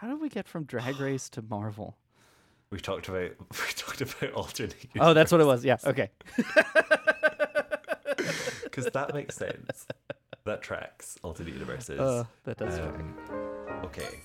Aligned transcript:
How 0.00 0.06
did 0.06 0.20
we 0.20 0.28
get 0.28 0.46
from 0.46 0.62
Drag 0.62 1.00
Race 1.00 1.28
to 1.30 1.42
Marvel? 1.42 1.96
We 2.70 2.78
talked 2.78 3.08
about 3.08 3.32
we 3.50 3.72
talked 3.74 4.00
about 4.00 4.32
alternate. 4.32 4.76
Oh, 5.00 5.12
that's 5.12 5.32
what 5.32 5.40
it 5.40 5.46
was. 5.46 5.64
Yeah. 5.64 5.76
Okay. 5.84 6.10
Because 8.64 8.92
that 8.92 9.12
makes 9.12 9.34
sense. 9.34 9.86
That 10.44 10.62
tracks 10.62 11.18
alternate 11.24 11.54
universes. 11.54 11.98
Uh, 11.98 12.24
that 12.44 12.58
does 12.58 12.78
Um, 12.78 13.16
Okay. 13.82 14.20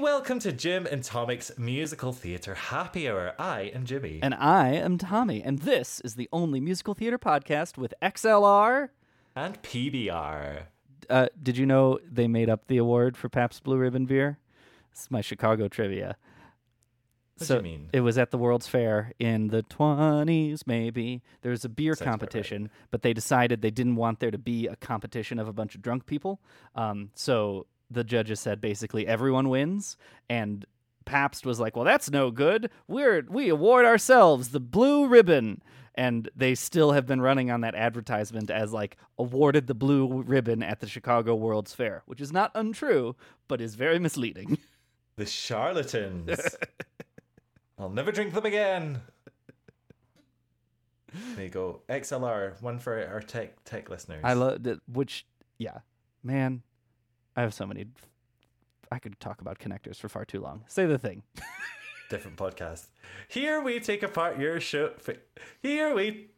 Welcome 0.00 0.40
to 0.40 0.50
Jim 0.52 0.86
and 0.86 1.04
Tonic's 1.04 1.56
musical 1.56 2.12
theatre 2.12 2.54
happy 2.54 3.08
hour. 3.08 3.34
I 3.38 3.70
am 3.72 3.84
Jimmy. 3.84 4.18
And 4.22 4.34
I 4.34 4.70
am 4.70 4.98
Tommy, 4.98 5.40
and 5.40 5.60
this 5.60 6.00
is 6.00 6.16
the 6.16 6.28
only 6.32 6.58
musical 6.58 6.94
theater 6.94 7.18
podcast 7.18 7.78
with 7.78 7.94
XLR 8.02 8.88
and 9.36 9.62
PBR. 9.62 10.64
Uh, 11.08 11.26
did 11.42 11.56
you 11.56 11.66
know 11.66 11.98
they 12.10 12.28
made 12.28 12.48
up 12.48 12.66
the 12.66 12.78
award 12.78 13.16
for 13.16 13.28
Pabst 13.28 13.62
Blue 13.62 13.76
Ribbon 13.76 14.06
beer? 14.06 14.38
This 14.92 15.02
is 15.02 15.10
my 15.10 15.20
Chicago 15.20 15.68
trivia. 15.68 16.16
What 17.36 17.40
do 17.40 17.44
so 17.44 17.56
you 17.56 17.62
mean? 17.62 17.88
It 17.92 18.00
was 18.00 18.16
at 18.16 18.30
the 18.30 18.38
World's 18.38 18.66
Fair 18.66 19.12
in 19.18 19.48
the 19.48 19.62
20s, 19.64 20.62
maybe. 20.66 21.22
There 21.42 21.50
was 21.50 21.66
a 21.66 21.68
beer 21.68 21.92
Sounds 21.92 22.00
about 22.00 22.06
right. 22.06 22.20
competition, 22.20 22.70
but 22.90 23.02
they 23.02 23.12
decided 23.12 23.60
they 23.60 23.70
didn't 23.70 23.96
want 23.96 24.20
there 24.20 24.30
to 24.30 24.38
be 24.38 24.66
a 24.66 24.76
competition 24.76 25.38
of 25.38 25.46
a 25.46 25.52
bunch 25.52 25.74
of 25.74 25.82
drunk 25.82 26.06
people. 26.06 26.40
Um, 26.74 27.10
so 27.14 27.66
the 27.90 28.04
judges 28.04 28.40
said 28.40 28.60
basically 28.60 29.06
everyone 29.06 29.50
wins, 29.50 29.98
and 30.30 30.64
Pabst 31.04 31.44
was 31.44 31.60
like, 31.60 31.76
"Well, 31.76 31.84
that's 31.84 32.10
no 32.10 32.30
good. 32.30 32.70
We're 32.88 33.24
we 33.28 33.48
award 33.48 33.84
ourselves 33.84 34.48
the 34.48 34.60
blue 34.60 35.06
ribbon." 35.06 35.62
And 35.96 36.28
they 36.36 36.54
still 36.54 36.92
have 36.92 37.06
been 37.06 37.22
running 37.22 37.50
on 37.50 37.62
that 37.62 37.74
advertisement 37.74 38.50
as 38.50 38.72
like 38.72 38.98
awarded 39.18 39.66
the 39.66 39.74
blue 39.74 40.22
ribbon 40.22 40.62
at 40.62 40.80
the 40.80 40.86
Chicago 40.86 41.34
World's 41.34 41.74
Fair, 41.74 42.02
which 42.04 42.20
is 42.20 42.32
not 42.32 42.50
untrue, 42.54 43.16
but 43.48 43.60
is 43.60 43.74
very 43.74 43.98
misleading. 43.98 44.58
The 45.16 45.24
charlatans. 45.24 46.38
I'll 47.78 47.88
never 47.88 48.12
drink 48.12 48.34
them 48.34 48.44
again. 48.44 49.00
There 51.34 51.44
you 51.44 51.50
go. 51.50 51.80
XLR, 51.88 52.60
one 52.60 52.78
for 52.78 53.02
our 53.06 53.20
tech 53.20 53.64
tech 53.64 53.88
listeners. 53.88 54.20
I 54.22 54.34
love 54.34 54.62
that. 54.64 54.80
which 54.92 55.24
yeah, 55.56 55.78
man. 56.22 56.62
I 57.34 57.40
have 57.42 57.54
so 57.54 57.66
many. 57.66 57.86
I 58.92 58.98
could 58.98 59.18
talk 59.20 59.40
about 59.40 59.58
connectors 59.58 59.96
for 59.96 60.10
far 60.10 60.24
too 60.26 60.40
long. 60.40 60.64
Say 60.66 60.84
the 60.84 60.98
thing. 60.98 61.22
different 62.08 62.36
podcast. 62.36 62.86
Here 63.28 63.60
we 63.60 63.80
take 63.80 64.02
apart 64.02 64.38
your 64.38 64.60
show. 64.60 64.92
Here 65.62 65.94
we. 65.94 66.28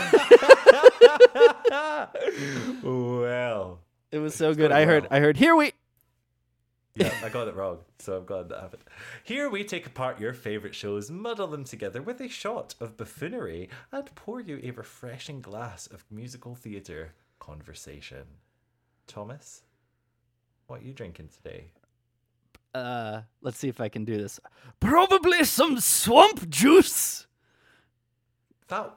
well, 2.82 3.80
it 4.12 4.18
was 4.18 4.34
so 4.34 4.54
good. 4.54 4.72
I 4.72 4.84
heard. 4.84 5.06
I 5.10 5.20
heard. 5.20 5.36
Here 5.36 5.56
we. 5.56 5.72
Yeah, 6.96 7.12
I 7.24 7.28
got 7.28 7.48
it 7.48 7.56
wrong, 7.56 7.78
so 7.98 8.18
I'm 8.18 8.24
glad 8.24 8.48
that 8.50 8.60
happened. 8.60 8.84
Here 9.24 9.50
we 9.50 9.64
take 9.64 9.84
apart 9.84 10.20
your 10.20 10.32
favourite 10.32 10.76
shows, 10.76 11.10
muddle 11.10 11.48
them 11.48 11.64
together 11.64 12.00
with 12.00 12.20
a 12.20 12.28
shot 12.28 12.76
of 12.78 12.96
buffoonery, 12.96 13.68
and 13.90 14.14
pour 14.14 14.40
you 14.40 14.60
a 14.62 14.70
refreshing 14.70 15.40
glass 15.40 15.88
of 15.88 16.04
musical 16.08 16.54
theatre 16.54 17.14
conversation. 17.40 18.22
Thomas, 19.08 19.62
what 20.68 20.82
are 20.82 20.84
you 20.84 20.92
drinking 20.92 21.30
today? 21.36 21.72
Uh, 22.74 23.22
let's 23.40 23.58
see 23.58 23.68
if 23.68 23.80
I 23.80 23.88
can 23.88 24.04
do 24.04 24.16
this. 24.16 24.40
Probably 24.80 25.44
some 25.44 25.78
swamp 25.80 26.48
juice. 26.50 27.26
That 28.68 28.92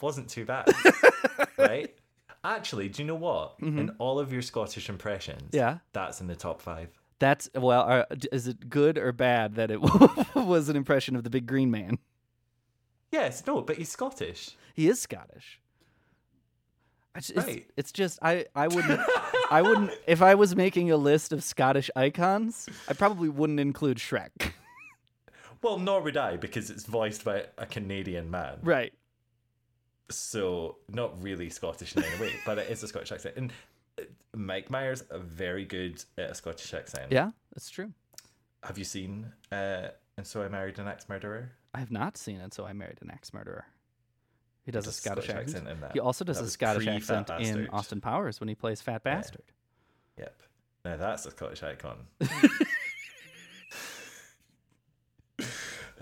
wasn't 0.00 0.28
too 0.28 0.44
bad, 0.44 0.68
right? 1.58 1.94
Actually, 2.42 2.88
do 2.90 3.02
you 3.02 3.06
know 3.06 3.14
what? 3.14 3.58
Mhm. 3.60 3.78
In 3.78 3.90
all 3.98 4.18
of 4.18 4.32
your 4.32 4.42
Scottish 4.42 4.88
impressions, 4.90 5.50
Yeah. 5.52 5.78
that's 5.94 6.20
in 6.20 6.26
the 6.26 6.36
top 6.36 6.60
five. 6.60 6.88
That's 7.20 7.48
well. 7.54 7.82
Are, 7.82 8.06
is 8.32 8.48
it 8.48 8.68
good 8.68 8.98
or 8.98 9.12
bad 9.12 9.54
that 9.54 9.70
it 9.70 9.80
was 10.34 10.68
an 10.68 10.76
impression 10.76 11.16
of 11.16 11.22
the 11.24 11.30
big 11.30 11.46
green 11.46 11.70
man? 11.70 11.98
Yes, 13.12 13.46
no, 13.46 13.62
but 13.62 13.76
he's 13.76 13.88
Scottish. 13.88 14.50
He 14.74 14.88
is 14.88 15.00
Scottish. 15.00 15.60
Ju- 17.20 17.32
It's, 17.36 17.66
it's 17.76 17.92
just 17.92 18.18
I 18.20 18.44
I 18.56 18.66
wouldn't 18.68 19.00
I 19.50 19.62
wouldn't 19.62 19.90
if 20.06 20.22
I 20.22 20.34
was 20.34 20.56
making 20.56 20.90
a 20.90 20.96
list 20.96 21.32
of 21.32 21.42
Scottish 21.44 21.90
icons, 21.96 22.68
I 22.88 22.94
probably 22.94 23.28
wouldn't 23.28 23.60
include 23.60 23.98
Shrek. 23.98 24.52
Well, 25.62 25.78
nor 25.78 26.02
would 26.02 26.18
I, 26.18 26.36
because 26.36 26.68
it's 26.68 26.84
voiced 26.84 27.24
by 27.24 27.46
a 27.56 27.64
Canadian 27.64 28.30
man. 28.30 28.58
right. 28.62 28.92
So, 30.10 30.76
not 30.90 31.22
really 31.22 31.48
Scottish 31.48 31.96
in 31.96 32.04
any 32.04 32.20
way, 32.20 32.32
but 32.44 32.58
it 32.58 32.68
is 32.68 32.82
a 32.82 32.88
Scottish 32.88 33.10
accent. 33.10 33.36
And 33.38 33.52
uh, 33.98 34.02
Mike 34.36 34.68
Myers, 34.68 35.02
a 35.08 35.18
very 35.18 35.64
good 35.64 36.04
at 36.18 36.30
a 36.30 36.34
Scottish 36.34 36.74
accent. 36.74 37.10
Yeah, 37.10 37.30
that's 37.54 37.70
true. 37.70 37.90
Have 38.62 38.76
you 38.76 38.84
seen 38.84 39.32
uh, 39.50 39.88
And 40.18 40.26
So 40.26 40.42
I 40.42 40.48
Married 40.48 40.78
an 40.78 40.88
Axe 40.88 41.08
Murderer? 41.08 41.52
I 41.74 41.78
have 41.78 41.90
not 41.90 42.16
seen 42.16 42.40
And 42.40 42.52
so 42.52 42.66
I 42.66 42.72
married 42.72 42.98
an 43.00 43.10
axe 43.10 43.32
murderer. 43.32 43.64
He 44.64 44.72
does 44.72 44.84
does 44.86 44.96
a 44.96 45.00
Scottish, 45.00 45.28
accent. 45.28 45.68
in 45.68 45.80
that. 45.80 45.92
He 45.92 46.00
also 46.00 46.24
does 46.24 46.38
That 46.38 46.46
a 46.46 46.50
Scottish 46.50 46.86
accent 46.86 47.30
in 47.38 47.68
Austin 47.68 48.00
Powers 48.00 48.40
when 48.40 48.48
he 48.48 48.54
plays 48.54 48.80
Fat 48.80 49.04
Bastard. 49.04 49.52
Yep. 50.18 50.42
Now 50.84 50.96
that's 50.96 51.26
a 51.26 51.30
Scottish 51.30 51.62
icon. 51.62 51.98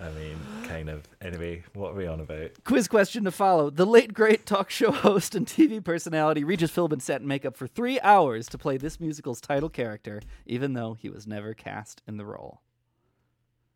I 0.01 0.11
mean, 0.11 0.39
kind 0.67 0.89
of. 0.89 1.07
Anyway, 1.21 1.63
what 1.75 1.93
are 1.93 1.95
we 1.95 2.07
on 2.07 2.21
about? 2.21 2.65
Quiz 2.65 2.89
question 2.89 3.25
to 3.25 3.31
follow. 3.31 3.71
The 3.71 3.87
late 3.87 4.13
great 4.15 4.47
talk 4.47 4.71
show 4.71 4.91
host 4.91 5.35
and 5.35 5.47
TV 5.47 5.83
personality 5.83 6.43
Regis 6.45 6.73
Philbin 6.73 7.01
sat 7.01 7.21
in 7.21 7.29
makeup 7.29 7.57
for 7.57 7.67
three 7.67 8.01
hours 8.01 8.49
to 8.49 8.59
play 8.59 8.77
this 8.77 8.99
musical's 8.99 9.41
title 9.41 9.69
character, 9.69 10.21
even 10.47 10.73
though 10.73 10.95
he 10.95 11.09
was 11.09 11.27
never 11.27 11.55
cast 11.55 12.03
in 12.09 12.17
the 12.17 12.25
role. 12.25 12.63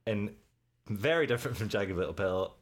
And 0.07 0.31
very 0.89 1.27
different 1.27 1.57
from 1.57 1.69
Jagged 1.69 1.97
Little 1.97 2.15
Pill. 2.15 2.55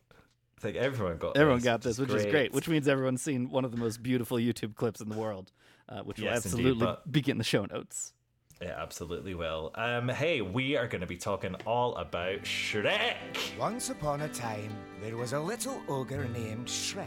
I 0.59 0.61
think 0.61 0.77
everyone 0.77 1.19
got 1.19 1.37
Everyone 1.37 1.59
this, 1.59 1.65
got 1.65 1.83
this, 1.83 1.99
which 1.99 2.11
is 2.11 2.27
great. 2.27 2.53
Which 2.53 2.69
means 2.69 2.89
everyone's 2.89 3.23
seen 3.23 3.51
one 3.51 3.65
of 3.65 3.71
the 3.71 3.77
most 3.77 4.03
beautiful 4.03 4.39
YouTube 4.39 4.75
clips 4.77 5.01
in 5.01 5.09
the 5.09 5.17
world, 5.17 5.53
uh, 5.89 6.01
which 6.01 6.19
will 6.19 6.25
Yes, 6.25 6.45
indeed, 6.47 6.67
absolutely 6.67 6.87
but- 6.87 7.13
be 7.13 7.31
in 7.31 7.39
the 7.39 7.45
show 7.45 7.65
notes. 7.67 8.13
It 8.61 8.69
absolutely 8.69 9.35
will. 9.35 9.73
Um, 9.75 10.09
hey, 10.09 10.41
we 10.41 10.77
are 10.77 10.87
going 10.87 11.01
to 11.01 11.07
be 11.09 11.17
talking 11.17 11.55
all 11.67 11.97
about 11.97 12.43
Shrek. 12.43 13.17
Once 13.59 13.91
upon 13.91 14.23
a 14.23 14.29
time, 14.29 14.71
there 15.03 15.17
was 15.17 15.33
a 15.33 15.41
little 15.41 15.83
ogre 15.89 16.27
named 16.29 16.67
Shrek 16.69 17.05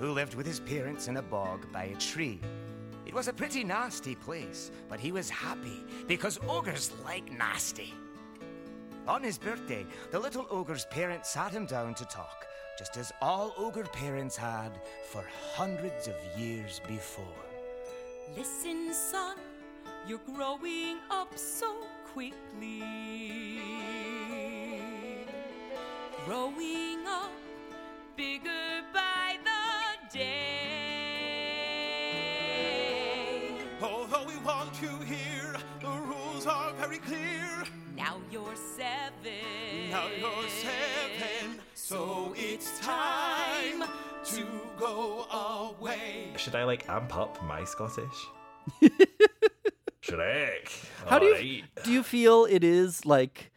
who 0.00 0.10
lived 0.10 0.34
with 0.34 0.44
his 0.44 0.58
parents 0.58 1.06
in 1.06 1.18
a 1.18 1.22
bog 1.22 1.70
by 1.72 1.84
a 1.84 1.94
tree. 1.96 2.40
It 3.06 3.14
was 3.14 3.28
a 3.28 3.32
pretty 3.32 3.62
nasty 3.62 4.16
place, 4.16 4.72
but 4.88 4.98
he 4.98 5.12
was 5.12 5.30
happy 5.30 5.84
because 6.08 6.40
ogres 6.48 6.92
like 7.04 7.30
nasty. 7.32 7.94
On 9.06 9.22
his 9.22 9.38
birthday, 9.38 9.86
the 10.10 10.18
little 10.18 10.46
ogre's 10.50 10.84
parents 10.86 11.30
sat 11.30 11.52
him 11.52 11.64
down 11.66 11.94
to 11.94 12.04
talk, 12.06 12.46
just 12.78 12.96
as 12.96 13.12
all 13.20 13.52
ogre 13.58 13.84
parents 13.84 14.36
had 14.36 14.70
for 15.10 15.24
hundreds 15.54 16.08
of 16.08 16.14
years 16.36 16.80
before. 16.88 17.24
Listen, 18.36 18.92
son, 18.92 19.36
you're 20.06 20.20
growing 20.34 20.98
up 21.10 21.36
so 21.36 21.74
quickly. 22.12 22.82
Growing 26.24 27.06
up 27.06 27.32
bigger 28.16 28.82
by 28.92 29.36
the 29.44 30.08
day. 30.18 30.92
Although 33.82 34.24
we 34.26 34.36
want 34.38 34.80
you 34.80 34.96
here, 35.00 35.56
the 35.80 35.90
rules 35.90 36.46
are 36.46 36.72
very 36.74 36.98
clear. 36.98 37.64
Now 37.96 38.16
you're 38.30 38.56
seven. 38.76 39.90
Now 39.90 40.06
you're 40.18 40.48
seven, 40.48 40.61
so 41.92 42.32
it's 42.36 42.80
time 42.80 43.84
to 44.24 44.46
go 44.78 45.26
away. 45.78 46.28
Should 46.38 46.54
I 46.54 46.64
like 46.64 46.88
amp 46.88 47.14
up 47.14 47.42
my 47.44 47.64
Scottish? 47.64 48.26
Shrek. 50.02 50.68
How 51.06 51.18
do 51.18 51.26
you 51.26 51.32
Alright. 51.34 51.64
do 51.84 51.92
you 51.92 52.02
feel 52.02 52.46
it 52.46 52.64
is 52.64 53.04
like 53.04 53.50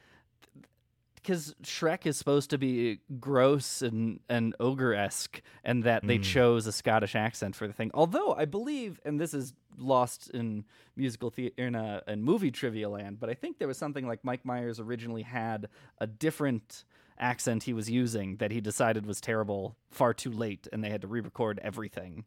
because 1.15 1.55
Shrek 1.63 2.05
is 2.05 2.17
supposed 2.17 2.49
to 2.49 2.57
be 2.57 2.99
gross 3.21 3.81
and 3.81 4.19
and 4.29 4.53
ogre 4.59 4.93
esque, 4.93 5.41
and 5.63 5.83
that 5.85 6.05
they 6.05 6.17
Mm. 6.19 6.23
chose 6.23 6.67
a 6.67 6.73
Scottish 6.73 7.15
accent 7.15 7.55
for 7.55 7.67
the 7.67 7.73
thing. 7.73 7.89
Although 7.93 8.33
I 8.33 8.43
believe, 8.45 8.99
and 9.05 9.17
this 9.19 9.33
is 9.33 9.53
lost 9.77 10.29
in 10.31 10.65
musical 10.97 11.29
theater 11.29 11.53
in 11.65 11.73
a 11.75 12.01
in 12.07 12.21
movie 12.21 12.51
trivia 12.51 12.89
land, 12.89 13.19
but 13.19 13.29
I 13.29 13.33
think 13.33 13.59
there 13.59 13.67
was 13.67 13.77
something 13.77 14.05
like 14.05 14.23
Mike 14.25 14.43
Myers 14.45 14.79
originally 14.79 15.23
had 15.23 15.69
a 15.99 16.05
different 16.07 16.83
accent 17.17 17.63
he 17.63 17.73
was 17.73 17.89
using 17.89 18.37
that 18.37 18.51
he 18.51 18.59
decided 18.61 19.05
was 19.05 19.21
terrible 19.21 19.75
far 19.89 20.13
too 20.13 20.31
late, 20.31 20.67
and 20.73 20.83
they 20.83 20.89
had 20.89 21.01
to 21.01 21.07
re-record 21.07 21.59
everything 21.63 22.25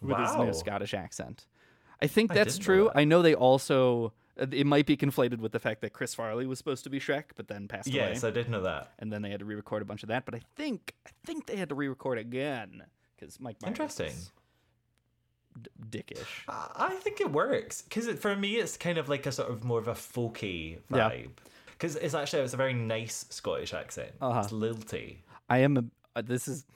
with 0.00 0.18
his 0.18 0.34
new 0.36 0.52
Scottish 0.54 0.94
accent. 0.94 1.46
I 2.00 2.06
think 2.06 2.32
that's 2.32 2.58
know 2.58 2.64
true. 2.64 2.84
that. 2.84 2.96
I 2.98 3.04
know 3.04 3.22
they 3.22 3.34
also 3.34 4.12
it 4.36 4.66
might 4.66 4.86
be 4.86 4.96
conflated 4.96 5.38
with 5.40 5.50
the 5.50 5.58
fact 5.58 5.80
that 5.80 5.92
Chris 5.92 6.14
Farley 6.14 6.46
was 6.46 6.58
supposed 6.58 6.84
to 6.84 6.90
be 6.90 7.00
Shrek, 7.00 7.24
but 7.34 7.48
then 7.48 7.66
passed 7.66 7.88
Yes, 7.88 7.96
away. 8.02 8.12
Yes, 8.12 8.24
I 8.24 8.30
did 8.30 8.48
know 8.48 8.62
that. 8.62 8.92
And 9.00 9.12
then 9.12 9.20
they 9.20 9.30
had 9.30 9.40
to 9.40 9.44
re-record 9.44 9.82
a 9.82 9.84
bunch 9.84 10.04
of 10.04 10.10
that. 10.10 10.24
But 10.24 10.36
I 10.36 10.40
think 10.54 10.94
I 11.06 11.10
think 11.26 11.46
they 11.46 11.56
had 11.56 11.68
to 11.70 11.74
re-record 11.74 12.18
again 12.18 12.84
because 13.18 13.40
Mike 13.40 13.56
Myers 13.60 13.70
Interesting. 13.72 14.12
d- 15.60 15.70
dickish. 15.90 16.24
I 16.46 16.68
I 16.76 16.94
think 16.94 17.20
it 17.20 17.32
works 17.32 17.82
because 17.82 18.08
for 18.20 18.36
me 18.36 18.56
it's 18.56 18.76
kind 18.76 18.96
of 18.98 19.08
like 19.08 19.26
a 19.26 19.32
sort 19.32 19.50
of 19.50 19.64
more 19.64 19.80
of 19.80 19.88
a 19.88 19.94
folky 19.94 20.78
vibe. 20.90 21.22
Yeah. 21.22 21.26
Because 21.78 21.94
it's 21.96 22.14
actually 22.14 22.42
it's 22.42 22.54
a 22.54 22.56
very 22.56 22.74
nice 22.74 23.24
Scottish 23.30 23.72
accent. 23.72 24.10
Uh-huh. 24.20 24.40
It's 24.40 24.52
lilty. 24.52 25.22
I 25.48 25.58
am 25.58 25.76
a. 25.76 25.84
Uh, 26.16 26.22
this 26.22 26.48
is. 26.48 26.66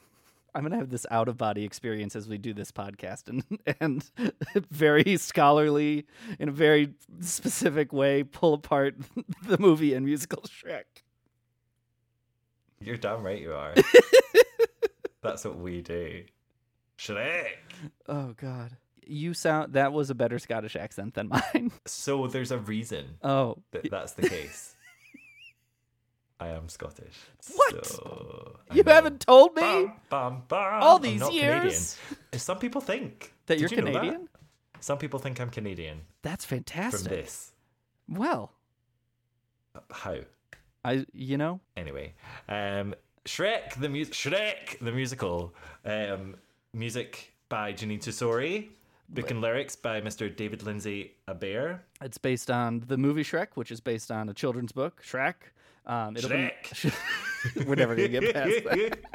I'm 0.54 0.62
gonna 0.62 0.76
have 0.76 0.90
this 0.90 1.06
out 1.10 1.28
of 1.28 1.37
body 1.38 1.64
experience 1.64 2.14
as 2.14 2.28
we 2.28 2.38
do 2.38 2.52
this 2.54 2.70
podcast, 2.70 3.28
and 3.28 3.43
and 3.81 4.08
very 4.70 5.16
scholarly, 5.16 6.06
in 6.38 6.49
a 6.50 6.52
very 6.52 6.93
specific 7.20 7.93
way, 7.93 8.22
pull 8.22 8.54
apart 8.54 8.94
the 9.46 9.58
movie 9.58 9.94
and 9.94 10.04
musical 10.06 10.43
Shrek. 10.43 10.84
You're 12.81 12.96
damn 12.96 13.22
right 13.22 13.40
you 13.40 13.52
are. 13.55 13.75
That's 15.22 15.44
what 15.44 15.56
we 15.58 15.81
do. 15.82 16.25
Shrek. 16.98 17.46
Oh 18.08 18.34
God, 18.37 18.76
you 19.06 19.34
sound 19.34 19.72
that 19.72 19.93
was 19.93 20.10
a 20.10 20.14
better 20.14 20.38
Scottish 20.38 20.76
accent 20.76 21.14
than 21.14 21.28
mine. 21.28 21.72
So 21.87 22.26
there's 22.26 22.50
a 22.52 22.58
reason 22.58 23.16
Oh, 23.22 23.58
that 23.72 23.90
that's 23.90 24.12
the 24.12 24.28
case. 24.28 24.71
I 26.43 26.49
am 26.49 26.69
Scottish. 26.69 27.17
What? 27.55 27.87
So, 27.87 28.59
you 28.73 28.83
know. 28.83 28.93
haven't 28.93 29.21
told 29.21 29.55
me 29.55 29.62
Bam, 29.62 29.93
bam, 30.11 30.43
bam. 30.49 30.83
All 30.83 30.99
these 30.99 31.21
not 31.21 31.31
Canadian. 31.31 31.62
years? 31.65 31.99
Some 32.35 32.59
people 32.59 32.81
think 32.81 33.33
that 33.47 33.59
you're 33.61 33.71
you 33.71 33.77
Canadian. 33.77 34.29
Some 34.81 34.99
people 34.99 35.19
think 35.21 35.41
I'm 35.41 35.50
Canadian 35.50 36.00
That's 36.23 36.44
fantastic. 36.44 37.09
from 37.09 37.17
this. 37.17 37.53
Well, 38.09 38.53
How? 39.91 40.17
I 40.85 41.06
you 41.12 41.37
know 41.39 41.61
Anyway, 41.77 42.15
um, 42.49 42.94
Shrek 43.25 43.79
the 43.81 43.89
music. 43.89 44.15
Shrek 44.15 44.79
the 44.81 44.91
musical. 44.93 45.55
Um, 45.85 46.35
music 46.75 47.33
by 47.49 47.73
Jeanine 47.73 48.00
Tesori. 48.03 48.69
Book 49.09 49.31
and 49.31 49.41
lyrics 49.43 49.77
by 49.77 50.00
Mr. 50.00 50.35
David 50.35 50.62
Lindsay 50.62 51.12
Abaire. 51.29 51.81
it's 52.00 52.17
based 52.19 52.50
on 52.50 52.83
the 52.89 52.97
movie 52.97 53.23
Shrek, 53.23 53.49
which 53.56 53.71
is 53.71 53.79
based 53.81 54.11
on 54.11 54.29
a 54.31 54.35
children's 54.35 54.73
book, 54.73 55.03
Shrek. 55.06 55.35
Um, 55.87 56.17
it 56.17 56.25
opened- 56.25 56.52
We're 57.67 57.75
never 57.75 57.94
gonna 57.96 58.08
get 58.08 58.34
past 58.34 58.64
that. 58.64 58.99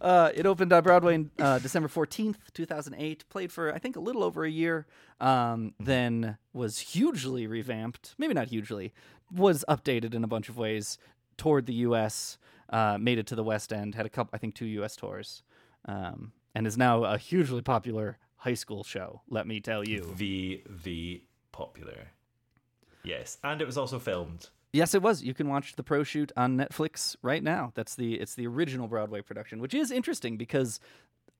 Uh, 0.00 0.30
it 0.34 0.46
opened 0.46 0.72
on 0.72 0.82
Broadway 0.82 1.16
in 1.16 1.30
uh, 1.38 1.58
December 1.58 1.86
14th, 1.86 2.36
2008. 2.54 3.28
Played 3.28 3.52
for, 3.52 3.74
I 3.74 3.78
think, 3.78 3.94
a 3.94 4.00
little 4.00 4.24
over 4.24 4.42
a 4.42 4.50
year. 4.50 4.86
Um, 5.20 5.74
then 5.78 6.38
was 6.54 6.78
hugely 6.78 7.46
revamped. 7.46 8.14
Maybe 8.16 8.32
not 8.32 8.48
hugely. 8.48 8.94
Was 9.30 9.62
updated 9.68 10.14
in 10.14 10.24
a 10.24 10.26
bunch 10.26 10.48
of 10.48 10.56
ways. 10.56 10.96
Toured 11.36 11.66
the 11.66 11.74
U.S. 11.74 12.38
Uh, 12.70 12.96
made 12.98 13.18
it 13.18 13.26
to 13.26 13.34
the 13.34 13.44
West 13.44 13.70
End. 13.70 13.94
Had 13.96 14.06
a 14.06 14.08
couple, 14.08 14.30
I 14.32 14.38
think, 14.38 14.54
two 14.54 14.64
U.S. 14.66 14.96
tours. 14.96 15.42
Um, 15.84 16.32
and 16.54 16.66
is 16.66 16.78
now 16.78 17.04
a 17.04 17.18
hugely 17.18 17.60
popular 17.60 18.16
high 18.36 18.54
school 18.54 18.82
show. 18.82 19.20
Let 19.28 19.46
me 19.46 19.60
tell 19.60 19.86
you. 19.86 20.10
the 20.16 20.62
V 20.70 21.24
popular. 21.52 22.12
Yes, 23.02 23.36
and 23.44 23.60
it 23.60 23.66
was 23.66 23.76
also 23.76 23.98
filmed. 23.98 24.48
Yes, 24.72 24.94
it 24.94 25.02
was. 25.02 25.22
You 25.22 25.34
can 25.34 25.48
watch 25.48 25.74
the 25.76 25.82
pro 25.82 26.04
shoot 26.04 26.30
on 26.36 26.56
Netflix 26.56 27.16
right 27.22 27.42
now. 27.42 27.72
That's 27.74 27.96
the 27.96 28.14
it's 28.20 28.34
the 28.34 28.46
original 28.46 28.86
Broadway 28.88 29.20
production, 29.20 29.60
which 29.60 29.74
is 29.74 29.90
interesting 29.90 30.36
because 30.36 30.78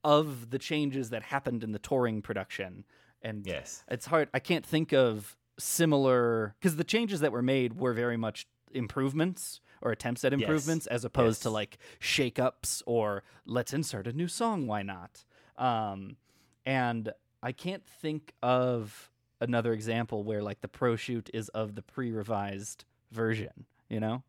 of 0.02 0.50
the 0.50 0.58
changes 0.58 1.10
that 1.10 1.22
happened 1.22 1.62
in 1.62 1.72
the 1.72 1.78
touring 1.78 2.22
production. 2.22 2.84
And 3.22 3.46
Yes. 3.46 3.84
it's 3.88 4.06
hard. 4.06 4.28
I 4.34 4.40
can't 4.40 4.64
think 4.66 4.92
of 4.92 5.36
similar 5.58 6.54
because 6.58 6.76
the 6.76 6.84
changes 6.84 7.20
that 7.20 7.32
were 7.32 7.42
made 7.42 7.74
were 7.74 7.92
very 7.92 8.16
much 8.16 8.46
improvements 8.72 9.60
or 9.82 9.92
attempts 9.92 10.24
at 10.24 10.32
Yes. 10.32 10.40
improvements 10.40 10.86
as 10.86 11.04
opposed 11.04 11.42
to 11.42 11.48
Yes. 11.48 11.54
like 11.54 11.78
shakeups 12.00 12.82
or 12.86 13.22
let's 13.44 13.72
insert 13.72 14.06
a 14.06 14.12
new 14.12 14.28
song. 14.28 14.66
Why 14.66 14.82
not? 14.82 15.24
Um, 15.56 16.16
and 16.64 17.12
I 17.42 17.52
can't 17.52 17.84
think 17.86 18.34
of 18.42 19.10
another 19.40 19.72
example 19.72 20.22
where 20.24 20.42
like 20.42 20.60
the 20.62 20.68
pro 20.68 20.96
shoot 20.96 21.30
is 21.34 21.48
of 21.50 21.74
the 21.74 21.82
pre-revised 21.82 22.84
version. 23.10 23.66
You 23.88 24.00
know? 24.00 24.22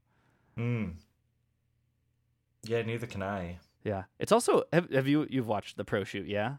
Hmm. 0.56 0.86
Yeah, 2.64 2.82
neither 2.84 3.08
can 3.08 3.24
I. 3.24 3.58
Yeah. 3.84 4.04
It's 4.20 4.32
also 4.32 4.64
have, 4.72 4.92
have 4.92 5.08
you 5.08 5.26
you've 5.30 5.48
watched 5.48 5.78
the 5.78 5.86
pro 5.86 6.04
shoot? 6.04 6.28
Yeah. 6.28 6.56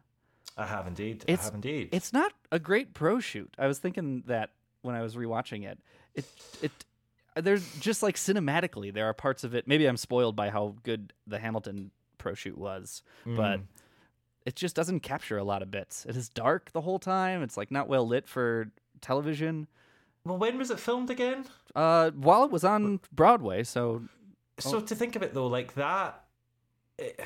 I 0.57 0.67
have 0.67 0.87
indeed. 0.87 1.25
It's 1.29 1.43
I 1.43 1.45
have 1.47 1.55
indeed. 1.55 1.89
It's 1.93 2.13
not 2.13 2.33
a 2.51 2.59
great 2.59 2.95
pro 2.95 3.21
shoot. 3.21 3.55
I 3.59 3.67
was 3.67 3.79
thinking 3.79 4.25
that 4.27 4.51
when 4.83 4.95
I 4.95 5.03
was 5.03 5.15
rewatching 5.17 5.65
it. 5.65 5.79
It 6.15 6.25
it 6.63 6.73
there's 7.37 7.67
just 7.79 8.03
like 8.03 8.17
cinematically 8.17 8.93
there 8.93 9.07
are 9.07 9.15
parts 9.15 9.45
of 9.45 9.55
it. 9.55 9.67
Maybe 9.67 9.87
I'm 9.87 9.97
spoiled 9.97 10.37
by 10.37 10.51
how 10.51 10.75
good 10.83 11.13
the 11.27 11.39
Hamilton 11.39 11.91
pro 12.19 12.35
shoot 12.35 12.59
was, 12.59 13.03
but 13.25 13.61
Mm. 13.61 13.63
it 14.45 14.57
just 14.57 14.77
doesn't 14.77 15.01
capture 15.01 15.39
a 15.39 15.45
lot 15.45 15.63
of 15.63 15.71
bits. 15.71 16.05
It 16.05 16.17
is 16.17 16.29
dark 16.29 16.73
the 16.73 16.81
whole 16.83 16.99
time. 16.99 17.43
It's 17.43 17.57
like 17.57 17.71
not 17.71 17.89
well 17.89 18.07
lit 18.07 18.29
for 18.29 18.71
television. 19.01 19.69
Well, 20.25 20.39
when 20.39 20.59
was 20.59 20.71
it 20.71 20.79
filmed 20.79 21.11
again? 21.11 21.47
Uh, 21.75 22.11
while 22.13 22.45
it 22.45 22.51
was 22.51 22.65
on 22.65 23.01
Broadway, 23.13 23.65
so 23.65 24.03
So 24.59 24.77
Oh. 24.77 24.81
to 24.81 24.95
think 24.95 25.17
of 25.17 25.23
it 25.23 25.35
though, 25.35 25.47
like 25.49 25.75
that, 25.75 26.25
it, 26.99 27.19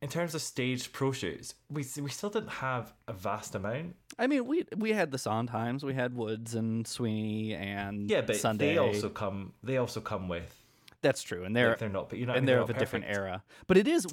in 0.00 0.08
terms 0.08 0.34
of 0.34 0.42
staged 0.42 0.92
pro 0.92 1.10
shoots, 1.10 1.54
we 1.70 1.84
we 2.00 2.10
still 2.10 2.30
didn't 2.30 2.50
have 2.50 2.92
a 3.08 3.12
vast 3.12 3.54
amount. 3.56 3.96
I 4.18 4.26
mean, 4.28 4.46
we 4.46 4.64
we 4.76 4.92
had 4.92 5.10
the 5.10 5.16
Sondheims, 5.18 5.82
we 5.82 5.94
had 5.94 6.14
Woods 6.14 6.54
and 6.54 6.86
Sweeney 6.86 7.54
and 7.54 8.08
Yeah, 8.10 8.20
but 8.20 8.36
Sunday. 8.36 8.72
they 8.74 8.78
also 8.78 9.08
come. 9.08 9.54
They 9.62 9.78
also 9.78 10.00
come 10.00 10.28
with. 10.28 10.54
That's 11.00 11.22
true, 11.22 11.44
and 11.44 11.54
they're 11.56 11.70
like, 11.70 11.78
they're 11.78 11.88
not. 11.88 12.08
But 12.10 12.18
you 12.18 12.26
know, 12.26 12.32
what 12.32 12.34
I 12.34 12.38
and 12.38 12.44
mean? 12.44 12.46
they're 12.46 12.60
not 12.60 12.70
of 12.70 12.76
a 12.76 12.78
different 12.78 13.04
era. 13.08 13.42
But 13.66 13.76
it 13.76 13.88
is, 13.88 14.06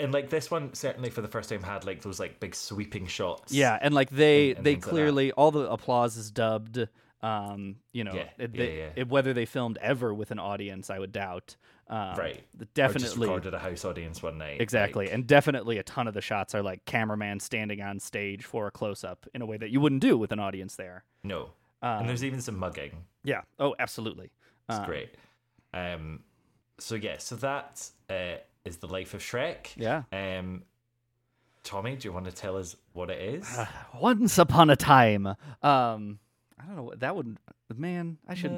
And 0.00 0.12
like 0.12 0.30
this 0.30 0.50
one, 0.50 0.74
certainly 0.74 1.08
for 1.10 1.20
the 1.22 1.28
first 1.28 1.48
time, 1.48 1.62
had 1.62 1.84
like 1.84 2.02
those 2.02 2.18
like 2.20 2.38
big 2.40 2.54
sweeping 2.54 3.06
shots. 3.06 3.52
yeah, 3.52 3.78
and 3.80 3.94
like 3.94 4.10
they 4.10 4.50
and- 4.50 4.58
and 4.58 4.66
they 4.66 4.74
things 4.74 4.84
like 4.86 4.90
clearly 4.90 5.32
all 5.32 5.50
the 5.50 5.70
applause 5.70 6.16
is 6.16 6.30
dubbed. 6.30 6.86
Um, 7.24 7.76
you 7.92 8.04
know, 8.04 8.12
Yeah, 8.14 8.28
it, 8.38 8.54
yeah, 8.54 8.64
yeah. 8.64 8.88
it- 8.96 9.08
whether 9.08 9.32
they 9.32 9.46
filmed 9.46 9.78
ever 9.80 10.12
with 10.12 10.30
an 10.30 10.38
audience, 10.38 10.90
I 10.90 10.98
would 10.98 11.12
doubt. 11.12 11.56
Um, 11.88 12.16
right. 12.16 12.36
Or 12.36 12.58
just 12.60 12.74
definitely, 12.74 13.26
recorded 13.26 13.54
a 13.54 13.58
house 13.58 13.84
audience 13.84 14.22
one 14.22 14.36
night. 14.38 14.60
exactly, 14.60 15.06
like- 15.06 15.14
and 15.14 15.26
definitely 15.26 15.78
a 15.78 15.82
ton 15.82 16.06
of 16.08 16.14
the 16.14 16.20
shots 16.20 16.54
are 16.54 16.62
like 16.62 16.84
cameraman 16.84 17.40
standing 17.40 17.80
on 17.82 17.98
stage 18.00 18.44
for 18.44 18.66
a 18.66 18.70
close 18.70 19.04
up 19.04 19.26
in 19.34 19.42
a 19.42 19.46
way 19.46 19.56
that 19.56 19.70
you 19.70 19.80
wouldn't 19.80 20.00
do 20.02 20.16
with 20.18 20.32
an 20.32 20.38
audience 20.38 20.76
there. 20.76 21.04
no. 21.22 21.50
Um, 21.82 22.00
and 22.00 22.08
there's 22.08 22.24
even 22.24 22.40
some 22.40 22.58
mugging. 22.58 23.04
Yeah. 23.24 23.42
Oh, 23.58 23.74
absolutely. 23.78 24.30
It's 24.70 24.78
Um, 24.78 24.86
great. 24.86 25.10
Um, 25.74 26.24
so 26.78 26.94
yeah, 26.94 27.18
so 27.18 27.36
that 27.36 27.90
uh, 28.08 28.36
is 28.64 28.78
the 28.78 28.86
life 28.88 29.12
of 29.12 29.20
Shrek. 29.20 29.68
Yeah. 29.76 30.04
Um, 30.10 30.62
Tommy, 31.62 31.96
do 31.96 32.08
you 32.08 32.12
want 32.12 32.24
to 32.26 32.32
tell 32.32 32.56
us 32.56 32.76
what 32.94 33.10
it 33.10 33.20
is? 33.20 33.58
Once 34.00 34.38
upon 34.38 34.70
a 34.70 34.76
time. 34.76 35.34
Um, 35.62 36.18
I 36.64 36.74
don't 36.74 36.76
know. 36.76 36.92
That 36.96 37.16
would 37.16 37.36
man. 37.76 38.18
I 38.28 38.34
should 38.34 38.56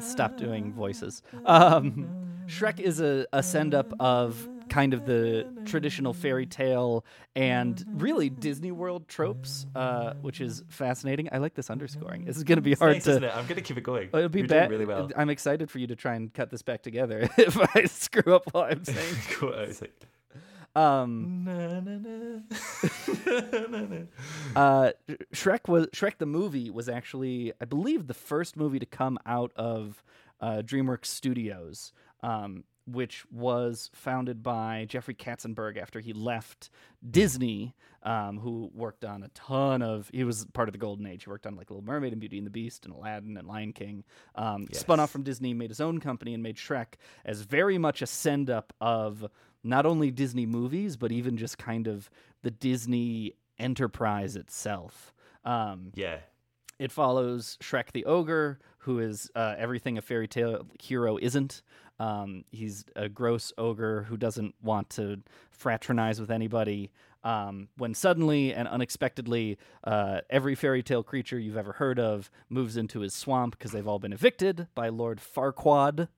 stop 0.00 0.36
doing 0.36 0.72
voices. 0.72 1.22
Um, 1.44 2.08
Shrek 2.46 2.80
is 2.80 3.00
a, 3.00 3.26
a 3.32 3.42
send 3.42 3.74
up 3.74 3.92
of 4.00 4.48
kind 4.68 4.94
of 4.94 5.04
the 5.06 5.46
traditional 5.66 6.14
fairy 6.14 6.46
tale 6.46 7.04
and 7.36 7.84
really 7.94 8.30
Disney 8.30 8.72
World 8.72 9.06
tropes, 9.08 9.66
uh, 9.74 10.14
which 10.22 10.40
is 10.40 10.62
fascinating. 10.68 11.28
I 11.32 11.38
like 11.38 11.54
this 11.54 11.70
underscoring. 11.70 12.24
This 12.24 12.36
is 12.36 12.44
going 12.44 12.56
to 12.56 12.62
be 12.62 12.74
hard 12.74 12.94
nice, 12.94 13.04
to. 13.04 13.10
isn't 13.10 13.24
it? 13.24 13.32
I'm 13.36 13.46
gonna 13.46 13.60
keep 13.60 13.76
it 13.76 13.82
going. 13.82 14.08
It'll 14.08 14.28
be 14.28 14.40
You're 14.40 14.48
doing 14.48 14.60
bad. 14.60 14.70
really 14.70 14.86
well. 14.86 15.10
I'm 15.16 15.30
excited 15.30 15.70
for 15.70 15.78
you 15.78 15.86
to 15.88 15.96
try 15.96 16.14
and 16.14 16.32
cut 16.32 16.50
this 16.50 16.62
back 16.62 16.82
together 16.82 17.28
if 17.38 17.56
I 17.76 17.84
screw 17.84 18.34
up 18.34 18.52
while 18.52 18.64
I'm 18.64 18.84
saying. 18.84 19.14
Cool. 19.32 19.66
Um, 20.76 21.44
na, 21.44 21.80
na, 21.80 21.98
na. 21.98 22.40
Na, 23.68 23.80
na. 23.86 23.98
uh, 24.56 24.92
Shrek 25.32 25.68
was 25.68 25.86
Shrek 25.88 26.18
the 26.18 26.26
movie 26.26 26.70
was 26.70 26.88
actually, 26.88 27.52
I 27.60 27.64
believe, 27.64 28.06
the 28.06 28.14
first 28.14 28.56
movie 28.56 28.78
to 28.78 28.86
come 28.86 29.18
out 29.24 29.52
of 29.56 30.02
uh, 30.40 30.62
DreamWorks 30.64 31.06
Studios, 31.06 31.92
um, 32.22 32.64
which 32.86 33.24
was 33.30 33.88
founded 33.94 34.42
by 34.42 34.86
Jeffrey 34.88 35.14
Katzenberg 35.14 35.78
after 35.78 36.00
he 36.00 36.12
left 36.12 36.70
Disney, 37.08 37.74
um, 38.02 38.38
who 38.38 38.70
worked 38.74 39.04
on 39.04 39.22
a 39.22 39.28
ton 39.28 39.80
of. 39.80 40.10
He 40.12 40.24
was 40.24 40.44
part 40.52 40.68
of 40.68 40.72
the 40.72 40.78
Golden 40.78 41.06
Age. 41.06 41.24
He 41.24 41.30
worked 41.30 41.46
on 41.46 41.54
like 41.56 41.70
Little 41.70 41.84
Mermaid 41.84 42.12
and 42.12 42.20
Beauty 42.20 42.36
and 42.38 42.46
the 42.46 42.50
Beast 42.50 42.84
and 42.84 42.94
Aladdin 42.94 43.36
and 43.36 43.46
Lion 43.46 43.72
King. 43.72 44.04
Um, 44.34 44.66
Spun 44.72 44.98
off 45.00 45.10
from 45.10 45.22
Disney, 45.22 45.54
made 45.54 45.70
his 45.70 45.80
own 45.80 46.00
company, 46.00 46.34
and 46.34 46.42
made 46.42 46.56
Shrek 46.56 46.94
as 47.24 47.42
very 47.42 47.78
much 47.78 48.02
a 48.02 48.06
send 48.06 48.50
up 48.50 48.72
of 48.80 49.24
not 49.64 49.86
only 49.86 50.10
Disney 50.10 50.46
movies, 50.46 50.96
but 50.96 51.10
even 51.10 51.36
just 51.36 51.58
kind 51.58 51.86
of 51.88 52.08
the 52.42 52.50
Disney 52.50 53.32
enterprise 53.58 54.36
itself. 54.36 55.14
Um, 55.44 55.90
Yeah. 55.94 56.18
it 56.78 56.92
follows 56.92 57.56
Shrek 57.60 57.92
the 57.92 58.04
ogre, 58.04 58.58
who 58.78 58.98
is 58.98 59.30
uh, 59.34 59.54
everything 59.58 59.96
a 59.98 60.02
fairy 60.02 60.28
tale 60.28 60.66
hero 60.80 61.16
isn't. 61.16 61.62
Um, 61.98 62.44
he's 62.50 62.84
a 62.96 63.08
gross 63.08 63.52
ogre 63.56 64.02
who 64.04 64.16
doesn't 64.16 64.54
want 64.62 64.90
to 64.90 65.22
fraternize 65.50 66.20
with 66.20 66.30
anybody. 66.30 66.90
Um, 67.22 67.68
when 67.78 67.94
suddenly 67.94 68.52
and 68.52 68.68
unexpectedly, 68.68 69.56
uh, 69.84 70.20
every 70.28 70.54
fairy 70.54 70.82
tale 70.82 71.02
creature 71.02 71.38
you've 71.38 71.56
ever 71.56 71.72
heard 71.74 71.98
of 71.98 72.30
moves 72.50 72.76
into 72.76 73.00
his 73.00 73.14
swamp 73.14 73.56
because 73.56 73.70
they've 73.72 73.86
all 73.88 73.98
been 74.00 74.12
evicted 74.12 74.66
by 74.74 74.88
Lord 74.90 75.20
Farquaad, 75.20 76.08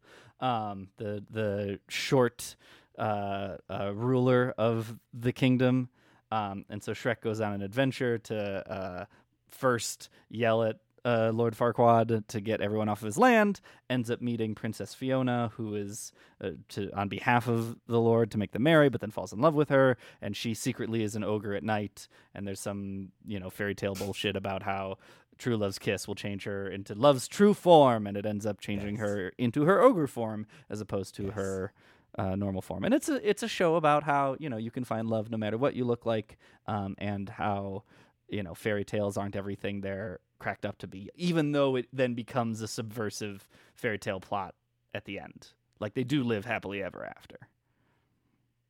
um, 0.40 0.88
the 0.96 1.22
the 1.30 1.78
short 1.88 2.56
uh, 2.98 3.56
uh, 3.68 3.92
ruler 3.94 4.54
of 4.56 4.98
the 5.12 5.32
kingdom. 5.32 5.88
Um, 6.30 6.64
and 6.68 6.82
so 6.82 6.92
Shrek 6.92 7.20
goes 7.20 7.40
on 7.40 7.52
an 7.52 7.62
adventure 7.62 8.18
to 8.18 8.70
uh, 8.70 9.04
first 9.48 10.08
yell 10.28 10.62
at 10.64 10.76
uh, 11.06 11.30
Lord 11.32 11.56
Farquaad 11.56 12.26
to 12.26 12.40
get 12.40 12.60
everyone 12.60 12.88
off 12.88 13.00
of 13.00 13.06
his 13.06 13.16
land. 13.16 13.60
Ends 13.88 14.10
up 14.10 14.20
meeting 14.20 14.56
Princess 14.56 14.92
Fiona, 14.92 15.52
who 15.54 15.76
is 15.76 16.12
uh, 16.42 16.50
to 16.70 16.90
on 16.98 17.08
behalf 17.08 17.46
of 17.46 17.76
the 17.86 18.00
Lord 18.00 18.32
to 18.32 18.38
make 18.38 18.50
them 18.50 18.64
marry, 18.64 18.88
but 18.88 19.00
then 19.00 19.12
falls 19.12 19.32
in 19.32 19.40
love 19.40 19.54
with 19.54 19.68
her, 19.68 19.96
and 20.20 20.36
she 20.36 20.52
secretly 20.52 21.04
is 21.04 21.14
an 21.14 21.22
ogre 21.22 21.54
at 21.54 21.62
night. 21.62 22.08
And 22.34 22.44
there's 22.46 22.58
some 22.58 23.12
you 23.24 23.38
know 23.38 23.50
fairy 23.50 23.76
tale 23.76 23.94
bullshit 23.94 24.34
about 24.34 24.64
how 24.64 24.98
true 25.38 25.56
love's 25.56 25.78
kiss 25.78 26.08
will 26.08 26.16
change 26.16 26.42
her 26.42 26.66
into 26.68 26.94
love's 26.96 27.28
true 27.28 27.54
form, 27.54 28.08
and 28.08 28.16
it 28.16 28.26
ends 28.26 28.44
up 28.44 28.60
changing 28.60 28.96
her 28.96 29.32
into 29.38 29.64
her 29.64 29.80
ogre 29.80 30.08
form 30.08 30.46
as 30.68 30.80
opposed 30.80 31.14
to 31.16 31.30
her 31.30 31.72
uh, 32.18 32.34
normal 32.36 32.62
form. 32.62 32.84
And 32.84 32.94
it's 32.94 33.08
a 33.08 33.28
it's 33.28 33.42
a 33.42 33.48
show 33.48 33.76
about 33.76 34.02
how 34.02 34.36
you 34.38 34.48
know 34.48 34.56
you 34.56 34.70
can 34.70 34.84
find 34.84 35.08
love 35.08 35.30
no 35.30 35.36
matter 35.36 35.58
what 35.58 35.74
you 35.74 35.84
look 35.84 36.06
like, 36.06 36.36
um, 36.66 36.94
and 36.98 37.28
how 37.28 37.82
you 38.28 38.42
know 38.42 38.54
fairy 38.54 38.84
tales 38.84 39.16
aren't 39.16 39.36
everything 39.36 39.80
they're 39.80 40.20
cracked 40.38 40.66
up 40.66 40.78
to 40.78 40.86
be, 40.86 41.10
even 41.14 41.52
though 41.52 41.76
it 41.76 41.88
then 41.92 42.14
becomes 42.14 42.60
a 42.60 42.68
subversive 42.68 43.48
fairy 43.74 43.98
tale 43.98 44.20
plot 44.20 44.54
at 44.94 45.04
the 45.04 45.18
end. 45.18 45.48
Like 45.80 45.94
they 45.94 46.04
do 46.04 46.22
live 46.22 46.44
happily 46.44 46.82
ever 46.82 47.04
after. 47.04 47.36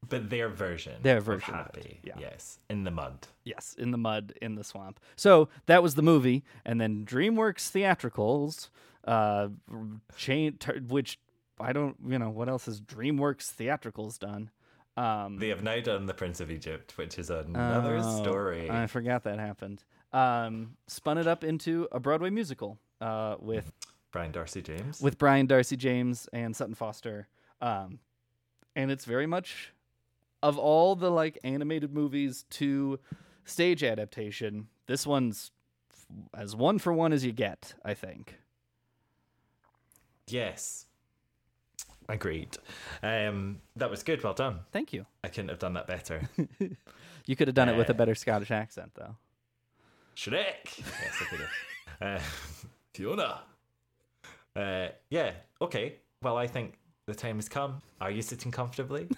But 0.08 0.30
their 0.30 0.48
version. 0.48 0.94
Their 1.02 1.20
version 1.20 1.54
of 1.54 1.66
happy. 1.66 1.98
yeah. 2.04 2.14
Yes. 2.18 2.58
In 2.70 2.84
the 2.84 2.90
mud. 2.92 3.26
Yes, 3.44 3.74
in 3.76 3.90
the 3.90 3.98
mud, 3.98 4.34
in 4.40 4.54
the 4.54 4.62
swamp. 4.62 5.00
So 5.16 5.48
that 5.66 5.82
was 5.82 5.96
the 5.96 6.02
movie, 6.02 6.44
and 6.64 6.80
then 6.80 7.04
DreamWorks 7.04 7.68
theatricals, 7.70 8.70
uh, 9.04 9.48
chain, 10.16 10.58
ter- 10.58 10.78
which 10.80 11.18
I 11.58 11.72
don't, 11.72 11.96
you 12.06 12.18
know, 12.18 12.30
what 12.30 12.48
else 12.48 12.66
has 12.66 12.80
DreamWorks 12.80 13.50
theatricals 13.54 14.18
done? 14.18 14.50
Um, 14.96 15.38
They 15.38 15.48
have 15.48 15.62
now 15.62 15.80
done 15.80 16.06
The 16.06 16.14
Prince 16.14 16.40
of 16.40 16.50
Egypt, 16.50 16.96
which 16.96 17.18
is 17.18 17.30
another 17.30 17.98
Oh, 18.02 18.22
story. 18.22 18.70
I 18.70 18.86
forgot 18.86 19.24
that 19.24 19.38
happened. 19.38 19.84
Um, 20.12 20.76
spun 20.86 21.18
it 21.18 21.26
up 21.26 21.44
into 21.44 21.88
a 21.92 22.00
Broadway 22.00 22.30
musical 22.30 22.78
uh, 23.00 23.36
with 23.38 23.72
Brian 24.12 24.32
Darcy 24.32 24.62
James. 24.62 25.00
with 25.00 25.18
Brian 25.18 25.46
Darcy 25.46 25.76
James 25.76 26.28
and 26.32 26.54
Sutton 26.56 26.74
Foster. 26.74 27.28
Um, 27.60 27.98
and 28.74 28.90
it's 28.90 29.04
very 29.04 29.26
much 29.26 29.72
of 30.42 30.58
all 30.58 30.94
the 30.94 31.10
like 31.10 31.38
animated 31.44 31.92
movies 31.92 32.44
to 32.50 32.98
stage 33.44 33.82
adaptation. 33.82 34.68
This 34.86 35.06
one's 35.06 35.50
as 36.34 36.54
one 36.54 36.78
for 36.78 36.92
one 36.92 37.12
as 37.12 37.24
you 37.24 37.32
get, 37.32 37.74
I 37.84 37.94
think. 37.94 38.38
Yes. 40.28 40.86
Agreed. 42.08 42.56
Um, 43.02 43.60
that 43.76 43.90
was 43.90 44.02
good. 44.02 44.22
Well 44.22 44.34
done. 44.34 44.60
Thank 44.72 44.92
you. 44.92 45.06
I 45.24 45.28
couldn't 45.28 45.48
have 45.48 45.58
done 45.58 45.74
that 45.74 45.86
better. 45.86 46.28
You 47.28 47.34
could 47.34 47.48
have 47.48 47.56
done 47.56 47.68
it 47.68 47.76
with 47.76 47.88
a 47.88 47.92
Uh, 47.92 47.96
better 47.96 48.14
Scottish 48.14 48.52
accent, 48.52 48.92
though. 48.94 49.16
Shrek. 50.16 50.78
Yes, 50.78 51.16
I 51.20 51.24
could 51.24 51.40
have. 51.40 51.50
Uh, 52.00 52.20
Fiona. 52.94 53.40
Uh, 54.54 54.88
yeah. 55.10 55.32
Okay. 55.60 55.96
Well, 56.22 56.36
I 56.36 56.46
think 56.46 56.74
the 57.06 57.14
time 57.16 57.36
has 57.36 57.48
come. 57.48 57.82
Are 58.00 58.12
you 58.12 58.22
sitting 58.22 58.52
comfortably? 58.52 59.08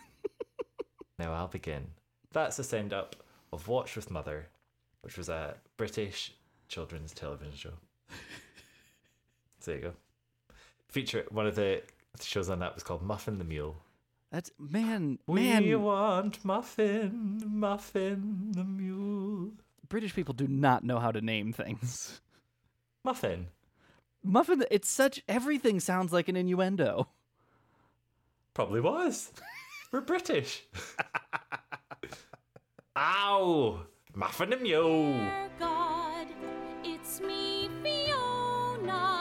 now 1.19 1.35
I'll 1.35 1.49
begin. 1.49 1.89
That's 2.33 2.59
a 2.61 2.65
send 2.65 2.93
up 2.95 3.17
of 3.53 3.69
Watch 3.69 3.95
with 3.97 4.11
Mother, 4.11 4.47
which 5.03 5.19
was 5.19 5.29
a 5.29 5.57
British 5.77 6.33
children's 6.69 7.13
television 7.13 7.55
show. 7.55 7.73
So 9.61 9.73
there 9.73 9.77
you 9.77 9.83
go. 9.83 9.93
Feature 10.89 11.27
one 11.31 11.47
of 11.47 11.57
the 11.57 11.83
shows 12.25 12.49
on 12.51 12.59
that 12.61 12.75
was 12.75 12.83
called 12.83 13.03
Muffin 13.03 13.39
the 13.39 13.45
Mule. 13.45 13.77
That's 14.31 14.51
man, 14.59 15.19
We 15.27 15.43
man. 15.43 15.83
want 15.83 16.45
Muffin, 16.45 17.43
Muffin 17.47 18.53
the 18.53 18.65
Mule. 18.65 19.53
British 19.89 20.15
people 20.15 20.35
do 20.35 20.47
not 20.47 20.85
know 20.85 20.99
how 20.99 21.11
to 21.13 21.21
name 21.23 21.53
things. 21.53 22.21
Muffin. 23.05 23.47
Muffin. 24.23 24.65
It's 24.71 24.91
such 24.91 25.23
everything 25.29 25.81
sounds 25.81 26.13
like 26.13 26.29
an 26.29 26.37
innuendo. 26.37 27.09
Probably 28.53 28.81
was. 28.81 29.33
We're 29.93 30.03
British. 30.03 30.65
Ow! 32.97 33.81
Muffin 34.15 34.51
the 34.51 34.57
Mule. 34.59 35.19
God, 35.59 36.27
it's 36.85 37.21
me, 37.21 37.71
Fiona. 37.83 39.18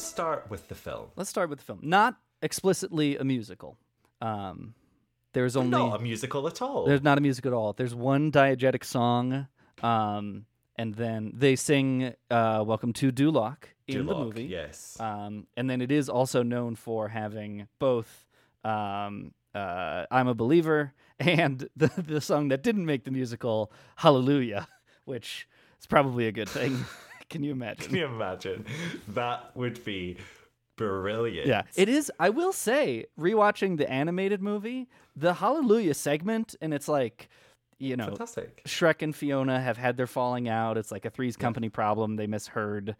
Let's 0.00 0.08
start 0.08 0.46
with 0.48 0.66
the 0.68 0.74
film. 0.74 1.08
Let's 1.14 1.28
start 1.28 1.50
with 1.50 1.58
the 1.58 1.64
film. 1.66 1.80
Not 1.82 2.16
explicitly 2.40 3.18
a 3.18 3.24
musical. 3.24 3.76
Um, 4.22 4.72
there's 5.34 5.56
only 5.56 5.72
Not 5.72 6.00
a 6.00 6.02
musical 6.02 6.46
at 6.46 6.62
all. 6.62 6.86
There's 6.86 7.02
not 7.02 7.18
a 7.18 7.20
music 7.20 7.44
at 7.44 7.52
all. 7.52 7.74
There's 7.74 7.94
one 7.94 8.32
diegetic 8.32 8.82
song, 8.82 9.46
um, 9.82 10.46
and 10.76 10.94
then 10.94 11.32
they 11.34 11.54
sing 11.54 12.14
uh, 12.30 12.64
"Welcome 12.66 12.94
to 12.94 13.12
Duloc" 13.12 13.64
in 13.86 14.06
the 14.06 14.14
movie. 14.14 14.44
yes. 14.44 14.96
Um, 14.98 15.46
and 15.54 15.68
then 15.68 15.82
it 15.82 15.92
is 15.92 16.08
also 16.08 16.42
known 16.42 16.76
for 16.76 17.08
having 17.08 17.68
both 17.78 18.26
um, 18.64 19.34
uh, 19.54 20.06
"I'm 20.10 20.28
a 20.28 20.34
Believer" 20.34 20.94
and 21.18 21.68
the 21.76 21.90
the 21.98 22.22
song 22.22 22.48
that 22.48 22.62
didn't 22.62 22.86
make 22.86 23.04
the 23.04 23.10
musical, 23.10 23.70
"Hallelujah," 23.96 24.66
which 25.04 25.46
is 25.78 25.86
probably 25.86 26.26
a 26.26 26.32
good 26.32 26.48
thing. 26.48 26.86
Can 27.30 27.42
you 27.42 27.52
imagine? 27.52 27.86
Can 27.86 27.96
you 27.96 28.06
imagine? 28.06 28.66
That 29.08 29.56
would 29.56 29.82
be 29.84 30.18
brilliant. 30.76 31.46
Yeah, 31.46 31.62
it 31.76 31.88
is. 31.88 32.10
I 32.18 32.30
will 32.30 32.52
say, 32.52 33.06
rewatching 33.18 33.78
the 33.78 33.90
animated 33.90 34.42
movie, 34.42 34.88
the 35.14 35.34
Hallelujah 35.34 35.94
segment, 35.94 36.56
and 36.60 36.74
it's 36.74 36.88
like, 36.88 37.28
you 37.78 37.96
know, 37.96 38.06
Fantastic. 38.06 38.62
Shrek 38.64 39.00
and 39.00 39.14
Fiona 39.14 39.60
have 39.60 39.76
had 39.78 39.96
their 39.96 40.06
falling 40.06 40.48
out. 40.48 40.76
It's 40.76 40.90
like 40.92 41.04
a 41.04 41.10
Three's 41.10 41.36
Company 41.36 41.68
problem. 41.68 42.16
They 42.16 42.26
misheard, 42.26 42.96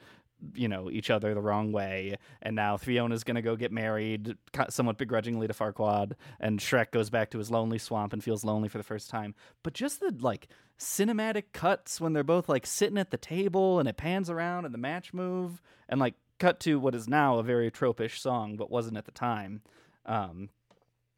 you 0.55 0.69
know, 0.69 0.91
each 0.91 1.11
other 1.11 1.35
the 1.35 1.41
wrong 1.41 1.73
way, 1.73 2.17
and 2.43 2.57
now 2.57 2.77
Fiona's 2.77 3.25
gonna 3.25 3.43
go 3.43 3.57
get 3.57 3.73
married, 3.73 4.37
somewhat 4.69 4.99
begrudgingly 4.99 5.47
to 5.47 5.55
Farquaad, 5.55 6.13
and 6.39 6.59
Shrek 6.59 6.91
goes 6.91 7.11
back 7.11 7.31
to 7.31 7.39
his 7.39 7.51
lonely 7.51 7.79
swamp 7.79 8.13
and 8.13 8.23
feels 8.23 8.45
lonely 8.45 8.69
for 8.69 8.79
the 8.79 8.85
first 8.85 9.11
time. 9.11 9.35
But 9.63 9.75
just 9.75 10.01
the 10.01 10.15
like 10.19 10.49
cinematic 10.79 11.45
cuts 11.53 12.01
when 12.01 12.15
they're 12.15 12.25
both 12.25 12.49
like 12.49 12.67
sitting 12.67 12.99
at 12.99 13.11
the 13.11 13.19
table 13.19 13.79
and 13.79 13.89
it 13.89 13.99
pans 13.99 14.31
around 14.31 14.65
and 14.65 14.73
the 14.73 14.79
match 14.79 15.13
move 15.13 15.61
and 15.89 16.01
like 16.01 16.15
cut 16.39 16.59
to 16.61 16.81
what 16.81 16.95
is 16.95 17.07
now 17.07 17.37
a 17.37 17.43
very 17.43 17.71
tropish 17.71 18.19
song 18.19 18.57
but 18.57 18.71
wasn't 18.71 18.97
at 18.97 19.05
the 19.05 19.11
time. 19.11 19.61
Um 20.07 20.49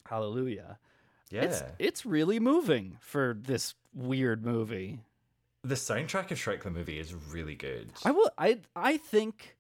hallelujah. 0.07 0.79
It's 1.45 1.63
it's 1.79 2.05
really 2.05 2.41
moving 2.41 2.99
for 3.01 3.37
this 3.41 3.75
weird 3.95 4.45
movie 4.45 5.01
The 5.65 5.75
soundtrack 5.77 6.31
of 6.31 6.39
Shrek 6.39 6.63
the 6.63 6.71
movie 6.71 6.99
is 6.99 7.15
really 7.15 7.55
good. 7.55 7.93
i 8.05 8.11
will 8.11 8.31
i 8.39 8.59
i 8.75 8.97
think 8.97 9.57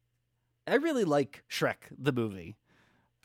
i 0.66 0.75
really 0.75 1.04
like 1.04 1.44
shrek 1.50 1.76
the 1.97 2.12
movie 2.12 2.56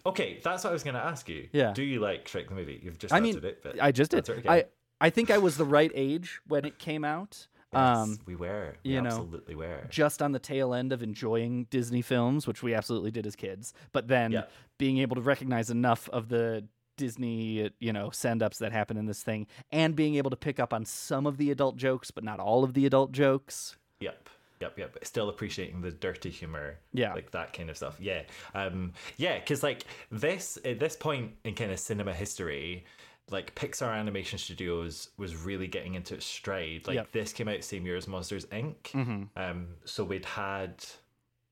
Okay, 0.05 0.39
that's 0.41 0.63
what 0.63 0.69
I 0.69 0.74
was 0.74 0.84
going 0.84 0.93
to 0.93 1.01
ask 1.03 1.27
you. 1.27 1.50
Yeah. 1.51 1.74
Do 1.74 1.84
you 1.84 2.00
like 2.00 2.29
Shrek 2.29 2.48
the 2.48 2.55
movie? 2.55 2.79
You've 2.81 2.98
just 2.98 3.13
i 3.13 3.19
mean 3.19 3.43
it, 3.43 3.62
but 3.62 3.81
i 3.81 3.91
just 3.91 4.12
did 4.12 4.29
i 4.48 4.65
i 5.01 5.10
think 5.10 5.29
i 5.29 5.38
was 5.38 5.57
the 5.57 5.65
right 5.65 5.91
age 5.93 6.39
when 6.48 6.63
it 6.65 6.79
came 6.79 7.03
out 7.03 7.48
Yes, 7.74 7.98
um 7.98 8.17
we 8.25 8.36
were. 8.36 8.75
We 8.86 8.91
you 8.93 9.01
know, 9.01 9.10
absolutely 9.10 9.55
were. 9.55 9.86
just 9.89 10.22
on 10.22 10.31
the 10.31 10.39
tail 10.39 10.74
end 10.74 10.93
of 10.93 11.03
enjoying 11.03 11.65
Disney 11.69 12.01
films, 12.01 12.48
which 12.48 12.63
we 12.63 12.74
absolutely 12.74 13.12
did 13.12 13.27
as 13.27 13.36
kids, 13.36 13.74
but 13.91 14.07
then 14.07 14.43
being 14.77 15.00
able 15.00 15.15
to 15.15 15.22
recognize 15.22 15.69
enough 15.69 16.07
of 16.10 16.29
the 16.29 16.63
Disney, 16.98 17.70
you 17.80 17.94
know, 17.94 18.10
send 18.10 18.44
ups 18.44 18.58
that 18.58 18.72
happen 18.74 18.98
in 18.98 19.06
this 19.06 19.24
thing 19.24 19.48
and 19.72 19.96
being 19.96 20.16
able 20.16 20.30
to 20.32 20.36
pick 20.36 20.60
up 20.60 20.74
on 20.74 20.84
some 20.86 21.25
of 21.25 21.38
the 21.38 21.51
adult 21.51 21.77
jokes, 21.77 22.12
but 22.12 22.24
not 22.24 22.39
all 22.39 22.63
of 22.63 22.74
the 22.74 22.86
adult 22.86 23.12
jokes. 23.13 23.77
Yep. 24.01 24.30
Yep, 24.60 24.77
yep. 24.80 24.98
Still 25.04 25.30
appreciating 25.30 25.82
the 25.82 25.92
dirty 25.92 26.32
humor, 26.32 26.80
Yeah. 26.92 27.13
like 27.13 27.30
that 27.32 27.54
kind 27.54 27.70
of 27.70 27.77
stuff. 27.77 27.96
Yeah, 28.01 28.24
um, 28.56 28.94
yeah. 29.18 29.38
Because 29.39 29.62
like 29.62 29.84
this, 30.12 30.58
at 30.66 30.80
this 30.80 30.96
point 30.96 31.34
in 31.44 31.54
kind 31.54 31.72
of 31.72 31.80
cinema 31.80 32.12
history, 32.13 32.84
like 33.30 33.54
Pixar 33.54 33.94
Animation 33.94 34.39
Studios 34.39 35.10
was 35.18 35.36
really 35.36 35.68
getting 35.68 35.94
into 35.94 36.16
its 36.16 36.25
stride. 36.25 36.88
Like 36.88 36.96
Yep. 36.96 37.12
this 37.12 37.34
came 37.34 37.48
out 37.48 37.63
same 37.63 37.86
year 37.86 37.98
as 37.98 38.08
Monsters 38.08 38.46
Inc. 38.48 38.82
Mhm. 38.94 39.30
Um, 39.36 39.68
so 39.86 40.04
we'd 40.04 40.25
had 40.25 40.84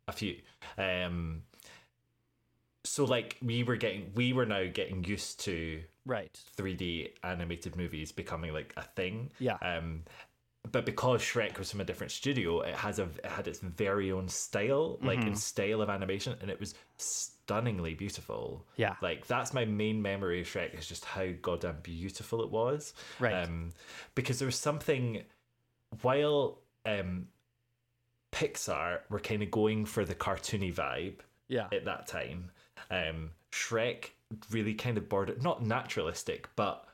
a 0.07 0.11
few. 0.11 0.37
Um, 0.77 1.43
so 2.85 3.03
like 3.05 3.37
we 3.41 3.63
were 3.63 3.75
getting, 3.75 4.11
we 4.15 4.31
were 4.33 4.45
now 4.45 4.65
getting 4.71 5.03
used 5.03 5.39
to 5.41 5.81
Right. 6.05 6.39
3D 6.55 7.13
animated 7.23 7.75
movies 7.75 8.11
becoming 8.11 8.53
like 8.53 8.73
a 8.77 8.83
thing. 8.83 9.31
Yeah. 9.39 9.57
Um, 9.61 10.03
but 10.71 10.85
because 10.85 11.21
Shrek 11.21 11.57
was 11.59 11.69
from 11.71 11.81
a 11.81 11.83
different 11.83 12.11
studio, 12.11 12.61
it 12.61 12.75
has 12.75 12.97
a 12.99 13.03
it 13.23 13.25
had 13.25 13.47
its 13.47 13.59
very 13.59 14.11
own 14.11 14.27
style, 14.27 14.97
like 15.01 15.19
Mhm. 15.19 15.31
its 15.31 15.43
style 15.43 15.81
of 15.81 15.89
animation, 15.89 16.35
and 16.41 16.49
it 16.49 16.59
was 16.59 16.73
stunningly 16.97 17.93
beautiful. 17.93 18.65
Yeah. 18.75 18.95
like 19.01 19.27
that's 19.27 19.53
my 19.53 19.65
main 19.65 20.01
memory 20.01 20.41
of 20.41 20.47
Shrek 20.47 20.77
is 20.77 20.87
just 20.87 21.05
how 21.05 21.27
goddamn 21.41 21.81
beautiful 21.83 22.41
it 22.43 22.49
was. 22.49 22.93
Right. 23.19 23.33
Um, 23.43 23.73
because 24.15 24.39
there 24.39 24.47
was 24.47 24.55
something 24.59 25.23
while 26.01 26.59
um, 26.85 27.27
Pixar 28.31 28.99
were 29.09 29.19
kind 29.19 29.41
of 29.43 29.51
going 29.51 29.85
for 29.85 30.03
the 30.05 30.15
cartoony 30.15 30.73
vibe. 30.73 31.19
Yeah. 31.47 31.67
At 31.71 31.85
that 31.85 32.07
time, 32.07 32.49
um, 32.91 33.31
Shrek 33.51 34.09
really 34.51 34.73
kind 34.73 34.97
of 34.97 35.07
bordered 35.09 35.41
not 35.41 35.63
naturalistic, 35.65 36.49
but 36.55 36.85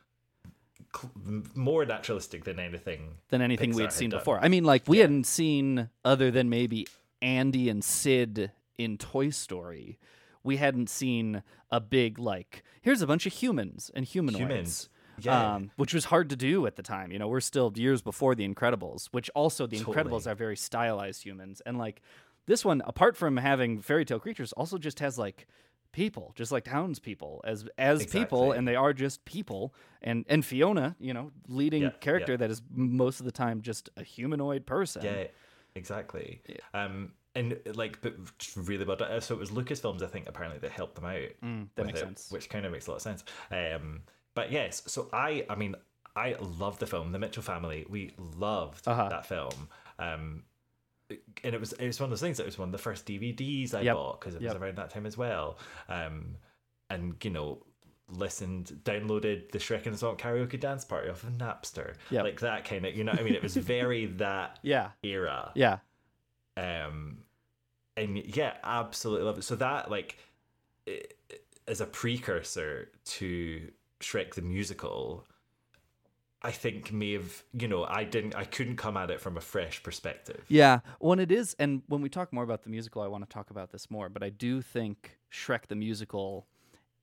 cl- 0.95 1.11
more 1.55 1.85
naturalistic 1.85 2.43
than 2.43 2.59
anything 2.59 3.15
Than 3.29 3.41
anything 3.41 3.71
Pixar 3.71 3.75
we 3.75 3.81
had 3.83 3.93
seen 3.93 4.09
done. 4.09 4.19
before. 4.19 4.39
I 4.39 4.47
mean, 4.47 4.63
like, 4.63 4.83
we 4.87 4.99
hadn't 4.99 5.25
seen, 5.25 5.89
other 6.03 6.31
than 6.31 6.49
maybe 6.49 6.87
Andy 7.21 7.69
and 7.69 7.83
Sid 7.83 8.51
in 8.77 8.97
Toy 8.97 9.29
Story, 9.29 9.97
we 10.43 10.57
hadn't 10.57 10.89
seen 10.89 11.43
a 11.71 11.79
big, 11.79 12.19
like, 12.19 12.63
here's 12.81 13.01
a 13.01 13.07
bunch 13.07 13.25
of 13.25 13.33
humans 13.33 13.91
and 13.93 14.05
humanoids. 14.05 14.39
Humans. 14.41 14.89
Yeah. 15.19 15.53
Um, 15.55 15.71
which 15.75 15.93
was 15.93 16.05
hard 16.05 16.29
to 16.31 16.35
do 16.35 16.65
at 16.65 16.77
the 16.77 16.81
time. 16.81 17.11
You 17.11 17.19
know, 17.19 17.27
we're 17.27 17.41
still 17.41 17.71
years 17.75 18.01
before 18.01 18.33
The 18.33 18.47
Incredibles, 18.47 19.07
which 19.11 19.29
also 19.35 19.67
The 19.67 19.77
Incredibles 19.77 20.23
Totally. 20.23 20.31
are 20.31 20.35
very 20.35 20.57
stylized 20.57 21.23
humans. 21.23 21.61
And 21.63 21.77
like 21.77 22.01
this 22.47 22.65
one, 22.65 22.81
apart 22.87 23.15
from 23.15 23.37
having 23.37 23.81
fairy 23.81 24.03
tale 24.03 24.19
creatures, 24.19 24.51
also 24.53 24.79
just 24.79 24.99
has 24.99 25.19
like 25.19 25.47
people, 25.91 26.33
just 26.35 26.51
like 26.51 26.63
townspeople 26.65 27.41
as 27.43 27.65
as 27.77 28.05
people, 28.05 28.51
and 28.51 28.67
they 28.67 28.75
are 28.75 28.93
just 28.93 29.23
people. 29.25 29.73
And 30.01 30.25
and 30.29 30.45
Fiona, 30.45 30.95
you 30.99 31.13
know, 31.13 31.31
leading 31.47 31.83
Yeah, 31.83 31.89
character 31.99 32.33
yeah. 32.33 32.37
that 32.37 32.51
is 32.51 32.61
most 32.73 33.19
of 33.19 33.25
the 33.25 33.31
time 33.31 33.61
just 33.61 33.89
a 33.97 34.03
humanoid 34.03 34.65
person. 34.65 35.03
Yeah, 35.03 35.27
exactly. 35.75 36.41
Um, 36.73 37.13
and 37.35 37.57
like, 37.75 38.01
but 38.01 38.15
really 38.55 38.83
well 38.83 38.97
done. 38.97 39.21
So 39.21 39.35
it 39.35 39.39
was 39.39 39.51
Lucasfilms, 39.51 40.01
I 40.01 40.07
think, 40.07 40.27
apparently 40.27 40.59
that 40.59 40.71
helped 40.71 40.95
them 40.95 41.05
out. 41.05 41.29
Mm, 41.43 41.67
that 41.75 41.85
makes 41.85 41.99
it, 41.99 42.03
sense. 42.03 42.27
Which 42.31 42.49
kind 42.49 42.65
of 42.65 42.71
makes 42.71 42.87
a 42.87 42.91
lot 42.91 42.97
of 42.97 43.01
sense. 43.01 43.23
Um, 43.51 44.01
but 44.33 44.51
yes, 44.51 44.83
so 44.87 45.09
I, 45.13 45.45
I 45.49 45.55
mean, 45.55 45.75
I 46.15 46.35
love 46.39 46.79
the 46.79 46.87
film, 46.87 47.11
The 47.13 47.19
Mitchell 47.19 47.43
Family. 47.43 47.85
We 47.89 48.11
loved 48.17 48.87
Uh-huh. 48.87 49.07
that 49.09 49.25
film. 49.25 49.69
Um, 49.97 50.43
and 51.43 51.53
it 51.55 51.59
was 51.59 51.73
it 51.73 51.87
was 51.87 51.99
one 51.99 52.05
of 52.05 52.11
those 52.11 52.21
things. 52.21 52.37
that 52.37 52.45
was 52.45 52.57
one 52.57 52.69
of 52.69 52.71
the 52.73 52.77
first 52.77 53.05
DVDs 53.05 53.73
I 53.73 53.81
Yep. 53.81 53.95
bought 53.95 54.19
because 54.19 54.35
it 54.35 54.41
was 54.41 54.53
Yep. 54.53 54.61
around 54.61 54.77
that 54.77 54.89
time 54.89 55.05
as 55.05 55.17
well. 55.17 55.57
Um, 55.89 56.37
and 56.89 57.15
you 57.23 57.29
know, 57.31 57.63
listened, 58.09 58.79
downloaded 58.83 59.51
the 59.51 59.59
Shrek 59.59 59.85
and 59.85 59.97
Song 59.97 60.17
karaoke 60.17 60.59
dance 60.59 60.83
party 60.83 61.09
off 61.09 61.23
of 61.23 61.29
Napster, 61.31 61.95
Yep. 62.09 62.23
like 62.23 62.39
that 62.41 62.65
kind 62.65 62.85
of. 62.85 62.95
You 62.95 63.03
know, 63.05 63.11
what 63.13 63.21
I 63.21 63.23
mean, 63.23 63.35
it 63.35 63.43
was 63.43 63.55
very 63.55 64.05
that 64.17 64.59
Yeah. 64.61 64.91
era. 65.03 65.51
Yeah. 65.55 65.79
Um, 66.57 67.19
and 67.97 68.17
yeah, 68.17 68.57
absolutely 68.63 69.25
love 69.25 69.37
it. 69.37 69.43
So 69.43 69.55
that 69.55 69.89
like 69.89 70.17
i- 70.87 71.03
i- 71.31 71.35
as 71.67 71.79
a 71.81 71.85
precursor 71.85 72.91
to 73.05 73.71
Shrek 73.99 74.33
the 74.35 74.41
musical, 74.41 75.25
I 76.43 76.51
think 76.51 76.91
may 76.91 77.13
have 77.13 77.43
you 77.53 77.67
know 77.67 77.83
I 77.83 78.03
didn't 78.03 78.35
I 78.35 78.45
couldn't 78.45 78.77
come 78.77 78.97
at 78.97 79.11
it 79.11 79.21
from 79.21 79.37
a 79.37 79.41
fresh 79.41 79.81
perspective. 79.83 80.43
Yeah, 80.47 80.79
when 80.99 81.19
it 81.19 81.31
is, 81.31 81.55
and 81.59 81.83
when 81.87 82.01
we 82.01 82.09
talk 82.09 82.33
more 82.33 82.43
about 82.43 82.63
the 82.63 82.69
musical, 82.69 83.01
I 83.01 83.07
want 83.07 83.23
to 83.27 83.33
talk 83.33 83.49
about 83.51 83.71
this 83.71 83.91
more. 83.91 84.09
But 84.09 84.23
I 84.23 84.29
do 84.29 84.61
think 84.61 85.17
Shrek 85.31 85.67
the 85.67 85.75
musical 85.75 86.47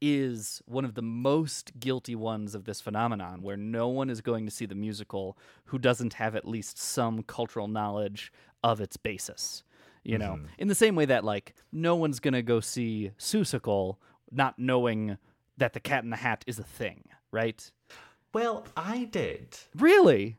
is 0.01 0.63
one 0.67 0.85
of 0.85 0.95
the 0.95 1.03
most 1.03 1.79
guilty 1.81 2.15
ones 2.15 2.55
of 2.55 2.65
this 2.65 2.81
phenomenon, 2.81 3.43
where 3.43 3.57
no 3.57 3.89
one 3.89 4.09
is 4.11 4.21
going 4.21 4.45
to 4.47 4.51
see 4.51 4.65
the 4.67 4.75
musical 4.75 5.37
who 5.67 5.79
doesn't 5.79 6.15
have 6.15 6.37
at 6.37 6.47
least 6.47 6.79
some 6.79 7.23
cultural 7.25 7.67
knowledge 7.69 8.33
of 8.63 8.81
its 8.81 8.97
basis. 8.97 9.65
You 10.05 10.17
know, 10.19 10.37
Mhm. 10.37 10.47
in 10.59 10.69
the 10.69 10.75
same 10.75 10.95
way 10.95 11.05
that 11.07 11.25
like 11.25 11.55
no 11.73 11.95
one's 11.97 12.21
gonna 12.21 12.43
go 12.43 12.61
see 12.61 13.11
Seussical 13.19 13.97
not 14.31 14.59
knowing 14.59 15.19
that 15.57 15.73
the 15.73 15.81
Cat 15.81 16.05
in 16.05 16.11
the 16.11 16.17
Hat 16.17 16.45
is 16.47 16.59
a 16.59 16.65
thing, 16.65 17.09
right? 17.33 17.71
Well, 18.39 18.67
I 18.77 19.05
did. 19.05 19.57
Really? 19.77 20.39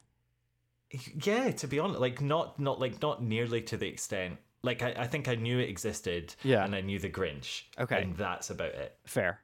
Yeah, 1.23 1.51
to 1.51 1.67
be 1.67 1.79
honest, 1.79 1.99
like 1.99 2.21
not 2.21 2.59
not 2.59 2.79
like 2.79 3.01
not 3.01 3.21
nearly 3.21 3.61
to 3.63 3.77
the 3.77 3.87
extent. 3.87 4.37
Like 4.63 4.81
I, 4.81 4.93
I 4.97 5.07
think 5.07 5.27
I 5.27 5.35
knew 5.35 5.59
it 5.59 5.69
existed. 5.69 6.33
Yeah. 6.43 6.63
and 6.65 6.73
I 6.75 6.81
knew 6.81 6.97
the 6.99 7.09
Grinch. 7.09 7.63
Okay. 7.77 8.01
and 8.01 8.15
that's 8.15 8.49
about 8.49 8.73
it. 8.73 8.97
Fair. 9.05 9.39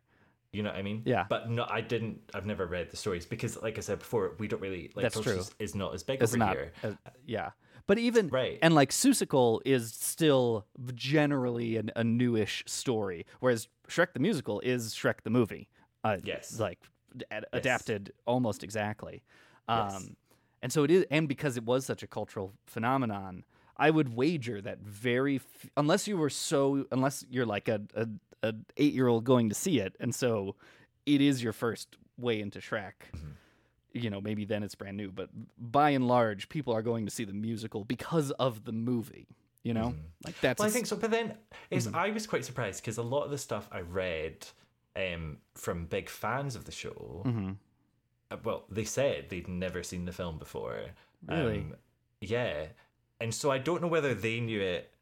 You 0.51 0.63
know 0.63 0.69
what 0.69 0.79
I 0.79 0.83
mean? 0.83 1.01
Yeah. 1.05 1.25
But 1.29 1.49
no, 1.49 1.65
I 1.69 1.81
didn't. 1.81 2.19
I've 2.33 2.45
never 2.45 2.65
read 2.65 2.89
the 2.91 2.97
stories 2.97 3.25
because, 3.25 3.61
like 3.61 3.77
I 3.77 3.81
said 3.81 3.99
before, 3.99 4.35
we 4.39 4.47
don't 4.47 4.61
really 4.61 4.89
like. 4.95 5.03
That's 5.03 5.19
true. 5.19 5.41
Is 5.59 5.75
not 5.75 5.93
as 5.93 6.01
big 6.03 6.21
It's 6.21 6.31
over 6.31 6.37
not. 6.37 6.53
here. 6.55 6.71
uh, 6.83 6.91
yeah. 7.25 7.51
But 7.87 7.99
even 7.99 8.29
Right. 8.29 8.57
and 8.63 8.73
like 8.73 8.89
Seussical 8.89 9.59
is 9.65 9.91
still 9.93 10.65
generally 10.95 11.75
an, 11.77 11.91
a 11.95 12.03
newish 12.03 12.63
story, 12.65 13.25
whereas 13.41 13.67
Shrek 13.89 14.13
the 14.13 14.19
musical 14.19 14.59
is 14.61 14.93
Shrek 14.95 15.21
the 15.23 15.29
movie. 15.29 15.67
Uh, 16.03 16.17
Yes. 16.23 16.59
like 16.59 16.79
ad- 17.31 17.45
adapted 17.53 18.11
almost 18.25 18.63
exactly. 18.63 19.23
Um, 19.67 19.89
Yes. 19.89 20.09
And 20.61 20.73
so 20.73 20.83
it 20.83 20.89
is, 20.89 21.05
and 21.11 21.27
because 21.27 21.57
it 21.57 21.63
was 21.63 21.85
such 21.85 22.01
a 22.01 22.07
cultural 22.07 22.53
phenomenon, 22.65 23.43
I 23.77 23.91
would 23.91 24.15
wager 24.15 24.61
that 24.61 24.79
very, 24.79 25.35
f- 25.35 25.69
unless 25.77 26.07
you 26.07 26.17
were 26.17 26.29
so, 26.31 26.87
unless 26.91 27.23
you're 27.29 27.45
like 27.45 27.67
a, 27.67 27.81
a, 27.93 28.07
a 28.41 28.53
eight 28.77 28.93
year 28.93 29.07
old 29.07 29.25
going 29.25 29.49
to 29.49 29.53
see 29.55 29.79
it, 29.79 29.95
and 29.99 30.15
so 30.15 30.55
it 31.05 31.21
is 31.21 31.43
your 31.43 31.53
first 31.53 31.97
way 32.17 32.41
into 32.41 32.59
Shrek. 32.59 32.93
Mm-hmm. 33.15 33.27
You 33.93 34.09
know, 34.09 34.21
maybe 34.21 34.43
then 34.43 34.63
it's 34.63 34.73
brand 34.73 34.97
new, 34.97 35.11
but 35.11 35.29
by 35.59 35.91
and 35.91 36.07
large, 36.07 36.49
people 36.49 36.73
are 36.73 36.81
going 36.81 37.05
to 37.05 37.11
see 37.11 37.25
the 37.25 37.33
musical 37.33 37.83
because 37.83 38.31
of 38.31 38.63
the 38.65 38.71
movie. 38.71 39.27
You 39.61 39.73
know, 39.75 39.93
like 40.25 40.39
that's. 40.41 40.59
well, 40.59 40.67
I 40.67 40.71
think 40.71 40.87
so. 40.87 40.95
But 40.95 41.11
then 41.11 41.35
is 41.69 41.87
Mhm. 41.87 41.95
I 41.95 42.09
was 42.09 42.25
quite 42.25 42.43
surprised 42.43 42.81
because 42.81 42.97
a 42.97 43.03
lot 43.03 43.23
of 43.23 43.29
the 43.31 43.37
stuff 43.37 43.67
I 43.71 43.81
read 43.81 44.47
um, 44.95 45.37
from 45.55 45.85
big 45.85 46.09
fans 46.09 46.55
of 46.55 46.65
the 46.65 46.71
show, 46.71 47.23
Mhm. 47.25 47.57
uh, 48.31 48.37
well, 48.43 48.65
they 48.69 48.85
said 48.85 49.29
they'd 49.29 49.47
never 49.47 49.83
seen 49.83 50.05
the 50.05 50.11
film 50.13 50.37
before. 50.39 50.91
Really? 51.27 51.59
Um, 51.59 51.75
yeah, 52.21 52.67
and 53.19 53.33
so 53.33 53.51
I 53.51 53.57
don't 53.57 53.81
know 53.81 53.87
whether 53.87 54.13
they 54.13 54.39
knew 54.39 54.61
it 54.61 54.93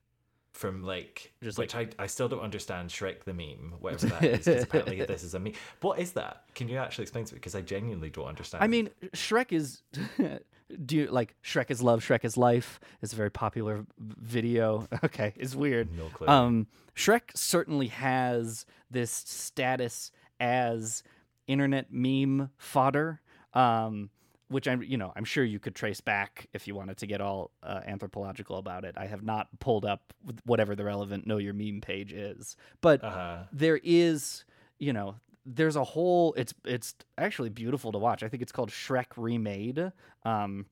from 0.53 0.83
like 0.83 1.33
Just 1.41 1.57
which 1.57 1.75
I, 1.75 1.89
I 1.99 2.05
still 2.07 2.29
don't 2.29 2.41
understand 2.41 2.89
Shrek 2.89 3.23
the 3.23 3.33
meme 3.33 3.73
whatever 3.79 4.07
that 4.07 4.23
is 4.23 4.45
'cause 4.45 4.63
apparently 4.63 5.03
this 5.05 5.23
is 5.23 5.33
a 5.33 5.39
meme 5.39 5.53
what 5.81 5.99
is 5.99 6.13
that 6.13 6.43
can 6.55 6.69
you 6.69 6.77
actually 6.77 7.03
explain 7.03 7.25
to 7.25 7.33
me 7.33 7.37
because 7.39 7.55
I 7.55 7.61
genuinely 7.61 8.09
don't 8.09 8.27
understand 8.27 8.63
I 8.63 8.67
mean, 8.67 8.89
Shrek 9.13 9.51
is. 9.51 9.81
do 10.85 10.95
you 10.95 11.07
like 11.07 11.35
Shrek 11.43 11.69
is 11.69 11.81
love, 11.81 12.01
Shrek 12.03 12.23
is 12.23 12.37
life? 12.37 12.79
It's 13.01 13.13
a 13.13 13.15
very 13.15 13.31
popular 13.31 13.85
video. 13.99 14.87
Okay, 15.03 15.33
it's 15.35 15.55
weird. 15.55 15.95
No 15.97 16.05
clue. 16.13 16.27
Um, 16.27 16.67
Shrek 16.95 17.35
certainly 17.35 17.87
has 17.87 18.65
this 18.89 19.11
status 19.11 20.11
as 20.39 21.03
internet 21.47 21.91
meme 21.91 22.49
fodder. 22.57 23.21
Um, 23.53 24.09
which 24.53 24.67
I'm, 24.67 24.81
you 24.83 24.97
know, 24.97 25.11
I'm 25.15 25.25
sure 25.25 25.43
you 25.43 25.59
could 25.59 25.75
trace 25.75 25.99
back 25.99 26.47
if 26.53 26.67
you 26.67 26.75
wanted 26.75 26.97
to 26.97 27.07
get 27.07 27.19
all 27.19 27.51
uh, 27.61 27.81
anthropological 27.85 28.57
about 28.57 28.85
it. 28.85 28.95
I 28.97 29.07
have 29.07 29.23
not 29.23 29.47
pulled 29.59 29.83
up 29.85 30.13
whatever 30.45 30.75
the 30.75 30.85
relevant 30.85 31.27
know 31.27 31.37
your 31.37 31.53
meme 31.53 31.81
page 31.81 32.13
is, 32.13 32.55
but 32.81 33.03
Uh-huh. 33.03 33.43
there 33.51 33.79
is, 33.83 34.45
you 34.79 34.93
know, 34.93 35.15
there's 35.45 35.75
a 35.75 35.83
whole. 35.83 36.33
It's 36.37 36.53
it's 36.63 36.95
actually 37.17 37.49
beautiful 37.49 37.91
to 37.91 37.97
watch. 37.97 38.23
I 38.23 38.29
think 38.29 38.41
it's 38.41 38.53
called 38.53 38.69
Shrek 38.69 39.07
Remade. 39.17 39.91
Um, 40.23 40.67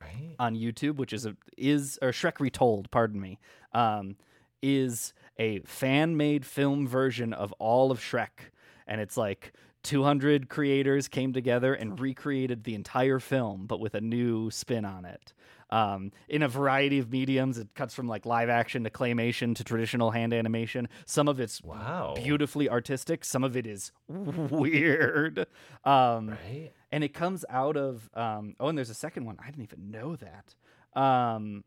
right 0.00 0.36
on 0.38 0.54
YouTube, 0.54 0.96
which 0.96 1.12
is 1.12 1.26
a 1.26 1.36
is 1.56 1.98
or 2.00 2.10
Shrek 2.12 2.38
Retold, 2.40 2.90
pardon 2.90 3.20
me, 3.20 3.40
um, 3.72 4.16
is 4.62 5.14
a 5.38 5.60
fan 5.60 6.16
made 6.16 6.44
film 6.46 6.86
version 6.86 7.32
of 7.32 7.50
all 7.58 7.90
of 7.90 7.98
Shrek, 7.98 8.50
and 8.86 9.00
it's 9.00 9.16
like 9.16 9.52
200 9.82 10.48
creators 10.48 11.08
came 11.08 11.32
together 11.32 11.74
and 11.74 11.98
recreated 11.98 12.64
the 12.64 12.74
entire 12.74 13.18
film, 13.18 13.66
but 13.66 13.80
with 13.80 13.94
a 13.94 14.00
new 14.00 14.50
spin 14.50 14.84
on 14.84 15.04
it. 15.04 15.32
Um, 15.70 16.12
in 16.28 16.42
a 16.42 16.48
variety 16.48 16.98
of 16.98 17.10
mediums, 17.10 17.56
it 17.56 17.74
cuts 17.74 17.94
from 17.94 18.06
like 18.06 18.26
live 18.26 18.50
action 18.50 18.84
to 18.84 18.90
claymation 18.90 19.54
to 19.56 19.64
traditional 19.64 20.10
hand 20.10 20.34
animation. 20.34 20.88
Some 21.06 21.28
of 21.28 21.40
it's 21.40 21.62
wow 21.62 22.12
beautifully 22.14 22.68
artistic. 22.68 23.24
Some 23.24 23.42
of 23.42 23.56
it 23.56 23.66
is 23.66 23.90
weird. 24.08 25.46
Um, 25.84 26.28
right 26.28 26.72
and 26.92 27.02
it 27.02 27.14
comes 27.14 27.44
out 27.48 27.76
of 27.76 28.08
um, 28.14 28.54
oh 28.60 28.68
and 28.68 28.78
there's 28.78 28.90
a 28.90 28.94
second 28.94 29.24
one 29.24 29.38
i 29.42 29.46
didn't 29.46 29.62
even 29.62 29.90
know 29.90 30.14
that 30.16 30.54
um, 31.00 31.64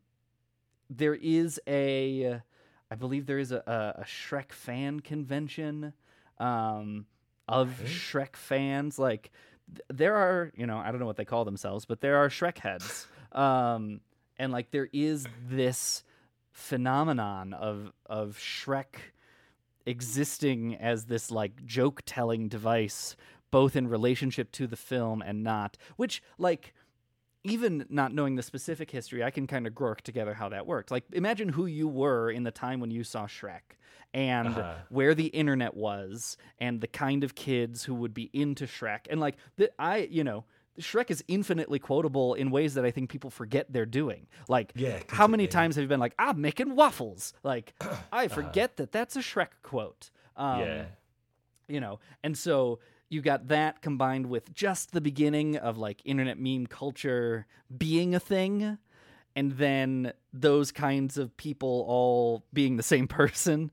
there 0.88 1.16
is 1.16 1.60
a 1.66 2.40
i 2.90 2.94
believe 2.94 3.26
there 3.26 3.40
is 3.40 3.52
a, 3.52 3.62
a, 3.66 4.00
a 4.00 4.04
shrek 4.04 4.52
fan 4.52 5.00
convention 5.00 5.92
um, 6.38 7.06
of 7.48 7.80
Right. 7.80 7.88
shrek 7.88 8.36
fans 8.36 8.98
like 8.98 9.30
th- 9.68 9.80
there 9.88 10.16
are 10.16 10.52
you 10.56 10.66
know 10.66 10.78
i 10.78 10.90
don't 10.90 10.98
know 11.00 11.06
what 11.06 11.16
they 11.16 11.24
call 11.24 11.44
themselves 11.44 11.84
but 11.84 12.00
there 12.00 12.16
are 12.16 12.28
shrek 12.28 12.58
heads 12.58 13.06
um, 13.32 14.00
and 14.38 14.52
like 14.52 14.70
there 14.70 14.88
is 14.92 15.26
this 15.48 16.02
phenomenon 16.52 17.52
of 17.52 17.92
of 18.06 18.36
shrek 18.38 18.96
existing 19.84 20.74
as 20.76 21.04
this 21.04 21.30
like 21.30 21.64
joke 21.64 22.02
telling 22.06 22.48
device 22.48 23.14
both 23.50 23.76
in 23.76 23.86
relationship 23.86 24.50
to 24.50 24.66
the 24.66 24.76
film 24.76 25.22
and 25.22 25.42
not 25.44 25.76
which 25.96 26.22
like 26.38 26.74
even 27.50 27.86
not 27.88 28.12
knowing 28.12 28.36
the 28.36 28.42
specific 28.42 28.90
history 28.90 29.22
i 29.24 29.30
can 29.30 29.46
kind 29.46 29.66
of 29.66 29.72
grok 29.72 30.00
together 30.02 30.34
how 30.34 30.48
that 30.48 30.66
worked 30.66 30.90
like 30.90 31.04
imagine 31.12 31.48
who 31.50 31.66
you 31.66 31.88
were 31.88 32.30
in 32.30 32.42
the 32.44 32.50
time 32.50 32.80
when 32.80 32.90
you 32.90 33.02
saw 33.04 33.26
shrek 33.26 33.76
and 34.14 34.48
Uh-huh. 34.48 34.74
where 34.88 35.14
the 35.14 35.26
internet 35.26 35.74
was 35.74 36.36
and 36.58 36.80
the 36.80 36.86
kind 36.86 37.24
of 37.24 37.34
kids 37.34 37.84
who 37.84 37.94
would 37.94 38.14
be 38.14 38.30
into 38.32 38.66
shrek 38.66 39.00
and 39.10 39.20
like 39.20 39.36
the, 39.56 39.70
i 39.78 39.98
you 40.10 40.24
know 40.24 40.44
Shrek 40.78 41.10
is 41.10 41.24
infinitely 41.26 41.78
quotable 41.78 42.34
in 42.34 42.50
ways 42.50 42.74
that 42.74 42.84
I 42.84 42.90
think 42.90 43.08
people 43.08 43.30
forget 43.30 43.64
they're 43.72 43.86
doing. 43.86 44.26
Like, 44.46 44.72
Yeah, 44.74 44.98
how 45.08 45.26
many 45.26 45.46
times 45.46 45.76
have 45.76 45.82
you 45.82 45.88
been 45.88 46.00
like, 46.00 46.12
"I'm 46.18 46.38
making 46.42 46.76
waffles"? 46.76 47.32
Like, 47.42 47.72
I 48.12 48.28
forget 48.28 48.76
that 48.76 48.92
that's 48.92 49.16
a 49.16 49.20
Shrek 49.20 49.52
quote. 49.62 50.10
Um, 50.36 50.60
yeah 50.60 50.84
you 51.66 51.80
know 51.80 51.98
and 52.22 52.36
so 52.36 52.78
you 53.08 53.20
got 53.22 53.48
that 53.48 53.82
combined 53.82 54.26
with 54.26 54.52
just 54.54 54.92
the 54.92 55.00
beginning 55.00 55.56
of 55.56 55.78
like 55.78 56.00
internet 56.04 56.38
meme 56.38 56.66
culture 56.66 57.46
being 57.76 58.14
a 58.14 58.20
thing 58.20 58.78
and 59.34 59.52
then 59.52 60.12
those 60.32 60.72
kinds 60.72 61.16
of 61.18 61.36
people 61.36 61.84
all 61.88 62.44
being 62.52 62.76
the 62.76 62.82
same 62.82 63.06
person 63.20 63.70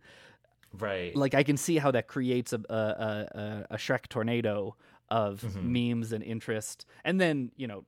right 0.80 1.15
like 1.15 1.34
i 1.34 1.43
can 1.43 1.58
see 1.58 1.78
how 1.78 1.91
that 1.91 2.08
creates 2.08 2.54
a 2.54 2.62
a, 2.69 2.74
a, 2.74 3.65
a 3.72 3.78
shrek 3.78 4.08
tornado 4.08 4.76
of 5.10 5.41
Mhm. 5.41 5.63
memes 5.63 6.12
and 6.13 6.24
interest 6.24 6.86
and 7.04 7.19
then 7.22 7.52
you 7.56 7.67
know 7.67 7.86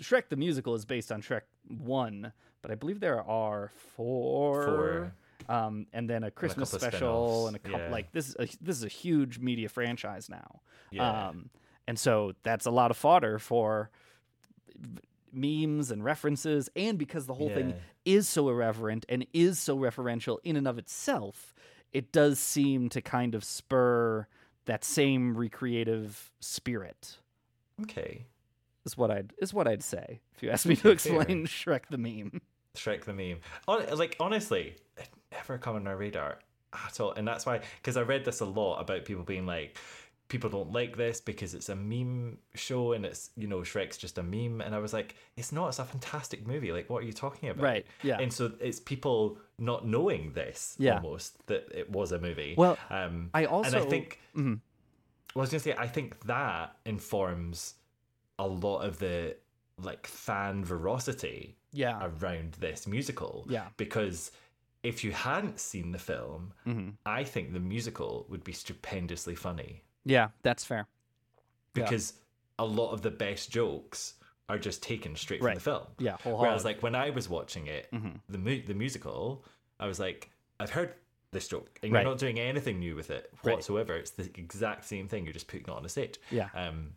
shrek 0.00 0.28
the 0.28 0.36
musical 0.36 0.74
is 0.74 0.84
based 0.84 1.12
on 1.12 1.22
shrek 1.22 1.42
1 1.68 2.32
but 2.62 2.70
i 2.70 2.74
believe 2.74 3.00
there 3.00 3.22
are 3.22 3.70
four, 3.94 4.64
Four. 4.64 5.12
Um, 5.48 5.86
and 5.92 6.08
then 6.08 6.24
a 6.24 6.30
Christmas 6.30 6.70
couple 6.70 6.86
of 6.86 6.92
special 6.92 7.46
and 7.46 7.56
a 7.56 7.58
couple 7.58 7.80
yeah. 7.80 7.90
like 7.90 8.12
this 8.12 8.28
is 8.28 8.36
a, 8.38 8.48
this 8.60 8.76
is 8.76 8.84
a 8.84 8.88
huge 8.88 9.38
media 9.38 9.68
franchise 9.68 10.28
now. 10.28 10.60
Yeah. 10.90 11.28
Um, 11.28 11.50
and 11.86 11.98
so 11.98 12.32
that's 12.42 12.66
a 12.66 12.70
lot 12.70 12.90
of 12.90 12.96
fodder 12.96 13.38
for 13.38 13.90
memes 15.32 15.90
and 15.90 16.02
references 16.02 16.70
and 16.76 16.98
because 16.98 17.26
the 17.26 17.34
whole 17.34 17.50
thing 17.50 17.74
is 18.04 18.28
so 18.28 18.48
irreverent 18.48 19.04
and 19.08 19.26
is 19.32 19.58
so 19.58 19.76
referential 19.76 20.38
in 20.44 20.56
and 20.56 20.66
of 20.66 20.78
itself, 20.78 21.54
it 21.92 22.12
does 22.12 22.38
seem 22.38 22.88
to 22.88 23.00
kind 23.00 23.34
of 23.34 23.44
spur 23.44 24.26
that 24.64 24.84
same 24.84 25.36
recreative 25.36 26.32
spirit. 26.40 27.18
okay 27.82 28.24
Is 28.84 28.96
what 28.96 29.10
I'd 29.10 29.32
is 29.38 29.52
what 29.52 29.68
I'd 29.68 29.82
say 29.82 30.20
if 30.34 30.42
you 30.42 30.50
asked 30.50 30.66
me 30.66 30.76
to 30.82 30.90
explain 30.90 31.46
Shrek 31.46 31.82
the 31.90 31.98
meme. 31.98 32.40
Shrek 32.76 33.04
the 33.04 33.12
meme. 33.12 33.40
Like 33.66 34.16
honestly, 34.20 34.76
it 34.96 35.08
never 35.32 35.58
come 35.58 35.76
on 35.76 35.86
our 35.86 35.96
radar 35.96 36.38
at 36.86 37.00
all, 37.00 37.12
and 37.12 37.26
that's 37.26 37.46
why. 37.46 37.60
Because 37.80 37.96
I 37.96 38.02
read 38.02 38.24
this 38.24 38.40
a 38.40 38.44
lot 38.44 38.80
about 38.80 39.04
people 39.04 39.24
being 39.24 39.46
like, 39.46 39.76
people 40.28 40.50
don't 40.50 40.72
like 40.72 40.96
this 40.96 41.20
because 41.20 41.54
it's 41.54 41.68
a 41.68 41.76
meme 41.76 42.36
show 42.56 42.92
and 42.92 43.06
it's 43.06 43.30
you 43.36 43.46
know 43.46 43.58
Shrek's 43.60 43.96
just 43.96 44.18
a 44.18 44.22
meme, 44.22 44.60
and 44.60 44.74
I 44.74 44.78
was 44.78 44.92
like, 44.92 45.14
it's 45.36 45.52
not. 45.52 45.68
It's 45.68 45.78
a 45.78 45.84
fantastic 45.84 46.46
movie. 46.46 46.72
Like, 46.72 46.90
what 46.90 47.02
are 47.02 47.06
you 47.06 47.12
talking 47.12 47.48
about? 47.48 47.62
Right, 47.62 47.86
yeah. 48.02 48.18
And 48.18 48.32
so 48.32 48.52
it's 48.60 48.80
people 48.80 49.38
not 49.58 49.86
knowing 49.86 50.32
this 50.32 50.74
Yeah. 50.78 50.96
almost 50.96 51.46
that 51.46 51.68
it 51.72 51.90
was 51.90 52.12
a 52.12 52.18
movie. 52.18 52.54
Well, 52.58 52.76
um, 52.90 53.30
I 53.34 53.42
and 53.42 53.48
also 53.48 53.78
I 53.86 53.88
think 53.88 54.20
Mhm. 54.36 54.60
well, 55.34 55.40
I 55.40 55.44
was 55.44 55.50
gonna 55.50 55.60
say, 55.60 55.74
I 55.78 55.86
think 55.86 56.20
that 56.26 56.76
informs 56.84 57.74
a 58.38 58.46
lot 58.46 58.80
of 58.80 58.98
the 58.98 59.36
like 59.82 60.06
fan 60.06 60.64
veracity 60.64 61.56
Yeah. 61.72 62.06
around 62.20 62.52
this 62.54 62.86
musical. 62.86 63.46
Yeah. 63.48 63.68
Because 63.76 64.30
if 64.86 65.02
you 65.04 65.10
hadn't 65.12 65.58
seen 65.58 65.90
the 65.92 65.98
film, 65.98 66.52
Mhm. 66.66 66.94
I 67.04 67.24
think 67.24 67.52
the 67.52 67.60
musical 67.60 68.26
would 68.28 68.44
be 68.44 68.52
stupendously 68.52 69.34
funny 69.34 69.82
Yeah, 70.04 70.28
that's 70.42 70.64
fair. 70.64 70.86
Yeah. 71.74 71.82
because 71.84 72.14
a 72.58 72.64
lot 72.64 72.92
of 72.92 73.02
the 73.02 73.10
best 73.10 73.50
jokes 73.50 74.14
are 74.48 74.58
just 74.58 74.82
taken 74.82 75.16
straight 75.16 75.42
Right. 75.42 75.50
from 75.52 75.54
the 75.56 75.60
film. 75.78 75.86
Yeah, 75.98 76.16
whole 76.22 76.38
Whereas, 76.38 76.64
like 76.64 76.82
when 76.82 76.94
I 76.94 77.10
was 77.10 77.28
watching 77.28 77.66
it, 77.66 77.90
Mhm. 77.92 78.20
the 78.28 78.38
mu- 78.38 78.62
the 78.62 78.74
musical, 78.74 79.44
I 79.80 79.86
was 79.88 79.98
like, 79.98 80.30
I've 80.60 80.70
heard 80.70 80.94
this 81.32 81.48
joke, 81.48 81.78
and 81.82 81.92
Right. 81.92 82.02
you're 82.02 82.10
not 82.12 82.18
doing 82.18 82.38
anything 82.38 82.78
new 82.78 82.94
with 82.94 83.10
it 83.10 83.30
Right. 83.42 83.54
whatsoever. 83.56 83.94
It's 83.96 84.12
the 84.12 84.30
exact 84.38 84.84
same 84.84 85.08
thing. 85.08 85.24
You're 85.24 85.32
just 85.32 85.48
putting 85.48 85.66
it 85.66 85.70
on 85.70 85.84
a 85.84 85.88
stage. 85.88 86.18
Yeah. 86.30 86.48
Um. 86.54 86.94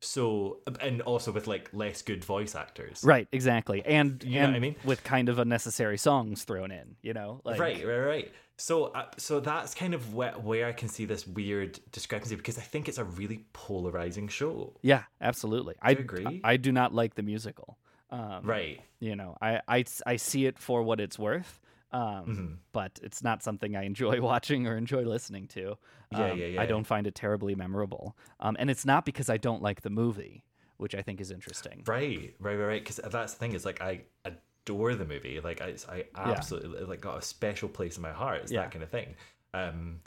So, 0.00 0.58
and 0.80 1.00
also 1.02 1.32
with 1.32 1.46
like 1.46 1.70
less 1.72 2.02
good 2.02 2.24
voice 2.24 2.54
actors. 2.54 3.00
Right, 3.02 3.26
exactly. 3.32 3.82
And 3.84 4.22
You 4.24 4.40
know 4.40 4.48
what 4.48 4.56
I 4.56 4.60
mean? 4.60 4.76
with 4.84 5.02
kind 5.04 5.28
of 5.28 5.38
unnecessary 5.38 5.98
songs 5.98 6.44
thrown 6.44 6.70
in, 6.70 6.96
you 7.02 7.14
know? 7.14 7.40
Like 7.44 7.58
right, 7.58 7.84
right, 7.86 7.98
right. 7.98 8.32
So, 8.58 8.84
uh, 8.86 9.06
so 9.18 9.40
that's 9.40 9.74
kind 9.74 9.94
of 9.94 10.14
where, 10.14 10.32
where 10.32 10.66
I 10.66 10.72
can 10.72 10.88
see 10.88 11.04
this 11.04 11.26
weird 11.26 11.78
discrepancy 11.92 12.36
because 12.36 12.58
I 12.58 12.62
think 12.62 12.88
it's 12.88 12.98
a 12.98 13.04
really 13.04 13.44
polarizing 13.52 14.28
show. 14.28 14.74
Yeah, 14.82 15.02
absolutely. 15.20 15.74
I 15.82 15.90
you 15.90 15.98
agree? 15.98 16.40
I 16.44 16.56
do 16.56 16.72
not 16.72 16.94
like 16.94 17.14
the 17.14 17.22
musical. 17.22 17.78
Um, 18.10 18.40
Right. 18.44 18.80
You 19.00 19.16
know, 19.16 19.36
I, 19.42 19.60
I, 19.68 19.84
I 20.06 20.16
see 20.16 20.46
it 20.46 20.58
for 20.58 20.82
what 20.82 21.00
it's 21.00 21.18
worth, 21.18 21.60
um, 21.96 22.26
Mhm. 22.26 22.56
but 22.72 22.98
it's 23.02 23.22
not 23.22 23.42
something 23.42 23.74
I 23.76 23.84
enjoy 23.84 24.20
watching 24.32 24.66
or 24.66 24.76
enjoy 24.76 25.02
listening 25.02 25.46
to. 25.48 25.76
Yeah, 26.10 26.30
Um, 26.32 26.38
yeah, 26.38 26.46
yeah. 26.46 26.60
I 26.62 26.66
don't 26.66 26.84
find 26.86 27.06
it 27.06 27.14
terribly 27.14 27.54
memorable. 27.54 28.16
Um, 28.40 28.56
and 28.58 28.68
it's 28.70 28.84
not 28.84 29.04
because 29.04 29.28
I 29.30 29.36
don't 29.38 29.62
like 29.62 29.80
the 29.82 29.90
movie, 29.90 30.44
which 30.76 30.94
I 30.94 31.02
think 31.02 31.20
is 31.20 31.30
interesting. 31.30 31.82
Right, 31.86 32.34
right, 32.38 32.56
right, 32.56 32.64
right. 32.66 32.82
Because 32.84 32.96
that's 32.96 33.32
the 33.34 33.38
thing 33.38 33.52
is 33.54 33.64
like 33.64 33.80
I 33.80 34.02
adore 34.24 34.94
the 34.94 35.06
movie. 35.06 35.40
Like 35.40 35.60
I, 35.62 35.74
I 35.88 36.04
absolutely 36.16 36.84
like 36.84 37.00
got 37.00 37.18
a 37.18 37.22
special 37.22 37.68
place 37.68 37.96
in 37.96 38.02
my 38.02 38.12
heart. 38.12 38.42
It's 38.42 38.52
Yeah. 38.52 38.62
that 38.62 38.72
kind 38.72 38.82
of 38.82 38.90
thing. 38.90 39.14
Um, 39.54 40.00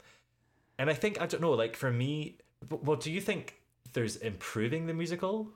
and 0.78 0.88
I 0.88 0.94
think 0.94 1.20
I 1.20 1.26
don't 1.26 1.40
know. 1.42 1.52
Like 1.52 1.76
for 1.76 1.90
me, 1.90 2.38
well, 2.68 2.96
do 2.96 3.10
you 3.10 3.20
think 3.20 3.56
there's 3.94 4.16
improving 4.16 4.86
the 4.86 4.94
musical? 4.94 5.50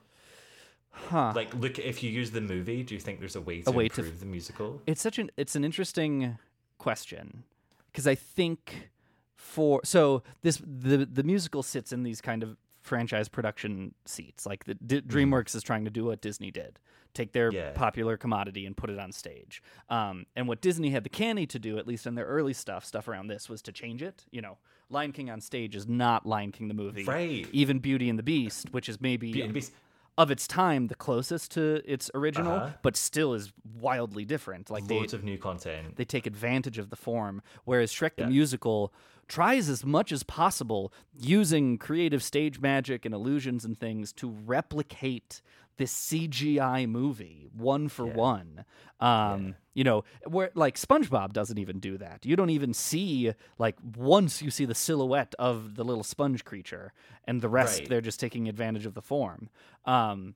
Huh. 1.09 1.33
Like, 1.35 1.53
look, 1.53 1.77
if 1.77 2.01
you 2.03 2.09
use 2.09 2.31
the 2.31 2.41
movie, 2.41 2.81
do 2.83 2.93
you 2.93 2.99
think 2.99 3.19
there's 3.19 3.35
a 3.35 3.41
way 3.41 3.61
to 3.61 3.69
A 3.69 3.73
way 3.73 3.89
to- 3.89 4.01
improve 4.01 4.19
the 4.19 4.25
musical? 4.25 4.81
It's 4.87 5.01
such 5.01 5.19
an 5.19 5.29
it's 5.37 5.55
an 5.55 5.63
interesting 5.65 6.37
question 6.77 7.43
because 7.91 8.07
I 8.07 8.15
think 8.15 8.89
for 9.35 9.81
so 9.83 10.23
this 10.41 10.61
the 10.65 11.05
the 11.05 11.23
musical 11.23 11.63
sits 11.63 11.91
in 11.91 12.03
these 12.03 12.21
kind 12.21 12.43
of 12.43 12.57
franchise 12.81 13.27
production 13.27 13.93
seats. 14.05 14.45
Like 14.45 14.65
the 14.65 14.75
D- 14.75 15.01
DreamWorks 15.01 15.55
is 15.55 15.63
trying 15.63 15.85
to 15.85 15.91
do 15.91 16.05
what 16.05 16.21
Disney 16.21 16.51
did, 16.51 16.79
take 17.15 17.31
their 17.31 17.51
Yeah. 17.51 17.71
popular 17.71 18.15
commodity 18.15 18.65
and 18.65 18.77
put 18.77 18.91
it 18.91 18.99
on 18.99 19.11
stage. 19.11 19.63
Um, 19.89 20.27
and 20.35 20.47
what 20.47 20.61
Disney 20.61 20.91
had 20.91 21.03
the 21.03 21.09
canny 21.09 21.47
to 21.47 21.57
do, 21.57 21.79
at 21.79 21.87
least 21.87 22.05
in 22.05 22.13
their 22.13 22.25
early 22.27 22.53
stuff, 22.53 22.85
stuff 22.85 23.07
around 23.07 23.25
this, 23.27 23.49
was 23.49 23.63
to 23.63 23.71
change 23.71 24.03
it. 24.03 24.25
You 24.29 24.41
know, 24.43 24.59
Lion 24.91 25.13
King 25.13 25.31
on 25.31 25.41
stage 25.41 25.75
is 25.75 25.87
not 25.87 26.27
Lion 26.27 26.51
King 26.51 26.67
the 26.67 26.75
movie. 26.75 27.05
Right. 27.05 27.47
Even 27.51 27.79
Beauty 27.79 28.07
and 28.07 28.19
the 28.19 28.23
Beast, 28.23 28.67
which 28.71 28.87
is 28.87 29.01
maybe 29.01 29.27
Beauty 29.31 29.41
and 29.41 29.49
the 29.49 29.53
Beast. 29.55 29.71
Of 30.17 30.31
its 30.31 30.47
time 30.47 30.87
the 30.87 30.95
closest 30.95 31.51
to 31.51 31.81
its 31.85 32.09
original, 32.13 32.53
Uh-huh. 32.53 32.69
but 32.81 32.95
still 32.95 33.33
is 33.33 33.51
wildly 33.79 34.23
different. 34.25 34.69
Like 34.69 34.87
they, 34.87 34.99
of 34.99 35.23
new 35.23 35.37
content. 35.37 35.97
they 35.97 36.05
take 36.05 36.25
advantage 36.25 36.77
of 36.77 36.89
the 36.89 36.95
form. 36.95 37.41
Whereas 37.65 37.91
Shrek 37.91 38.15
the 38.15 38.27
musical 38.27 38.93
tries 39.27 39.67
as 39.69 39.83
much 39.83 40.11
as 40.11 40.23
possible 40.23 40.93
using 41.19 41.77
creative 41.77 42.21
stage 42.23 42.59
magic 42.59 43.05
and 43.05 43.13
illusions 43.13 43.65
and 43.65 43.77
things 43.77 44.13
to 44.13 44.29
replicate 44.29 45.41
this 45.77 45.93
CGI 45.93 46.87
movie 46.87 47.47
one 47.53 47.89
for 47.89 48.05
one. 48.05 48.65
Um, 48.99 49.55
You 49.73 49.83
know, 49.83 50.05
where 50.25 50.51
like 50.55 50.77
SpongeBob 50.77 51.33
doesn't 51.33 51.57
even 51.57 51.79
do 51.79 51.97
that. 51.97 52.25
You 52.25 52.37
don't 52.37 52.49
even 52.49 52.73
see 52.73 53.33
like 53.57 53.75
once 53.97 54.41
you 54.41 54.49
see 54.49 54.63
the 54.63 54.73
silhouette 54.75 55.35
of 55.37 55.75
the 55.75 55.83
little 55.83 56.03
sponge 56.03 56.45
creature, 56.45 56.93
and 57.25 57.41
the 57.41 57.49
rest 57.49 57.79
Right. 57.79 57.89
they're 57.89 57.99
just 58.01 58.21
taking 58.21 58.47
advantage 58.47 58.85
of 58.85 58.93
the 58.93 59.01
form. 59.01 59.49
Um, 59.83 60.35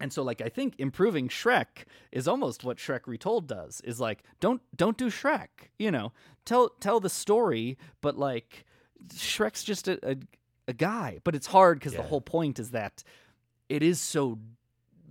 and 0.00 0.12
so 0.12 0.22
like 0.22 0.40
I 0.40 0.48
think 0.48 0.74
improving 0.78 1.28
Shrek 1.28 1.84
is 2.10 2.26
almost 2.26 2.64
what 2.64 2.78
Shrek 2.78 3.06
Retold 3.06 3.46
does. 3.46 3.82
Is 3.82 4.00
like 4.00 4.22
don't 4.40 4.62
don't 4.74 4.96
do 4.96 5.10
Shrek, 5.10 5.48
you 5.78 5.90
know. 5.90 6.12
Tell 6.46 6.70
tell 6.80 7.00
the 7.00 7.10
story, 7.10 7.76
but 8.00 8.16
like 8.18 8.64
Shrek's 9.08 9.62
just 9.62 9.88
a 9.88 9.98
a, 10.12 10.16
a 10.68 10.72
guy. 10.72 11.20
But 11.22 11.34
it's 11.34 11.48
hard 11.48 11.78
because 11.80 11.92
the 11.92 12.02
whole 12.08 12.22
point 12.22 12.58
is 12.58 12.70
that 12.70 13.04
it 13.68 13.82
is 13.82 14.00
so 14.00 14.38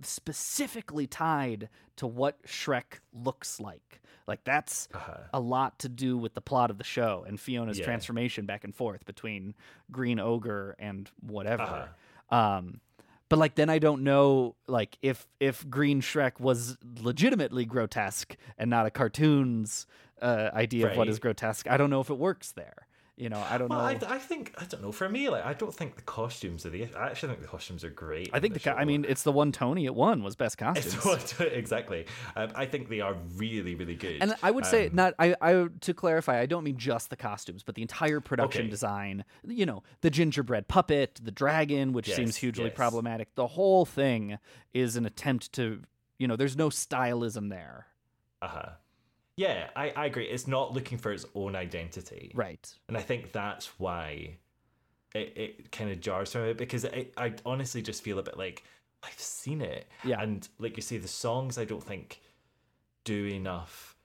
specifically 0.04 1.06
tied 1.06 1.68
to 1.96 2.06
what 2.06 2.42
Shrek 2.44 3.00
looks 3.12 3.60
like. 3.60 4.00
Like 4.26 4.42
that's 4.44 4.88
Uh-huh. 4.94 5.18
a 5.32 5.40
lot 5.40 5.78
to 5.80 5.88
do 5.88 6.16
with 6.16 6.34
the 6.34 6.40
plot 6.40 6.70
of 6.70 6.78
the 6.78 6.84
show 6.84 7.24
and 7.26 7.38
Fiona's 7.38 7.78
Yeah. 7.78 7.84
transformation 7.84 8.46
back 8.46 8.64
and 8.64 8.74
forth 8.74 9.04
between 9.04 9.54
Green 9.90 10.18
Ogre 10.18 10.74
and 10.78 11.10
whatever. 11.20 11.62
Uh-huh. 12.30 12.36
Um, 12.36 12.80
but 13.28 13.38
like 13.38 13.54
then 13.54 13.68
I 13.70 13.78
don't 13.78 14.02
know 14.02 14.56
like 14.66 14.96
if 15.02 15.26
if 15.40 15.68
Green 15.68 16.00
Shrek 16.00 16.40
was 16.40 16.78
legitimately 17.00 17.64
grotesque 17.64 18.36
and 18.58 18.70
not 18.70 18.86
a 18.86 18.90
cartoon's 18.90 19.86
uh, 20.22 20.50
idea 20.54 20.90
of 20.90 20.96
what 20.96 21.08
is 21.08 21.18
grotesque. 21.18 21.68
I 21.68 21.76
don't 21.76 21.90
know 21.90 22.00
if 22.00 22.08
it 22.10 22.18
works 22.18 22.52
there. 22.52 22.86
You 23.16 23.28
know, 23.28 23.40
I 23.48 23.58
don't 23.58 23.68
Well, 23.68 23.78
know. 23.78 23.84
I, 24.08 24.14
I 24.16 24.18
think 24.18 24.52
I 24.58 24.64
don't 24.64 24.82
know. 24.82 24.90
For 24.90 25.08
me, 25.08 25.28
like 25.28 25.44
I 25.44 25.52
don't 25.54 25.72
think 25.72 25.94
the 25.94 26.02
costumes 26.02 26.66
are 26.66 26.70
the. 26.70 26.88
I 26.96 27.06
actually 27.10 27.28
think 27.28 27.42
the 27.42 27.46
costumes 27.48 27.84
are 27.84 27.90
great. 27.90 28.28
I 28.32 28.40
think 28.40 28.54
the, 28.54 28.60
co- 28.60 28.72
I 28.72 28.80
show. 28.80 28.86
mean 28.86 29.06
it's 29.08 29.22
the 29.22 29.30
one 29.30 29.52
Tony 29.52 29.84
it 29.86 29.94
won 29.94 30.24
was 30.24 30.34
best 30.34 30.58
costumes. 30.58 31.32
exactly. 31.40 32.06
Um, 32.34 32.50
I 32.56 32.66
think 32.66 32.88
they 32.88 33.00
are 33.00 33.14
really, 33.36 33.76
really 33.76 33.94
good. 33.94 34.18
And 34.20 34.34
I 34.42 34.50
would 34.50 34.66
say 34.66 34.88
Um, 34.88 34.96
not. 34.96 35.14
I, 35.20 35.36
I 35.40 35.66
to 35.82 35.94
clarify, 35.94 36.40
I 36.40 36.46
don't 36.46 36.64
mean 36.64 36.76
just 36.76 37.08
the 37.10 37.16
costumes, 37.16 37.62
but 37.62 37.76
the 37.76 37.82
entire 37.82 38.18
production 38.18 38.62
Okay. 38.62 38.70
design. 38.70 39.24
You 39.46 39.66
know, 39.66 39.84
the 40.00 40.10
gingerbread 40.10 40.66
puppet, 40.66 41.20
the 41.22 41.30
dragon, 41.30 41.92
which 41.92 42.12
seems 42.12 42.34
hugely 42.34 42.64
yes. 42.64 42.74
problematic. 42.74 43.32
The 43.36 43.46
whole 43.46 43.84
thing 43.86 44.38
is 44.72 44.96
an 44.96 45.06
attempt 45.06 45.52
to, 45.52 45.82
you 46.18 46.26
know, 46.26 46.34
there's 46.34 46.56
no 46.56 46.68
stylism 46.68 47.48
there. 47.48 47.86
Uh 48.42 48.48
huh. 48.48 48.68
Yeah, 49.36 49.68
I, 49.74 49.90
I 49.96 50.06
agree. 50.06 50.24
It's 50.24 50.46
not 50.46 50.72
looking 50.72 50.98
for 50.98 51.12
its 51.12 51.26
own 51.34 51.56
identity. 51.56 52.32
Right. 52.34 52.72
And 52.88 52.96
I 52.96 53.00
think 53.00 53.32
that's 53.32 53.78
why 53.78 54.36
it, 55.14 55.32
it 55.36 55.72
kind 55.72 55.90
of 55.90 56.00
jars 56.00 56.32
from 56.32 56.42
it 56.42 56.56
because 56.56 56.84
I, 56.84 57.08
I 57.16 57.34
honestly 57.44 57.82
just 57.82 58.02
feel 58.02 58.18
a 58.18 58.22
bit 58.22 58.36
like 58.38 58.64
I've 59.02 59.18
seen 59.18 59.60
it. 59.60 59.86
Yeah. 60.04 60.20
And 60.20 60.48
like 60.58 60.76
you 60.76 60.82
say, 60.82 60.98
the 60.98 61.08
songs 61.08 61.58
I 61.58 61.64
don't 61.64 61.82
think 61.82 62.20
do 63.04 63.26
enough 63.26 63.96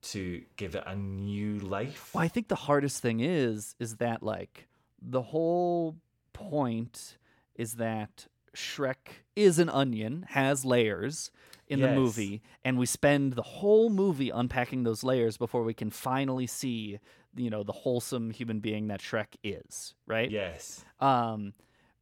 to 0.00 0.42
give 0.56 0.74
it 0.74 0.84
a 0.86 0.96
new 0.96 1.58
life. 1.58 2.14
Well, 2.14 2.24
I 2.24 2.28
think 2.28 2.48
the 2.48 2.54
hardest 2.56 3.02
thing 3.02 3.20
is 3.20 3.74
is 3.78 3.96
that 3.96 4.22
like 4.22 4.68
the 5.00 5.22
whole 5.22 5.96
point 6.32 7.18
is 7.54 7.74
that 7.74 8.26
Shrek 8.54 9.22
is 9.36 9.58
an 9.58 9.68
onion, 9.68 10.26
has 10.30 10.64
layers 10.64 11.30
in 11.68 11.80
the 11.80 11.88
movie, 11.88 12.42
and 12.64 12.78
we 12.78 12.86
spend 12.86 13.34
the 13.34 13.42
whole 13.42 13.90
movie 13.90 14.30
unpacking 14.30 14.82
those 14.84 15.02
layers 15.04 15.36
before 15.36 15.62
we 15.62 15.74
can 15.74 15.90
finally 15.90 16.46
see, 16.46 16.98
you 17.36 17.50
know, 17.50 17.62
the 17.62 17.72
wholesome 17.72 18.30
human 18.30 18.60
being 18.60 18.88
that 18.88 19.00
Shrek 19.00 19.36
is, 19.44 19.94
right? 20.06 20.30
Yes. 20.30 20.84
um, 21.00 21.52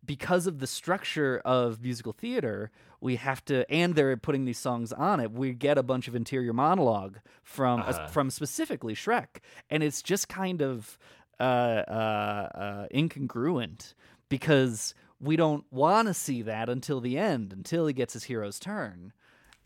because 0.05 0.46
of 0.46 0.61
the 0.61 0.68
structure 0.68 1.42
of 1.44 1.83
musical 1.83 2.12
theater, 2.12 2.70
we 3.00 3.16
have 3.16 3.44
to, 3.46 3.68
and 3.68 3.96
they're 3.96 4.16
putting 4.16 4.44
these 4.44 4.59
songs 4.59 4.92
on 4.92 5.18
it. 5.18 5.33
We 5.33 5.52
get 5.52 5.79
a 5.79 5.83
bunch 5.83 6.07
of 6.07 6.14
interior 6.14 6.52
monologue 6.52 7.18
from 7.42 7.81
Uh-huh. 7.81 8.07
from 8.07 8.31
specifically 8.31 8.94
Shrek, 8.94 9.40
and 9.68 9.83
it's 9.83 10.02
just 10.02 10.29
kind 10.29 10.62
of 10.62 10.96
uh, 11.40 11.42
uh, 11.42 12.48
uh, 12.55 12.87
incongruent 12.94 13.94
because 14.29 14.94
we 15.20 15.35
don't 15.35 15.64
want 15.72 16.07
to 16.09 16.14
see 16.14 16.42
that 16.42 16.68
until 16.68 17.00
the 17.00 17.18
end, 17.18 17.52
until 17.52 17.87
he 17.88 17.92
gets 17.92 18.12
his 18.12 18.24
hero's 18.24 18.59
turn. 18.61 19.12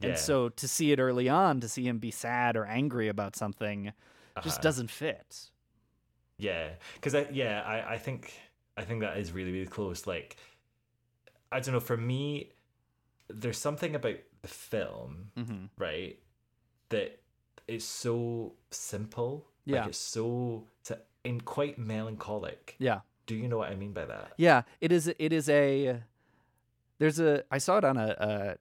Yeah. 0.01 0.09
And 0.11 0.19
so 0.19 0.49
to 0.49 0.67
see 0.69 0.93
it 0.93 0.99
early 0.99 1.29
on, 1.29 1.61
to 1.61 1.69
see 1.69 1.87
him 1.87 1.99
be 1.99 2.11
sad 2.11 2.57
or 2.57 2.65
angry 2.65 3.09
about 3.09 3.37
something, 3.37 3.93
just 4.43 4.57
Uh-huh. 4.57 4.63
doesn't 4.63 4.91
fit. 4.91 5.51
Yeah, 6.39 6.71
because 6.95 7.15
I 7.15 7.29
yeah 7.31 7.63
I 7.63 7.95
I 7.95 7.99
think 7.99 8.33
I 8.77 8.85
think 8.85 9.01
that 9.03 9.19
is 9.19 9.33
really 9.33 9.53
really 9.53 9.67
close. 9.67 10.07
Like 10.07 10.37
I 11.53 11.61
don't 11.61 11.75
know 11.75 11.81
for 11.81 11.97
me, 11.99 12.53
there's 13.29 13.59
something 13.59 13.95
about 13.95 14.17
the 14.43 14.49
film, 14.49 15.33
Mhm. 15.37 15.69
right, 15.77 16.19
that 16.89 17.21
is 17.69 17.85
so 17.87 18.55
simple. 18.71 19.47
Yeah. 19.67 19.81
like 19.81 19.89
it's 19.91 19.99
so 19.99 20.67
and 21.25 21.45
quite 21.45 21.79
melancholic. 21.79 22.75
Yeah. 22.79 23.01
Do 23.27 23.35
you 23.37 23.47
know 23.47 23.59
what 23.59 23.71
I 23.71 23.77
mean 23.77 23.93
by 23.93 24.07
that? 24.07 24.33
Yeah, 24.39 24.63
it 24.81 24.91
is. 24.91 25.07
It 25.19 25.33
is 25.35 25.49
a. 25.51 26.03
There's 27.01 27.19
a. 27.19 27.43
I 27.51 27.59
saw 27.59 27.79
it 27.79 27.85
on 27.85 27.97
a, 27.97 28.15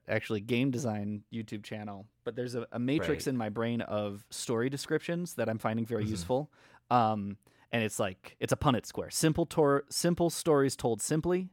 a 0.08 0.12
actually 0.12 0.40
game 0.40 0.70
design 0.72 1.22
YouTube 1.32 1.62
channel, 1.62 2.06
but 2.24 2.34
there's 2.34 2.54
a, 2.56 2.66
a 2.72 2.78
matrix 2.80 3.26
Right. 3.26 3.30
in 3.30 3.36
my 3.36 3.50
brain 3.50 3.82
of 3.82 4.24
story 4.30 4.68
descriptions 4.70 5.34
that 5.34 5.48
I'm 5.48 5.58
finding 5.58 5.84
very 5.86 6.04
Mhm. 6.04 6.08
useful. 6.10 6.50
Um, 6.90 7.36
and 7.70 7.84
it's 7.84 8.00
like 8.00 8.36
it's 8.40 8.52
a 8.52 8.56
Punnett 8.56 8.86
square. 8.86 9.10
Simple 9.10 9.44
tor- 9.46 9.84
simple 9.90 10.30
stories 10.30 10.74
told 10.74 11.02
simply, 11.02 11.50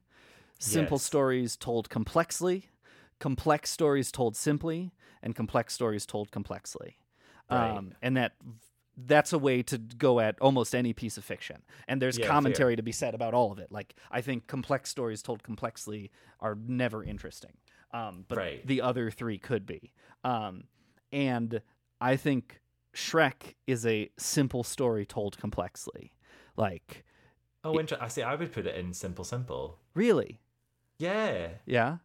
simple 0.60 0.96
Yes. 0.96 1.04
stories 1.04 1.58
told 1.58 1.90
complexly, 1.90 2.70
complex 3.20 3.70
stories 3.70 4.10
told 4.12 4.36
simply, 4.38 4.94
and 5.22 5.36
complex 5.36 5.74
stories 5.74 6.06
told 6.06 6.32
complexly. 6.32 6.98
Right. 7.52 7.78
Um, 7.78 7.94
and 8.02 8.16
that 8.18 8.34
that's 8.98 9.32
a 9.32 9.38
way 9.38 9.62
to 9.62 9.78
go 9.78 10.20
at 10.20 10.40
almost 10.42 10.74
any 10.74 10.92
piece 10.92 11.18
of 11.18 11.24
fiction. 11.24 11.62
And 11.88 12.02
there's 12.02 12.18
Yeah, 12.18 12.26
fair. 12.26 12.34
commentary 12.34 12.76
to 12.76 12.82
be 12.82 12.92
said 12.92 13.14
about 13.14 13.34
all 13.36 13.52
of 13.52 13.60
it. 13.60 13.72
Like 13.72 13.96
I 14.10 14.22
think 14.22 14.48
complex 14.48 14.90
stories 14.90 15.22
told 15.22 15.44
complexly 15.44 16.10
are 16.40 16.56
never 16.56 17.04
interesting. 17.04 17.54
Um, 17.92 18.26
but 18.28 18.38
Right. 18.38 18.66
the 18.68 18.82
other 18.82 19.12
three 19.12 19.38
could 19.38 19.66
be. 19.66 19.94
Um, 20.24 20.64
and 21.12 21.62
I 22.02 22.16
think 22.18 22.60
Shrek 22.94 23.54
is 23.68 23.86
a 23.86 24.10
simple 24.18 24.64
story 24.64 25.06
told 25.06 25.38
complexly. 25.38 26.14
Like 26.56 27.06
Oh, 27.64 27.78
inter- 27.78 27.98
I 28.02 28.08
see. 28.08 28.24
I 28.24 28.34
would 28.36 28.52
put 28.52 28.66
it 28.66 28.76
in 28.76 28.94
simple, 28.94 29.24
simple. 29.24 29.80
really, 29.94 30.40
Yeah. 30.98 31.50
yeah. 31.66 31.98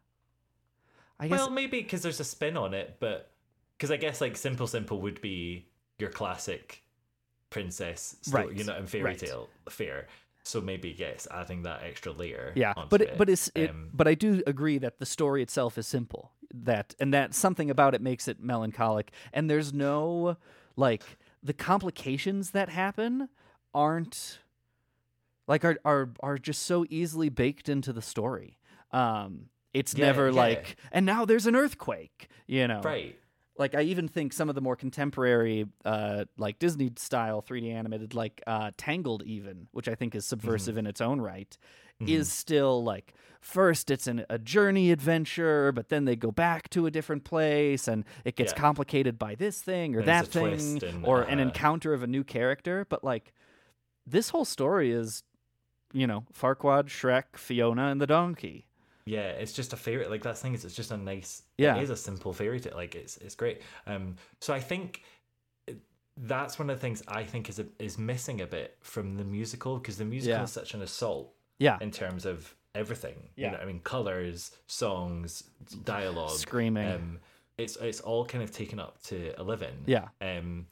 I 1.19 1.29
guess 1.29 1.39
Well, 1.39 1.51
maybe 1.51 1.81
because 1.83 2.03
there's 2.03 2.21
a 2.21 2.25
spin 2.25 2.57
on 2.57 2.75
it, 2.75 2.97
but 3.01 3.33
because 3.79 3.91
I 3.91 3.97
guess 3.97 4.21
like 4.21 4.37
simple, 4.37 4.67
simple 4.67 5.01
would 5.01 5.21
be 5.21 5.69
your 5.99 6.11
classic 6.11 6.82
princess 7.53 8.17
story, 8.23 8.47
Right, 8.49 8.57
you 8.59 8.65
know, 8.65 8.75
and 8.77 8.89
fairy 8.89 9.05
right. 9.05 9.19
tale 9.19 9.49
fare. 9.69 10.07
So 10.45 10.61
maybe 10.61 10.93
yes, 10.99 11.29
adding 11.31 11.63
that 11.63 11.83
extra 11.85 12.11
layer. 12.13 12.53
yeah 12.57 12.73
but 12.91 13.01
it, 13.03 13.09
it, 13.11 13.19
but 13.19 13.29
it's 13.31 13.49
it, 13.55 13.71
um, 13.71 13.91
but 13.95 14.09
i 14.09 14.15
do 14.15 14.43
agree 14.47 14.79
that 14.79 14.99
the 14.99 15.07
story 15.07 15.41
itself 15.43 15.79
is 15.79 15.87
simple 15.87 16.33
that 16.53 16.95
and 17.01 17.15
that 17.15 17.33
something 17.35 17.71
about 17.71 17.95
it 17.95 18.01
makes 18.01 18.27
it 18.27 18.41
melancholic 18.41 19.13
and 19.33 19.49
there's 19.49 19.73
no 19.73 20.37
like 20.77 21.05
the 21.45 21.53
complications 21.53 22.51
that 22.51 22.69
happen 22.69 23.29
aren't 23.73 24.41
like 25.47 25.65
are 25.65 25.79
are 25.85 26.11
are 26.21 26.39
just 26.39 26.63
so 26.63 26.85
easily 26.91 27.29
baked 27.29 27.69
into 27.69 27.93
the 27.93 28.03
story 28.03 28.59
um 28.91 29.47
it's 29.73 29.95
Yeah, 29.95 30.07
never 30.07 30.27
yeah. 30.29 30.41
like 30.45 30.77
and 30.91 31.07
now 31.07 31.25
there's 31.25 31.47
an 31.47 31.55
earthquake 31.57 32.29
you 32.47 32.67
know 32.69 32.81
right. 32.83 33.17
Like 33.59 33.75
I 33.75 33.83
even 33.83 34.09
think 34.09 34.33
some 34.33 34.49
of 34.49 34.55
the 34.55 34.61
more 34.61 34.77
contemporary, 34.77 35.67
uh, 35.85 36.25
like 36.39 36.59
Disney 36.59 36.91
style 36.97 37.43
3D 37.43 37.71
animated, 37.71 38.15
like 38.15 38.43
uh, 38.47 38.71
Tangled, 38.77 39.23
even, 39.25 39.69
which 39.73 39.89
I 39.89 39.95
think 39.95 40.15
is 40.15 40.25
subversive 40.25 40.77
in 40.79 40.87
its 40.87 41.01
own 41.01 41.21
right, 41.21 41.57
is 42.01 42.33
still 42.33 42.83
like 42.83 43.15
first 43.41 43.91
it's 43.91 44.07
an, 44.09 44.25
a 44.29 44.39
journey 44.39 44.91
adventure, 44.91 45.71
but 45.71 45.89
then 45.89 46.05
they 46.05 46.17
go 46.17 46.31
back 46.33 46.69
to 46.71 46.87
a 46.87 46.91
different 46.91 47.25
place, 47.25 47.87
and 47.87 48.05
it 48.25 48.37
gets 48.37 48.53
Yeah. 48.53 48.59
complicated 48.59 49.19
by 49.19 49.35
this 49.35 49.61
thing 49.61 49.95
or 49.95 50.01
And 50.01 50.09
that 50.09 50.29
thing, 50.29 50.83
and, 50.83 51.05
or 51.05 51.23
an 51.23 51.39
uh, 51.39 51.43
encounter 51.43 51.93
of 51.95 52.03
a 52.03 52.07
new 52.07 52.25
character. 52.25 52.87
But 52.89 53.05
like 53.05 53.33
this 54.07 54.31
whole 54.31 54.45
story 54.45 54.91
is, 54.91 55.23
you 55.93 56.07
know, 56.07 56.25
Farquaad, 56.33 56.89
Shrek, 56.89 57.37
Fiona, 57.37 57.89
and 57.89 58.01
the 58.01 58.07
donkey. 58.07 58.67
Yeah, 59.05 59.31
it's 59.31 59.53
just 59.53 59.73
a 59.73 59.77
favorite. 59.77 60.11
Like 60.11 60.23
that 60.23 60.39
thing 60.39 60.55
is, 60.55 60.65
it's 60.65 60.75
just 60.75 60.91
a 60.93 60.97
nice. 60.97 61.43
Yeah. 61.59 61.77
it 61.77 61.83
is 61.83 61.91
a 61.91 61.97
simple 61.97 62.33
fairy 62.33 62.61
tale. 62.61 62.75
Like 62.77 62.95
it's 62.95 63.17
it's 63.19 63.35
great. 63.35 63.63
Um, 63.87 64.17
so 64.41 64.55
I 64.55 64.61
think 64.61 65.03
that's 66.17 66.59
one 66.59 66.69
of 66.71 66.77
the 66.77 66.81
things 66.81 67.03
I 67.09 67.25
think 67.25 67.49
is 67.49 67.59
a, 67.59 67.67
is 67.79 67.99
missing 67.99 68.41
a 68.43 68.47
bit 68.47 68.77
from 68.83 69.17
the 69.17 69.25
musical 69.25 69.79
because 69.79 69.97
the 69.97 70.05
musical 70.05 70.39
Yeah. 70.39 70.45
is 70.45 70.53
such 70.53 70.75
an 70.75 70.83
assault. 70.83 71.33
Yeah. 71.59 71.79
in 71.81 71.93
terms 71.93 72.27
of 72.27 72.53
everything. 72.75 73.29
Yeah. 73.37 73.47
you 73.47 73.53
know, 73.53 73.59
I 73.63 73.67
mean, 73.67 73.79
colors, 73.81 74.51
songs, 74.67 75.45
dialogue, 75.85 76.31
Screaming. 76.31 76.91
Um, 76.93 77.19
it's 77.57 77.77
it's 77.77 78.01
all 78.01 78.25
kind 78.25 78.43
of 78.43 78.51
taken 78.51 78.81
up 78.81 79.01
to 79.05 79.39
eleven. 79.41 79.71
Yeah. 79.87 80.09
Um, 80.21 80.67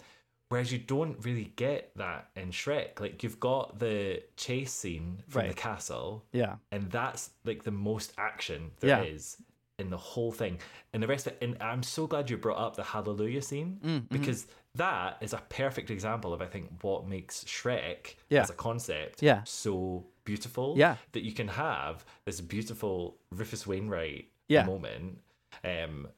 whereas 0.50 0.70
you 0.70 0.78
don't 0.78 1.16
really 1.24 1.52
get 1.56 1.90
that 1.96 2.28
in 2.36 2.50
Shrek. 2.50 3.00
Like 3.00 3.22
you've 3.22 3.40
got 3.40 3.78
the 3.78 4.22
chase 4.36 4.72
scene 4.72 5.22
from 5.28 5.48
the 5.48 5.54
castle. 5.54 6.24
Yeah. 6.32 6.56
And 6.70 6.90
that's 6.90 7.30
like 7.44 7.62
the 7.64 7.70
most 7.70 8.12
action 8.18 8.72
there 8.80 9.02
is 9.04 9.36
Yeah. 9.38 9.84
in 9.84 9.90
the 9.90 9.96
whole 9.96 10.32
thing. 10.32 10.58
And 10.92 11.02
the 11.02 11.06
rest 11.06 11.26
of 11.28 11.32
it, 11.34 11.38
and 11.40 11.56
I'm 11.62 11.82
so 11.82 12.06
glad 12.06 12.28
you 12.28 12.36
brought 12.36 12.58
up 12.58 12.74
the 12.76 12.82
Hallelujah 12.82 13.42
scene 13.42 13.78
Mm, 13.82 14.00
mhm. 14.00 14.08
because 14.10 14.46
that 14.74 15.16
is 15.20 15.32
a 15.32 15.42
perfect 15.48 15.88
example 15.90 16.32
of 16.34 16.42
I 16.42 16.46
think 16.46 16.82
what 16.82 17.06
makes 17.08 17.44
Shrek 17.44 18.16
Yeah. 18.28 18.42
as 18.42 18.50
a 18.50 18.54
concept 18.54 19.22
Yeah. 19.22 19.42
so 19.44 20.04
beautiful. 20.24 20.74
Yeah. 20.76 20.96
That 21.12 21.22
you 21.22 21.32
can 21.32 21.48
have 21.48 22.04
this 22.24 22.40
beautiful 22.40 23.18
Rufus 23.30 23.66
Wainwright 23.68 24.26
Yeah. 24.48 24.64
moment. 24.66 25.20
Um 25.62 26.08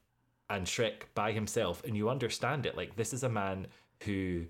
and 0.50 0.66
Shrek 0.66 1.04
by 1.14 1.32
himself, 1.32 1.82
and 1.84 1.96
you 1.96 2.10
understand 2.10 2.66
it. 2.66 2.76
Like 2.76 2.96
this 2.96 3.14
is 3.14 3.22
a 3.22 3.28
man 3.28 3.68
who 4.04 4.46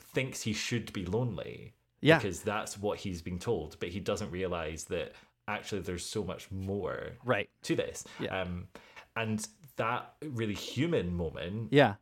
thinks 0.00 0.42
he 0.42 0.52
should 0.52 0.92
be 0.92 1.04
lonely. 1.06 1.74
Yeah. 2.00 2.18
Because 2.18 2.42
that's 2.42 2.78
what 2.78 2.98
he's 2.98 3.22
been 3.22 3.38
told, 3.38 3.76
but 3.80 3.88
he 3.88 4.00
doesn't 4.00 4.30
realize 4.30 4.84
that 4.84 5.12
actually 5.48 5.80
there's 5.82 6.04
so 6.04 6.22
much 6.24 6.50
more 6.50 7.12
Right. 7.24 7.48
to 7.62 7.74
this. 7.76 8.04
Yeah. 8.20 8.42
Um 8.42 8.68
and 9.16 9.46
that 9.76 10.14
really 10.22 10.54
human 10.54 11.14
moment 11.14 11.72
Yeah. 11.72 11.94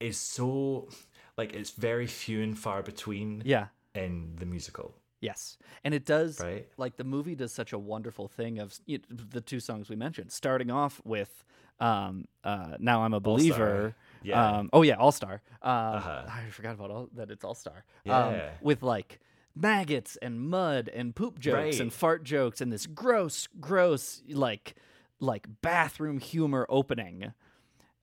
is 0.00 0.16
so 0.18 0.88
like 1.36 1.52
it's 1.54 1.70
very 1.70 2.06
few 2.06 2.42
and 2.42 2.58
far 2.58 2.82
between 2.82 3.42
Yeah. 3.44 3.68
in 3.94 4.36
the 4.36 4.46
musical. 4.46 4.94
Yes, 5.20 5.58
and 5.82 5.94
it 5.94 6.04
does. 6.04 6.38
Right. 6.40 6.68
Like 6.76 6.96
the 6.96 7.02
movie 7.04 7.34
does 7.34 7.52
such 7.52 7.72
a 7.72 7.78
wonderful 7.78 8.28
thing 8.28 8.58
of 8.60 8.78
you 8.86 9.00
the 9.08 9.40
two 9.40 9.58
songs 9.58 9.88
we 9.88 9.96
mentioned, 9.96 10.30
starting 10.30 10.70
off 10.70 11.00
with 11.04 11.44
um, 11.80 12.26
uh, 12.44 12.76
"Now 12.78 13.02
I'm 13.04 13.14
a 13.14 13.20
Believer." 13.20 13.96
Yeah. 14.22 14.58
Um, 14.58 14.70
oh 14.72 14.82
yeah, 14.82 14.94
All 14.96 15.12
Star. 15.12 15.42
Uh, 15.62 15.66
Uh-huh. 15.66 16.22
I 16.28 16.50
forgot 16.50 16.74
about 16.74 16.90
all 16.90 17.08
that. 17.14 17.30
It's 17.30 17.44
All 17.44 17.54
Star. 17.54 17.84
Yeah. 18.04 18.50
with 18.60 18.82
like 18.82 19.20
maggots 19.54 20.16
and 20.22 20.40
mud 20.40 20.88
and 20.94 21.14
poop 21.16 21.38
jokes 21.38 21.80
and 21.80 21.92
fart 21.92 22.22
jokes 22.24 22.60
and 22.60 22.72
this 22.72 22.86
gross, 22.86 23.48
gross 23.60 24.22
like 24.28 24.74
like 25.20 25.46
bathroom 25.62 26.18
humor 26.20 26.64
opening, 26.68 27.32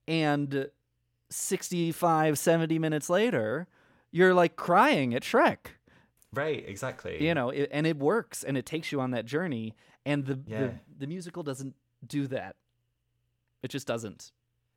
and 0.08 0.68
65, 1.30 2.38
70 2.38 2.80
minutes 2.80 3.10
later, 3.10 3.68
you're 4.12 4.34
like 4.34 4.56
crying 4.56 5.14
at 5.14 5.24
Shrek 5.24 5.58
Right, 6.34 6.64
exactly. 6.68 7.24
you 7.26 7.34
know 7.34 7.50
it, 7.50 7.70
and 7.72 7.88
it 7.88 7.98
works 7.98 8.44
and 8.44 8.58
it 8.58 8.66
takes 8.66 8.92
you 8.92 9.00
on 9.00 9.12
that 9.12 9.26
journey 9.26 9.74
and 10.06 10.26
the, 10.26 10.40
Yeah. 10.48 10.60
the 10.60 10.74
the 11.00 11.08
musical 11.08 11.44
doesn't 11.44 11.76
do 12.06 12.28
that 12.28 12.56
it 13.64 13.70
just 13.70 13.88
doesn't 13.88 14.32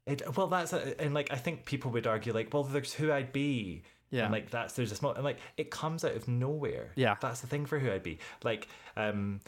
It, 0.08 0.36
well, 0.36 0.46
that's 0.46 0.72
a, 0.72 1.00
and 1.00 1.14
like 1.14 1.32
I 1.32 1.36
think 1.36 1.64
people 1.64 1.90
would 1.92 2.06
argue 2.06 2.32
like, 2.32 2.52
well, 2.52 2.64
there's 2.64 2.92
who 2.94 3.12
I'd 3.12 3.32
be. 3.32 3.82
Yeah. 4.10 4.24
And 4.24 4.32
like 4.32 4.50
that's 4.50 4.74
there's 4.74 4.90
a 4.92 4.96
small 4.96 5.12
and 5.12 5.22
like 5.24 5.38
it 5.56 5.70
comes 5.70 6.04
out 6.04 6.12
of 6.14 6.26
nowhere. 6.28 6.92
Yeah. 6.96 7.16
That's 7.20 7.40
the 7.40 7.46
thing 7.46 7.66
for 7.66 7.78
who 7.78 7.90
I'd 7.92 8.02
be. 8.02 8.18
Like, 8.42 8.68
um, 8.96 9.40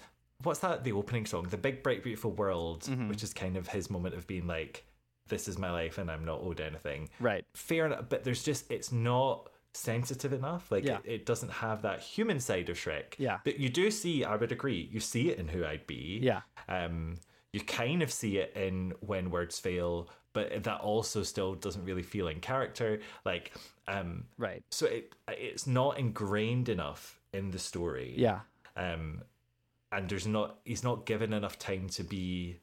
what's 0.43 0.61
that? 0.61 0.85
The 0.85 0.93
opening 0.93 1.25
song, 1.27 1.45
"The 1.49 1.57
Big 1.57 1.83
Bright 1.83 2.03
Beautiful 2.03 2.33
World," 2.33 2.83
Mhm. 2.83 3.09
which 3.09 3.23
is 3.23 3.33
kind 3.33 3.57
of 3.57 3.69
his 3.69 3.89
moment 3.91 4.15
of 4.15 4.27
being 4.27 4.47
like, 4.47 4.85
"This 5.29 5.49
is 5.49 5.57
my 5.57 5.71
life 5.71 5.97
and 5.97 6.11
I'm 6.11 6.25
not 6.27 6.41
owed 6.41 6.61
anything." 6.61 7.09
right 7.21 7.45
Fair 7.55 7.87
enough, 7.87 8.05
but 8.11 8.25
there's 8.25 8.43
just 8.43 8.71
it's 8.71 8.93
not 8.93 9.49
sensitive 9.73 10.33
enough. 10.35 10.71
Like 10.71 10.85
Yeah. 10.85 10.99
it, 11.05 11.11
it 11.21 11.27
doesn't 11.27 11.53
have 11.53 11.81
that 11.83 12.01
human 12.01 12.39
side 12.41 12.69
of 12.69 12.77
Shrek. 12.77 13.15
Yeah. 13.19 13.39
But 13.45 13.59
you 13.61 13.69
do 13.71 13.91
see, 13.91 14.25
I 14.25 14.37
would 14.37 14.53
agree, 14.53 14.89
you 14.93 15.01
see 15.01 15.31
it 15.31 15.39
in 15.39 15.49
Who 15.49 15.65
I'd 15.65 15.87
Be. 15.87 16.19
Yeah. 16.21 16.41
Um, 16.69 17.17
you 17.53 17.61
kind 17.61 18.03
of 18.03 18.13
see 18.13 18.39
it 18.39 18.53
in 18.57 18.93
When 19.01 19.31
Words 19.31 19.59
Fail, 19.59 20.09
but 20.33 20.63
that 20.65 20.81
also 20.81 21.23
still 21.23 21.55
doesn't 21.55 21.85
really 21.85 22.03
feel 22.03 22.29
in 22.29 22.41
character. 22.41 23.01
Like, 23.25 23.53
um, 23.89 24.25
right 24.39 24.63
so 24.71 24.87
it 24.87 25.13
it's 25.29 25.67
not 25.67 25.99
ingrained 25.99 26.69
enough 26.69 27.21
in 27.33 27.51
the 27.51 27.59
story. 27.59 28.15
yeah 28.17 28.41
Um, 28.77 29.23
and 29.93 30.09
there's 30.09 30.27
not 30.27 30.59
he's 30.65 30.85
not 30.85 31.07
given 31.07 31.33
enough 31.33 31.59
time 31.59 31.89
to 31.91 32.05
be 32.05 32.59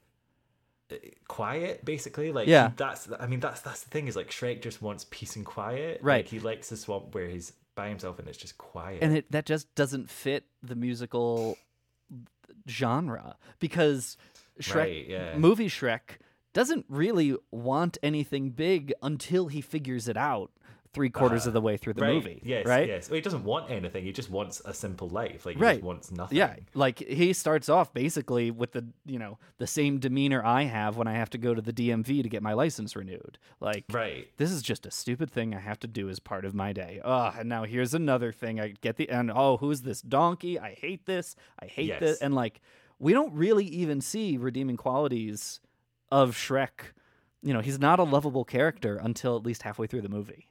uh, 0.91 0.95
quiet 1.27 1.83
basically 1.83 2.31
like 2.31 2.47
Yeah. 2.47 2.71
that's 2.77 3.09
i 3.19 3.27
mean 3.27 3.41
that's 3.41 3.59
that's 3.59 3.83
the 3.83 3.89
thing 3.89 4.07
is 4.07 4.15
like 4.15 4.29
shrek 4.31 4.61
just 4.61 4.81
wants 4.81 5.05
peace 5.09 5.35
and 5.35 5.45
quiet 5.45 5.99
Right. 6.01 6.19
like 6.23 6.27
he 6.27 6.39
likes 6.39 6.69
the 6.69 6.77
swamp 6.77 7.13
where 7.13 7.27
he's 7.27 7.51
by 7.75 7.89
himself 7.89 8.17
and 8.19 8.27
it's 8.29 8.37
just 8.37 8.57
quiet 8.57 8.99
and 9.01 9.17
it 9.17 9.29
that 9.33 9.45
just 9.45 9.73
doesn't 9.75 10.09
fit 10.09 10.45
the 10.63 10.75
musical 10.75 11.57
genre 12.69 13.35
because 13.59 14.17
Shrek 14.61 14.75
Right, 14.75 15.05
yeah. 15.07 15.37
movie 15.37 15.67
Shrek 15.69 16.17
doesn't 16.57 16.85
really 16.89 17.35
want 17.51 17.97
anything 18.01 18.49
big 18.49 18.91
until 19.03 19.47
he 19.47 19.61
figures 19.61 20.07
it 20.07 20.17
out 20.17 20.49
three 20.93 21.09
quarters 21.11 21.45
Uh, 21.45 21.49
of 21.49 21.53
the 21.53 21.61
way 21.61 21.75
through 21.77 21.93
the 21.93 22.01
right, 22.01 22.15
movie 22.15 22.41
yes 22.43 22.65
right? 22.65 22.87
yes. 22.87 23.07
Well, 23.09 23.15
he 23.15 23.21
doesn't 23.21 23.43
want 23.43 23.69
anything. 23.69 24.03
He 24.03 24.11
just 24.11 24.31
wants 24.31 24.61
a 24.65 24.73
simple 24.73 25.09
life. 25.09 25.45
Like 25.45 25.57
he 25.57 25.61
right. 25.61 25.75
just 25.75 25.83
wants 25.91 26.09
nothing. 26.11 26.37
Yeah 26.37 26.55
like 26.73 26.97
he 26.99 27.33
starts 27.33 27.67
off 27.69 27.93
basically 27.93 28.49
with 28.49 28.71
the 28.71 28.83
you 29.05 29.19
know 29.19 29.37
the 29.59 29.67
same 29.67 29.99
demeanor 29.99 30.41
i 30.43 30.61
have 30.63 30.97
when 30.97 31.07
i 31.07 31.13
have 31.21 31.29
to 31.35 31.37
go 31.37 31.53
to 31.53 31.61
the 31.61 31.73
dmv 31.73 32.23
to 32.23 32.29
get 32.35 32.41
my 32.41 32.53
license 32.53 32.95
renewed. 32.95 33.37
Like 33.59 33.85
right. 33.91 34.27
this 34.37 34.49
is 34.51 34.61
just 34.63 34.87
a 34.87 34.91
stupid 34.91 35.29
thing 35.29 35.53
i 35.53 35.59
have 35.59 35.79
to 35.81 35.87
do 35.99 36.09
as 36.09 36.19
part 36.19 36.43
of 36.45 36.53
my 36.55 36.73
day. 36.73 36.93
Oh 37.05 37.31
and 37.37 37.47
now 37.47 37.63
here's 37.73 37.93
another 37.93 38.31
thing. 38.31 38.59
I 38.59 38.67
get 38.81 38.95
the 38.97 39.07
and 39.09 39.29
oh 39.41 39.57
who's 39.57 39.81
this 39.81 40.01
donkey? 40.01 40.53
I 40.59 40.71
hate 40.85 41.05
this. 41.05 41.35
I 41.59 41.65
hate 41.77 41.89
Yes. 41.93 41.99
this 41.99 42.17
and 42.23 42.33
like 42.33 42.55
we 42.97 43.13
don't 43.13 43.33
really 43.33 43.65
even 43.65 44.01
see 44.01 44.37
redeeming 44.37 44.77
qualities 44.77 45.59
of 46.11 46.35
shrek 46.35 46.93
you 47.41 47.53
know 47.53 47.59
he's 47.61 47.79
not 47.79 47.99
a 47.99 48.03
lovable 48.03 48.43
character 48.45 48.97
until 48.97 49.35
at 49.35 49.43
least 49.43 49.63
halfway 49.63 49.87
through 49.87 50.01
the 50.01 50.09
movie 50.09 50.47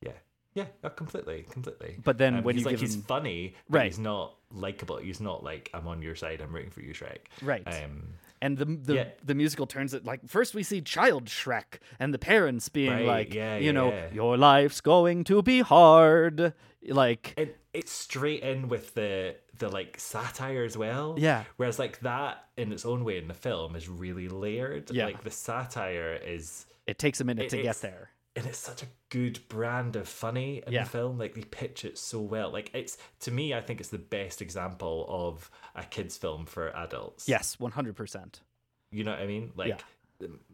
yeah 0.00 0.12
yeah 0.54 0.64
uh, 0.82 0.88
completely 0.88 1.46
completely 1.50 1.96
But 2.02 2.18
then 2.18 2.36
Um, 2.36 2.44
when 2.44 2.54
he's 2.56 2.64
you 2.64 2.70
like 2.70 2.78
he's 2.80 2.94
him- 2.94 3.02
funny 3.02 3.54
Right. 3.68 3.86
he's 3.86 3.98
not 3.98 4.36
likable 4.50 4.98
he's 4.98 5.20
not 5.20 5.42
like 5.44 5.70
i'm 5.74 5.86
on 5.88 6.00
your 6.02 6.14
side 6.14 6.40
i'm 6.40 6.52
rooting 6.54 6.70
for 6.70 6.80
you 6.80 6.92
shrek 6.94 7.18
Right. 7.42 7.62
um 7.66 8.14
and 8.42 8.58
the 8.58 8.64
the, 8.66 8.94
Yeah. 8.94 9.08
the 9.24 9.34
musical 9.34 9.66
turns 9.66 9.94
it 9.94 10.04
like 10.04 10.20
first 10.28 10.54
we 10.54 10.62
see 10.62 10.80
child 10.82 11.26
Shrek 11.26 11.78
and 11.98 12.12
the 12.12 12.18
parents 12.18 12.68
being 12.68 12.90
Right, 12.92 13.06
like, 13.06 13.34
yeah, 13.34 13.56
you 13.56 13.72
know, 13.72 13.88
yeah. 13.90 14.08
your 14.12 14.36
life's 14.36 14.82
going 14.82 15.24
to 15.24 15.40
be 15.42 15.60
hard. 15.60 16.52
Like, 16.88 17.34
it, 17.36 17.58
it's 17.72 17.90
straight 17.92 18.42
in 18.42 18.68
with 18.68 18.94
the 18.94 19.36
the 19.58 19.68
like 19.68 19.98
satire 19.98 20.64
as 20.64 20.76
well. 20.76 21.14
Yeah. 21.18 21.44
Whereas 21.56 21.78
like 21.78 22.00
that 22.00 22.44
in 22.56 22.72
its 22.72 22.84
own 22.84 23.04
way 23.04 23.18
in 23.18 23.28
the 23.28 23.34
film 23.34 23.76
is 23.76 23.88
really 23.88 24.28
layered. 24.28 24.90
Yeah. 24.90 25.06
Like 25.06 25.22
the 25.22 25.30
satire 25.30 26.18
is 26.24 26.66
it 26.86 26.98
takes 26.98 27.20
a 27.20 27.24
minute 27.24 27.46
it- 27.46 27.50
to 27.50 27.62
get 27.62 27.76
there. 27.80 28.10
And 28.36 28.46
it's 28.46 28.58
such 28.58 28.82
a 28.82 28.86
good 29.10 29.38
brand 29.48 29.94
of 29.94 30.08
funny 30.08 30.60
in 30.66 30.72
Yeah. 30.72 30.82
the 30.82 30.90
film. 30.90 31.18
Like 31.18 31.34
they 31.34 31.42
pitch 31.42 31.84
it 31.84 31.96
so 31.96 32.20
well. 32.20 32.50
Like 32.50 32.70
it's 32.74 32.98
to 33.20 33.30
me, 33.30 33.54
I 33.54 33.60
think 33.60 33.78
it's 33.78 33.90
the 33.90 33.98
best 33.98 34.42
example 34.42 35.06
of 35.08 35.48
a 35.76 35.84
kids' 35.84 36.16
film 36.16 36.44
for 36.46 36.76
adults. 36.76 37.28
Yes, 37.28 37.60
one 37.60 37.70
hundred 37.70 37.94
percent. 37.94 38.40
You 38.90 39.04
know 39.04 39.12
what 39.12 39.20
I 39.20 39.26
mean? 39.28 39.52
Like 39.54 39.80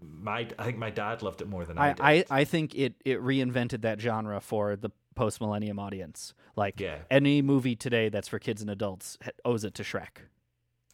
my 0.00 0.46
I 0.58 0.64
think 0.64 0.76
my 0.78 0.90
dad 0.90 1.22
loved 1.22 1.40
it 1.40 1.48
more 1.48 1.64
than 1.64 1.78
I, 1.78 1.94
I, 2.00 2.16
did. 2.16 2.26
I 2.30 2.40
I 2.40 2.44
think 2.44 2.74
it 2.74 2.94
it 3.04 3.18
reinvented 3.22 3.80
that 3.82 4.00
genre 4.00 4.40
for 4.40 4.76
the 4.76 4.90
post 5.20 5.38
millennium 5.38 5.78
audience. 5.78 6.32
Like 6.56 6.80
Yeah. 6.80 7.00
any 7.10 7.42
movie 7.42 7.76
today 7.76 8.08
that's 8.08 8.26
for 8.28 8.38
kids 8.38 8.62
and 8.62 8.70
adults 8.70 9.18
owes 9.44 9.64
it 9.64 9.74
to 9.74 9.82
Shrek. 9.82 10.22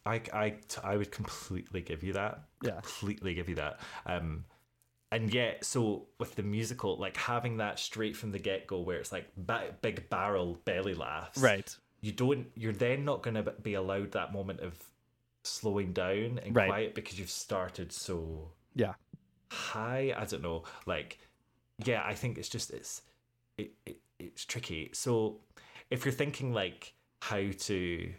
I, 0.05 0.21
I, 0.33 0.55
I 0.83 0.97
would 0.97 1.11
completely 1.11 1.81
give 1.81 2.03
you 2.03 2.11
that. 2.13 2.41
Yeah. 2.61 2.81
Completely 2.81 3.33
give 3.33 3.47
you 3.47 3.55
that. 3.55 3.79
Um, 4.05 4.43
and 5.13 5.33
yet, 5.33 5.63
so 5.63 6.07
with 6.19 6.35
the 6.35 6.43
musical, 6.43 6.97
like 6.97 7.15
having 7.15 7.55
that 7.57 7.79
straight 7.79 8.17
from 8.17 8.31
the 8.33 8.39
get 8.39 8.67
go, 8.67 8.81
where 8.81 8.97
it's 8.97 9.13
like 9.13 9.29
ba- 9.37 9.73
big 9.81 10.09
barrel 10.09 10.59
belly 10.65 10.93
laughs, 10.93 11.39
Right. 11.39 11.73
You 12.01 12.11
don't. 12.11 12.47
You're 12.55 12.73
then 12.73 13.05
not 13.05 13.23
going 13.23 13.35
to 13.35 13.43
be 13.63 13.73
allowed 13.75 14.11
that 14.11 14.31
moment 14.33 14.59
of 14.59 14.77
slowing 15.43 15.93
down 15.93 16.39
and 16.43 16.53
Right. 16.53 16.67
quiet 16.67 16.95
because 16.95 17.17
you've 17.17 17.29
started 17.29 17.91
so 17.93 18.51
Yeah. 18.75 18.93
high. 19.51 20.13
I 20.17 20.25
don't 20.25 20.43
know. 20.43 20.63
Like, 20.85 21.17
yeah, 21.85 22.03
I 22.05 22.13
think 22.13 22.37
it's 22.37 22.49
just 22.49 22.71
it's 22.71 23.01
it, 23.57 23.71
it 23.85 23.97
it's 24.19 24.45
tricky. 24.45 24.89
So 24.93 25.37
if 25.89 26.05
you're 26.05 26.11
thinking 26.13 26.53
like 26.53 26.93
how 27.21 27.41
to 27.59 28.13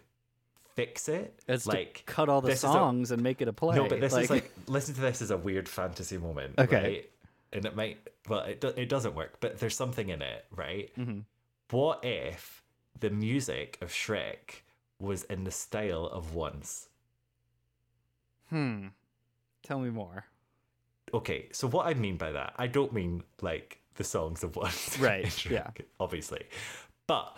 fix 0.75 1.09
it, 1.09 1.41
It's 1.49 1.67
like 1.67 2.03
cut 2.07 2.29
all 2.29 2.41
the 2.41 2.51
is 2.51 2.59
a- 2.65 2.69
songs 2.69 3.11
and 3.11 3.23
make 3.23 3.41
it 3.41 3.49
a 3.49 3.53
play. 3.53 3.77
no, 3.77 3.89
but 3.89 4.01
this 4.01 4.15
is 4.17 4.31
like 4.31 4.51
listen 4.67 4.95
to 4.95 5.01
this 5.01 5.21
as 5.23 5.31
a 5.31 5.37
weird 5.37 5.69
fantasy 5.69 6.19
moment, 6.19 6.55
Okay. 6.59 6.83
right? 6.83 7.11
And 7.53 7.65
it 7.65 7.75
might 7.75 7.99
well, 8.29 8.41
it 8.41 8.61
do, 8.61 8.69
it 8.69 8.89
doesn't 8.89 9.15
work, 9.15 9.39
but 9.41 9.59
there's 9.59 9.75
something 9.77 10.09
in 10.11 10.21
it, 10.23 10.45
right? 10.55 10.91
Mhm. 10.97 11.25
What 11.71 12.05
if 12.05 12.63
the 12.99 13.11
music 13.11 13.79
of 13.81 13.91
Shrek 13.91 14.63
was 15.01 15.25
in 15.25 15.45
the 15.45 15.51
style 15.51 16.07
of 16.07 16.35
Once? 16.35 16.89
hmm. 18.51 18.89
Tell 19.63 19.79
me 19.81 19.91
more. 19.91 20.25
Okay, 21.13 21.49
so 21.53 21.67
what 21.69 21.87
I 21.87 21.95
mean 21.95 22.17
by 22.17 22.33
that, 22.33 22.55
I 22.57 22.67
don't 22.67 22.93
mean 22.93 23.23
like 23.41 23.78
the 23.99 24.05
songs 24.05 24.43
of 24.43 24.57
Once, 24.57 24.99
Right, 25.01 25.45
yeah. 25.51 25.71
obviously, 26.01 26.45
but 27.07 27.37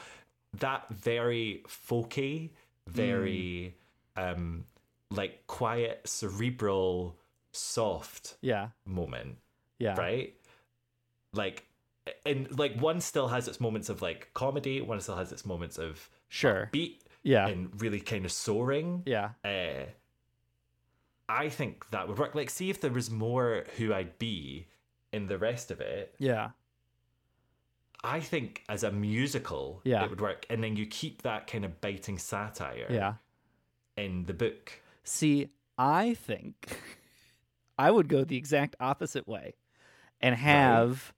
that 0.58 0.86
very 0.90 1.64
folky, 1.66 2.50
very 2.86 3.76
um 4.16 4.64
like 5.10 5.46
quiet, 5.48 6.02
cerebral, 6.04 7.16
soft 7.52 8.36
Yeah. 8.42 8.68
moment. 8.86 9.38
Yeah. 9.80 9.96
Right? 9.98 10.34
Like 11.32 11.66
and 12.24 12.56
like 12.58 12.80
one 12.80 13.00
still 13.00 13.28
has 13.28 13.48
its 13.48 13.60
moments 13.60 13.88
of 13.88 14.02
like 14.02 14.30
comedy, 14.34 14.80
one 14.80 15.00
still 15.00 15.16
has 15.16 15.32
its 15.32 15.44
moments 15.44 15.78
of 15.78 16.08
Sure. 16.28 16.68
beat 16.72 17.02
Yeah. 17.22 17.48
and 17.48 17.80
really 17.82 18.00
kind 18.00 18.24
of 18.24 18.32
soaring. 18.32 19.02
Yeah. 19.06 19.30
Uh 19.44 19.86
I 21.28 21.48
think 21.48 21.88
that 21.90 22.08
would 22.08 22.18
work. 22.18 22.34
Like 22.34 22.50
see 22.50 22.70
if 22.70 22.80
there 22.80 22.90
was 22.90 23.10
more 23.10 23.64
who 23.76 23.94
I'd 23.94 24.18
be 24.18 24.66
in 25.12 25.26
the 25.26 25.38
rest 25.38 25.70
of 25.70 25.80
it. 25.80 26.14
Yeah. 26.18 26.50
I 28.02 28.20
think 28.20 28.64
as 28.68 28.82
a 28.82 28.90
musical 28.90 29.80
Yeah. 29.84 30.04
it 30.04 30.10
would 30.10 30.20
work. 30.20 30.46
And 30.48 30.62
then 30.64 30.76
you 30.76 30.86
keep 30.86 31.22
that 31.22 31.46
kind 31.46 31.64
of 31.64 31.80
biting 31.80 32.18
satire 32.18 32.86
Yeah. 32.90 33.14
in 33.96 34.24
the 34.24 34.34
book. 34.34 34.80
See, 35.04 35.50
I 35.76 36.14
think 36.14 36.78
I 37.78 37.90
would 37.90 38.08
go 38.08 38.24
the 38.24 38.36
exact 38.36 38.76
opposite 38.80 39.26
way 39.28 39.54
and 40.20 40.34
have 40.34 41.12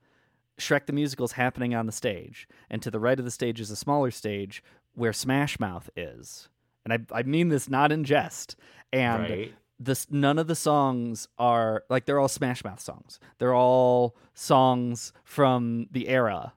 Shrek 0.59 0.87
the 0.87 0.93
Musicals 0.93 1.33
happening 1.33 1.75
on 1.75 1.87
the 1.87 1.93
stage. 1.93 2.49
And 2.71 2.83
to 2.83 2.91
the 2.91 3.01
right 3.01 3.19
of 3.19 3.25
the 3.25 3.31
stage 3.31 3.61
is 3.61 3.71
a 3.71 3.77
smaller 3.77 4.11
stage 4.11 4.63
where 4.95 5.13
Smash 5.13 5.59
Mouth 5.61 5.89
is. 5.97 6.49
And 6.85 6.93
I, 6.93 7.19
I 7.19 7.23
mean 7.23 7.49
this 7.49 7.69
not 7.69 7.93
in 7.93 8.05
jest. 8.05 8.57
And 8.93 9.23
Right. 9.23 9.55
This 9.85 10.07
none 10.11 10.39
of 10.39 10.47
the 10.47 10.55
songs 10.55 11.29
are 11.39 11.85
like 11.89 12.07
they're 12.07 12.21
all 12.21 12.29
Smash 12.29 12.65
Mouth 12.65 12.81
songs. 12.81 13.19
They're 13.39 13.55
all 13.55 14.17
songs 14.35 15.13
from 15.25 15.87
the 15.91 16.09
era 16.09 16.55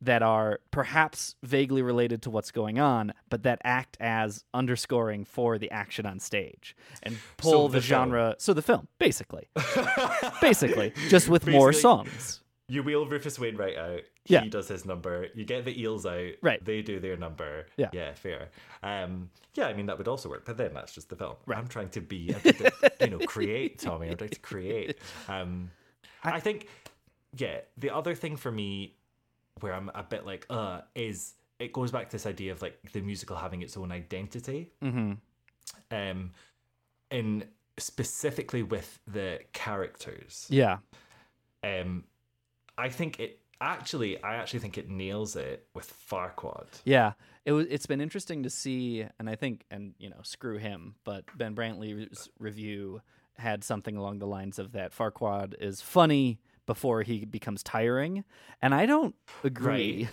that 0.00 0.22
are 0.22 0.60
perhaps 0.70 1.36
vaguely 1.42 1.80
related 1.80 2.22
to 2.22 2.30
what's 2.30 2.50
going 2.50 2.78
on, 2.78 3.14
but 3.30 3.42
that 3.44 3.60
act 3.64 3.96
as 3.98 4.44
underscoring 4.52 5.24
for 5.24 5.58
the 5.58 5.70
action 5.70 6.04
on 6.04 6.20
stage 6.20 6.76
and 7.02 7.16
pull 7.38 7.68
the 7.68 7.78
the, 7.78 7.80
genre. 7.80 8.36
So 8.38 8.52
the 8.52 8.62
film, 8.62 8.88
basically, 8.98 9.48
basically, 10.40 10.92
just 11.08 11.28
with 11.28 11.46
more 11.46 11.72
songs. 11.72 12.40
You 12.68 12.82
wheel 12.82 13.06
Rufus 13.06 13.38
Wainwright 13.38 13.76
out. 13.76 14.00
Yeah. 14.26 14.40
He 14.42 14.48
does 14.48 14.66
his 14.68 14.84
number. 14.84 15.28
You 15.34 15.44
get 15.44 15.64
the 15.64 15.80
eels 15.80 16.04
out. 16.04 16.32
Right. 16.42 16.64
They 16.64 16.82
do 16.82 16.98
their 16.98 17.16
number. 17.16 17.66
Yeah. 17.76 17.90
Yeah, 17.92 18.12
fair. 18.14 18.48
Um, 18.82 19.30
yeah, 19.54 19.66
I 19.66 19.74
mean 19.74 19.86
that 19.86 19.98
would 19.98 20.08
also 20.08 20.28
work, 20.28 20.44
but 20.44 20.56
then 20.56 20.74
that's 20.74 20.92
just 20.92 21.08
the 21.08 21.16
film. 21.16 21.36
Right. 21.46 21.58
I'm 21.58 21.68
trying 21.68 21.90
to 21.90 22.00
be, 22.00 22.34
I'm 22.34 22.40
trying 22.40 22.54
to, 22.54 22.92
you 23.02 23.10
know, 23.10 23.18
create, 23.26 23.78
Tommy. 23.78 24.08
I'm 24.08 24.16
trying 24.16 24.30
to 24.30 24.40
create. 24.40 24.98
Um, 25.28 25.70
I, 26.24 26.40
think, 26.40 26.68
yeah. 27.36 27.58
The 27.78 27.90
other 27.90 28.16
thing 28.16 28.36
for 28.36 28.50
me, 28.50 28.96
where 29.60 29.72
I'm 29.72 29.90
a 29.94 30.02
bit 30.02 30.26
like, 30.26 30.44
uh, 30.50 30.80
is 30.96 31.34
it 31.60 31.72
goes 31.72 31.92
back 31.92 32.08
to 32.08 32.12
this 32.12 32.26
idea 32.26 32.50
of 32.52 32.62
like 32.62 32.78
the 32.92 33.00
musical 33.00 33.36
having 33.36 33.62
its 33.62 33.76
own 33.76 33.92
identity. 33.92 34.72
Mm-hmm. 34.82 35.12
Um, 35.90 36.32
in 37.10 37.44
specifically 37.78 38.62
with 38.62 38.98
the 39.06 39.40
characters. 39.52 40.46
Yeah, 40.50 40.78
Um, 41.62 42.04
I 42.78 42.88
think 42.88 43.20
it 43.20 43.40
actually, 43.60 44.22
I 44.22 44.36
actually 44.36 44.60
think 44.60 44.76
it 44.78 44.88
nails 44.88 45.36
it 45.36 45.66
with 45.74 45.92
Farquaad. 46.10 46.66
yeah. 46.84 47.12
It 47.44 47.52
was. 47.52 47.66
It's 47.70 47.86
been 47.86 48.00
interesting 48.00 48.42
to 48.42 48.50
see, 48.50 49.06
and 49.20 49.30
I 49.30 49.36
think, 49.36 49.64
and 49.70 49.94
you 49.98 50.10
know, 50.10 50.16
screw 50.24 50.58
him, 50.58 50.96
but 51.04 51.24
Ben 51.38 51.54
Brantley's 51.54 52.28
review 52.40 53.00
had 53.38 53.62
something 53.62 53.96
along 53.96 54.18
the 54.18 54.26
lines 54.26 54.58
of 54.58 54.72
that 54.72 54.92
Farquaad 54.92 55.54
is 55.60 55.80
funny 55.80 56.40
before 56.66 57.02
he 57.02 57.24
becomes 57.24 57.62
tiring, 57.62 58.24
and 58.60 58.74
I 58.74 58.84
don't 58.84 59.14
agree. 59.44 60.08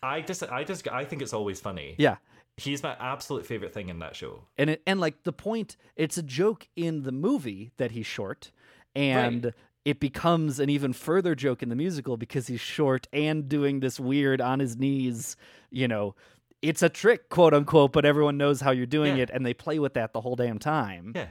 I 0.00 0.20
just, 0.20 0.44
I 0.44 0.62
just, 0.62 0.86
I 0.86 1.04
think 1.04 1.22
it's 1.22 1.32
always 1.32 1.58
funny. 1.58 1.96
yeah, 1.98 2.18
He's 2.56 2.84
my 2.84 2.94
absolute 3.00 3.44
favorite 3.46 3.74
thing 3.74 3.88
in 3.88 3.98
that 3.98 4.14
show. 4.14 4.44
and 4.56 4.70
it, 4.70 4.82
and 4.86 5.00
like 5.00 5.24
the 5.24 5.32
point, 5.32 5.76
it's 5.96 6.16
a 6.16 6.22
joke 6.22 6.68
in 6.76 7.02
the 7.02 7.10
movie 7.10 7.72
that 7.78 7.90
he's 7.90 8.06
short, 8.06 8.52
and 8.94 9.46
Right. 9.46 9.54
It 9.86 10.00
becomes 10.00 10.58
an 10.58 10.68
even 10.68 10.92
further 10.92 11.34
joke 11.36 11.62
in 11.62 11.68
the 11.68 11.76
musical 11.76 12.16
because 12.16 12.48
he's 12.48 12.60
short 12.60 13.06
and 13.12 13.48
doing 13.48 13.78
this 13.80 14.00
weird 14.00 14.40
on 14.40 14.58
his 14.58 14.76
knees, 14.76 15.36
you 15.70 15.86
know. 15.86 16.14
It's 16.60 16.82
a 16.82 16.88
trick, 16.88 17.28
quote 17.28 17.54
unquote, 17.54 17.92
but 17.92 18.04
everyone 18.04 18.36
knows 18.36 18.60
how 18.60 18.72
you're 18.72 18.84
doing 18.86 19.16
Yeah. 19.18 19.24
it, 19.24 19.30
and 19.32 19.46
they 19.46 19.54
play 19.54 19.78
with 19.78 19.94
that 19.94 20.12
the 20.12 20.20
whole 20.22 20.34
damn 20.34 20.58
time. 20.58 21.12
Yeah, 21.14 21.28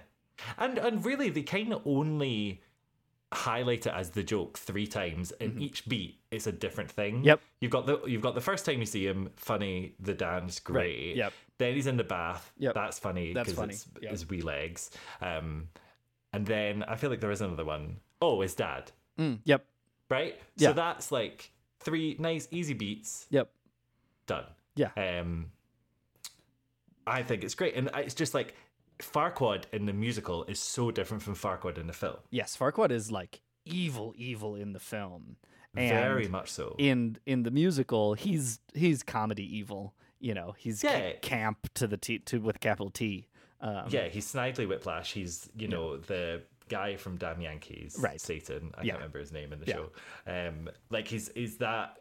and 0.58 0.78
and 0.78 1.04
really, 1.06 1.30
they 1.30 1.42
kind 1.44 1.74
of 1.74 1.82
only 1.86 2.62
highlight 3.34 3.86
it 3.86 3.94
as 3.94 4.12
the 4.12 4.24
joke 4.24 4.58
three 4.58 4.88
times. 4.88 5.32
In 5.42 5.60
each 5.60 5.90
beat, 5.90 6.22
it's 6.32 6.48
a 6.48 6.52
different 6.54 6.90
thing. 6.90 7.16
Mm-hmm. 7.16 7.26
Yep. 7.26 7.42
You've 7.60 7.72
got 7.72 7.86
the 7.88 8.02
you've 8.06 8.22
got 8.22 8.36
the 8.36 8.42
first 8.42 8.66
time 8.66 8.80
you 8.80 8.86
see 8.86 9.06
him, 9.06 9.30
funny. 9.36 9.96
The 10.00 10.14
dance, 10.14 10.60
great. 10.62 11.18
Yep. 11.18 11.34
Then 11.58 11.74
he's 11.76 11.88
in 11.88 11.98
the 11.98 12.04
bath. 12.06 12.54
Yep. 12.58 12.74
That's 12.74 13.00
funny. 13.00 13.34
That's 13.34 13.50
'cause 13.50 13.58
funny. 13.58 13.74
It's 13.74 13.88
Yep. 14.02 14.12
his 14.12 14.30
wee 14.30 14.42
legs. 14.42 14.92
Um, 15.22 15.70
and 16.32 16.46
then 16.46 16.84
I 16.84 16.96
feel 16.96 17.10
like 17.10 17.20
there 17.20 17.32
is 17.32 17.42
another 17.42 17.66
one. 17.66 17.98
Oh, 18.22 18.42
his 18.42 18.56
dad. 18.56 18.92
Mm, 19.20 19.40
yep. 19.44 19.66
Right. 20.10 20.40
Yeah. 20.58 20.70
So 20.70 20.74
that's 20.74 21.12
like 21.12 21.52
three 21.80 22.16
nice 22.20 22.48
easy 22.52 22.74
beats. 22.74 23.28
Yep. 23.30 23.50
Done. 24.28 24.46
Yeah. 24.76 24.92
Um, 24.98 25.52
I 27.08 27.24
think 27.24 27.44
it's 27.44 27.56
great, 27.56 27.76
and 27.76 27.90
it's 27.96 28.16
just 28.16 28.34
like 28.34 28.56
Farquaad 29.00 29.66
in 29.72 29.86
the 29.86 29.94
musical 29.94 30.44
is 30.46 30.60
so 30.60 30.92
different 30.92 31.22
from 31.24 31.36
Farquaad 31.36 31.78
in 31.78 31.88
the 31.88 31.94
film. 31.94 32.18
Yes, 32.32 32.58
Farquaad 32.58 32.92
is 32.92 33.12
like 33.12 33.42
evil, 33.66 34.14
evil 34.18 34.56
in 34.56 34.74
the 34.74 34.80
film. 34.80 35.38
And 35.78 35.90
Very 35.90 36.28
much 36.28 36.50
so. 36.52 36.76
In 36.78 37.18
in 37.26 37.44
the 37.44 37.52
musical, 37.52 38.14
he's 38.14 38.60
he's 38.74 39.04
comedy 39.04 39.58
evil. 39.58 39.94
You 40.20 40.34
know, 40.34 40.56
he's 40.58 40.84
Yeah. 40.84 41.12
camp 41.22 41.68
to 41.76 41.86
the 41.88 41.98
T 41.98 42.20
to 42.20 42.40
with 42.40 42.60
capital 42.60 42.90
T. 42.90 43.28
Um, 43.62 43.86
yeah, 43.90 44.08
he's 44.08 44.32
Snidely 44.32 44.68
Whiplash. 44.68 45.12
He's 45.14 45.50
you 45.58 45.68
know 45.68 45.98
the 45.98 46.42
guy 46.70 46.96
from 46.96 47.18
Damn 47.18 47.42
Yankees, 47.42 47.98
Right. 48.00 48.20
Satan. 48.20 48.72
I 48.78 48.82
Yeah. 48.84 48.92
can't 48.94 48.98
remember 49.00 49.20
his 49.20 49.32
name 49.32 49.54
in 49.54 49.60
the 49.60 49.66
Yeah. 49.68 49.76
show. 49.76 49.92
Um, 50.28 50.70
like 50.90 51.08
he's 51.08 51.30
is 51.30 51.58
that 51.58 52.00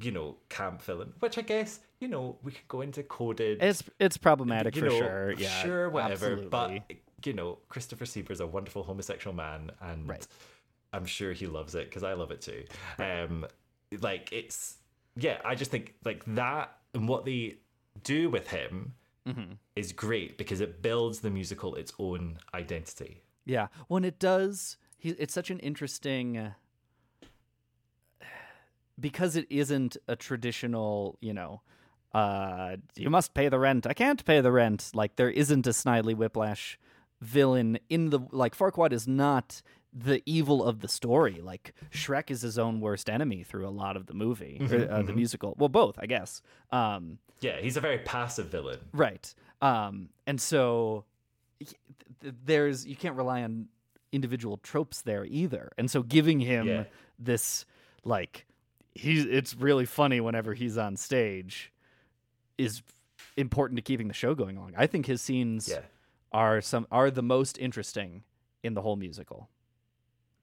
you 0.00 0.10
know 0.10 0.36
camp 0.48 0.82
villain, 0.82 1.12
which 1.20 1.38
I 1.38 1.42
guess 1.42 1.80
you 2.00 2.08
know 2.08 2.38
we 2.42 2.52
could 2.52 2.66
go 2.68 2.80
into 2.80 3.02
coded. 3.02 3.62
It's 3.62 3.82
it's 3.98 4.16
problematic 4.16 4.74
for 4.76 4.86
know, 4.86 4.98
sure. 4.98 5.32
Yeah, 5.38 5.62
sure, 5.62 5.88
whatever. 5.90 6.12
absolutely. 6.32 6.48
But 6.48 7.26
you 7.26 7.32
know, 7.32 7.58
Christopher 7.68 8.04
Sieber's 8.04 8.40
a 8.40 8.46
wonderful 8.46 8.82
homosexual 8.84 9.34
man, 9.34 9.70
and 9.80 10.08
Right. 10.08 10.26
I'm 10.92 11.04
sure 11.06 11.32
he 11.32 11.46
loves 11.46 11.74
it 11.74 11.84
because 11.88 12.02
I 12.02 12.14
love 12.14 12.30
it 12.30 12.40
too. 12.40 12.64
Um, 12.98 13.46
like 14.00 14.32
it's 14.32 14.78
yeah, 15.16 15.40
I 15.44 15.54
just 15.54 15.70
think 15.70 15.94
like 16.04 16.24
that 16.34 16.76
and 16.94 17.08
what 17.08 17.24
they 17.24 17.58
do 18.02 18.30
with 18.30 18.48
him 18.48 18.94
Mm-hmm. 19.26 19.52
is 19.76 19.92
great 19.92 20.38
because 20.38 20.62
it 20.62 20.80
builds 20.80 21.20
the 21.20 21.28
musical 21.28 21.74
its 21.74 21.92
own 21.98 22.38
identity. 22.54 23.20
Yeah, 23.48 23.68
when 23.88 24.04
it 24.04 24.18
does, 24.20 24.76
he, 24.98 25.08
it's 25.10 25.32
such 25.34 25.50
an 25.50 25.58
interesting 25.60 26.36
uh, 26.36 26.52
because 29.00 29.36
it 29.36 29.46
isn't 29.50 29.96
a 30.06 30.16
traditional, 30.16 31.16
you 31.20 31.32
know, 31.32 31.62
uh, 32.12 32.76
you 32.96 33.10
must 33.10 33.34
pay 33.34 33.48
the 33.48 33.58
rent. 33.58 33.86
I 33.86 33.94
can't 33.94 34.24
pay 34.24 34.40
the 34.40 34.52
rent. 34.52 34.90
Like 34.94 35.16
there 35.16 35.30
isn't 35.30 35.66
a 35.66 35.70
Snidely 35.70 36.14
Whiplash 36.14 36.78
villain 37.20 37.78
in 37.88 38.10
the 38.10 38.20
like 38.32 38.56
Farquaad 38.56 38.92
is 38.92 39.06
not 39.08 39.62
the 39.92 40.22
evil 40.26 40.62
of 40.64 40.80
the 40.80 40.88
story. 40.88 41.40
Like 41.42 41.74
Shrek 41.90 42.30
is 42.30 42.42
his 42.42 42.58
own 42.58 42.80
worst 42.80 43.08
enemy 43.08 43.42
through 43.44 43.66
a 43.66 43.70
lot 43.70 43.96
of 43.96 44.06
the 44.06 44.14
movie, 44.14 44.58
or, 44.60 44.66
Mhm, 44.66 44.90
uh, 44.90 45.02
the 45.02 45.12
mhm. 45.12 45.16
musical. 45.16 45.54
Well, 45.58 45.68
both, 45.70 45.98
I 45.98 46.06
guess. 46.06 46.42
Um, 46.70 47.18
Yeah, 47.40 47.60
he's 47.60 47.76
a 47.76 47.80
very 47.80 47.98
passive 47.98 48.46
villain. 48.48 48.80
Right. 48.92 49.32
Um, 49.62 50.08
and 50.26 50.40
so 50.40 51.04
there's 52.20 52.86
you 52.86 52.96
can't 52.96 53.16
rely 53.16 53.42
on 53.42 53.68
individual 54.12 54.56
tropes 54.58 55.02
there 55.02 55.24
either. 55.26 55.70
And 55.78 55.90
so 55.90 56.02
giving 56.02 56.40
him 56.40 56.66
Yeah. 56.66 56.84
this 57.18 57.64
like 58.04 58.46
he's 58.94 59.24
it's 59.26 59.54
really 59.54 59.84
funny 59.86 60.20
whenever 60.20 60.54
he's 60.54 60.78
on 60.78 60.96
stage 60.96 61.72
is 62.56 62.82
important 63.36 63.76
to 63.76 63.82
keeping 63.82 64.08
the 64.08 64.14
show 64.14 64.34
going 64.34 64.56
along. 64.56 64.72
I 64.76 64.86
think 64.86 65.06
his 65.06 65.20
scenes 65.22 65.68
Yeah. 65.68 65.82
are 66.32 66.60
some 66.60 66.86
are 66.90 67.10
the 67.10 67.22
most 67.22 67.58
interesting 67.58 68.24
in 68.62 68.74
the 68.74 68.82
whole 68.82 68.96
musical. 68.96 69.48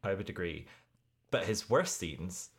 I 0.04 0.14
would 0.14 0.30
agree. 0.30 0.68
But 1.32 1.46
his 1.46 1.70
worst 1.70 1.98
scenes 1.98 2.52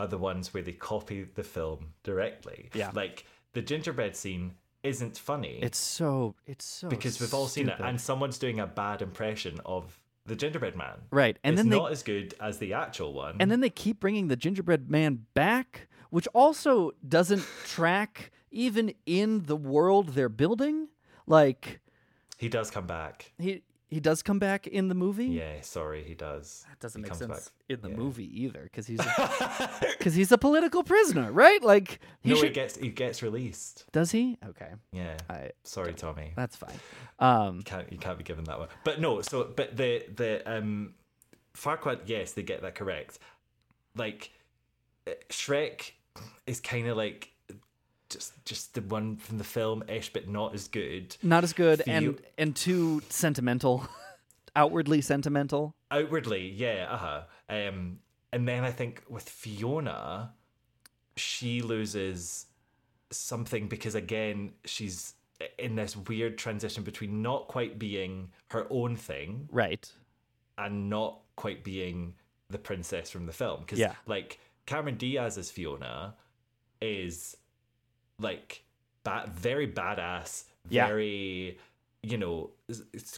are 0.00 0.06
the 0.08 0.18
ones 0.18 0.54
where 0.54 0.62
they 0.62 0.72
copy 0.72 1.24
the 1.24 1.44
film 1.44 1.92
directly. 2.02 2.70
Yeah. 2.72 2.90
Like 2.94 3.26
the 3.52 3.62
gingerbread 3.62 4.16
scene 4.16 4.54
isn't 4.82 5.18
funny. 5.18 5.58
It's 5.62 5.78
so 5.78 6.34
it's 6.46 6.64
so 6.64 6.88
because 6.88 7.20
we've 7.20 7.34
all 7.34 7.46
seen 7.48 7.68
it, 7.68 7.74
stupid. 7.74 7.88
and 7.88 8.00
someone's 8.00 8.38
doing 8.38 8.60
a 8.60 8.66
bad 8.66 9.02
impression 9.02 9.58
of 9.66 10.00
the 10.26 10.36
gingerbread 10.36 10.76
man. 10.76 10.98
Right, 11.10 11.38
and 11.42 11.54
it's 11.54 11.62
then 11.62 11.70
they- 11.70 11.78
not 11.78 11.90
as 11.92 12.02
good 12.02 12.34
as 12.40 12.58
the 12.58 12.74
actual 12.74 13.12
one. 13.14 13.36
And 13.40 13.50
then 13.50 13.60
they 13.60 13.70
keep 13.70 13.98
bringing 14.00 14.28
the 14.28 14.36
gingerbread 14.36 14.90
man 14.90 15.26
back, 15.34 15.88
which 16.10 16.26
also 16.34 16.92
doesn't 17.06 17.42
track 17.64 18.30
even 18.50 18.92
in 19.06 19.44
the 19.44 19.56
world 19.56 20.10
they're 20.10 20.28
building. 20.28 20.88
Like 21.26 21.80
he 22.36 22.48
does 22.48 22.70
come 22.70 22.86
back. 22.86 23.32
he 23.38 23.62
he 23.88 24.00
does 24.00 24.22
come 24.22 24.38
back 24.38 24.66
in 24.66 24.88
the 24.88 24.94
movie. 24.94 25.26
Yeah, 25.26 25.62
sorry, 25.62 26.04
he 26.04 26.14
does. 26.14 26.64
That 26.68 26.78
doesn't 26.78 27.02
He 27.02 27.08
make 27.10 27.18
sense 27.18 27.30
back. 27.32 27.52
in 27.68 27.80
the 27.80 27.88
Yeah. 27.90 27.96
movie 27.96 28.42
either, 28.44 28.62
because 28.64 28.86
he's 28.86 29.00
because 29.98 30.14
he's 30.20 30.30
a 30.30 30.38
political 30.38 30.84
prisoner, 30.84 31.32
right? 31.32 31.62
Like 31.62 31.98
he 32.20 32.30
no, 32.30 32.40
he 32.42 32.50
gets 32.50 32.76
he 32.76 32.90
gets 32.90 33.22
released. 33.22 33.86
Does 33.92 34.10
he? 34.10 34.36
Okay, 34.46 34.70
Yeah. 34.92 35.16
I 35.30 35.50
Sorry, 35.64 35.94
Tommy. 35.94 36.32
that's 36.36 36.54
fine. 36.56 36.78
Um, 37.18 37.62
can't 37.62 37.90
you 37.90 37.98
can't 37.98 38.18
be 38.18 38.24
given 38.24 38.44
that 38.44 38.58
one. 38.58 38.68
But 38.84 39.00
no, 39.00 39.20
so 39.22 39.50
but 39.56 39.76
the 39.76 40.04
the 40.14 40.42
um 40.50 40.94
Farquaad, 41.54 42.02
yes, 42.06 42.32
they 42.32 42.42
get 42.42 42.62
that 42.62 42.74
correct. 42.74 43.18
Like 43.96 44.30
uh, 45.06 45.12
Shrek 45.30 45.92
is 46.46 46.60
kind 46.60 46.86
of 46.86 46.96
like 46.96 47.32
just 48.10 48.32
just 48.44 48.74
the 48.74 48.80
one 48.82 49.16
from 49.16 49.38
the 49.38 49.44
film 49.44 49.82
ish, 49.88 50.12
but 50.12 50.28
not 50.28 50.54
as 50.54 50.68
good. 50.68 51.16
not 51.22 51.44
as 51.44 51.52
good 51.52 51.82
Fio- 51.84 51.94
and 51.94 52.20
and 52.38 52.56
too 52.56 53.02
sentimental, 53.08 53.86
outwardly 54.56 55.00
sentimental. 55.00 55.74
outwardly, 55.90 56.48
yeah, 56.50 56.86
uh 56.90 56.96
huh. 56.96 57.22
Um, 57.48 57.98
and 58.32 58.46
then 58.48 58.64
I 58.64 58.70
think 58.72 59.02
with 59.08 59.28
Fiona, 59.28 60.32
she 61.16 61.60
loses 61.62 62.46
something 63.10 63.68
because 63.68 63.94
again 63.94 64.52
she's 64.64 65.14
in 65.58 65.76
this 65.76 65.96
weird 65.96 66.36
transition 66.36 66.82
between 66.82 67.22
not 67.22 67.48
quite 67.48 67.78
being 67.78 68.30
her 68.50 68.66
own 68.70 68.96
thing 68.96 69.48
Right. 69.52 69.90
and 70.58 70.90
not 70.90 71.20
quite 71.36 71.62
being 71.64 72.14
the 72.50 72.58
princess 72.58 73.08
from 73.10 73.26
the 73.26 73.32
film. 73.32 73.60
Because 73.60 73.78
Yeah. 73.78 73.94
like 74.06 74.40
Cameron 74.66 74.96
Diaz 74.96 75.38
as 75.38 75.50
Fiona 75.50 76.16
is 76.82 77.36
like 78.18 78.64
ba- 79.04 79.30
very 79.32 79.66
badass, 79.68 80.44
Yeah. 80.68 80.86
very 80.86 81.58
you 82.02 82.16
know, 82.16 82.50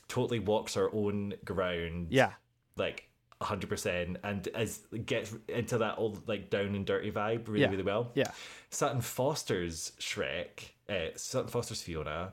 totally 0.08 0.38
walks 0.38 0.74
her 0.74 0.92
own 0.94 1.34
ground. 1.44 2.08
Yeah. 2.10 2.32
like 2.76 3.06
hundred 3.42 3.68
percent, 3.68 4.18
and 4.22 4.46
as 4.48 4.78
gets 5.06 5.34
into 5.48 5.78
that 5.78 5.96
old 5.98 6.26
like 6.28 6.50
down 6.50 6.74
and 6.74 6.84
dirty 6.86 7.10
vibe 7.10 7.48
really 7.48 7.62
Yeah. 7.62 7.70
really 7.70 7.82
well. 7.82 8.10
Yeah. 8.14 8.30
Sutton 8.70 9.00
Foster's 9.00 9.92
Shrek, 9.98 10.72
uh, 10.88 11.16
Sutton 11.16 11.48
Foster's 11.50 11.80
Fiona, 11.82 12.32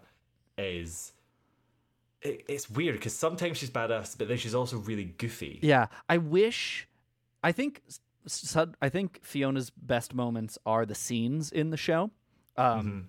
is 0.57 1.13
it, 2.21 2.43
it's 2.49 2.69
weird 2.69 2.95
because 2.95 3.13
sometimes 3.15 3.57
she's 3.57 3.69
badass, 3.69 4.17
but 4.17 4.27
then 4.27 4.37
she's 4.37 4.55
also 4.55 4.77
really 4.77 5.05
goofy. 5.05 5.59
Yeah, 5.61 5.87
I 6.09 6.17
wish. 6.17 6.87
I 7.43 7.51
think. 7.51 7.81
i 8.81 8.89
think 8.89 9.19
Fiona's 9.23 9.69
best 9.69 10.13
moments 10.13 10.57
are 10.65 10.85
the 10.85 10.95
scenes 10.95 11.51
in 11.51 11.69
the 11.69 11.77
show, 11.77 12.11
um, 12.57 12.79
Mm-hmm. 12.81 12.99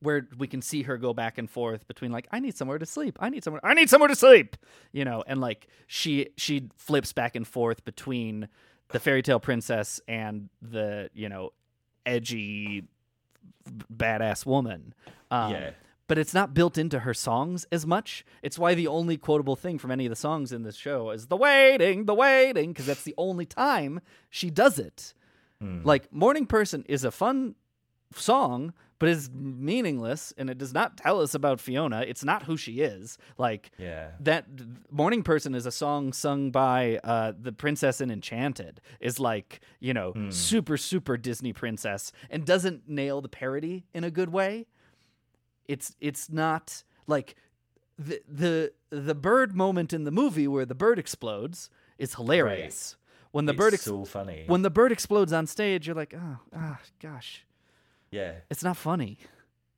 where 0.00 0.26
we 0.38 0.46
can 0.46 0.60
see 0.62 0.82
her 0.82 0.96
go 0.98 1.14
back 1.14 1.38
and 1.38 1.48
forth 1.50 1.86
between 1.88 2.12
like, 2.12 2.26
I 2.30 2.40
need 2.40 2.56
somewhere 2.56 2.78
to 2.78 2.86
sleep, 2.86 3.16
I 3.20 3.30
need 3.30 3.42
somewhere, 3.44 3.60
I 3.64 3.74
need 3.74 3.88
somewhere 3.90 4.08
to 4.08 4.16
sleep, 4.16 4.56
you 4.92 5.04
know, 5.04 5.24
and 5.26 5.40
like 5.40 5.66
she 5.86 6.28
she 6.36 6.68
flips 6.76 7.12
back 7.12 7.34
and 7.36 7.46
forth 7.46 7.84
between 7.84 8.48
the 8.88 9.00
fairy 9.00 9.22
tale 9.22 9.40
princess 9.40 10.00
and 10.06 10.48
the 10.60 11.08
you 11.14 11.28
know 11.28 11.52
edgy 12.04 12.84
badass 13.92 14.44
woman. 14.46 14.94
Um, 15.30 15.52
Yeah. 15.52 15.70
But 16.06 16.18
it's 16.18 16.34
not 16.34 16.52
built 16.52 16.76
into 16.76 16.98
her 16.98 17.14
songs 17.14 17.66
as 17.72 17.86
much. 17.86 18.26
It's 18.42 18.58
why 18.58 18.74
the 18.74 18.86
only 18.88 19.16
quotable 19.16 19.56
thing 19.56 19.78
from 19.78 19.90
any 19.90 20.04
of 20.04 20.10
the 20.10 20.16
songs 20.16 20.52
in 20.52 20.62
this 20.62 20.76
show 20.76 21.08
is 21.10 21.28
the 21.28 21.36
waiting, 21.36 22.04
the 22.04 22.12
waiting, 22.12 22.72
because 22.74 22.84
that's 22.84 23.04
the 23.04 23.14
only 23.16 23.46
time 23.46 24.00
she 24.28 24.50
does 24.50 24.78
it. 24.78 25.14
Like 25.82 26.12
Morning 26.12 26.44
Person 26.44 26.84
is 26.90 27.04
a 27.04 27.10
fun 27.10 27.54
song, 28.20 28.72
but 28.98 29.08
is 29.08 29.28
meaningless 29.32 30.32
and 30.38 30.48
it 30.48 30.56
does 30.56 30.72
not 30.72 30.96
tell 30.96 31.20
us 31.20 31.34
about 31.34 31.60
Fiona. 31.60 32.00
It's 32.06 32.24
not 32.24 32.44
who 32.44 32.56
she 32.56 32.80
is. 32.80 33.18
Like 33.36 33.70
Yeah. 33.78 34.12
that 34.20 34.46
Morning 34.90 35.22
Person 35.22 35.54
is 35.54 35.66
a 35.66 35.72
song 35.72 36.12
sung 36.12 36.50
by 36.50 37.00
uh, 37.04 37.32
the 37.38 37.52
princess 37.52 38.00
in 38.00 38.10
Enchanted. 38.10 38.80
Is 39.00 39.18
like 39.20 39.60
you 39.80 39.92
know 39.94 40.14
super 40.30 40.76
super 40.76 41.16
Disney 41.16 41.52
princess 41.52 42.12
and 42.30 42.44
doesn't 42.46 42.88
nail 42.88 43.20
the 43.20 43.28
parody 43.28 43.84
in 43.92 44.04
a 44.04 44.10
good 44.10 44.30
way. 44.30 44.66
It's 45.66 45.96
it's 46.00 46.30
not 46.30 46.84
like 47.06 47.34
the 47.98 48.20
the 48.28 48.72
the 48.90 49.14
bird 49.14 49.54
moment 49.56 49.92
in 49.92 50.04
the 50.04 50.10
movie 50.10 50.46
where 50.48 50.64
the 50.66 50.74
bird 50.74 50.98
explodes 50.98 51.68
is 51.98 52.14
hilarious. 52.14 52.96
When 53.32 53.46
the 53.46 53.52
It's 53.52 53.58
bird 53.58 53.74
ex- 53.74 53.82
so 53.84 54.04
funny. 54.04 54.44
when 54.46 54.62
the 54.62 54.70
bird 54.70 54.92
explodes 54.92 55.32
on 55.32 55.46
stage, 55.48 55.86
you're 55.88 55.96
like, 55.96 56.14
oh, 56.16 56.38
ah, 56.54 56.78
gosh, 57.02 57.44
yeah, 58.14 58.32
it's 58.50 58.62
not 58.64 58.76
funny. 58.76 59.18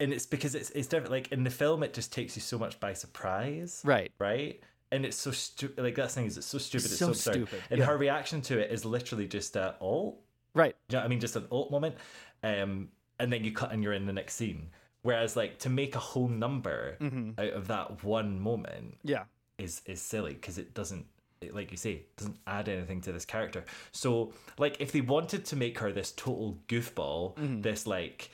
and 0.00 0.12
it's 0.12 0.26
because 0.26 0.54
it's 0.54 0.70
it's 0.70 0.88
different. 0.88 1.10
Like 1.10 1.32
in 1.32 1.42
the 1.44 1.50
film, 1.62 1.82
it 1.82 1.92
just 1.94 2.12
takes 2.12 2.36
you 2.36 2.42
so 2.42 2.58
much 2.58 2.78
by 2.80 2.92
surprise. 2.92 3.82
Right. 3.84 4.12
Right. 4.18 4.60
And 4.92 5.04
it's 5.06 5.16
so 5.16 5.30
stupid. 5.32 5.82
Like 5.82 5.94
that's 5.96 6.14
the 6.14 6.20
thing 6.20 6.26
is, 6.28 6.36
it's 6.36 6.46
so 6.46 6.58
stupid. 6.58 6.86
It's, 6.86 6.98
so 6.98 7.12
so, 7.12 7.32
stupid, 7.32 7.60
And 7.70 7.78
yeah. 7.80 7.86
her 7.86 7.96
reaction 7.96 8.40
to 8.42 8.58
it 8.58 8.70
is 8.70 8.84
literally 8.84 9.26
just 9.26 9.56
a 9.56 9.74
alt. 9.80 10.20
Right. 10.54 10.76
You 10.88 10.92
know 10.94 10.98
what 11.00 11.04
I 11.06 11.08
mean? 11.08 11.20
Just 11.20 11.36
an 11.36 11.46
alt 11.50 11.70
moment. 11.70 11.94
Um, 12.42 12.88
and 13.18 13.32
then 13.32 13.42
you 13.44 13.52
cut 13.52 13.72
and 13.72 13.82
you're 13.82 13.94
in 13.94 14.06
the 14.06 14.12
next 14.12 14.34
scene. 14.34 14.68
Whereas 15.02 15.34
like 15.36 15.58
to 15.60 15.70
make 15.70 15.94
a 15.96 15.98
whole 16.10 16.28
number 16.28 16.96
Mhm. 17.00 17.38
out 17.38 17.52
of 17.54 17.66
that 17.68 18.04
one 18.04 18.38
moment 18.40 18.98
Yeah. 19.02 19.24
is 19.58 19.82
is 19.86 20.00
silly 20.02 20.34
because 20.34 20.58
it 20.58 20.74
doesn't 20.74 21.06
like 21.52 21.70
you 21.70 21.76
say 21.76 22.02
doesn't 22.16 22.36
add 22.46 22.68
anything 22.68 23.00
to 23.00 23.12
this 23.12 23.24
character 23.24 23.64
so 23.92 24.32
like 24.58 24.76
if 24.80 24.90
they 24.92 25.00
wanted 25.02 25.44
to 25.44 25.54
make 25.56 25.78
her 25.78 25.92
this 25.92 26.12
total 26.12 26.58
goofball 26.68 27.34
Mhm. 27.36 27.62
this 27.62 27.86
like 27.86 28.30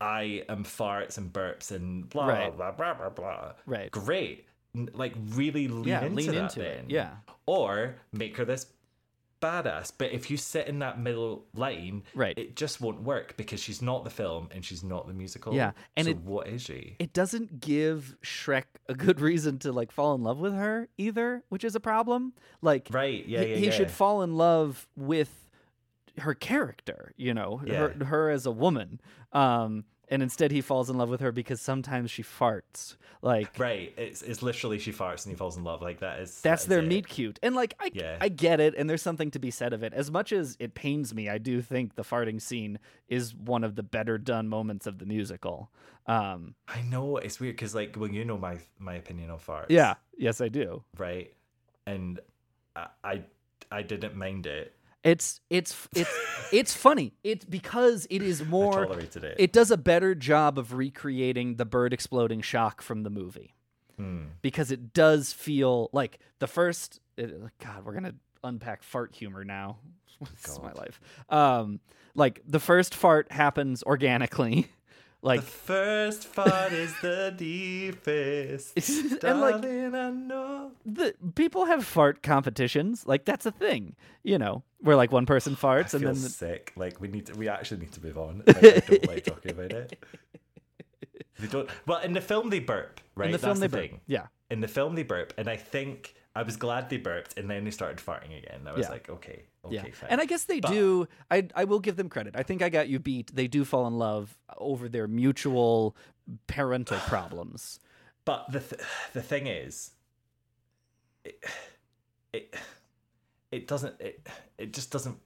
i 0.00 0.42
am 0.48 0.64
farts 0.64 1.16
and 1.18 1.32
burps 1.32 1.70
and 1.70 2.08
blah 2.08 2.26
Right. 2.26 2.56
blah 2.56 2.72
blah 2.72 2.94
blah 2.94 3.08
blah 3.10 3.52
Right. 3.66 3.90
great 3.90 4.46
like 4.74 5.14
really 5.30 5.68
lean 5.68 5.84
Yeah, 5.88 6.04
into 6.04 6.16
lean 6.16 6.26
that 6.32 6.36
into 6.56 6.60
it, 6.60 6.76
then. 6.76 6.84
yeah. 6.88 7.10
or 7.46 7.96
make 8.12 8.36
her 8.36 8.44
this 8.44 8.66
badass 9.40 9.92
but 9.96 10.12
if 10.12 10.30
you 10.30 10.36
sit 10.36 10.66
in 10.66 10.78
that 10.80 11.00
middle 11.00 11.46
lane, 11.54 12.02
Right. 12.14 12.36
it 12.38 12.56
just 12.56 12.80
won't 12.80 13.02
work 13.02 13.36
because 13.36 13.60
she's 13.60 13.80
not 13.82 14.04
the 14.04 14.10
film 14.10 14.48
and 14.52 14.64
she's 14.64 14.82
not 14.84 15.06
the 15.06 15.14
musical 15.14 15.54
Yeah, 15.54 15.72
and 15.96 16.04
so 16.06 16.10
it- 16.10 16.18
what 16.18 16.46
is 16.48 16.62
she 16.62 16.96
It 16.98 17.12
doesn't 17.12 17.60
give 17.60 18.16
Shrek 18.22 18.64
a 18.88 18.94
good 18.94 19.20
reason 19.20 19.58
to 19.60 19.72
like 19.72 19.92
fall 19.92 20.14
in 20.14 20.22
love 20.22 20.38
with 20.38 20.54
her 20.54 20.88
either, 20.98 21.42
which 21.48 21.64
is 21.64 21.74
a 21.74 21.80
problem. 21.80 22.34
Like, 22.62 22.88
right 22.90 23.26
yeah 23.26 23.42
he, 23.42 23.50
yeah 23.50 23.56
he 23.56 23.64
yeah. 23.66 23.70
should 23.72 23.90
fall 23.90 24.22
in 24.22 24.36
love 24.36 24.86
with 24.96 25.48
her 26.18 26.34
character, 26.34 27.12
you 27.16 27.32
know, 27.32 27.58
her, 27.66 27.90
her 28.04 28.30
as 28.30 28.44
a 28.44 28.50
woman. 28.50 29.00
Um, 29.32 29.84
and 30.10 30.22
instead 30.22 30.50
he 30.50 30.60
falls 30.60 30.90
in 30.90 30.98
love 30.98 31.08
with 31.08 31.20
her 31.20 31.32
because 31.32 31.60
sometimes 31.60 32.10
she 32.10 32.22
farts. 32.22 32.96
Like, 33.22 33.58
Right. 33.58 33.92
It's 33.96 34.22
it's 34.22 34.42
literally 34.42 34.78
she 34.78 34.92
farts 34.92 35.24
and 35.24 35.32
he 35.32 35.36
falls 35.36 35.56
in 35.56 35.62
love. 35.64 35.80
Like 35.82 36.00
that 36.00 36.20
is 36.20 36.40
that's 36.40 36.42
that 36.42 36.60
is 36.64 36.66
their 36.68 36.78
it. 36.80 36.86
meet 36.88 37.06
cute. 37.08 37.38
And 37.42 37.54
like 37.54 37.74
I 37.78 37.90
Yeah. 37.94 38.16
I 38.20 38.28
get 38.28 38.60
it 38.60 38.74
and 38.76 38.88
there's 38.90 39.02
something 39.02 39.30
to 39.32 39.38
be 39.38 39.50
said 39.50 39.72
of 39.72 39.82
it. 39.82 39.92
As 39.94 40.10
much 40.10 40.32
as 40.32 40.56
it 40.58 40.74
pains 40.74 41.14
me, 41.14 41.28
I 41.28 41.38
do 41.38 41.62
think 41.62 41.94
the 41.94 42.02
farting 42.02 42.40
scene 42.40 42.78
is 43.08 43.34
one 43.34 43.62
of 43.62 43.76
the 43.76 43.82
better 43.82 44.18
done 44.18 44.48
moments 44.48 44.86
of 44.86 44.98
the 44.98 45.06
musical. 45.06 45.70
Um 46.06 46.54
I 46.66 46.80
know 46.82 47.18
it's 47.18 47.38
weird 47.38 47.56
because 47.56 47.74
like 47.74 47.94
well 47.98 48.10
you 48.10 48.24
know 48.24 48.38
my 48.38 48.58
my 48.78 48.94
opinion 48.94 49.30
on 49.30 49.38
farts. 49.38 49.66
yeah, 49.68 49.94
yes 50.16 50.40
I 50.40 50.48
do. 50.48 50.82
Right. 50.96 51.34
And 51.86 52.20
I 52.74 52.86
I, 53.04 53.22
I 53.70 53.82
didn't 53.82 54.16
mind 54.16 54.46
it. 54.46 54.74
It's 55.02 55.40
it's 55.48 55.88
it's 55.94 56.10
it's 56.52 56.74
funny. 56.74 57.14
It's 57.24 57.44
because 57.44 58.06
it 58.10 58.22
is 58.22 58.44
more 58.44 58.84
it. 58.92 59.34
It 59.38 59.52
does 59.52 59.70
a 59.70 59.76
better 59.76 60.14
job 60.14 60.58
of 60.58 60.74
recreating 60.74 61.56
the 61.56 61.64
bird 61.64 61.92
exploding 61.92 62.42
shock 62.42 62.82
from 62.82 63.02
the 63.02 63.10
movie. 63.10 63.54
Hmm. 63.96 64.24
Because 64.42 64.70
it 64.70 64.92
does 64.92 65.32
feel 65.32 65.88
like 65.92 66.18
the 66.38 66.46
first 66.46 67.00
it, 67.16 67.34
god, 67.58 67.84
we're 67.84 67.92
going 67.92 68.04
to 68.04 68.14
unpack 68.44 68.82
fart 68.82 69.14
humor 69.14 69.44
now. 69.44 69.78
this 70.20 70.52
is 70.52 70.60
my 70.60 70.72
life. 70.72 71.00
Um 71.28 71.80
like 72.14 72.42
the 72.46 72.60
first 72.60 72.94
fart 72.94 73.32
happens 73.32 73.82
organically. 73.84 74.68
Like 75.22 75.40
the 75.40 75.46
first 75.46 76.24
fart 76.26 76.72
is 76.72 76.94
the 77.02 77.34
deepest. 77.36 78.74
and 79.22 79.40
like 79.40 79.60
Darling, 79.60 79.94
I 79.94 80.10
know. 80.10 80.72
the 80.86 81.14
people 81.34 81.66
have 81.66 81.84
fart 81.84 82.22
competitions. 82.22 83.06
Like 83.06 83.26
that's 83.26 83.44
a 83.44 83.50
thing, 83.50 83.96
you 84.22 84.38
know, 84.38 84.62
where 84.78 84.96
like 84.96 85.12
one 85.12 85.26
person 85.26 85.56
farts 85.60 85.94
I 85.94 85.98
and 85.98 86.06
then 86.06 86.14
the, 86.22 86.28
sick. 86.30 86.72
Like 86.74 87.00
we 87.02 87.08
need 87.08 87.26
to, 87.26 87.34
we 87.34 87.48
actually 87.48 87.80
need 87.80 87.92
to 87.92 88.02
move 88.02 88.16
on. 88.16 88.42
Like, 88.46 88.56
I 88.64 88.80
don't 88.80 89.08
like 89.08 89.24
talking 89.24 89.50
about 89.52 89.72
it. 89.72 89.98
They 91.38 91.46
don't. 91.46 91.68
Well, 91.86 92.00
in 92.00 92.12
the 92.12 92.20
film 92.20 92.50
they 92.50 92.60
burp, 92.60 93.00
right? 93.14 93.26
In 93.26 93.32
the 93.32 93.38
film 93.38 93.50
That's 93.58 93.60
they 93.60 93.66
the 93.66 93.76
burp, 93.76 93.90
thing. 93.90 94.00
yeah. 94.06 94.26
In 94.50 94.60
the 94.60 94.68
film 94.68 94.94
they 94.94 95.02
burp, 95.04 95.32
and 95.38 95.48
I 95.48 95.56
think 95.56 96.14
I 96.34 96.42
was 96.42 96.56
glad 96.56 96.90
they 96.90 96.96
burped, 96.98 97.38
and 97.38 97.48
then 97.50 97.64
they 97.64 97.70
started 97.70 97.98
farting 97.98 98.36
again. 98.38 98.62
I 98.66 98.72
was 98.72 98.86
Yeah. 98.86 98.90
like, 98.92 99.08
okay, 99.08 99.44
okay, 99.64 99.74
yeah. 99.74 99.82
fine. 99.92 100.10
And 100.10 100.20
I 100.20 100.24
guess 100.24 100.44
they 100.44 100.60
But- 100.60 100.70
do. 100.72 101.08
I 101.30 101.48
I 101.54 101.64
will 101.64 101.80
give 101.80 101.96
them 101.96 102.08
credit. 102.08 102.34
I 102.36 102.42
think 102.42 102.62
I 102.62 102.68
got 102.68 102.88
you 102.88 102.98
beat. 102.98 103.34
They 103.34 103.46
do 103.48 103.64
fall 103.64 103.86
in 103.86 103.94
love 103.98 104.36
over 104.58 104.88
their 104.88 105.06
mutual 105.06 105.96
parental 106.46 106.98
problems. 107.06 107.80
But 108.24 108.50
the 108.52 108.60
th- 108.60 108.82
the 109.14 109.22
thing 109.22 109.46
is, 109.46 109.92
it, 111.24 111.44
it 112.32 112.54
it 113.50 113.66
doesn't 113.66 114.00
it 114.00 114.26
it 114.58 114.72
just 114.72 114.90
doesn't 114.90 115.18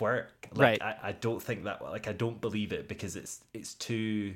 work. 0.00 0.48
Like, 0.52 0.80
Right. 0.80 0.82
I, 0.82 1.08
I 1.08 1.12
don't 1.12 1.42
think 1.42 1.64
that 1.64 1.82
like 1.82 2.08
I 2.08 2.12
don't 2.12 2.40
believe 2.40 2.72
it 2.72 2.88
because 2.88 3.16
it's 3.16 3.40
it's 3.52 3.74
too 3.74 4.34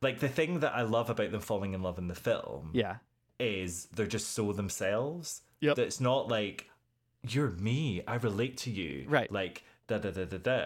like 0.00 0.20
the 0.20 0.28
thing 0.28 0.60
that 0.60 0.74
I 0.74 0.82
love 0.82 1.10
about 1.10 1.32
them 1.32 1.40
falling 1.40 1.74
in 1.74 1.82
love 1.82 1.98
in 1.98 2.06
the 2.08 2.14
film 2.14 2.70
Yeah. 2.72 2.96
is 3.40 3.86
they're 3.86 4.06
just 4.06 4.28
so 4.30 4.52
themselves. 4.52 5.42
Yeah, 5.60 5.74
That 5.74 5.82
it's 5.86 6.00
not 6.00 6.28
like 6.28 6.70
you're 7.26 7.50
me. 7.50 8.02
I 8.06 8.16
relate 8.16 8.56
to 8.58 8.70
you. 8.70 9.06
Right. 9.08 9.30
Like 9.30 9.64
da 9.86 9.98
da 9.98 10.10
da 10.10 10.24
da 10.24 10.38
da. 10.38 10.64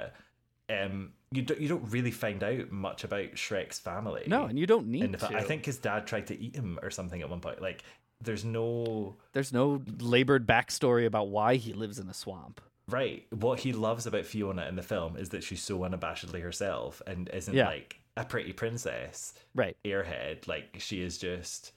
Um, 0.71 1.13
you 1.31 1.43
don't 1.43 1.61
you 1.61 1.69
don't 1.69 1.91
really 1.91 2.11
find 2.11 2.43
out 2.43 2.71
much 2.71 3.05
about 3.05 3.33
Shrek's 3.33 3.79
family. 3.79 4.25
No, 4.27 4.45
and 4.45 4.59
you 4.59 4.67
don't 4.67 4.87
need 4.89 5.03
And 5.05 5.19
to. 5.19 5.37
I 5.37 5.43
think 5.43 5.65
his 5.67 5.79
dad 5.79 6.07
tried 6.07 6.27
to 6.29 6.39
eat 6.39 6.55
him 6.57 6.79
or 6.83 6.91
something 6.91 7.21
at 7.21 7.29
one 7.31 7.41
point. 7.41 7.61
Like, 7.61 7.83
there's 8.21 8.45
no 8.45 9.17
There's 9.33 9.53
no 9.53 9.83
labored 10.01 10.47
backstory 10.47 11.07
about 11.07 11.29
why 11.29 11.57
he 11.57 11.73
lives 11.73 11.99
in 11.99 12.09
a 12.09 12.15
swamp. 12.15 12.61
right. 12.89 13.27
What 13.31 13.61
he 13.61 13.73
loves 13.73 14.07
about 14.07 14.25
Fiona 14.27 14.67
in 14.67 14.77
the 14.77 14.83
film 14.83 15.17
is 15.17 15.31
that 15.31 15.43
she's 15.43 15.63
so 15.63 15.79
unabashedly 15.81 16.43
herself 16.43 17.01
and 17.07 17.29
isn't 17.33 17.55
Yeah. 17.55 17.67
like 17.69 18.01
a 18.17 18.25
pretty 18.25 18.53
princess, 18.53 19.33
Right. 19.55 19.77
airhead. 19.85 20.47
Like 20.47 20.77
she 20.79 21.03
is 21.03 21.17
just, 21.19 21.73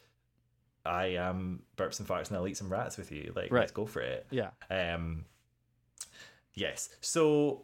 I 0.85 1.05
am 1.15 1.63
burps 1.77 1.99
and 1.99 2.07
farts 2.07 2.27
and 2.29 2.37
I'll 2.37 2.47
eat 2.47 2.57
some 2.57 2.71
rats 2.71 2.97
with 2.97 3.11
you. 3.11 3.33
Like, 3.35 3.51
Right. 3.51 3.61
let's 3.61 3.71
go 3.71 3.85
for 3.85 4.01
it. 4.01 4.27
Yeah. 4.31 4.51
Um. 4.69 5.25
Yes. 6.53 6.89
So. 7.01 7.63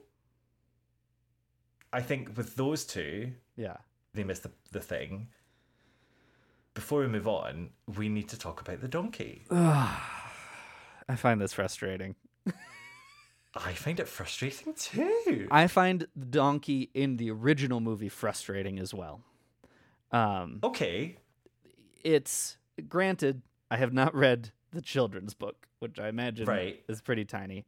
I 1.94 2.02
think 2.02 2.38
with 2.38 2.56
those 2.56 2.86
two, 2.86 3.34
Yeah. 3.58 3.78
they 4.14 4.24
missed 4.24 4.44
the, 4.44 4.52
the 4.72 4.80
thing. 4.80 5.28
Before 6.74 7.02
we 7.02 7.08
move 7.08 7.28
on, 7.28 7.72
we 7.98 8.08
need 8.08 8.30
to 8.30 8.40
talk 8.40 8.62
about 8.62 8.80
the 8.80 8.88
donkey. 8.88 9.46
I 9.52 11.16
find 11.18 11.42
this 11.42 11.52
frustrating. 11.54 12.16
I 13.56 13.74
find 13.74 14.00
it 14.00 14.08
frustrating 14.08 14.74
too. 14.74 15.50
I 15.52 15.68
find 15.68 16.08
the 16.16 16.26
donkey 16.26 16.90
in 16.94 17.18
the 17.18 17.30
original 17.32 17.82
movie 17.82 18.08
frustrating 18.08 18.80
as 18.80 18.94
well. 18.94 19.22
Um, 20.14 20.60
okay. 20.64 21.18
It's 22.06 22.56
granted, 22.90 23.42
I 23.70 23.78
have 23.78 23.94
not 23.94 24.14
read 24.16 24.52
the 24.72 24.82
children's 24.82 25.34
book, 25.34 25.68
which 25.80 26.00
I 26.00 26.08
imagine 26.10 26.46
Right. 26.48 26.82
is 26.88 27.02
pretty 27.02 27.26
tiny. 27.26 27.66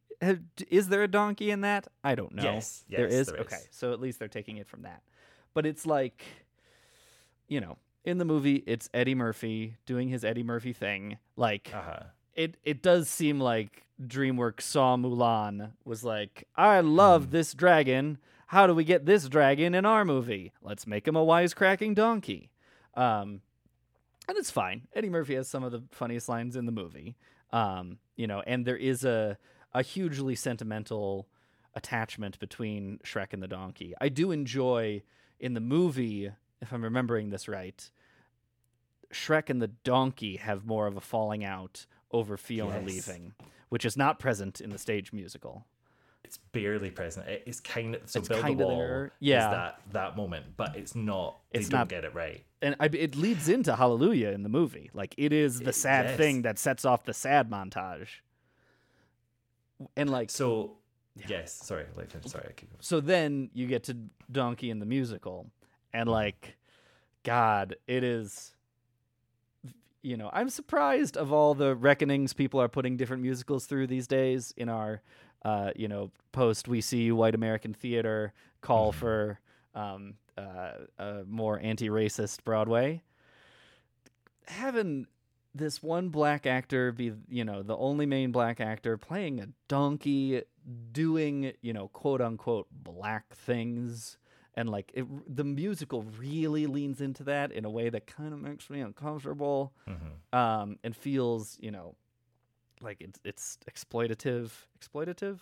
Is 0.70 0.88
there 0.90 1.04
a 1.04 1.08
donkey 1.08 1.52
in 1.52 1.62
that? 1.62 1.88
I 2.04 2.16
don't 2.16 2.34
know. 2.34 2.44
Yes, 2.44 2.86
yes, 2.88 3.12
is. 3.12 3.28
there 3.28 3.36
is. 3.36 3.42
Okay, 3.42 3.60
so 3.72 3.92
at 3.92 4.00
least 4.00 4.20
they're 4.20 4.28
taking 4.30 4.58
it 4.58 4.68
from 4.68 4.84
that. 4.84 5.02
But 5.54 5.66
it's 5.66 5.86
like, 5.86 6.24
you 7.48 7.60
know, 7.62 7.78
in 8.06 8.18
the 8.18 8.26
movie, 8.26 8.64
it's 8.66 8.90
Eddie 8.94 9.16
Murphy 9.16 9.76
doing 9.86 10.10
his 10.10 10.24
Eddie 10.24 10.44
Murphy 10.44 10.74
thing. 10.74 11.18
Like, 11.36 11.72
Uh-huh. 11.74 12.04
it 12.34 12.58
it 12.64 12.82
does 12.82 13.10
seem 13.10 13.40
like 13.40 13.84
DreamWorks 14.02 14.62
saw 14.62 14.96
Mulan 14.98 15.72
was 15.86 16.04
like, 16.04 16.48
I 16.56 16.80
love 16.80 17.32
this 17.32 17.54
dragon. 17.54 18.18
How 18.48 18.68
do 18.68 18.74
we 18.74 18.84
get 18.84 19.06
this 19.06 19.28
dragon 19.30 19.74
in 19.76 19.86
our 19.86 20.06
movie? 20.06 20.54
Let's 20.62 20.86
make 20.88 21.08
him 21.08 21.16
a 21.16 21.26
wisecracking 21.26 21.96
donkey. 21.96 22.50
Um, 22.96 23.42
and 24.28 24.38
it's 24.38 24.52
fine. 24.52 24.88
Eddie 24.94 25.10
Murphy 25.10 25.36
has 25.36 25.50
some 25.50 25.64
of 25.64 25.72
the 25.72 25.84
funniest 25.92 26.30
lines 26.30 26.56
in 26.56 26.66
the 26.66 26.72
movie. 26.72 27.16
Um, 27.52 28.00
you 28.16 28.26
know, 28.28 28.42
and 28.46 28.66
there 28.66 28.78
is 28.78 29.04
a 29.04 29.38
a 29.74 29.82
hugely 29.82 30.36
sentimental 30.36 31.28
attachment 31.76 32.38
between 32.40 33.00
Shrek 33.04 33.34
and 33.34 33.42
the 33.42 33.48
donkey. 33.48 33.94
I 34.00 34.10
do 34.10 34.32
enjoy 34.32 35.02
in 35.40 35.54
the 35.56 35.60
movie, 35.60 36.32
if 36.62 36.72
I'm 36.72 36.84
remembering 36.84 37.30
this 37.32 37.48
right, 37.48 37.90
Shrek 39.12 39.50
and 39.50 39.62
the 39.62 39.68
donkey 39.68 40.38
have 40.38 40.66
more 40.66 40.88
of 40.88 40.96
a 40.98 41.02
falling 41.02 41.44
out 41.44 41.86
over 42.12 42.38
Fiona 42.38 42.82
Yes. 42.82 43.08
leaving, 43.08 43.34
which 43.70 43.86
is 43.86 43.98
not 43.98 44.20
present 44.20 44.62
in 44.62 44.70
the 44.70 44.78
stage 44.78 45.12
musical. 45.12 45.66
It's 46.24 46.38
barely 46.38 46.90
present. 46.92 47.28
It- 47.28 47.44
It's 47.46 47.60
kind 47.60 47.96
of 47.96 48.10
so 48.10 48.20
It's 48.20 48.30
build 48.30 48.46
a 48.46 48.54
wall. 48.54 48.78
there. 48.78 49.06
is 49.08 49.12
Yeah. 49.20 49.50
that 49.50 49.82
that 49.92 50.16
moment, 50.18 50.46
but 50.58 50.76
it's 50.76 50.96
not. 50.96 51.40
They 51.52 51.60
It's 51.60 51.70
don't 51.70 51.80
not- 51.82 51.90
get 51.90 52.04
it 52.06 52.14
right. 52.14 52.44
And 52.62 52.76
I, 52.80 52.86
it 52.86 53.16
leads 53.18 53.50
into 53.50 53.76
Hallelujah 53.76 54.30
in 54.30 54.44
the 54.44 54.50
movie. 54.50 54.90
Like 54.94 55.14
it 55.18 55.34
is 55.34 55.60
the 55.60 55.74
sad 55.74 56.06
yes. 56.06 56.18
thing 56.18 56.42
that 56.44 56.58
sets 56.58 56.86
off 56.86 57.04
the 57.04 57.14
sad 57.14 57.50
montage. 57.50 58.08
And 59.98 60.10
like 60.10 60.30
So 60.30 60.78
yes, 61.28 61.54
sorry, 61.54 61.86
like 61.96 62.10
sorry, 62.26 62.46
I 62.50 62.52
keep 62.54 62.70
so 62.80 63.00
then 63.02 63.50
you 63.54 63.68
get 63.68 63.84
to 63.86 63.98
Donkey 64.32 64.70
in 64.70 64.80
the 64.80 64.86
musical, 64.86 65.52
and 65.94 66.04
Mm-hmm. 66.08 66.12
like, 66.14 66.58
God, 67.24 67.76
it 67.88 68.04
is. 68.04 68.56
You 70.02 70.18
know, 70.18 70.30
I'm 70.34 70.50
surprised 70.50 71.16
of 71.16 71.32
all 71.32 71.54
the 71.54 71.76
reckonings 71.76 72.34
people 72.34 72.60
are 72.62 72.68
putting 72.68 72.98
different 72.98 73.24
musicals 73.24 73.66
through 73.68 73.88
these 73.88 74.06
days 74.06 74.54
in 74.58 74.68
our, 74.68 75.02
uh, 75.44 75.72
you 75.76 75.88
know, 75.88 76.12
post 76.32 76.68
we 76.68 76.82
see 76.82 77.12
white 77.12 77.36
American 77.36 77.74
theater 77.74 78.34
call 78.62 78.92
Mm-hmm. 78.92 79.00
for 79.00 79.40
um, 79.76 80.14
uh, 80.38 80.72
a 80.98 81.24
more 81.28 81.60
anti-racist 81.60 82.44
Broadway. 82.44 83.02
Having 84.48 85.08
this 85.56 85.82
one 85.82 86.10
black 86.10 86.46
actor 86.46 86.92
be, 86.92 87.14
you 87.30 87.46
know, 87.46 87.62
the 87.64 87.78
only 87.78 88.06
main 88.06 88.32
black 88.32 88.60
actor 88.60 88.98
playing 88.98 89.40
a 89.40 89.48
donkey, 89.68 90.42
doing, 90.92 91.54
you 91.62 91.72
know, 91.74 91.88
quote 91.90 92.22
unquote 92.22 92.68
black 92.72 93.34
things. 93.36 94.18
And 94.56 94.70
like 94.70 94.92
it, 94.94 95.06
the 95.34 95.44
musical 95.44 96.04
really 96.20 96.68
leans 96.68 97.02
into 97.02 97.24
that 97.24 97.52
in 97.52 97.66
a 97.66 97.70
way 97.70 97.90
that 97.90 98.06
kind 98.06 98.34
of 98.34 98.40
makes 98.40 98.70
me 98.70 98.82
uncomfortable, 98.82 99.74
Mhm. 99.88 100.38
um, 100.38 100.78
and 100.84 100.96
feels, 100.96 101.58
you 101.60 101.72
know, 101.72 101.96
like 102.84 103.02
it's 103.02 103.20
it's 103.24 103.58
exploitative. 103.72 104.52
Exploitative, 104.80 105.40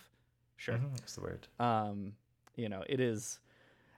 sure. 0.56 0.74
Mhm, 0.76 0.96
That's 0.98 1.14
the 1.14 1.20
word. 1.22 1.48
Um, 1.58 2.14
you 2.56 2.68
know, 2.68 2.84
it 2.88 3.00
is, 3.00 3.40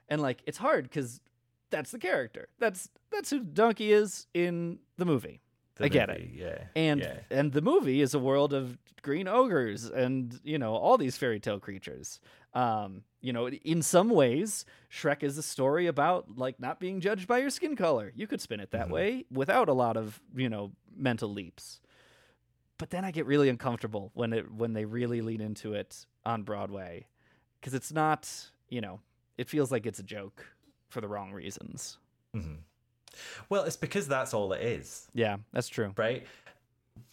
and 0.09 0.21
like 0.21 0.41
it's 0.45 0.57
hard 0.57 0.83
because 0.85 1.21
that's 1.69 1.91
the 1.91 1.99
character. 1.99 2.47
That's 2.59 2.89
that's 3.11 3.29
who 3.29 3.39
Donkey 3.39 3.91
is 3.93 4.27
in 4.33 4.79
the 4.97 5.05
movie. 5.05 5.41
The 5.75 5.85
I 5.85 5.87
get 5.89 6.07
movie, 6.07 6.21
it. 6.35 6.39
Yeah. 6.39 6.63
And 6.75 7.01
yeah. 7.01 7.19
and 7.29 7.51
the 7.51 7.61
movie 7.61 8.01
is 8.01 8.13
a 8.13 8.19
world 8.19 8.53
of 8.53 8.77
green 9.01 9.27
ogres 9.27 9.85
and 9.85 10.39
you 10.43 10.57
know 10.57 10.73
all 10.75 10.97
these 10.97 11.17
fairy 11.17 11.39
tale 11.39 11.59
creatures. 11.59 12.19
Um, 12.53 13.03
you 13.19 13.33
know, 13.33 13.49
in 13.49 13.81
some 13.81 14.09
ways, 14.09 14.63
Shrek 14.89 15.21
is 15.23 15.37
a 15.37 15.43
story 15.43 15.87
about 15.87 16.37
like 16.37 16.59
not 16.61 16.79
being 16.79 17.01
judged 17.01 17.27
by 17.27 17.39
your 17.39 17.49
skin 17.49 17.75
color. 17.75 18.13
You 18.15 18.25
could 18.27 18.39
spin 18.39 18.61
it 18.61 18.71
that 18.71 18.87
Mhm. 18.87 18.91
way 18.91 19.25
without 19.29 19.67
a 19.67 19.73
lot 19.73 19.97
of 19.97 20.21
you 20.33 20.47
know 20.47 20.71
mental 20.95 21.27
leaps. 21.29 21.81
But 22.77 22.89
then 22.89 23.05
I 23.05 23.11
get 23.11 23.25
really 23.25 23.47
uncomfortable 23.49 24.11
when 24.13 24.33
it 24.33 24.51
when 24.51 24.73
they 24.73 24.85
really 24.85 25.21
lean 25.21 25.41
into 25.41 25.73
it 25.73 26.05
on 26.25 26.43
Broadway 26.43 27.07
because 27.59 27.73
it's 27.73 27.91
not 27.91 28.29
you 28.69 28.81
know 28.81 28.99
it 29.37 29.49
feels 29.49 29.71
like 29.71 29.85
it's 29.85 29.99
a 29.99 30.03
joke 30.03 30.45
for 30.89 31.01
the 31.01 31.07
wrong 31.07 31.31
reasons. 31.31 31.97
Mhm. 32.35 32.57
Well, 33.49 33.63
it's 33.63 33.77
because 33.77 34.07
that's 34.07 34.33
all 34.33 34.51
it 34.53 34.61
is. 34.61 35.07
Yeah, 35.13 35.37
that's 35.53 35.69
true. 35.69 35.93
right? 35.97 36.25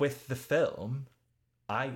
With 0.00 0.26
the 0.28 0.36
film, 0.36 1.06
I 1.68 1.92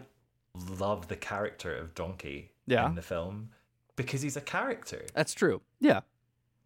love 0.78 1.08
the 1.08 1.16
character 1.16 1.74
of 1.74 1.94
Donkey 1.94 2.52
Yeah. 2.66 2.86
in 2.86 2.94
the 2.94 3.02
film 3.02 3.50
because 3.96 4.22
he's 4.22 4.36
a 4.36 4.40
character. 4.40 5.04
That's 5.14 5.34
true. 5.34 5.60
Yeah. 5.80 6.00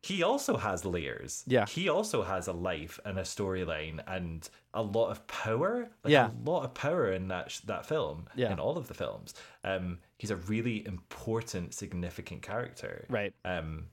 He 0.02 0.22
also 0.22 0.56
has 0.56 0.84
layers. 0.84 1.44
Yeah. 1.46 1.66
He 1.66 1.88
also 1.90 2.22
has 2.22 2.48
a 2.48 2.52
life 2.52 2.98
and 3.04 3.18
a 3.18 3.22
storyline 3.22 4.00
and 4.06 4.48
a 4.72 4.82
lot 4.82 5.10
of 5.10 5.26
power. 5.26 5.90
Like 6.02 6.12
Yeah. 6.12 6.30
a 6.30 6.48
lot 6.50 6.64
of 6.64 6.72
power 6.74 7.12
in 7.12 7.28
that 7.28 7.50
sh- 7.50 7.60
that 7.60 7.84
film. 7.86 8.26
Yeah. 8.34 8.50
In 8.52 8.58
all 8.58 8.78
of 8.78 8.88
the 8.88 8.94
films. 8.94 9.34
Um, 9.62 9.98
he's 10.16 10.30
a 10.30 10.36
really 10.36 10.86
important, 10.86 11.74
significant 11.74 12.40
character. 12.42 13.04
Right. 13.10 13.34
Um, 13.44 13.88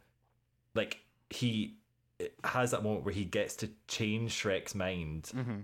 like 0.75 1.01
he 1.29 1.75
has 2.43 2.71
that 2.71 2.83
moment 2.83 3.03
where 3.03 3.13
he 3.13 3.25
gets 3.25 3.55
to 3.57 3.69
change 3.87 4.31
Shrek's 4.31 4.73
mind 4.75 5.23
Mm-hmm. 5.35 5.59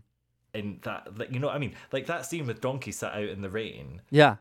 in 0.54 0.80
that 0.84 1.18
like 1.18 1.32
you 1.32 1.39
know 1.39 1.48
what 1.48 1.56
I 1.56 1.60
mean 1.60 1.74
like 1.91 2.06
that 2.08 2.26
scene 2.28 2.46
with 2.46 2.62
Donkey 2.62 2.91
sat 2.91 3.14
out 3.14 3.24
in 3.30 3.41
the 3.41 3.50
rain 3.50 4.02
Yeah. 4.12 4.36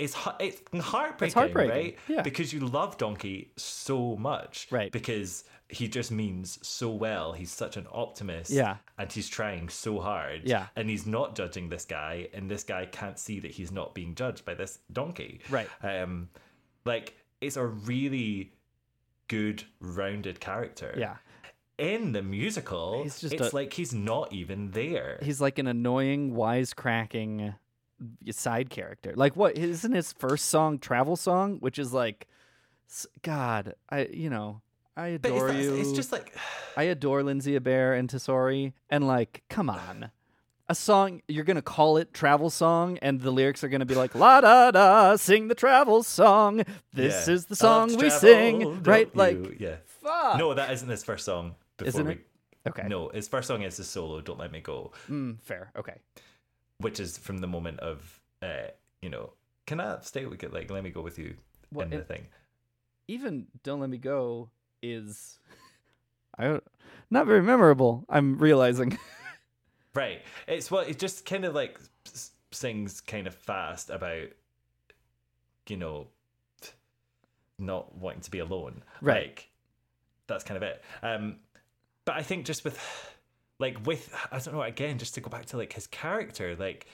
It's 0.00 0.16
it's 0.40 0.60
heartbreaking, 0.84 1.34
heartbreaking, 1.34 1.70
right 1.70 1.98
yeah. 2.08 2.22
because 2.22 2.52
you 2.52 2.60
love 2.60 2.96
Donkey 2.98 3.52
so 3.56 4.16
much 4.16 4.66
Right. 4.70 4.90
because 4.90 5.44
he 5.68 5.86
just 5.86 6.10
means 6.10 6.58
so 6.66 6.90
well 6.90 7.32
he's 7.32 7.52
such 7.52 7.76
an 7.76 7.86
optimist 7.92 8.50
Yeah. 8.50 8.76
and 8.98 9.12
he's 9.12 9.28
trying 9.28 9.68
so 9.68 10.00
hard 10.00 10.42
Yeah. 10.44 10.66
and 10.74 10.90
he's 10.90 11.06
not 11.06 11.36
judging 11.36 11.68
this 11.68 11.84
guy 11.84 12.28
and 12.34 12.50
this 12.50 12.64
guy 12.64 12.86
can't 12.86 13.18
see 13.18 13.38
that 13.40 13.52
he's 13.52 13.70
not 13.70 13.94
being 13.94 14.14
judged 14.16 14.44
by 14.44 14.54
this 14.54 14.78
donkey 14.92 15.40
Right. 15.48 15.68
um 15.82 16.28
like 16.84 17.14
it's 17.40 17.56
a 17.56 17.64
really 17.66 18.52
good 19.28 19.62
rounded 19.80 20.40
character 20.40 20.92
Yeah. 20.98 21.16
in 21.78 22.12
the 22.12 22.22
musical 22.22 23.04
it's 23.06 23.22
a- 23.22 23.54
like 23.54 23.72
he's 23.74 23.94
not 23.94 24.32
even 24.32 24.72
there 24.72 25.18
He's 25.22 25.40
like 25.40 25.58
an 25.60 25.68
annoying, 25.68 26.32
wisecracking 26.32 27.54
side 28.30 28.70
character. 28.70 29.12
Like 29.16 29.36
what 29.36 29.56
isn't 29.56 29.92
his 29.92 30.12
first 30.12 30.46
song 30.46 30.78
Travel 30.78 31.16
Song, 31.16 31.56
which 31.60 31.78
is 31.78 31.92
like 31.92 32.26
God, 33.22 33.74
I 33.88 34.06
you 34.12 34.30
know, 34.30 34.62
I 34.96 35.08
it's, 35.08 35.26
adore 35.26 35.48
that- 35.48 35.62
you. 35.62 35.76
it's 35.76 35.92
just 35.92 36.12
like 36.12 36.34
I 36.76 36.84
adore 36.84 37.22
Lindsay-Abaire 37.22 37.94
and 37.94 38.08
Tesori 38.08 38.72
and 38.88 39.06
like 39.06 39.42
come 39.48 39.70
on. 39.70 40.10
A 40.68 40.74
song 40.74 41.20
you're 41.26 41.42
gonna 41.44 41.62
call 41.62 41.96
it 41.96 42.14
travel 42.14 42.48
song, 42.48 42.96
and 43.02 43.20
the 43.20 43.32
lyrics 43.32 43.64
are 43.64 43.68
gonna 43.68 43.84
be 43.86 43.96
like 43.96 44.14
la 44.14 44.40
da 44.40 44.70
da, 44.70 45.16
sing 45.16 45.48
the 45.48 45.54
travel 45.56 46.02
song. 46.04 46.62
This 46.92 47.26
Yeah. 47.26 47.34
is 47.34 47.46
the 47.46 47.56
song 47.56 47.88
we 47.88 47.96
travel, 47.96 48.18
sing, 48.20 48.82
right? 48.84 49.06
you? 49.12 49.18
Like 49.18 49.60
yeah. 49.60 49.76
fuck. 49.86 50.38
No, 50.38 50.54
that 50.54 50.70
isn't 50.72 50.88
his 50.88 51.02
first 51.02 51.24
song. 51.24 51.56
Before 51.76 51.88
Isn't 51.88 52.06
we, 52.06 52.12
it? 52.12 52.26
Okay. 52.68 52.86
No, 52.88 53.08
his 53.08 53.26
first 53.26 53.48
song 53.48 53.62
is 53.62 53.78
his 53.78 53.88
solo. 53.88 54.20
Don't 54.20 54.38
let 54.38 54.52
me 54.52 54.60
go. 54.60 54.92
Mm, 55.08 55.40
fair. 55.42 55.72
Okay. 55.76 55.94
Which 56.80 57.00
is 57.00 57.18
from 57.18 57.38
the 57.38 57.46
moment 57.46 57.80
of 57.80 58.20
uh, 58.42 58.68
you 59.02 59.08
know, 59.08 59.32
can 59.66 59.80
I 59.80 59.98
stay 60.02 60.26
with 60.26 60.42
it? 60.42 60.52
Like, 60.52 60.70
let 60.70 60.82
me 60.82 60.90
go 60.90 61.02
with 61.02 61.18
you 61.18 61.34
What 61.70 61.84
in 61.84 61.90
the 61.90 62.04
thing. 62.04 62.26
Even 63.08 63.46
"Don't 63.62 63.80
Let 63.80 63.90
Me 63.90 63.98
Go" 63.98 64.50
is, 64.82 65.38
I 66.38 66.44
don't, 66.44 66.64
very 67.10 67.42
memorable. 67.42 68.04
I'm 68.08 68.38
realizing. 68.38 68.98
Right. 69.94 70.22
It's 70.46 70.70
what 70.70 70.88
it 70.88 71.00
just 71.00 71.26
kind 71.26 71.44
of 71.44 71.54
like 71.54 71.80
sings 72.52 73.00
kind 73.00 73.26
of 73.26 73.34
fast 73.34 73.90
about, 73.90 74.28
you 75.68 75.76
know, 75.76 76.06
not 77.58 77.94
wanting 77.96 78.20
to 78.20 78.30
be 78.30 78.38
alone. 78.38 78.82
Right. 79.00 79.22
Like, 79.22 79.50
that's 80.26 80.44
kind 80.44 80.56
of 80.56 80.62
it. 80.62 80.82
Um, 81.02 81.36
but 82.04 82.14
I 82.14 82.22
think 82.22 82.46
just 82.46 82.64
with, 82.64 82.78
like, 83.60 83.86
with 83.86 84.12
I 84.32 84.38
don't 84.40 84.54
know. 84.54 84.62
Again, 84.62 84.98
just 84.98 85.14
to 85.14 85.20
go 85.20 85.30
back 85.30 85.46
to 85.46 85.56
like 85.56 85.72
his 85.72 85.86
character, 85.86 86.56
like. 86.58 86.86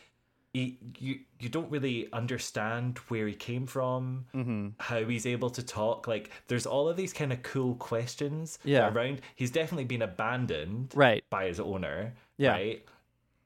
He, 0.55 0.79
you 0.99 1.19
you 1.39 1.51
don't 1.51 1.71
really 1.71 2.09
understand 2.15 2.97
where 3.09 3.27
he 3.27 3.35
came 3.35 3.67
from, 3.67 4.25
Mhm. 4.35 4.73
how 4.79 5.05
he's 5.05 5.27
able 5.27 5.51
to 5.51 5.63
talk. 5.63 6.09
Like, 6.09 6.31
there's 6.49 6.65
all 6.65 6.89
of 6.89 6.97
these 6.97 7.13
kind 7.13 7.31
of 7.31 7.43
cool 7.43 7.75
questions 7.75 8.59
Yeah. 8.65 8.89
around. 8.91 9.21
He's 9.35 9.51
definitely 9.51 9.85
been 9.85 10.01
abandoned, 10.01 10.93
Right. 10.97 11.23
by 11.29 11.49
his 11.49 11.61
owner, 11.61 12.15
Yeah. 12.39 12.53
right? 12.53 12.83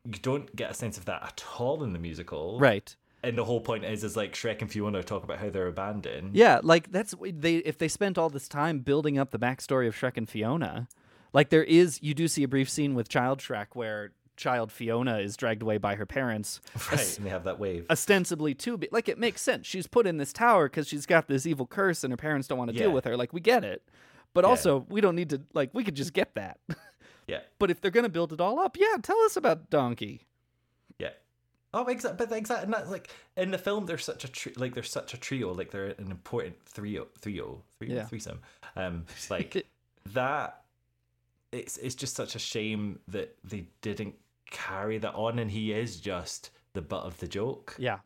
You 0.05 0.21
don't 0.23 0.55
get 0.55 0.71
a 0.71 0.75
sense 0.75 0.99
of 0.99 1.05
that 1.07 1.21
at 1.25 1.45
all 1.59 1.83
in 1.83 1.95
the 1.95 1.99
musical, 1.99 2.61
Right. 2.61 2.95
And 3.25 3.37
the 3.37 3.45
whole 3.45 3.61
point 3.61 3.85
is, 3.85 4.05
is 4.05 4.17
like 4.17 4.35
Shrek 4.35 4.61
and 4.63 4.71
Fiona 4.71 5.03
talk 5.03 5.25
about 5.25 5.39
how 5.39 5.51
they're 5.51 5.67
abandoned. 5.67 6.37
Yeah, 6.37 6.61
like 6.63 6.93
that's 6.93 7.13
they 7.21 7.57
if 7.57 7.77
they 7.77 7.89
spent 7.89 8.19
all 8.19 8.31
this 8.31 8.49
time 8.49 8.79
building 8.81 9.19
up 9.19 9.33
the 9.33 9.39
backstory 9.39 9.89
of 9.89 9.97
Shrek 9.97 10.17
and 10.17 10.29
Fiona, 10.29 10.87
like 11.33 11.51
there 11.51 11.65
is 11.65 12.03
you 12.03 12.15
do 12.15 12.29
see 12.29 12.43
a 12.43 12.49
brief 12.49 12.69
scene 12.71 12.95
with 12.95 13.09
Child 13.09 13.41
Shrek 13.41 13.69
where 13.75 14.13
child 14.37 14.73
Fiona 14.73 15.19
is 15.19 15.37
dragged 15.37 15.61
away 15.61 15.77
by 15.77 15.97
her 15.97 16.07
parents, 16.07 16.61
right. 16.91 17.17
And 17.19 17.27
they 17.27 17.31
have 17.31 17.45
that 17.45 17.59
wave. 17.59 17.85
ostensibly 17.91 18.55
to 18.55 18.79
be 18.79 18.89
like 18.91 19.09
it 19.09 19.19
makes 19.19 19.43
sense. 19.43 19.67
She's 19.67 19.87
put 19.87 20.07
in 20.07 20.17
this 20.17 20.33
tower 20.33 20.67
because 20.69 20.89
she's 20.89 21.05
got 21.07 21.29
this 21.29 21.45
evil 21.47 21.67
curse 21.67 22.03
and 22.05 22.13
her 22.13 22.17
parents 22.17 22.49
don't 22.49 22.57
want 22.59 22.71
to 22.71 22.77
deal 22.77 22.91
with 22.93 23.05
her. 23.05 23.17
Like 23.19 23.33
we 23.35 23.41
get 23.41 23.65
it, 23.65 23.83
but 24.33 24.45
Yeah. 24.45 24.49
also 24.51 24.87
we 24.89 25.01
don't 25.03 25.15
need 25.17 25.31
to 25.31 25.43
like 25.53 25.71
we 25.75 25.85
could 25.85 25.95
just 25.97 26.13
get 26.13 26.35
that. 26.35 26.59
Yeah, 27.27 27.41
but 27.61 27.71
if 27.71 27.81
they're 27.81 27.93
gonna 27.93 28.09
build 28.09 28.33
it 28.33 28.41
all 28.41 28.59
up, 28.59 28.77
yeah, 28.77 28.97
tell 29.01 29.21
us 29.21 29.37
about 29.37 29.71
Donkey. 29.71 30.27
yeah. 30.99 31.11
Oh, 31.73 31.85
exactly. 31.85 32.27
But 32.27 32.37
exactly, 32.37 32.65
and 32.65 32.75
that's 32.75 32.91
like 32.91 33.09
in 33.37 33.53
the 33.53 33.59
film. 33.59 33.87
There's 33.87 34.05
such 34.05 34.25
a 34.25 34.29
tri- 34.29 34.55
like 34.57 34.75
there's 34.75 34.91
such 34.91 35.15
a 35.15 35.17
trio. 35.17 35.55
Like 35.55 35.71
they're 35.71 35.95
an 35.97 36.11
important 36.11 36.57
trio, 36.75 37.07
trio, 37.23 37.63
trio 37.79 37.95
Yeah. 37.95 38.05
threesome. 38.07 38.41
Um, 38.75 39.05
like 39.31 39.65
that. 40.13 40.60
It's 41.53 41.77
it's 41.79 41.95
just 41.95 42.15
such 42.15 42.35
a 42.35 42.39
shame 42.39 43.01
that 43.09 43.37
they 43.43 43.67
didn't 43.81 44.15
carry 44.51 44.99
that 44.99 45.15
on, 45.15 45.39
and 45.39 45.51
he 45.51 45.73
is 45.73 46.01
just 46.01 46.51
the 46.75 46.83
butt 46.83 47.05
of 47.05 47.19
the 47.19 47.27
joke. 47.29 47.75
Yeah, 47.79 47.99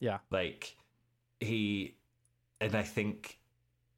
yeah, 0.00 0.18
like 0.30 0.76
he 1.40 1.94
and 2.62 2.74
i 2.74 2.82
think 2.82 3.38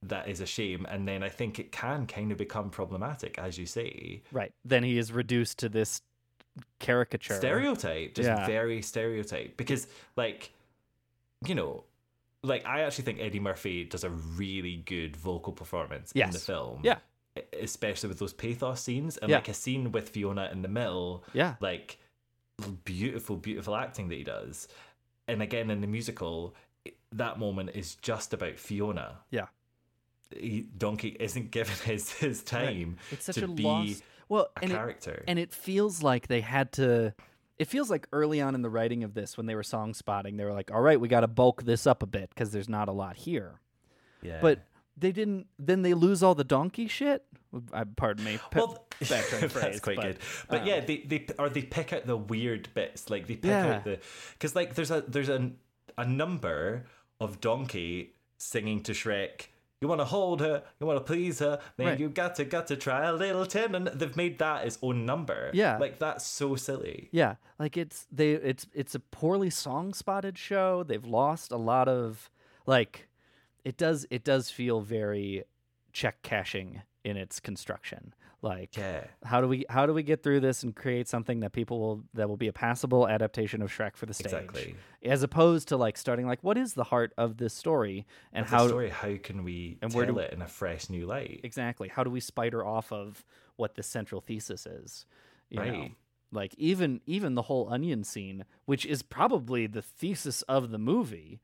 that 0.03 0.28
is 0.28 0.40
a 0.40 0.46
shame 0.46 0.84
and 0.88 1.07
then 1.07 1.22
i 1.22 1.28
think 1.28 1.61
it 1.61 1.70
can 1.70 2.05
kind 2.07 2.32
of 2.32 2.38
become 2.38 2.68
problematic 2.70 3.38
as 3.38 3.57
you 3.57 3.66
say 3.66 4.20
right. 4.32 4.53
Then 4.64 4.82
he 4.82 4.99
is 4.99 5.12
reduced 5.12 5.59
to 5.59 5.68
this 5.68 6.03
caricature 6.80 7.34
stereotype 7.34 8.14
just 8.14 8.26
Yeah. 8.26 8.44
very 8.46 8.82
stereotype 8.82 9.57
because 9.57 9.86
like 10.16 10.51
you 11.46 11.55
know 11.55 11.84
like 12.42 12.66
i 12.66 12.80
actually 12.80 13.05
think 13.05 13.20
eddie 13.20 13.38
murphy 13.40 13.84
does 13.84 14.03
a 14.03 14.11
really 14.11 14.76
good 14.84 15.16
vocal 15.16 15.53
performance 15.53 16.11
in 16.12 16.30
the 16.30 16.38
film 16.40 16.80
Yeah. 16.82 16.99
Especially 17.59 18.09
with 18.09 18.18
those 18.18 18.32
pathos 18.32 18.80
scenes 18.80 19.16
and 19.16 19.30
Yeah. 19.30 19.36
like 19.36 19.49
a 19.49 19.55
scene 19.55 19.93
with 19.93 20.09
fiona 20.11 20.49
in 20.53 20.62
the 20.62 20.68
middle 20.68 21.24
Yeah. 21.32 21.57
like 21.61 21.99
beautiful 22.84 23.36
beautiful 23.36 23.76
acting 23.76 24.09
that 24.09 24.16
he 24.16 24.24
does 24.24 24.68
and 25.28 25.43
again 25.43 25.70
in 25.70 25.80
the 25.80 25.86
musical 25.86 26.55
that 27.12 27.39
moment 27.39 27.70
is 27.74 27.95
just 27.97 28.32
about 28.34 28.59
fiona 28.59 29.18
Yeah. 29.30 29.47
he, 30.36 30.62
donkey 30.76 31.16
isn't 31.20 31.51
given 31.53 31.76
his 31.84 32.12
his 32.14 32.43
time 32.43 32.97
It's 33.11 33.26
such 33.26 33.36
to 33.36 33.45
a 33.45 33.49
be 33.49 33.62
lost 33.62 34.03
well 34.28 34.49
a 34.57 34.62
and 34.64 34.72
character 34.72 35.12
It, 35.12 35.24
and 35.28 35.39
it 35.39 35.53
feels 35.53 36.03
like 36.03 36.26
they 36.26 36.41
had 36.41 36.72
to. 36.72 37.14
It 37.59 37.66
feels 37.66 37.91
like 37.91 38.07
early 38.12 38.41
on 38.41 38.55
in 38.55 38.62
the 38.62 38.70
writing 38.70 39.03
of 39.03 39.14
this, 39.14 39.36
when 39.36 39.47
they 39.47 39.57
were 39.57 39.64
song 39.64 39.93
spotting, 39.93 40.36
they 40.36 40.45
were 40.45 40.53
like, 40.53 40.70
"All 40.70 40.80
right, 40.80 41.01
we 41.01 41.09
got 41.09 41.22
to 41.22 41.26
bulk 41.26 41.64
this 41.64 41.89
up 41.89 42.05
a 42.05 42.07
bit 42.07 42.28
because 42.28 42.53
there's 42.53 42.68
not 42.68 42.89
a 42.89 42.93
lot 42.93 43.16
here." 43.16 43.59
yeah 44.22 44.39
But 44.41 44.61
they 44.99 45.12
didn't. 45.12 45.46
Then 45.59 45.82
they 45.82 45.94
lose 45.94 46.22
all 46.22 46.34
the 46.34 46.44
donkey 46.44 46.88
shit. 46.88 47.24
Uh, 47.72 47.84
pardon 47.96 48.24
me. 48.24 48.38
Pe- 48.51 48.61
well, 48.61 48.86
phrase, 49.01 49.53
that's 49.55 49.80
quite 49.80 49.96
but, 49.96 50.03
good. 50.05 50.18
But 50.49 50.61
um, 50.62 50.66
yeah, 50.66 50.80
they 50.80 50.99
they 50.99 51.26
or 51.38 51.49
they 51.49 51.62
pick 51.62 51.92
out 51.92 52.07
the 52.07 52.16
weird 52.16 52.68
bits, 52.74 53.09
like 53.11 53.26
they 53.26 53.34
pick 53.36 53.44
Yeah. 53.51 53.76
out 53.76 53.84
the 53.84 53.99
because 54.32 54.55
like 54.55 54.74
there's 54.74 54.90
a 54.90 55.03
there's 55.07 55.28
a 55.28 55.51
a 55.96 56.05
number 56.07 56.84
of 57.20 57.40
Donkey 57.40 58.14
singing 58.36 58.82
to 58.84 58.92
Shrek. 58.92 59.49
You 59.80 59.86
want 59.86 60.01
to 60.01 60.05
hold 60.07 60.40
her, 60.40 60.64
you 60.80 60.86
want 60.86 60.99
to 60.99 61.05
please 61.05 61.38
her, 61.38 61.61
then 61.76 61.86
Right. 61.86 62.01
you 62.01 62.09
got 62.09 62.34
to 62.36 62.44
got 62.44 62.66
to 62.66 62.76
try 62.76 63.07
a 63.07 63.12
little 63.12 63.46
tin, 63.46 63.74
and 63.76 63.86
they've 63.86 64.16
made 64.16 64.38
that 64.40 64.66
its 64.66 64.76
own 64.82 65.07
number. 65.07 65.51
Yeah. 65.55 65.78
like 65.78 65.99
that's 66.01 66.26
so 66.26 66.57
silly. 66.57 67.09
Yeah, 67.12 67.36
like 67.59 67.76
it's 67.76 68.07
they 68.11 68.32
it's 68.32 68.66
it's 68.74 68.94
a 68.94 69.01
poorly 69.01 69.51
song 69.51 69.94
spotted 69.94 70.36
show. 70.36 70.82
They've 70.82 71.05
lost 71.05 71.53
a 71.53 71.57
lot 71.57 71.88
of 71.88 72.28
like 72.66 73.08
it 73.69 73.77
does 73.77 74.07
it 74.11 74.25
does 74.25 74.51
feel 74.51 74.81
very 74.81 75.45
check 75.93 76.23
cashing 76.23 76.83
in 77.05 77.16
its 77.16 77.41
construction. 77.41 78.14
Like 78.41 78.77
Yeah. 78.77 79.05
how 79.25 79.41
do 79.41 79.49
we 79.49 79.64
how 79.69 79.85
do 79.87 79.93
we 79.93 80.03
get 80.03 80.23
through 80.23 80.41
this 80.41 80.62
and 80.62 80.75
create 80.75 81.09
something 81.09 81.41
that 81.41 81.53
people 81.53 81.81
will 81.81 82.05
that 82.14 82.29
will 82.29 82.37
be 82.37 82.47
a 82.49 82.53
passable 82.53 83.09
adaptation 83.09 83.62
of 83.62 83.71
Shrek 83.71 83.97
for 83.97 84.07
the 84.07 84.14
stage? 84.14 84.27
Exactly. 84.33 84.77
As 85.03 85.23
opposed 85.23 85.69
to 85.69 85.77
like 85.77 85.97
starting 85.99 86.27
like 86.27 86.43
what 86.43 86.57
is 86.57 86.75
the 86.75 86.85
heart 86.85 87.12
of 87.19 87.37
this 87.39 87.53
story 87.53 88.07
and 88.33 88.47
how 88.47 88.69
story, 88.69 88.91
how 88.91 89.16
can 89.16 89.43
we 89.45 89.79
and 89.83 89.91
tell 89.91 89.99
where 89.99 90.07
do- 90.07 90.19
it 90.19 90.33
in 90.33 90.41
a 90.43 90.47
fresh 90.49 90.89
new 90.89 91.05
light? 91.05 91.41
exactly 91.43 91.89
how 91.89 92.05
do 92.05 92.11
we 92.11 92.21
spider 92.21 92.64
off 92.64 92.93
of 92.93 93.25
what 93.57 93.75
the 93.75 93.83
central 93.83 94.21
thesis 94.21 94.66
is 94.66 95.05
you 95.51 95.59
know 95.59 95.73
Right. 95.73 95.95
like 96.31 96.55
even 96.59 97.01
even 97.07 97.35
the 97.35 97.43
whole 97.43 97.69
onion 97.73 98.05
scene 98.05 98.45
which 98.66 98.87
is 98.87 99.03
probably 99.03 99.66
the 99.66 99.83
thesis 99.83 100.43
of 100.43 100.71
the 100.71 100.79
movie 100.79 101.41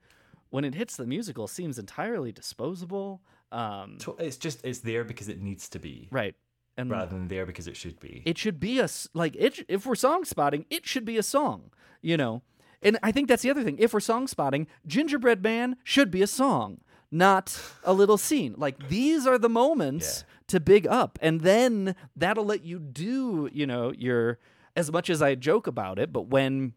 when 0.55 0.64
it 0.64 0.74
hits 0.74 0.96
the 0.96 1.05
musical 1.05 1.48
seems 1.48 1.78
entirely 1.78 2.30
disposable 2.30 3.20
um 3.50 3.98
It's 4.20 4.36
just 4.36 4.64
it's 4.64 4.80
there 4.90 5.02
because 5.02 5.28
it 5.28 5.40
needs 5.40 5.68
to 5.70 5.78
be, 5.78 6.09
right. 6.12 6.34
And 6.76 6.90
rather 6.90 7.14
than 7.16 7.28
there 7.28 7.46
because 7.46 7.66
it 7.66 7.76
should 7.76 7.98
be. 7.98 8.22
it 8.24 8.36
should 8.38 8.59
be 8.61 8.78
a 8.78 8.88
like 9.14 9.34
it 9.36 9.64
if 9.68 9.84
we're 9.86 9.96
song 9.96 10.24
spotting 10.24 10.64
it 10.70 10.86
should 10.86 11.05
be 11.05 11.16
a 11.18 11.22
song 11.22 11.70
you 12.02 12.16
know? 12.16 12.42
And 12.82 12.98
i 13.02 13.11
think 13.12 13.28
that's 13.28 13.42
the 13.42 13.50
other 13.50 13.64
thing. 13.64 13.78
If 13.78 13.92
we're 13.94 14.00
song 14.12 14.28
spotting 14.28 14.66
gingerbread 14.86 15.42
man 15.42 15.76
should 15.82 16.11
be 16.11 16.22
a 16.22 16.26
song 16.42 16.80
not 17.11 17.61
a 17.84 17.92
little 17.92 18.18
scene. 18.18 18.55
Like 18.57 18.88
these 18.88 19.24
are 19.26 19.38
the 19.38 19.48
moments 19.48 20.24
to 20.48 20.61
big 20.61 20.86
up 20.86 21.18
and 21.22 21.40
then 21.40 21.94
that'll 22.16 22.44
let 22.44 22.64
you 22.64 22.78
do 22.78 23.48
you 23.52 23.66
know 23.66 23.92
your 23.96 24.38
as 24.76 24.90
much 24.90 25.09
as 25.09 25.22
i 25.22 25.34
joke 25.34 25.66
about 25.66 25.98
it 25.98 26.12
but 26.12 26.26
when 26.28 26.74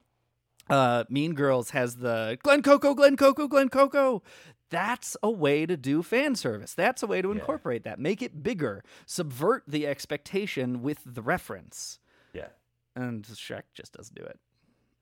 uh 0.69 1.03
mean 1.09 1.33
girls 1.33 1.71
has 1.71 1.97
the 1.97 2.37
glen 2.43 2.61
coco 2.61 2.93
glen 2.93 3.15
coco 3.15 3.47
glen 3.47 3.69
coco 3.69 4.21
that's 4.69 5.15
a 5.23 5.31
way 5.31 5.65
to 5.65 5.77
do 5.77 6.03
fan 6.03 6.35
service 6.35 6.73
that's 6.73 7.01
a 7.01 7.07
way 7.07 7.21
to 7.21 7.31
incorporate 7.31 7.83
that 7.83 7.99
make 7.99 8.21
it 8.21 8.43
bigger 8.43 8.83
subvert 9.05 9.63
the 9.67 9.87
expectation 9.87 10.81
with 10.81 10.99
the 11.05 11.21
reference 11.21 11.99
yeah. 12.33 12.47
and 12.95 13.23
Shrek 13.23 13.63
just 13.73 13.93
doesn't 13.93 14.15
do 14.15 14.23
it 14.23 14.39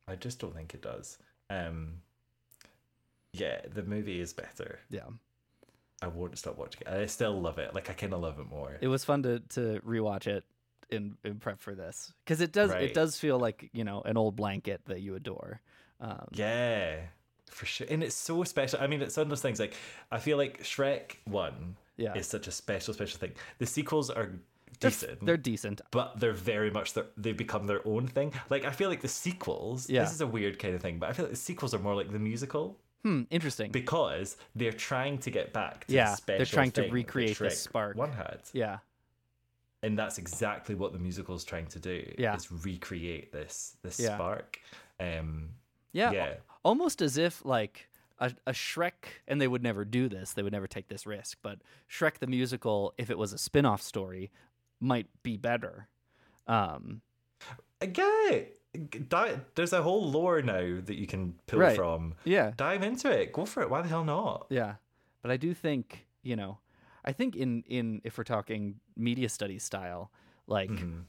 I 0.07 0.15
just 0.15 0.39
don't 0.39 0.53
think 0.55 0.73
it 0.73 0.81
does. 0.81 1.17
Um, 1.49 2.01
yeah, 3.33 3.61
the 3.73 3.83
movie 3.83 4.19
is 4.19 4.33
better. 4.33 4.79
yeah 4.89 5.07
I 6.01 6.07
won't 6.07 6.37
stop 6.37 6.57
watching 6.57 6.81
it. 6.85 6.87
I 6.87 7.05
still 7.05 7.39
love 7.39 7.57
it. 7.57 7.73
Like 7.73 7.89
I 7.89 7.93
kind 7.93 8.13
of 8.13 8.21
love 8.21 8.37
it 8.39 8.47
more. 8.47 8.77
it 8.81 8.87
was 8.87 9.05
fun 9.05 9.23
to 9.23 9.39
to 9.49 9.81
rewatch 9.85 10.27
it 10.27 10.43
in 10.89 11.17
in 11.23 11.39
prep 11.39 11.59
for 11.59 11.75
this 11.75 12.13
because 12.23 12.41
it 12.41 12.51
does 12.51 12.71
Right. 12.71 12.83
it 12.83 12.93
does 12.93 13.17
feel 13.19 13.37
like 13.39 13.69
you 13.73 13.83
know 13.83 14.01
an 14.05 14.17
old 14.17 14.35
blanket 14.35 14.81
that 14.85 15.01
you 15.01 15.15
adore 15.15 15.61
um, 16.01 16.27
yeah, 16.33 16.97
for 17.49 17.65
sure. 17.65 17.87
And 17.89 18.03
it's 18.03 18.15
so 18.15 18.43
special. 18.43 18.79
I 18.81 18.87
mean, 18.87 19.01
it's 19.01 19.15
one 19.15 19.23
of 19.23 19.29
those 19.29 19.41
things. 19.41 19.59
Like 19.61 19.75
I 20.11 20.17
feel 20.19 20.35
like 20.37 20.61
Shrek 20.63 21.15
One 21.25 21.77
Yeah. 21.95 22.13
is 22.15 22.27
such 22.27 22.47
a 22.47 22.51
special, 22.51 22.93
special 22.93 23.17
thing. 23.17 23.31
The 23.59 23.65
sequels 23.65 24.09
are 24.09 24.31
They're- 24.81 24.89
decent. 24.91 25.25
they're 25.25 25.37
decent. 25.37 25.79
but 25.91 26.19
they're 26.19 26.33
very 26.33 26.69
much 26.69 26.93
their, 26.95 27.05
they've 27.15 27.37
become 27.37 27.65
their 27.65 27.79
own 27.87 28.07
thing. 28.07 28.33
Like 28.49 28.65
I 28.65 28.71
feel 28.71 28.89
like 28.89 28.99
the 29.01 29.07
sequels. 29.07 29.89
Yeah. 29.89 30.01
This 30.03 30.11
is 30.13 30.19
a 30.21 30.27
weird 30.27 30.59
kind 30.59 30.75
of 30.75 30.81
thing, 30.81 30.99
but 30.99 31.09
I 31.09 31.13
feel 31.13 31.25
like 31.25 31.31
the 31.33 31.37
sequels 31.39 31.73
are 31.73 31.79
more 31.79 31.95
like 31.95 32.11
the 32.11 32.19
musical 32.19 32.77
Hmm, 33.03 33.21
interesting. 33.29 33.71
because 33.71 34.35
they're 34.53 34.73
trying 34.73 35.19
to 35.19 35.31
get 35.31 35.53
back 35.53 35.85
to 35.87 35.93
Yeah, 35.93 36.11
the 36.11 36.17
special 36.17 36.37
they're 36.39 36.45
trying 36.57 36.71
to 36.71 36.89
recreate 36.91 37.37
the 37.37 37.51
spark. 37.51 37.95
one 37.95 38.11
had. 38.11 38.41
yeah. 38.51 38.79
And 39.85 39.97
that's 39.97 40.17
exactly 40.17 40.75
what 40.75 40.91
the 40.93 40.99
musical 40.99 41.35
is 41.35 41.43
trying 41.43 41.67
to 41.67 41.79
do. 41.79 42.13
Yeah. 42.17 42.35
is 42.35 42.51
recreate 42.51 43.31
this 43.31 43.77
this 43.83 43.99
Yeah. 43.99 44.15
spark. 44.15 44.59
Um, 44.99 45.49
Yeah. 45.93 46.11
yeah, 46.11 46.33
Almost 46.63 47.01
as 47.01 47.17
if 47.17 47.45
like 47.45 47.87
a, 48.19 48.33
a 48.47 48.51
Shrek, 48.53 49.21
and 49.27 49.39
they 49.39 49.47
would 49.47 49.61
never 49.63 49.85
do 49.85 50.09
this, 50.09 50.33
they 50.33 50.41
would 50.43 50.53
never 50.53 50.67
take 50.67 50.87
this 50.87 51.05
risk, 51.05 51.37
but 51.41 51.59
Shrek 51.89 52.19
the 52.19 52.27
musical, 52.27 52.93
if 52.97 53.09
it 53.09 53.17
was 53.17 53.33
a 53.33 53.37
spin 53.37 53.65
off 53.65 53.81
story, 53.81 54.31
might 54.79 55.07
be 55.23 55.37
better. 55.37 55.87
Um, 56.47 57.01
There's 59.55 59.73
a 59.73 59.83
whole 59.83 60.09
lore 60.09 60.41
now 60.41 60.79
that 60.85 60.95
you 60.99 61.07
can 61.07 61.35
pull 61.47 61.59
Right. 61.59 61.75
from. 61.75 62.15
Yeah. 62.23 62.51
dive 62.57 62.83
into 62.83 63.09
it. 63.11 63.31
Go 63.31 63.45
for 63.45 63.61
it. 63.63 63.69
Why 63.69 63.81
the 63.81 63.87
hell 63.89 64.03
not? 64.03 64.47
yeah. 64.49 64.75
But 65.21 65.31
I 65.31 65.37
do 65.37 65.53
think, 65.55 66.05
you 66.21 66.35
know, 66.35 66.59
I 67.05 67.11
think 67.13 67.35
in, 67.35 67.63
in 67.67 68.01
if 68.03 68.17
we're 68.17 68.23
talking 68.23 68.75
media 68.97 69.29
studies 69.29 69.63
style, 69.63 70.11
like 70.47 70.69
Mm-hmm. 70.71 71.01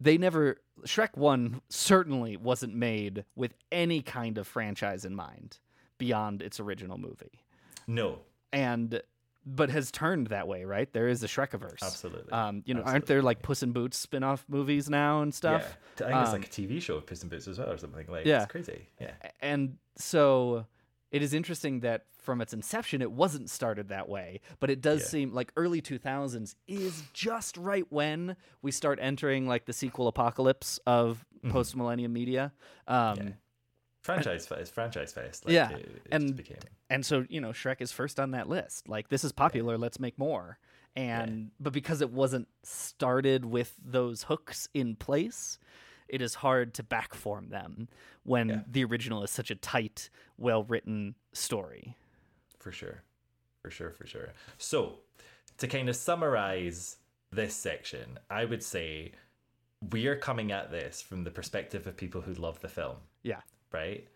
they 0.00 0.18
never 0.18 0.56
Shrek 0.84 1.16
1 1.16 1.60
certainly 1.68 2.36
wasn't 2.36 2.74
made 2.74 3.24
with 3.34 3.54
any 3.72 4.02
kind 4.02 4.36
of 4.38 4.46
franchise 4.46 5.04
in 5.04 5.14
mind 5.14 5.58
beyond 5.98 6.42
its 6.42 6.60
original 6.60 6.98
movie. 6.98 7.44
No, 7.86 8.18
and 8.52 9.00
but 9.48 9.70
has 9.70 9.92
turned 9.92 10.26
that 10.26 10.48
way, 10.48 10.64
right? 10.64 10.92
There 10.92 11.06
is 11.06 11.22
a 11.22 11.28
Shrekiverse. 11.28 11.80
Absolutely. 11.80 12.32
Um, 12.32 12.62
you 12.66 12.74
know, 12.74 12.82
aren't 12.82 13.06
there 13.06 13.22
like 13.22 13.42
Puss 13.42 13.62
in 13.62 13.70
Boots 13.70 13.96
spin-off 13.96 14.44
movies 14.48 14.90
now 14.90 15.22
and 15.22 15.32
stuff? 15.32 15.62
Yeah. 16.00 16.06
I 16.06 16.08
think 16.10 16.20
it's 16.22 16.28
Um, 16.30 16.40
like 16.40 16.46
a 16.46 16.50
TV 16.50 16.82
show 16.82 16.96
of 16.96 17.06
Puss 17.06 17.22
in 17.22 17.28
Boots 17.28 17.46
as 17.46 17.60
well 17.60 17.70
or 17.70 17.78
something. 17.78 18.06
Like 18.08 18.26
Yeah. 18.26 18.42
it's 18.42 18.50
crazy. 18.50 18.88
Yeah. 19.00 19.12
and 19.40 19.78
so 19.96 20.66
it 21.10 21.22
is 21.22 21.32
interesting 21.34 21.80
that 21.80 22.04
from 22.18 22.40
its 22.40 22.52
inception 22.52 23.00
it 23.00 23.12
wasn't 23.12 23.48
started 23.48 23.88
that 23.88 24.08
way 24.08 24.40
but 24.58 24.68
it 24.70 24.80
does 24.80 25.02
Yeah. 25.02 25.06
seem 25.08 25.32
like 25.32 25.52
early 25.56 25.80
2000s 25.80 26.54
is 26.66 27.04
just 27.12 27.56
right 27.56 27.86
when 27.90 28.36
we 28.62 28.70
start 28.72 28.98
entering 29.00 29.46
like 29.46 29.66
the 29.66 29.72
sequel 29.72 30.08
apocalypse 30.08 30.78
of 30.86 31.24
Mm-hmm. 31.36 31.50
post-millennium 31.52 32.12
media 32.12 32.52
um 32.88 33.34
Franchise 34.02 34.46
fest, 34.46 34.72
franchise 34.72 35.12
fest. 35.12 35.44
Like, 35.44 35.52
yeah 35.52 35.70
it, 35.70 35.80
it 35.80 36.02
and 36.12 36.36
became. 36.36 36.58
and 36.90 37.04
so 37.04 37.24
you 37.28 37.40
know 37.40 37.50
shrek 37.50 37.80
is 37.80 37.92
first 37.92 38.18
on 38.20 38.30
that 38.32 38.48
list 38.48 38.88
like 38.88 39.08
this 39.08 39.22
is 39.24 39.32
popular 39.32 39.76
let's 39.76 39.98
make 40.00 40.18
more 40.18 40.58
and 40.96 41.50
but 41.60 41.72
because 41.72 42.00
it 42.00 42.10
wasn't 42.10 42.48
started 42.62 43.44
with 43.44 43.74
those 43.84 44.24
hooks 44.24 44.68
in 44.74 44.96
place 44.96 45.58
it 46.08 46.20
is 46.22 46.34
hard 46.36 46.74
to 46.74 46.82
backform 46.82 47.50
them 47.50 47.88
when 48.24 48.64
the 48.70 48.84
original 48.84 49.22
is 49.22 49.30
such 49.30 49.50
a 49.50 49.54
tight 49.54 50.08
well 50.38 50.62
written 50.64 51.14
story 51.32 51.96
For 52.58 52.72
sure. 52.72 53.02
For 53.62 53.70
sure, 53.70 53.90
for 53.90 54.06
sure. 54.06 54.32
So, 54.58 54.98
to 55.58 55.66
kind 55.66 55.88
of 55.88 55.96
summarize 55.96 56.96
this 57.32 57.54
section, 57.54 58.18
I 58.30 58.44
would 58.44 58.62
say 58.62 59.12
we 59.90 60.06
are 60.06 60.16
coming 60.16 60.52
at 60.52 60.70
this 60.70 61.02
from 61.02 61.24
the 61.24 61.30
perspective 61.30 61.86
of 61.86 61.96
people 61.96 62.20
who 62.20 62.34
love 62.34 62.60
the 62.60 62.68
film, 62.68 62.96
yeah 63.22 63.40
right? 63.72 64.06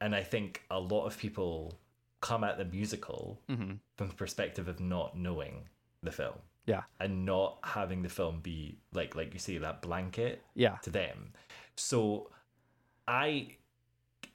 And 0.00 0.14
I 0.14 0.22
think 0.22 0.62
a 0.70 0.78
lot 0.78 1.06
of 1.06 1.16
people 1.16 1.78
come 2.20 2.42
at 2.44 2.58
the 2.58 2.64
musical 2.64 3.40
Mhm. 3.48 3.78
from 3.96 4.08
the 4.08 4.14
perspective 4.14 4.66
of 4.68 4.80
not 4.80 5.16
knowing 5.16 5.68
the 6.02 6.10
film 6.12 6.38
yeah. 6.66 6.82
and 7.00 7.24
not 7.26 7.58
having 7.62 8.02
the 8.02 8.08
film 8.08 8.40
be 8.40 8.78
like 8.92 9.14
like 9.14 9.32
you 9.32 9.38
say 9.40 9.58
that 9.58 9.82
blanket 9.82 10.42
Yeah. 10.54 10.76
to 10.82 10.90
them. 10.90 11.32
So 11.76 12.30
i 13.06 13.48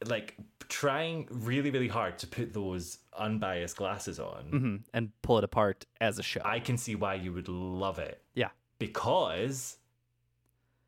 like 0.05 0.35
trying 0.69 1.27
really 1.31 1.71
really 1.71 1.87
hard 1.87 2.19
to 2.19 2.27
put 2.27 2.53
those 2.53 2.99
unbiased 3.17 3.75
glasses 3.75 4.19
on 4.19 4.43
hmm 4.51 4.75
and 4.93 5.11
pull 5.23 5.37
it 5.39 5.43
apart 5.43 5.85
as 5.99 6.19
a 6.19 6.23
show. 6.23 6.41
I 6.45 6.59
can 6.59 6.77
see 6.77 6.95
why 6.95 7.15
you 7.15 7.33
would 7.33 7.47
love 7.49 7.99
it. 7.99 8.21
Yeah. 8.35 8.49
Because 8.77 9.77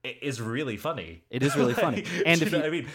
it 0.03 0.17
is 0.21 0.39
really 0.41 0.77
funny. 0.77 1.23
It 1.29 1.43
is 1.43 1.55
really 1.55 1.73
funny. 1.73 2.05
And 2.25 2.39
do 2.39 2.45
if 2.45 2.51
you 2.51 2.57
you, 2.57 2.63
know 2.63 2.69
what 2.69 2.77
i 2.77 2.81
mean? 2.81 2.87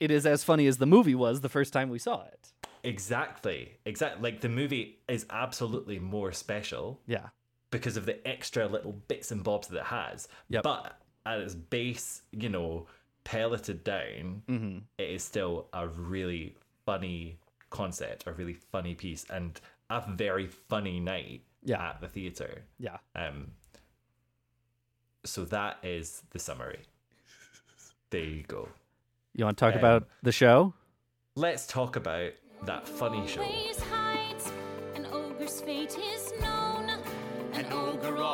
It 0.00 0.10
is 0.10 0.26
as 0.26 0.44
funny 0.44 0.66
as 0.66 0.76
the 0.78 0.86
movie 0.86 1.14
was 1.14 1.40
the 1.40 1.48
first 1.48 1.72
time 1.72 1.88
we 1.88 1.98
saw 1.98 2.24
it. 2.26 2.52
Exactly. 2.82 3.78
Exactly 3.86 4.22
like 4.22 4.40
the 4.42 4.48
movie 4.48 4.98
is 5.08 5.24
absolutely 5.30 5.98
more 5.98 6.30
special 6.32 7.00
yeah 7.06 7.28
because 7.74 7.96
of 7.96 8.06
the 8.06 8.26
extra 8.26 8.66
little 8.68 8.92
bits 9.08 9.30
and 9.32 9.42
bobs 9.42 9.68
that 9.68 9.78
it 9.78 9.84
has. 9.86 10.28
Yep. 10.48 10.62
But 10.62 10.96
at 11.26 11.40
its 11.40 11.54
base, 11.54 12.22
you 12.30 12.48
know, 12.48 12.86
pelleted 13.24 13.82
down, 13.84 14.42
Mhm. 14.48 14.82
it 14.98 15.08
is 15.10 15.24
still 15.24 15.68
a 15.72 15.88
really 15.88 16.56
funny 16.86 17.38
concept, 17.70 18.26
a 18.26 18.32
really 18.32 18.54
funny 18.54 18.94
piece, 18.94 19.24
and 19.28 19.60
a 19.90 20.04
very 20.12 20.46
funny 20.46 21.00
night 21.00 21.42
Yeah. 21.64 21.82
at 21.90 22.00
the 22.00 22.08
theatre. 22.08 22.64
yeah 22.78 22.98
Um, 23.14 23.52
so 25.24 25.44
that 25.46 25.78
is 25.82 26.22
the 26.30 26.38
summary. 26.38 26.84
There 28.10 28.22
you 28.22 28.42
go. 28.44 28.68
you 29.34 29.44
want 29.44 29.58
to 29.58 29.64
talk 29.64 29.72
Um, 29.74 29.80
about 29.80 30.08
the 30.22 30.30
show 30.32 30.74
Let's 31.34 31.66
talk 31.66 31.96
about 31.96 32.32
that 32.62 32.86
funny 32.86 33.26
show. 33.26 33.42
An 37.74 38.33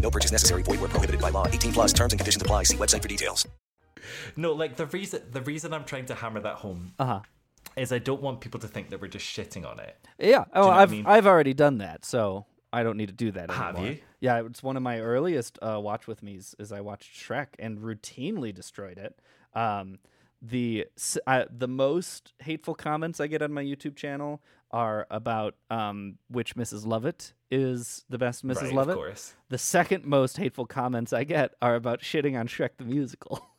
No 0.00 0.10
purchase 0.10 0.32
necessary. 0.32 0.62
Void 0.62 0.80
where 0.80 0.88
prohibited 0.88 1.20
by 1.20 1.30
law. 1.30 1.46
18 1.46 1.72
plus 1.72 1.92
terms 1.92 2.12
and 2.12 2.18
conditions 2.20 2.42
apply. 2.42 2.64
See 2.64 2.76
website 2.76 3.02
for 3.02 3.08
details. 3.08 3.46
No, 4.36 4.52
like 4.52 4.76
the 4.76 4.86
reason 4.86 5.22
the 5.30 5.42
reason 5.42 5.72
I'm 5.72 5.84
trying 5.84 6.06
to 6.06 6.14
hammer 6.14 6.40
that 6.40 6.56
home 6.56 6.92
uh-huh 6.98 7.20
is 7.76 7.92
I 7.92 7.98
don't 7.98 8.20
want 8.20 8.40
people 8.40 8.60
to 8.60 8.68
think 8.68 8.90
that 8.90 9.00
we're 9.00 9.08
just 9.08 9.24
shitting 9.26 9.68
on 9.68 9.78
it. 9.80 9.96
Yeah. 10.18 10.44
Oh, 10.52 10.60
you 10.60 10.62
know 10.62 10.66
what 10.68 10.78
I 10.78 10.82
I've 10.82 10.90
mean? 10.90 11.06
I've 11.06 11.26
already 11.26 11.54
done 11.54 11.78
that, 11.78 12.04
so 12.04 12.46
I 12.72 12.82
don't 12.82 12.96
need 12.96 13.08
to 13.08 13.14
do 13.14 13.30
that 13.32 13.50
Have 13.50 13.76
anymore. 13.76 13.92
you? 13.92 13.98
Yeah, 14.20 14.42
it's 14.44 14.62
one 14.62 14.76
of 14.76 14.82
my 14.82 15.00
earliest 15.00 15.58
uh, 15.62 15.78
watch 15.80 16.06
with 16.06 16.22
me's. 16.22 16.54
Is 16.58 16.72
I 16.72 16.80
watched 16.80 17.14
Shrek 17.14 17.48
and 17.58 17.78
routinely 17.78 18.54
destroyed 18.54 18.98
it. 18.98 19.18
Um, 19.58 19.98
the 20.42 20.86
uh, 21.26 21.44
the 21.50 21.68
most 21.68 22.32
hateful 22.40 22.74
comments 22.74 23.20
I 23.20 23.26
get 23.26 23.42
on 23.42 23.52
my 23.52 23.62
YouTube 23.62 23.96
channel 23.96 24.42
are 24.70 25.06
about 25.10 25.54
um, 25.70 26.18
which 26.28 26.54
Mrs. 26.56 26.86
Lovett 26.86 27.34
is 27.50 28.04
the 28.08 28.18
best 28.18 28.46
Mrs. 28.46 28.56
Right, 28.56 28.66
of 28.66 28.72
Lovett. 28.74 28.94
course. 28.96 29.34
The 29.48 29.58
second 29.58 30.04
most 30.04 30.36
hateful 30.36 30.66
comments 30.66 31.12
I 31.12 31.24
get 31.24 31.54
are 31.60 31.74
about 31.74 32.00
shitting 32.00 32.38
on 32.38 32.46
Shrek 32.48 32.70
the 32.78 32.84
musical. 32.84 33.46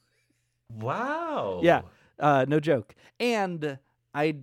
Wow. 0.73 1.59
Yeah, 1.63 1.81
uh, 2.17 2.45
no 2.47 2.61
joke. 2.61 2.95
And 3.19 3.77
I, 4.15 4.37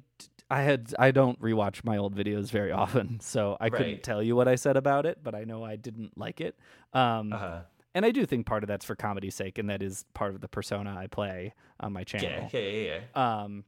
I 0.51 0.61
had 0.61 0.95
I 0.99 1.11
don't 1.11 1.41
rewatch 1.41 1.85
my 1.85 1.97
old 1.97 2.15
videos 2.15 2.51
very 2.51 2.71
often, 2.71 3.19
so 3.23 3.57
I 3.61 3.71
couldn't 3.71 4.03
tell 4.03 4.23
you 4.23 4.37
what 4.37 4.47
I 4.47 4.57
said 4.57 4.77
about 4.77 5.07
it, 5.07 5.21
but 5.23 5.35
I 5.35 5.45
know 5.45 5.65
I 5.65 5.77
didn't 5.77 6.19
like 6.19 6.43
it. 6.43 6.59
Um, 6.93 7.33
Uh-huh. 7.33 7.61
And 7.95 8.05
I 8.05 8.11
do 8.11 8.27
think 8.27 8.45
part 8.45 8.63
of 8.63 8.69
that's 8.69 8.85
for 8.85 8.95
comedy's 8.95 9.35
sake, 9.35 9.57
and 9.57 9.71
that 9.71 9.83
is 9.83 10.05
part 10.13 10.35
of 10.35 10.43
the 10.43 10.49
persona 10.49 10.95
I 10.97 11.07
play 11.07 11.55
on 11.81 11.95
my 11.95 12.05
channel. 12.05 12.29
Yeah, 12.53 12.61
yeah, 12.61 12.69
yeah, 12.71 13.01
yeah. 13.17 13.41
Um, 13.43 13.65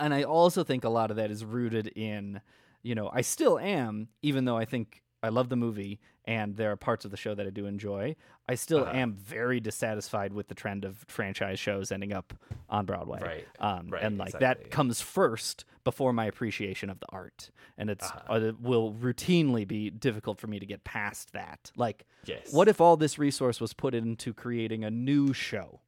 and 0.00 0.12
I 0.12 0.24
also 0.24 0.64
think 0.64 0.82
a 0.82 0.88
lot 0.88 1.10
of 1.12 1.16
that 1.16 1.30
is 1.30 1.44
rooted 1.44 1.86
in, 1.86 2.40
you 2.84 2.94
know, 2.94 3.10
I 3.12 3.22
still 3.22 3.58
am, 3.58 4.08
even 4.22 4.44
though 4.44 4.56
I 4.56 4.64
think 4.64 5.02
I 5.24 5.30
love 5.30 5.48
the 5.48 5.56
movie 5.56 5.98
and 6.26 6.56
there 6.56 6.70
are 6.70 6.76
parts 6.76 7.04
of 7.04 7.10
the 7.10 7.16
show 7.16 7.34
that 7.34 7.46
I 7.46 7.50
do 7.50 7.66
enjoy. 7.66 8.14
I 8.48 8.54
still 8.56 8.82
Uh-huh. 8.84 8.92
am 8.96 9.14
very 9.14 9.58
dissatisfied 9.58 10.32
with 10.32 10.48
the 10.48 10.54
trend 10.54 10.84
of 10.84 10.98
franchise 11.08 11.58
shows 11.58 11.90
ending 11.90 12.12
up 12.12 12.32
on 12.68 12.84
Broadway. 12.86 13.20
Right, 13.22 13.46
Um, 13.58 13.88
right, 13.90 14.02
and 14.02 14.18
like 14.18 14.28
exactly. 14.34 14.64
that 14.64 14.70
comes 14.70 15.00
first 15.00 15.64
before 15.82 16.12
my 16.12 16.26
appreciation 16.26 16.88
of 16.90 17.00
the 17.00 17.06
art, 17.10 17.50
and 17.76 17.88
it's 17.90 18.06
Uh-huh. 18.10 18.34
uh, 18.34 18.40
it 18.40 18.60
will 18.60 18.92
routinely 18.94 19.66
be 19.66 19.90
difficult 19.90 20.38
for 20.38 20.46
me 20.46 20.58
to 20.58 20.66
get 20.66 20.84
past 20.84 21.32
that. 21.32 21.72
Like, 21.76 22.06
Yes. 22.26 22.52
what 22.52 22.68
if 22.68 22.80
all 22.80 22.96
this 22.98 23.18
resource 23.18 23.60
was 23.60 23.72
put 23.74 23.94
into 23.94 24.32
creating 24.34 24.84
a 24.84 24.90
new 24.90 25.32
show? 25.34 25.80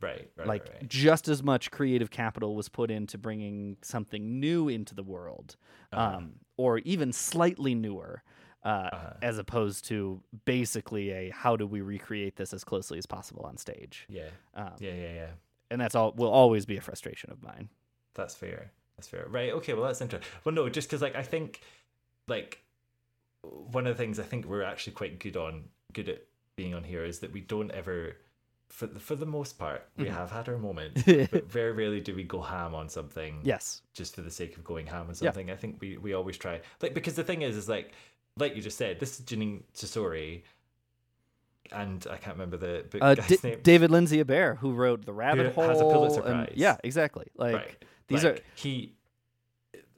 Right, 0.00 0.30
right, 0.36 0.46
like 0.46 0.64
right, 0.68 0.88
just 0.88 1.26
as 1.28 1.42
much 1.42 1.70
creative 1.70 2.10
capital 2.10 2.54
was 2.54 2.68
put 2.68 2.90
into 2.90 3.18
bringing 3.18 3.76
something 3.82 4.38
new 4.40 4.68
into 4.68 4.94
the 4.94 5.02
world 5.02 5.56
Uh-huh. 5.92 6.16
um, 6.18 6.34
or 6.56 6.78
even 6.78 7.12
slightly 7.12 7.74
newer 7.74 8.22
uh, 8.64 8.68
Uh-huh. 8.92 9.12
as 9.22 9.38
opposed 9.38 9.84
to 9.86 10.22
basically 10.44 11.10
a 11.10 11.30
how 11.30 11.56
do 11.56 11.66
we 11.66 11.80
recreate 11.80 12.36
this 12.36 12.52
as 12.52 12.62
closely 12.64 12.98
as 12.98 13.06
possible 13.06 13.44
on 13.44 13.56
stage 13.56 14.06
Yeah. 14.08 14.28
um, 14.54 14.72
Yeah, 14.78 14.94
yeah, 14.94 15.14
yeah. 15.14 15.30
and 15.70 15.80
that's 15.80 15.94
all 15.94 16.12
will 16.12 16.30
always 16.30 16.64
be 16.66 16.76
a 16.76 16.80
frustration 16.80 17.30
of 17.30 17.42
mine 17.42 17.68
That's 18.14 18.34
fair. 18.34 18.72
That's 18.96 19.06
fair. 19.08 19.26
Right. 19.28 19.52
Okay. 19.52 19.74
Well, 19.74 19.84
that's 19.84 20.00
interesting. 20.00 20.28
Well, 20.44 20.52
no, 20.54 20.68
just 20.68 20.88
because 20.88 21.00
like 21.02 21.14
I 21.14 21.22
think, 21.22 21.60
like, 22.26 22.64
one 23.42 23.86
of 23.86 23.96
the 23.96 24.02
things 24.02 24.18
I 24.18 24.24
think 24.24 24.44
we're 24.46 24.64
actually 24.64 24.94
quite 24.94 25.20
good 25.20 25.36
on, 25.36 25.68
good 25.92 26.08
at 26.08 26.24
being 26.56 26.74
on 26.74 26.82
here 26.82 27.04
is 27.04 27.20
that 27.20 27.30
we 27.32 27.40
don't 27.40 27.70
ever, 27.70 28.16
for 28.68 28.86
the, 28.86 29.00
for 29.00 29.16
the 29.16 29.26
most 29.26 29.58
part, 29.58 29.88
we 29.96 30.04
Mhm. 30.04 30.10
have 30.10 30.30
had 30.30 30.48
our 30.48 30.58
moments, 30.58 31.02
but 31.06 31.50
very 31.50 31.72
rarely 31.72 32.00
do 32.00 32.14
we 32.14 32.22
go 32.22 32.40
ham 32.40 32.74
on 32.74 32.88
something. 32.88 33.40
Yes. 33.42 33.82
Just 33.94 34.14
for 34.14 34.20
the 34.22 34.30
sake 34.30 34.56
of 34.56 34.64
going 34.64 34.86
ham 34.86 35.02
on 35.02 35.08
Yeah. 35.08 35.14
something. 35.14 35.50
I 35.50 35.56
think 35.56 35.78
we 35.80 35.96
we 35.96 36.12
always 36.14 36.36
try 36.36 36.60
like 36.82 36.94
because 36.94 37.14
the 37.14 37.24
thing 37.24 37.42
is 37.42 37.56
is 37.56 37.68
like 37.68 37.92
like 38.36 38.54
you 38.56 38.62
just 38.62 38.76
said 38.78 39.00
this 39.00 39.18
is 39.18 39.26
Jeanine 39.26 39.62
Tesori. 39.74 40.42
And 41.70 42.06
I 42.10 42.16
can't 42.16 42.34
remember 42.36 42.56
the 42.56 42.84
book 42.90 43.02
uh, 43.02 43.14
guy's 43.14 43.26
D- 43.28 43.38
name. 43.42 43.60
David 43.62 43.90
Lindsay-Abaire 43.90 44.54
who 44.56 44.72
wrote 44.72 45.04
the 45.04 45.12
rabbit 45.12 45.46
Who 45.46 45.52
hole 45.52 45.68
has 45.68 45.80
a 45.80 45.84
Pulitzer 45.84 46.22
and- 46.24 46.46
Prize. 46.46 46.52
yeah 46.56 46.76
exactly 46.82 47.26
like 47.36 47.54
right. 47.54 47.84
these 48.06 48.24
Like, 48.24 48.38
are 48.38 48.42
he 48.54 48.94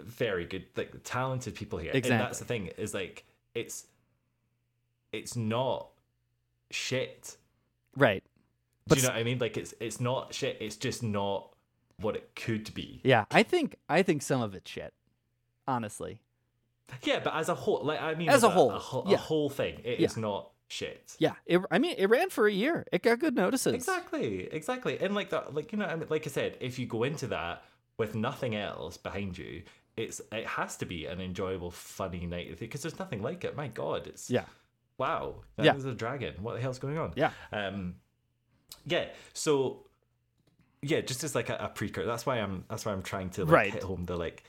very 0.00 0.46
good, 0.46 0.64
like 0.76 0.92
talented 1.04 1.54
people 1.54 1.78
here. 1.78 1.92
And 1.94 2.02
that's 2.04 2.38
the 2.40 2.44
thing 2.44 2.68
is 2.76 2.92
like 2.94 3.24
it's 3.54 3.86
it's 5.12 5.36
not 5.36 5.90
shit. 6.70 7.36
right 7.96 8.24
Do 8.88 8.96
you 8.96 9.02
know 9.02 9.08
what 9.08 9.16
I 9.18 9.22
mean? 9.24 9.38
Like 9.38 9.56
it's 9.56 9.74
it's 9.80 10.00
not 10.00 10.34
shit. 10.34 10.56
It's 10.60 10.76
just 10.76 11.02
not 11.02 11.52
what 12.00 12.16
it 12.16 12.30
could 12.34 12.72
be. 12.72 12.98
yeah 13.04 13.26
i 13.30 13.42
think 13.42 13.76
i 13.86 14.02
think 14.02 14.22
some 14.22 14.40
of 14.40 14.54
it's 14.54 14.70
shit 14.70 14.94
honestly 15.68 16.22
Yeah, 17.02 17.20
but 17.22 17.34
as 17.34 17.50
a 17.50 17.54
whole, 17.54 17.84
like 17.84 18.00
I 18.00 18.14
mean, 18.14 18.30
As 18.30 18.42
a 18.42 18.48
whole, 18.48 18.70
a, 18.70 18.78
whole, 18.78 19.04
yeah. 19.06 19.14
a 19.14 19.18
whole 19.18 19.50
thing, 19.50 19.80
it 19.84 20.00
is 20.00 20.16
Yeah. 20.16 20.22
not 20.22 20.50
shit. 20.68 21.14
yeah 21.18 21.34
it, 21.46 21.60
i 21.70 21.78
mean 21.78 21.94
it 21.98 22.06
ran 22.06 22.30
for 22.30 22.46
a 22.46 22.52
year 22.52 22.86
it 22.90 23.02
got 23.02 23.18
good 23.18 23.34
notices 23.34 23.74
Exactly, 23.74 24.48
exactly. 24.50 24.98
And 24.98 25.14
like 25.14 25.28
that, 25.30 25.54
like 25.54 25.72
you 25.72 25.78
know, 25.78 25.84
I 25.84 25.94
mean, 25.96 26.06
like 26.08 26.26
I 26.26 26.30
said, 26.30 26.56
if 26.60 26.78
you 26.78 26.86
go 26.86 27.02
into 27.02 27.26
that 27.28 27.64
with 27.98 28.14
nothing 28.14 28.56
else 28.56 28.96
behind 28.96 29.36
you, 29.36 29.62
it's 29.96 30.22
it 30.32 30.46
has 30.46 30.76
to 30.78 30.86
be 30.86 31.04
an 31.04 31.20
enjoyable, 31.20 31.70
funny 31.70 32.24
night 32.26 32.58
because 32.58 32.80
there's 32.82 32.98
nothing 32.98 33.20
like 33.22 33.44
it. 33.44 33.54
My 33.56 33.68
God, 33.68 34.06
it's 34.06 34.30
yeah 34.30 34.46
wow, 34.96 35.36
Yeah. 35.58 35.72
there's 35.72 35.84
a 35.84 35.94
dragon. 35.94 36.34
What 36.40 36.54
the 36.54 36.60
hell's 36.62 36.78
going 36.78 36.96
on? 36.98 37.12
Yeah. 37.16 37.32
Um, 37.52 37.96
yeah. 38.86 39.06
So, 39.32 39.84
yeah, 40.82 41.00
just 41.00 41.24
as 41.24 41.34
like 41.34 41.48
a, 41.50 41.56
a 41.56 41.68
precursor. 41.68 42.06
That's 42.06 42.26
why 42.26 42.36
I'm. 42.38 42.64
That's 42.68 42.84
why 42.86 42.92
I'm 42.92 43.02
trying 43.02 43.30
to 43.30 43.44
like 43.44 43.52
Right. 43.52 43.72
hit 43.72 43.82
home 43.82 44.04
the 44.06 44.16
like. 44.16 44.44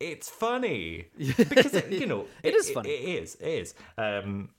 It's 0.00 0.28
funny 0.28 1.06
because 1.18 1.72
it, 1.74 1.90
you 1.92 2.06
know 2.06 2.26
It 2.42 2.54
is 2.54 2.70
funny. 2.70 2.90
It, 2.90 3.22
is. 3.22 3.36
It 3.36 3.46
is. 3.48 3.74
Um, 3.96 4.50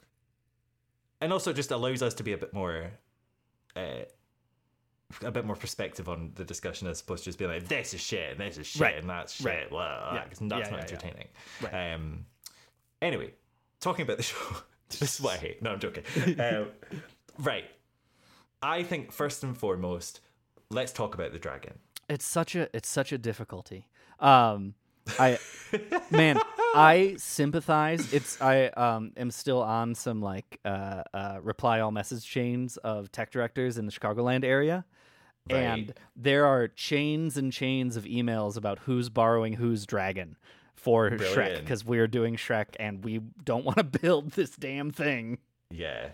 and 1.21 1.32
also 1.34 1.51
just 1.53 1.71
allows 1.71 2.01
us 2.01 2.13
to 2.15 2.23
be 2.23 2.34
a 2.34 2.38
bit 2.38 2.53
more. 2.53 2.91
Uh, 3.76 4.05
a 5.23 5.30
bit 5.32 5.45
more 5.45 5.55
perspective 5.55 6.09
on 6.09 6.32
the 6.36 6.43
discussion 6.43 6.88
as 6.88 6.99
opposed 6.99 7.23
to 7.23 7.30
just 7.30 7.38
being 7.38 7.51
like 7.51 7.67
this 7.67 7.93
is 7.93 8.01
shit 8.01 8.32
and 8.32 8.39
this 8.39 8.57
is 8.57 8.65
shit 8.65 8.82
Right. 8.82 8.97
and 8.97 9.07
that's 9.09 9.34
shit. 9.34 9.45
Right. 9.45 9.71
Well, 9.71 10.11
Yeah. 10.13 10.23
that's 10.26 10.41
Yeah, 10.41 10.47
not 10.47 10.59
yeah. 10.71 10.78
entertaining. 10.78 11.28
Right. 11.61 11.93
Um, 11.93 12.26
anyway, 13.01 13.32
talking 13.80 14.03
about 14.03 14.17
the 14.17 14.23
show. 14.23 14.36
this 14.89 15.01
is 15.15 15.21
what 15.21 15.36
I 15.36 15.38
hate. 15.38 15.61
No, 15.61 15.71
I'm 15.73 15.80
joking. 15.80 16.03
um, 16.39 16.67
right. 17.39 17.65
I 18.66 18.84
think 18.84 19.11
first 19.11 19.43
and 19.43 19.57
foremost, 19.57 20.22
let's 20.70 20.91
talk 20.91 21.13
about 21.13 21.32
the 21.34 21.39
dragon. 21.39 21.74
it's 22.09 22.26
such 22.26 22.55
a 22.55 22.68
it's 22.76 22.89
such 22.89 23.11
a 23.11 23.18
difficulty 23.18 23.88
um 24.20 24.74
i 25.20 25.38
man 26.11 26.39
i 26.76 27.16
sympathize 27.18 28.11
it's 28.13 28.39
i 28.41 28.68
um 28.70 29.11
am 29.18 29.30
still 29.32 29.61
on 29.61 29.93
some 29.95 30.22
like 30.22 30.59
uh 30.66 31.01
uh 31.13 31.38
reply 31.43 31.80
all 31.80 31.91
message 31.91 32.26
chains 32.26 32.78
of 32.78 33.11
tech 33.11 33.30
directors 33.32 33.78
in 33.78 33.86
the 33.86 33.91
chicagoland 33.91 34.43
area 34.43 34.86
and 35.49 35.93
there 36.16 36.45
are 36.45 36.68
chains 36.68 37.38
and 37.38 37.51
chains 37.53 37.95
of 37.97 38.03
emails 38.05 38.55
about 38.57 38.80
who's 38.80 39.09
borrowing 39.09 39.53
whose 39.53 39.86
dragon 39.86 40.36
for 40.76 41.09
shrek 41.11 41.59
because 41.59 41.84
we're 41.86 42.07
doing 42.07 42.36
shrek 42.36 42.70
and 42.80 43.03
we 43.03 43.20
don't 43.43 43.66
want 43.66 43.78
to 43.78 43.84
build 44.01 44.32
this 44.32 44.51
damn 44.55 44.89
thing 44.91 45.38
Yeah. 45.72 46.09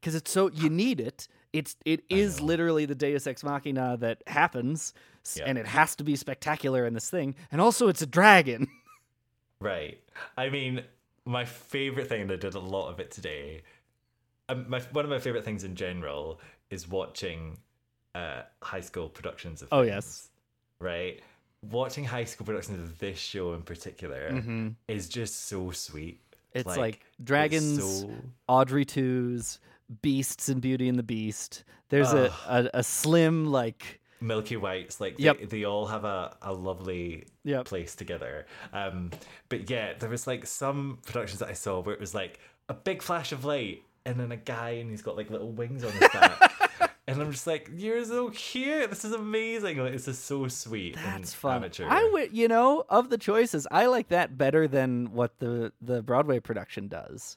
because 0.00 0.14
it's 0.14 0.30
so 0.30 0.50
you 0.50 0.68
need 0.70 1.00
it. 1.00 1.28
It's 1.56 1.74
it 1.84 2.04
is 2.10 2.40
literally 2.40 2.84
the 2.86 2.94
Deus 2.94 3.26
ex 3.26 3.42
machina 3.42 3.96
that 4.00 4.22
happens, 4.26 4.92
s- 5.24 5.38
and 5.44 5.56
it 5.58 5.66
has 5.66 5.96
to 5.96 6.04
be 6.04 6.14
spectacular 6.16 6.86
in 6.86 6.94
this 6.94 7.08
thing. 7.10 7.34
And 7.50 7.60
also, 7.60 7.88
it's 7.88 8.02
a 8.02 8.06
dragon. 8.06 8.68
Right. 9.58 9.98
I 10.36 10.50
mean, 10.50 10.82
my 11.24 11.46
favorite 11.46 12.08
thing, 12.10 12.20
and 12.22 12.30
I 12.32 12.36
did 12.36 12.54
a 12.54 12.60
lot 12.60 12.90
of 12.90 13.00
it 13.00 13.10
today. 13.10 13.62
Um, 14.50 14.66
my 14.68 14.80
one 14.92 15.04
of 15.04 15.10
my 15.10 15.18
favorite 15.18 15.44
things 15.46 15.64
in 15.64 15.74
general 15.74 16.40
is 16.68 16.86
watching 16.86 17.56
uh, 18.14 18.42
high 18.62 18.82
school 18.82 19.08
productions 19.08 19.62
of. 19.62 19.68
Oh, 19.72 19.80
yes. 19.80 20.28
Right. 20.78 21.22
Watching 21.62 22.04
high 22.04 22.24
school 22.24 22.44
productions 22.44 22.80
of 22.80 22.98
this 22.98 23.18
show 23.18 23.54
in 23.54 23.62
particular 23.62 24.30
Mhm. 24.30 24.74
is 24.88 25.08
just 25.08 25.46
so 25.46 25.70
sweet. 25.70 26.20
It's 26.52 26.76
like, 26.76 27.00
dragons, 27.24 28.00
so- 28.02 28.10
Audrey 28.48 28.84
twos, 28.84 29.58
beasts, 30.02 30.48
and 30.48 30.60
Beauty 30.60 30.88
and 30.88 30.98
the 30.98 31.02
Beast. 31.02 31.64
There's 31.88 32.12
a, 32.12 32.32
a 32.48 32.68
a 32.74 32.82
slim 32.82 33.44
like 33.46 34.00
Milky 34.20 34.56
Whites, 34.56 35.00
like 35.00 35.14
Yep. 35.18 35.38
they, 35.38 35.44
they 35.44 35.64
all 35.64 35.86
have 35.86 36.04
a, 36.04 36.36
a 36.42 36.52
lovely 36.52 37.26
Yep. 37.44 37.66
place 37.66 37.94
together. 37.94 38.46
Um, 38.72 39.10
but 39.48 39.70
yeah, 39.70 39.92
there 39.98 40.08
was 40.10 40.26
like 40.26 40.46
some 40.46 40.98
productions 41.06 41.38
that 41.40 41.48
I 41.48 41.52
saw 41.52 41.80
where 41.80 41.94
it 41.94 42.00
was 42.00 42.14
like 42.14 42.40
a 42.68 42.74
big 42.74 43.02
flash 43.02 43.30
of 43.32 43.44
light 43.44 43.82
and 44.04 44.18
then 44.18 44.32
a 44.32 44.36
guy 44.36 44.70
and 44.70 44.90
he's 44.90 45.02
got 45.02 45.16
like 45.16 45.30
little 45.30 45.52
wings 45.52 45.84
on 45.84 45.92
his 45.92 46.08
back. 46.08 46.52
and 47.06 47.20
I'm 47.20 47.30
just 47.30 47.46
like, 47.46 47.70
you're 47.76 48.04
so 48.04 48.30
cute. 48.30 48.90
This 48.90 49.04
is 49.04 49.12
amazing. 49.12 49.78
Like, 49.78 49.92
this 49.92 50.08
is 50.08 50.18
so 50.18 50.48
sweet. 50.48 50.96
That's 50.96 51.06
and 51.14 51.28
fun. 51.28 51.56
Amateur. 51.58 51.86
I 51.88 52.08
would, 52.12 52.32
you 52.32 52.48
know, 52.48 52.84
of 52.88 53.10
the 53.10 53.18
choices, 53.18 53.66
I 53.70 53.86
like 53.86 54.08
that 54.08 54.36
better 54.36 54.66
than 54.66 55.12
what 55.12 55.38
the 55.38 55.72
the 55.80 56.02
Broadway 56.02 56.40
production 56.40 56.88
does. 56.88 57.36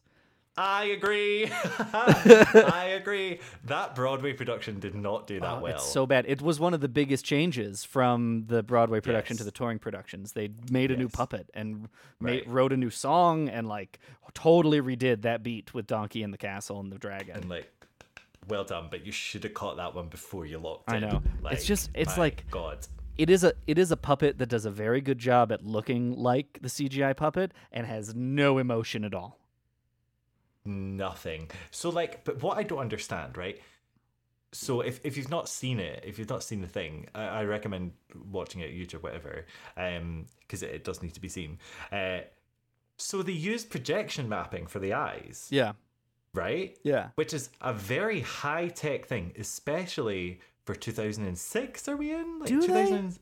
I 0.62 0.84
agree. 0.86 1.50
I 1.94 2.96
agree. 3.00 3.40
That 3.66 3.96
Broadway 3.96 4.34
production 4.34 4.80
did 4.80 4.94
not 4.94 5.26
do 5.26 5.40
that 5.40 5.54
Oh, 5.54 5.60
well. 5.62 5.76
It's 5.76 5.86
so 5.90 6.06
bad. 6.06 6.26
It 6.28 6.42
was 6.42 6.60
one 6.60 6.74
of 6.74 6.82
the 6.82 6.90
biggest 6.90 7.24
changes 7.24 7.86
from 7.86 8.44
the 8.48 8.62
Broadway 8.62 9.00
production 9.00 9.38
to 9.38 9.44
the 9.46 9.52
touring 9.52 9.80
productions. 9.80 10.34
They 10.34 10.50
made 10.70 10.92
a 10.92 10.98
new 10.98 11.08
puppet 11.08 11.50
and 11.54 11.88
Right. 12.20 12.46
made, 12.46 12.50
wrote 12.50 12.74
a 12.74 12.78
new 12.78 12.90
song 12.90 13.48
and 13.48 13.68
like 13.68 14.00
totally 14.34 14.82
redid 14.82 15.22
that 15.22 15.44
beat 15.44 15.74
with 15.74 15.88
Donkey 15.88 16.24
and 16.24 16.34
the 16.34 16.38
Castle 16.38 16.80
and 16.82 16.92
the 16.92 16.98
Dragon. 16.98 17.38
and 17.38 17.50
like, 17.50 17.72
well 18.50 18.66
done, 18.66 18.88
but 18.92 19.06
you 19.06 19.12
should 19.14 19.44
have 19.46 19.54
caught 19.54 19.78
that 19.78 19.96
one 19.96 20.10
before 20.10 20.46
you 20.46 20.58
locked 20.58 20.92
I 20.92 20.98
in. 20.98 21.02
know. 21.04 21.22
It's 21.46 21.66
just- 21.66 21.90
it's 21.94 22.18
my 22.18 22.24
like- 22.24 22.46
God. 22.52 22.86
it 23.18 23.30
is 23.30 23.44
a 23.46 23.54
it 23.68 23.78
is 23.78 23.92
a 23.92 23.98
puppet 23.98 24.38
that 24.40 24.48
does 24.50 24.66
a 24.66 24.72
very 24.72 25.00
good 25.00 25.20
job 25.20 25.52
at 25.54 25.64
looking 25.66 26.12
like 26.18 26.60
the 26.62 26.68
CGI 26.70 27.16
puppet 27.16 27.54
and 27.72 27.88
has 27.88 28.14
no 28.14 28.58
emotion 28.58 29.06
at 29.06 29.14
all. 29.14 29.38
Nothing. 30.70 31.50
So 31.72 31.90
like, 31.90 32.24
but 32.24 32.42
what 32.42 32.58
I 32.58 32.64
don't 32.64 32.80
understand, 32.80 33.38
right? 33.38 33.60
So 34.52 34.82
if, 34.82 35.00
if 35.04 35.16
you've 35.18 35.30
not 35.30 35.48
seen 35.48 35.80
it, 35.80 36.04
if 36.08 36.18
you've 36.18 36.30
not 36.30 36.44
seen 36.44 36.62
the 36.62 36.68
thing, 36.68 37.08
I, 37.14 37.24
I 37.24 37.44
recommend 37.46 37.92
watching 38.32 38.62
it 38.62 38.72
YouTube, 38.72 39.04
whatever, 39.04 39.46
um, 39.78 40.26
because 40.42 40.64
it, 40.64 40.72
it 40.72 40.84
does 40.84 41.04
need 41.04 41.14
to 41.14 41.20
be 41.20 41.28
seen. 41.30 41.60
Uh, 41.92 42.20
so 42.98 43.22
they 43.22 43.32
use 43.34 43.64
projection 43.64 44.28
mapping 44.28 44.66
for 44.68 44.80
the 44.80 44.94
eyes, 44.94 45.48
Yeah. 45.52 45.74
right? 46.34 46.76
Yeah. 46.84 47.10
Which 47.16 47.34
is 47.34 47.50
a 47.62 47.74
very 47.74 48.22
high 48.22 48.70
tech 48.70 49.06
thing, 49.06 49.34
especially 49.38 50.40
for 50.66 50.74
2006. 50.76 51.88
Are 51.88 51.96
we 51.96 52.12
in? 52.14 52.40
Like 52.40 52.50
Do 52.50 52.62
they? 52.62 52.86
2000 52.86 53.20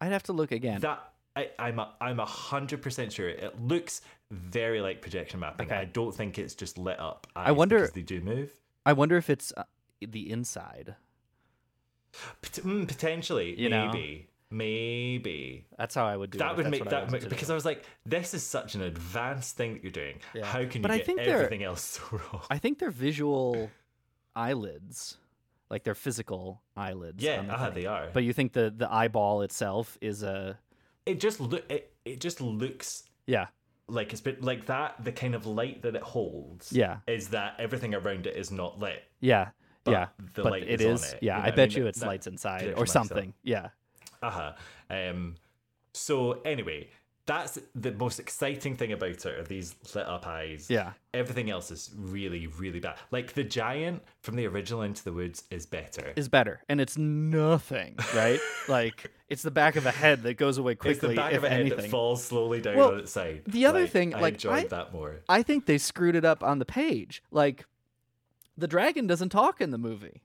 I'd 0.00 0.12
have 0.12 0.22
to 0.24 0.32
look 0.32 0.50
again. 0.50 0.80
That 0.80 1.09
I, 1.36 1.50
I'm 1.58 1.78
a, 1.78 1.94
I'm 2.00 2.18
a 2.20 2.24
hundred 2.26 2.82
percent 2.82 3.12
sure 3.12 3.28
it 3.28 3.60
looks 3.60 4.00
very 4.30 4.80
like 4.80 5.00
projection 5.00 5.40
mapping. 5.40 5.66
Okay. 5.68 5.76
I 5.76 5.84
don't 5.84 6.14
think 6.14 6.38
it's 6.38 6.54
just 6.54 6.78
lit 6.78 6.98
up. 6.98 7.26
I 7.36 7.52
wonder- 7.52 7.88
they 7.94 8.02
do 8.02 8.20
move. 8.20 8.52
I 8.86 8.92
wonder 8.94 9.16
if 9.16 9.28
it's 9.30 9.52
uh, 9.56 9.64
the 10.00 10.30
inside. 10.30 10.96
Pot- 12.42 12.64
mm, 12.64 12.88
potentially, 12.88 13.54
You 13.60 13.68
know? 13.68 13.86
maybe, 13.86 14.28
maybe. 14.50 15.66
That's 15.78 15.94
how 15.94 16.06
I 16.06 16.16
would 16.16 16.30
do 16.30 16.38
it. 16.38 16.40
that 16.40 16.52
if 16.52 16.56
would 16.56 16.70
make 16.70 16.84
that 16.88 17.10
make, 17.10 17.28
because. 17.28 17.50
I 17.50 17.54
was 17.54 17.64
like, 17.64 17.84
this 18.06 18.34
is 18.34 18.42
such 18.42 18.74
an 18.74 18.82
advanced 18.82 19.56
thing 19.56 19.74
that 19.74 19.82
you're 19.82 19.92
doing. 19.92 20.18
Yeah. 20.34 20.44
How 20.46 20.64
can 20.64 20.76
you 20.76 20.82
But 20.82 20.90
I 20.90 20.98
get 20.98 21.18
everything 21.18 21.62
else 21.62 21.82
so 22.10 22.18
wrong? 22.32 22.42
I 22.50 22.58
think 22.58 22.78
they're 22.78 22.90
visual 22.90 23.70
eyelids, 24.34 25.18
like 25.68 25.84
they're 25.84 25.94
physical 25.94 26.62
eyelids. 26.76 27.22
Yeah, 27.22 27.42
the 27.42 27.52
uh-huh, 27.52 27.70
they 27.70 27.86
are. 27.86 28.08
But 28.12 28.24
you 28.24 28.32
think 28.32 28.52
the 28.52 28.72
the 28.76 28.92
eyeball 28.92 29.42
itself 29.42 29.96
is 30.00 30.22
a 30.22 30.58
It 31.10 31.20
just 31.20 31.40
look 31.40 31.64
it, 31.70 31.92
it 32.04 32.20
just 32.20 32.40
looks 32.40 33.04
yeah 33.26 33.46
like 33.88 34.12
it's 34.12 34.20
been 34.20 34.36
like 34.40 34.66
that. 34.66 35.02
The 35.04 35.12
kind 35.12 35.34
of 35.34 35.46
light 35.46 35.82
that 35.82 35.96
it 35.96 36.02
holds, 36.02 36.72
Yeah. 36.72 36.98
is 37.08 37.28
that 37.30 37.56
everything 37.58 37.92
around 37.94 38.26
it 38.26 38.36
is 38.36 38.50
not 38.52 38.78
lit. 38.78 39.02
yeah 39.20 39.48
But 39.84 39.90
yeah. 39.92 40.06
the 40.34 40.42
but 40.44 40.52
light 40.52 40.62
it 40.62 40.80
is 40.80 40.86
on 40.86 40.92
is 40.92 41.12
it, 41.14 41.18
yeah. 41.22 41.36
you 41.38 41.42
know 41.42 41.48
I 41.48 41.50
bet 41.56 41.68
mean? 41.70 41.78
you 41.78 41.86
it's 41.88 42.00
that 42.00 42.06
lights 42.06 42.26
inside 42.26 42.74
or 42.76 42.86
something. 42.86 43.34
Yeah. 43.42 43.68
Uh 44.22 44.30
huh. 44.30 44.52
Um. 44.88 45.34
So 45.92 46.40
anyway, 46.44 46.88
that's 47.30 47.58
the 47.76 47.92
most 47.92 48.18
exciting 48.18 48.74
thing 48.74 48.90
about 48.92 49.10
it 49.10 49.26
are 49.26 49.44
these 49.44 49.76
lit 49.94 50.04
up 50.06 50.26
eyes. 50.26 50.66
Yeah. 50.68 50.94
Everything 51.14 51.48
else 51.48 51.70
is 51.70 51.90
really, 51.96 52.48
really 52.48 52.80
bad. 52.80 52.96
Like 53.12 53.34
the 53.34 53.44
giant 53.44 54.02
from 54.22 54.34
the 54.34 54.46
original 54.48 54.82
Into 54.82 55.04
the 55.04 55.12
Woods 55.12 55.44
is 55.50 55.64
better. 55.64 56.12
Is 56.16 56.28
better, 56.28 56.60
and 56.68 56.80
it's 56.80 56.98
nothing, 56.98 57.94
right? 58.14 58.40
like 58.68 59.12
it's 59.28 59.42
the 59.42 59.50
back 59.52 59.76
of 59.76 59.86
a 59.86 59.92
head 59.92 60.24
that 60.24 60.34
goes 60.34 60.58
away 60.58 60.74
quickly. 60.74 61.10
it's 61.10 61.16
the 61.16 61.22
back 61.22 61.32
of 61.34 61.44
a 61.44 61.48
head 61.48 61.60
anything. 61.60 61.78
that 61.82 61.90
falls 61.90 62.24
slowly 62.24 62.60
down 62.60 62.76
Well, 62.76 62.88
on 62.94 62.98
its 62.98 63.12
side. 63.12 63.42
the 63.46 63.66
other 63.66 63.82
Like, 63.82 63.90
thing, 63.90 64.14
I 64.14 64.20
like, 64.20 64.34
enjoyed 64.34 64.64
I- 64.64 64.68
that 64.68 64.92
more. 64.92 65.20
I 65.28 65.42
think 65.44 65.66
they 65.66 65.78
screwed 65.78 66.16
it 66.16 66.24
up 66.24 66.42
on 66.42 66.58
the 66.58 66.64
page. 66.66 67.22
Like 67.30 67.64
the 68.58 68.66
dragon 68.68 69.06
doesn't 69.06 69.28
talk 69.28 69.60
in 69.60 69.70
the 69.70 69.78
movie. 69.78 70.22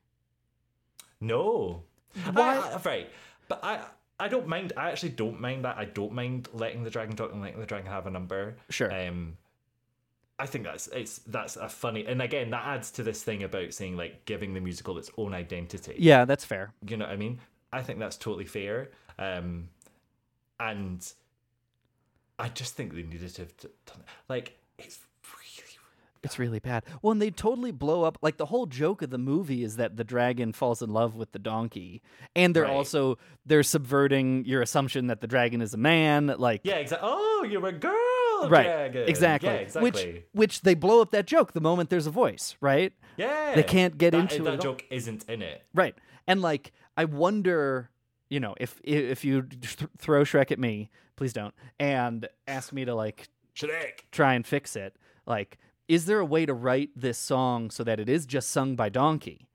No. 1.20 1.84
Why- 2.32 2.56
I- 2.56 2.72
I- 2.74 2.80
right. 2.84 3.10
But 3.48 3.60
I 3.62 3.80
I 4.18 4.28
don't 4.28 4.46
mind 4.46 4.72
I 4.76 4.90
actually 4.90 5.10
don't 5.10 5.40
mind 5.40 5.64
that. 5.64 5.76
I 5.76 5.84
don't 5.84 6.12
mind 6.12 6.48
letting 6.52 6.84
the 6.84 6.90
dragon 6.90 7.16
talk 7.16 7.32
and 7.32 7.42
letting 7.42 7.60
the 7.60 7.66
dragon 7.66 7.90
have 7.90 8.06
a 8.06 8.10
number. 8.10 8.56
Sure. 8.70 8.92
Um 8.92 9.36
I 10.38 10.46
think 10.46 10.64
that's 10.64 10.88
it's 10.88 11.18
that's 11.20 11.56
a 11.56 11.68
funny 11.68 12.06
and 12.06 12.20
again 12.22 12.50
that 12.50 12.66
adds 12.66 12.90
to 12.92 13.02
this 13.02 13.22
thing 13.22 13.42
about 13.42 13.72
saying 13.74 13.96
like 13.96 14.24
giving 14.24 14.54
the 14.54 14.60
musical 14.60 14.98
its 14.98 15.10
own 15.16 15.34
identity. 15.34 15.94
Yeah, 15.98 16.24
that's 16.24 16.44
fair. 16.44 16.72
You 16.86 16.96
know 16.96 17.04
what 17.04 17.12
I 17.12 17.16
mean? 17.16 17.40
I 17.72 17.82
think 17.82 17.98
that's 17.98 18.16
totally 18.16 18.46
fair. 18.46 18.90
Um 19.18 19.68
and 20.58 21.06
I 22.38 22.48
just 22.48 22.74
think 22.74 22.94
they 22.94 23.02
needed 23.02 23.34
to 23.34 23.42
have 23.42 23.56
done 23.56 24.02
like 24.28 24.58
it's 24.78 24.98
It's 26.26 26.38
really 26.38 26.58
bad. 26.58 26.84
Well, 27.00 27.12
and 27.12 27.22
they 27.22 27.30
totally 27.30 27.70
blow 27.72 28.02
up. 28.02 28.18
Like 28.20 28.36
the 28.36 28.46
whole 28.46 28.66
joke 28.66 29.00
of 29.00 29.08
the 29.10 29.16
movie 29.18 29.64
is 29.64 29.76
that 29.76 29.96
the 29.96 30.04
dragon 30.04 30.52
falls 30.52 30.82
in 30.82 30.90
love 30.92 31.14
with 31.16 31.32
the 31.32 31.38
donkey, 31.38 32.02
and 32.34 32.54
they're 32.54 32.64
Right. 32.64 32.72
also 32.72 33.16
they're 33.46 33.62
subverting 33.62 34.44
your 34.44 34.60
assumption 34.60 35.06
that 35.06 35.20
the 35.22 35.26
dragon 35.26 35.62
is 35.62 35.72
a 35.72 35.78
man. 35.78 36.34
Like 36.38 36.60
Yeah, 36.64 36.74
exactly. 36.76 37.08
Oh, 37.10 37.46
you're 37.48 37.66
a 37.66 37.72
girl 37.72 38.48
right, 38.48 38.64
dragon. 38.64 39.08
exactly. 39.08 39.48
Yeah, 39.48 39.54
exactly. 39.56 39.90
Which 39.90 40.22
which 40.32 40.60
they 40.62 40.74
blow 40.74 41.00
up 41.00 41.10
that 41.12 41.26
joke 41.26 41.52
the 41.54 41.60
moment 41.60 41.88
there's 41.90 42.06
a 42.06 42.10
voice, 42.10 42.56
right? 42.60 42.92
yeah. 43.16 43.54
they 43.54 43.62
can't 43.62 43.96
get 43.96 44.10
That- 44.10 44.20
into 44.32 44.42
that 44.42 44.50
it. 44.50 44.52
at 44.54 44.66
all. 44.66 44.72
joke 44.74 44.84
isn't 44.90 45.24
in 45.28 45.40
it. 45.40 45.62
Right. 45.74 45.94
And 46.26 46.42
like 46.42 46.72
I 46.96 47.04
wonder, 47.06 47.90
you 48.28 48.40
know, 48.40 48.54
if 48.58 48.80
if 48.84 49.24
you 49.24 49.42
th- 49.42 49.88
throw 49.98 50.22
Shrek 50.24 50.50
at 50.50 50.58
me, 50.58 50.90
please 51.16 51.32
don't, 51.32 51.54
and 51.78 52.28
ask 52.48 52.72
me 52.72 52.84
to 52.84 52.94
like 52.94 53.28
Shrek. 53.54 54.00
try 54.12 54.34
and 54.34 54.46
fix 54.46 54.76
it. 54.76 54.96
Like, 55.26 55.58
is 55.88 56.06
there 56.06 56.20
a 56.20 56.24
way 56.24 56.46
to 56.46 56.54
write 56.54 56.90
this 56.96 57.18
song 57.18 57.70
so 57.70 57.84
that 57.84 58.00
it 58.00 58.08
is 58.08 58.26
just 58.26 58.50
sung 58.50 58.76
by 58.76 58.88
Donkey, 58.88 59.48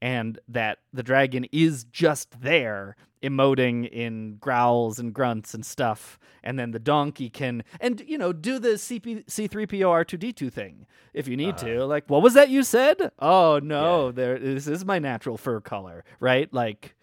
and 0.00 0.38
that 0.48 0.78
the 0.92 1.02
dragon 1.02 1.46
is 1.52 1.84
just 1.84 2.40
there 2.42 2.96
emoting 3.22 3.88
in 3.88 4.36
growls 4.36 4.98
and 4.98 5.14
grunts 5.14 5.54
and 5.54 5.64
stuff, 5.64 6.18
and 6.42 6.58
then 6.58 6.72
the 6.72 6.78
donkey 6.78 7.30
can 7.30 7.64
and 7.80 8.02
you 8.06 8.18
know 8.18 8.32
do 8.34 8.58
the 8.58 8.70
CP, 8.70 9.24
C3PO 9.24 10.04
R2D2 10.04 10.52
thing 10.52 10.86
if 11.14 11.26
you 11.26 11.36
need 11.36 11.56
to. 11.56 11.76
Uh-huh. 11.76 11.86
Like, 11.86 12.04
what 12.10 12.22
was 12.22 12.34
that 12.34 12.50
you 12.50 12.62
said? 12.62 13.10
Oh 13.18 13.60
no, 13.62 14.12
there 14.12 14.38
this 14.38 14.66
is 14.66 14.84
my 14.84 14.98
natural 14.98 15.38
fur 15.38 15.60
color, 15.60 16.04
right? 16.20 16.52
Like. 16.52 16.93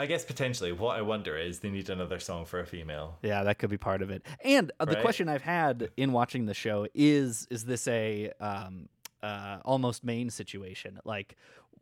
I 0.00 0.06
guess 0.06 0.24
potentially 0.24 0.72
what 0.72 0.96
I 0.96 1.02
wonder 1.02 1.36
is 1.36 1.58
they 1.58 1.68
need 1.68 1.90
another 1.90 2.18
song 2.18 2.46
for 2.46 2.58
a 2.58 2.64
female. 2.64 3.18
Yeah, 3.22 3.42
that 3.44 3.58
could 3.58 3.68
be 3.68 3.76
part 3.76 4.00
of 4.00 4.08
it. 4.08 4.24
And 4.42 4.72
uh, 4.80 4.86
the 4.86 4.92
Right? 4.92 5.02
question 5.02 5.28
I've 5.28 5.42
had 5.42 5.90
in 5.98 6.12
watching 6.12 6.46
the 6.46 6.54
show 6.54 6.86
is: 6.94 7.46
Is 7.50 7.66
this 7.66 7.86
a 7.86 8.32
um, 8.40 8.88
uh, 9.22 9.58
Almost, 9.62 10.02
Maine 10.02 10.30
situation? 10.30 10.98
Like, 11.04 11.36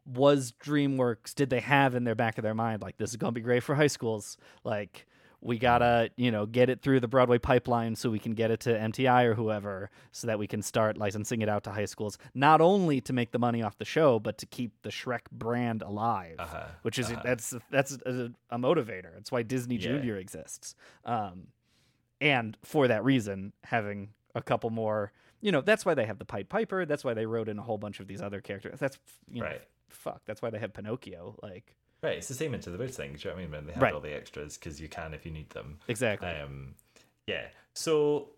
was 0.04 0.52
DreamWorks 0.60 1.32
did 1.32 1.48
they 1.48 1.60
have 1.60 1.94
in 1.94 2.02
their 2.02 2.16
back 2.16 2.38
of 2.38 2.42
their 2.42 2.54
mind 2.54 2.82
like 2.82 2.96
this 2.96 3.10
is 3.10 3.16
gonna 3.16 3.30
be 3.30 3.40
great 3.40 3.62
for 3.62 3.76
high 3.76 3.86
schools? 3.86 4.36
Like, 4.64 5.06
we 5.40 5.56
gotta 5.58 6.10
you 6.16 6.30
know 6.32 6.46
get 6.46 6.68
it 6.68 6.82
through 6.82 6.98
the 7.00 7.06
Broadway 7.08 7.38
pipeline 7.38 7.94
so 7.94 8.10
we 8.10 8.18
can 8.18 8.32
get 8.34 8.50
it 8.50 8.60
to 8.60 8.70
MTI 8.76 9.24
or 9.24 9.34
whoever, 9.34 9.88
so 10.12 10.26
that 10.26 10.38
we 10.38 10.46
can 10.46 10.62
start 10.62 10.98
licensing 10.98 11.42
it 11.42 11.48
out 11.48 11.62
to 11.64 11.70
high 11.70 11.84
schools. 11.84 12.18
Not 12.34 12.60
only 12.60 13.00
to 13.02 13.12
make 13.12 13.30
the 13.30 13.38
money 13.38 13.62
off 13.62 13.78
the 13.78 13.84
show, 13.84 14.18
but 14.18 14.38
to 14.38 14.46
keep 14.46 14.72
the 14.82 14.90
Shrek 14.90 15.30
brand 15.30 15.82
alive, 15.82 16.36
Uh-huh, 16.40 16.64
which 16.82 16.98
is 16.98 17.10
uh-huh. 17.10 17.22
that's 17.24 17.54
that's 17.70 17.92
a, 18.04 18.32
a 18.50 18.58
motivator. 18.58 19.16
It's 19.18 19.30
why 19.30 19.42
Disney 19.42 19.76
Yeah. 19.76 19.82
Junior 19.92 20.16
exists. 20.16 20.74
Um, 21.04 21.48
and 22.20 22.56
for 22.64 22.88
that 22.88 23.04
reason, 23.04 23.52
having 23.62 24.10
a 24.34 24.42
couple 24.42 24.70
more, 24.70 25.12
you 25.40 25.52
know, 25.52 25.60
that's 25.60 25.86
why 25.86 25.94
they 25.94 26.04
have 26.04 26.18
the 26.18 26.24
Pied 26.24 26.48
Piper. 26.48 26.84
That's 26.84 27.04
why 27.04 27.14
they 27.14 27.26
wrote 27.26 27.48
in 27.48 27.58
a 27.60 27.62
whole 27.62 27.78
bunch 27.78 28.00
of 28.00 28.08
these 28.08 28.20
other 28.20 28.40
characters. 28.40 28.80
That's 28.80 28.98
you 29.30 29.40
know, 29.42 29.46
Right. 29.46 29.62
fuck. 29.88 30.22
That's 30.26 30.42
why 30.42 30.50
they 30.50 30.58
have 30.58 30.72
Pinocchio. 30.72 31.36
Like, 31.44 31.76
Right, 32.02 32.18
it's 32.18 32.28
the 32.28 32.34
same 32.34 32.54
into 32.54 32.70
the 32.70 32.78
Woods 32.78 32.96
thing. 32.96 33.14
Do 33.14 33.18
you 33.18 33.24
know 33.24 33.30
what 33.34 33.38
I 33.38 33.42
mean? 33.42 33.50
When 33.50 33.66
they 33.66 33.72
have 33.72 33.82
Right. 33.82 33.92
all 33.94 34.00
the 34.00 34.14
extras 34.14 34.56
because 34.56 34.80
you 34.80 34.88
can 34.88 35.14
if 35.14 35.26
you 35.26 35.32
need 35.32 35.50
them. 35.50 35.78
Exactly. 35.88 36.28
Um, 36.28 36.74
yeah. 37.26 37.48
So, 37.74 38.30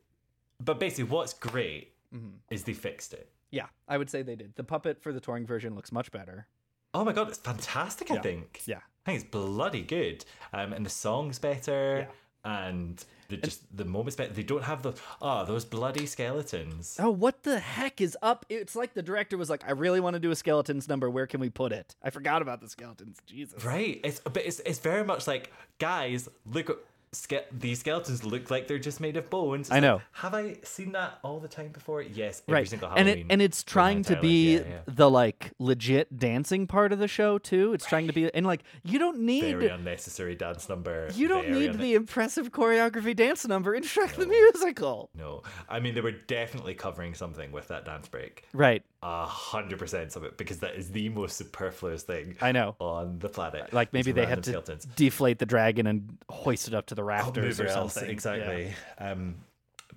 but 0.58 0.78
basically, 0.80 1.04
what's 1.04 1.34
great 1.34 1.94
Mhm. 2.14 2.38
is 2.50 2.64
they 2.64 2.72
fixed 2.74 3.12
it. 3.12 3.30
yeah, 3.52 3.66
I 3.88 3.98
would 3.98 4.08
say 4.08 4.22
they 4.22 4.36
did. 4.36 4.54
The 4.54 4.62
puppet 4.64 5.02
for 5.02 5.12
the 5.12 5.18
touring 5.20 5.44
version 5.44 5.74
looks 5.74 5.90
much 5.92 6.10
better. 6.12 6.46
Oh 6.94 7.04
my 7.04 7.12
god, 7.12 7.28
it's 7.28 7.38
fantastic! 7.38 8.10
I 8.10 8.14
Yeah. 8.14 8.20
think. 8.22 8.62
Yeah. 8.64 8.78
I 8.78 9.10
think 9.10 9.20
it's 9.22 9.30
bloody 9.30 9.82
good. 9.82 10.24
Um, 10.52 10.72
and 10.72 10.84
the 10.86 10.90
song's 10.90 11.38
better. 11.38 12.08
And 12.44 13.04
the 13.28 13.36
just 13.36 13.76
the 13.76 13.84
moments. 13.84 14.16
They 14.16 14.42
don't 14.42 14.64
have 14.64 14.82
the 14.82 14.94
oh 15.20 15.44
those 15.44 15.64
bloody 15.64 16.06
skeletons. 16.06 16.96
Oh, 16.98 17.10
what 17.10 17.42
the 17.42 17.58
heck 17.58 18.00
is 18.00 18.16
up? 18.22 18.46
It's 18.48 18.74
like 18.76 18.94
the 18.94 19.02
director 19.02 19.36
was 19.36 19.50
like, 19.50 19.64
I 19.66 19.72
really 19.72 20.00
want 20.00 20.14
to 20.14 20.20
do 20.20 20.30
a 20.30 20.36
skeletons 20.36 20.88
number. 20.88 21.08
Where 21.08 21.26
can 21.26 21.40
we 21.40 21.50
put 21.50 21.72
it? 21.72 21.94
I 22.02 22.10
forgot 22.10 22.42
about 22.42 22.60
the 22.60 22.68
skeletons. 22.68 23.18
Jesus. 23.26 23.64
Right. 23.64 24.00
It's 24.04 24.20
but 24.20 24.38
it's 24.38 24.60
it's 24.60 24.78
very 24.78 25.04
much 25.04 25.26
like 25.26 25.52
guys 25.78 26.28
look. 26.46 26.86
Ske- 27.12 27.42
these 27.50 27.80
skeletons 27.80 28.22
look 28.24 28.52
like 28.52 28.68
they're 28.68 28.78
just 28.78 29.00
made 29.00 29.16
of 29.16 29.28
bones. 29.30 29.62
It's 29.66 29.70
I 29.72 29.74
like, 29.76 29.82
know. 29.82 30.00
have 30.12 30.32
I 30.32 30.58
seen 30.62 30.92
that 30.92 31.18
all 31.24 31.40
the 31.40 31.48
time 31.48 31.72
before? 31.72 32.02
Yes, 32.02 32.40
every 32.46 32.54
right 32.60 32.68
single 32.68 32.88
and 32.94 33.08
it 33.08 33.26
and 33.28 33.42
it's 33.42 33.64
trying 33.64 34.04
to 34.04 34.20
be 34.20 34.54
Yeah, 34.58 34.60
yeah. 34.68 34.78
the 34.86 35.10
like 35.10 35.50
legit 35.58 36.16
dancing 36.16 36.68
part 36.68 36.92
of 36.92 37.00
the 37.00 37.08
show 37.08 37.36
too 37.38 37.72
it's 37.72 37.84
trying 37.84 38.06
to 38.06 38.12
be 38.12 38.32
and 38.32 38.46
like 38.46 38.62
you 38.84 39.00
don't 39.00 39.18
need 39.18 39.40
very 39.42 39.66
unnecessary 39.68 40.36
dance 40.36 40.68
number. 40.68 41.08
you 41.12 41.26
don't 41.26 41.46
very 41.46 41.58
need 41.58 41.70
unne- 41.72 41.78
the 41.80 41.94
impressive 41.94 42.52
choreography 42.52 43.16
dance 43.16 43.44
number 43.44 43.74
in 43.74 43.82
shrek 43.82 44.12
the 44.14 44.26
musical 44.26 45.10
No, 45.16 45.42
I 45.68 45.80
mean 45.80 45.94
they 45.96 46.00
were 46.02 46.12
definitely 46.12 46.74
covering 46.74 47.14
something 47.14 47.50
with 47.50 47.66
that 47.68 47.84
dance 47.84 48.06
break. 48.06 48.44
right 48.52 48.84
A 49.02 49.26
hundred 49.26 49.80
percent 49.80 50.14
of 50.14 50.22
it 50.22 50.36
because 50.38 50.58
that 50.60 50.76
is 50.76 50.90
the 50.92 51.08
most 51.08 51.36
superfluous 51.36 52.04
thing. 52.04 52.36
I 52.40 52.52
know. 52.52 52.76
on 52.78 53.18
the 53.18 53.28
planet. 53.28 53.72
like 53.72 53.92
maybe 53.92 54.12
they 54.12 54.26
had 54.26 54.44
to 54.44 54.50
skeletons. 54.50 54.86
deflate 54.94 55.40
the 55.40 55.46
dragon 55.46 55.88
and 55.88 56.16
hoist 56.28 56.68
it 56.68 56.74
up 56.74 56.86
to 56.86 56.94
the 56.94 56.99
Oh, 57.00 57.06
rafters 57.06 57.60
or 57.60 57.64
it 57.64 57.70
else, 57.70 57.94
something 57.94 58.10
Exactly. 58.10 58.72
Yeah. 59.00 59.10
Um, 59.12 59.36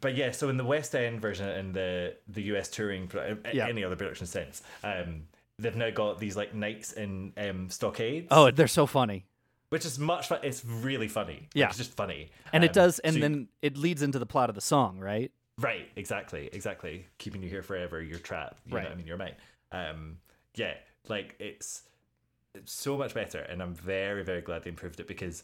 but 0.02 0.16
yeah, 0.16 0.32
so 0.32 0.50
in 0.50 0.58
the 0.58 0.66
West 0.66 0.94
End 0.96 1.22
version 1.22 1.48
and 1.48 1.74
the 1.74 2.16
the 2.28 2.42
US 2.54 2.70
touring, 2.70 3.10
Yeah. 3.54 3.68
any 3.68 3.84
other 3.84 3.96
production 3.96 4.28
since, 4.28 4.62
um, 4.84 5.24
they've 5.60 5.76
now 5.76 5.90
got 5.92 6.20
these 6.20 6.36
like 6.36 6.54
knights 6.54 6.94
in 6.94 7.34
um, 7.38 7.70
stockades. 7.70 8.28
oh 8.32 8.52
they're 8.52 8.68
so 8.68 8.86
funny 8.86 9.26
which 9.70 9.86
is 9.86 9.98
much 9.98 10.28
fun. 10.28 10.38
It's 10.44 10.64
really 10.64 11.08
funny. 11.08 11.34
Like, 11.34 11.50
Yeah. 11.56 11.68
it's 11.70 11.78
just 11.78 11.94
funny, 11.96 12.30
and 12.52 12.64
Um, 12.64 12.70
it 12.70 12.74
does 12.74 13.00
and 13.00 13.14
so 13.14 13.18
you- 13.18 13.22
then 13.24 13.48
it 13.64 13.76
leads 13.76 14.04
into 14.04 14.20
the 14.20 14.26
plot 14.28 14.50
of 14.50 14.56
the 14.56 14.62
song 14.62 15.00
right 15.00 15.32
Right, 15.60 15.90
exactly, 15.96 16.50
exactly. 16.52 17.06
Keeping 17.20 17.42
you 17.44 17.50
here 17.50 17.62
forever, 17.64 18.02
you're 18.02 18.18
trapped. 18.20 18.60
You 18.68 18.76
Right. 18.76 18.84
know 18.86 18.90
I 18.92 18.96
mean? 18.96 19.06
You're 19.08 19.18
mine. 19.18 19.36
Um, 19.72 20.18
yeah, 20.56 20.74
like 21.08 21.36
it's, 21.40 21.84
it's 22.56 22.72
so 22.74 22.98
much 22.98 23.14
better, 23.14 23.40
and 23.40 23.62
I'm 23.62 23.74
very, 23.76 24.24
very 24.24 24.42
glad 24.42 24.64
they 24.64 24.70
improved 24.72 25.00
it 25.00 25.08
because, 25.08 25.44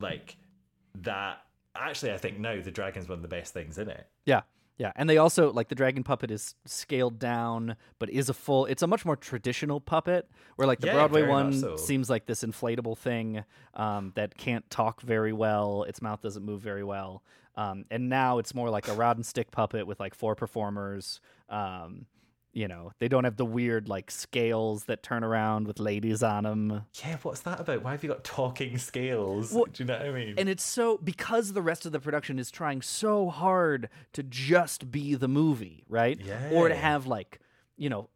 like, 0.00 0.36
that 0.94 1.42
actually, 1.74 2.12
I 2.12 2.18
think 2.18 2.38
now 2.38 2.60
the 2.60 2.70
dragon's 2.70 3.08
one 3.08 3.18
of 3.18 3.22
the 3.22 3.28
best 3.28 3.52
things 3.52 3.78
in 3.78 3.88
it. 3.88 4.06
yeah 4.26 4.42
Yeah, 4.78 4.92
and 4.96 5.08
they 5.08 5.18
also 5.18 5.52
like 5.52 5.68
the 5.68 5.74
dragon 5.74 6.02
puppet 6.02 6.30
is 6.30 6.54
scaled 6.64 7.18
down, 7.18 7.76
but 7.98 8.10
is 8.10 8.28
a 8.28 8.34
full. 8.34 8.66
It's 8.66 8.82
a 8.82 8.86
much 8.86 9.04
more 9.04 9.16
traditional 9.16 9.80
puppet, 9.80 10.28
where 10.56 10.66
like 10.66 10.80
the 10.80 10.86
Yeah, 10.88 10.94
Broadway 10.94 11.22
one 11.26 11.52
so. 11.52 11.76
seems 11.76 12.08
like 12.10 12.26
this 12.26 12.42
inflatable 12.42 12.96
thing 12.98 13.44
um, 13.74 14.12
that 14.16 14.36
can't 14.36 14.68
talk 14.70 15.00
very 15.02 15.32
well. 15.32 15.84
Its 15.84 16.00
mouth 16.02 16.20
doesn't 16.22 16.44
move 16.44 16.62
very 16.62 16.82
well, 16.84 17.22
um, 17.54 17.84
and 17.90 18.08
now 18.08 18.38
it's 18.38 18.54
more 18.54 18.70
like 18.70 18.88
a 18.88 18.94
rod 18.94 19.16
and 19.16 19.26
stick 19.26 19.50
puppet 19.50 19.86
with 19.86 20.00
like 20.00 20.14
four 20.14 20.34
performers. 20.34 21.20
Um, 21.48 22.06
you 22.52 22.68
know, 22.68 22.92
they 22.98 23.08
don't 23.08 23.24
have 23.24 23.36
the 23.36 23.44
weird 23.46 23.88
like 23.88 24.10
scales 24.10 24.84
that 24.84 25.02
turn 25.02 25.24
around 25.24 25.66
with 25.66 25.80
ladies 25.80 26.22
on 26.22 26.44
them. 26.44 26.84
Yeah, 27.02 27.16
what's 27.22 27.40
that 27.40 27.60
about? 27.60 27.82
Why 27.82 27.92
have 27.92 28.02
you 28.02 28.10
got 28.10 28.24
talking 28.24 28.76
scales? 28.78 29.52
Well, 29.52 29.64
Do 29.72 29.82
you 29.82 29.86
know 29.86 29.96
what 29.98 30.06
I 30.06 30.12
mean? 30.12 30.34
And 30.36 30.48
it's 30.48 30.62
so 30.64 30.98
because 31.02 31.52
the 31.54 31.62
rest 31.62 31.86
of 31.86 31.92
the 31.92 32.00
production 32.00 32.38
is 32.38 32.50
trying 32.50 32.82
so 32.82 33.30
hard 33.30 33.88
to 34.12 34.22
just 34.22 34.90
be 34.90 35.14
the 35.14 35.28
movie, 35.28 35.84
right? 35.88 36.20
yeah. 36.20 36.50
Or 36.52 36.68
to 36.68 36.74
have 36.74 37.06
like, 37.06 37.40
you 37.76 37.88
know, 37.88 38.10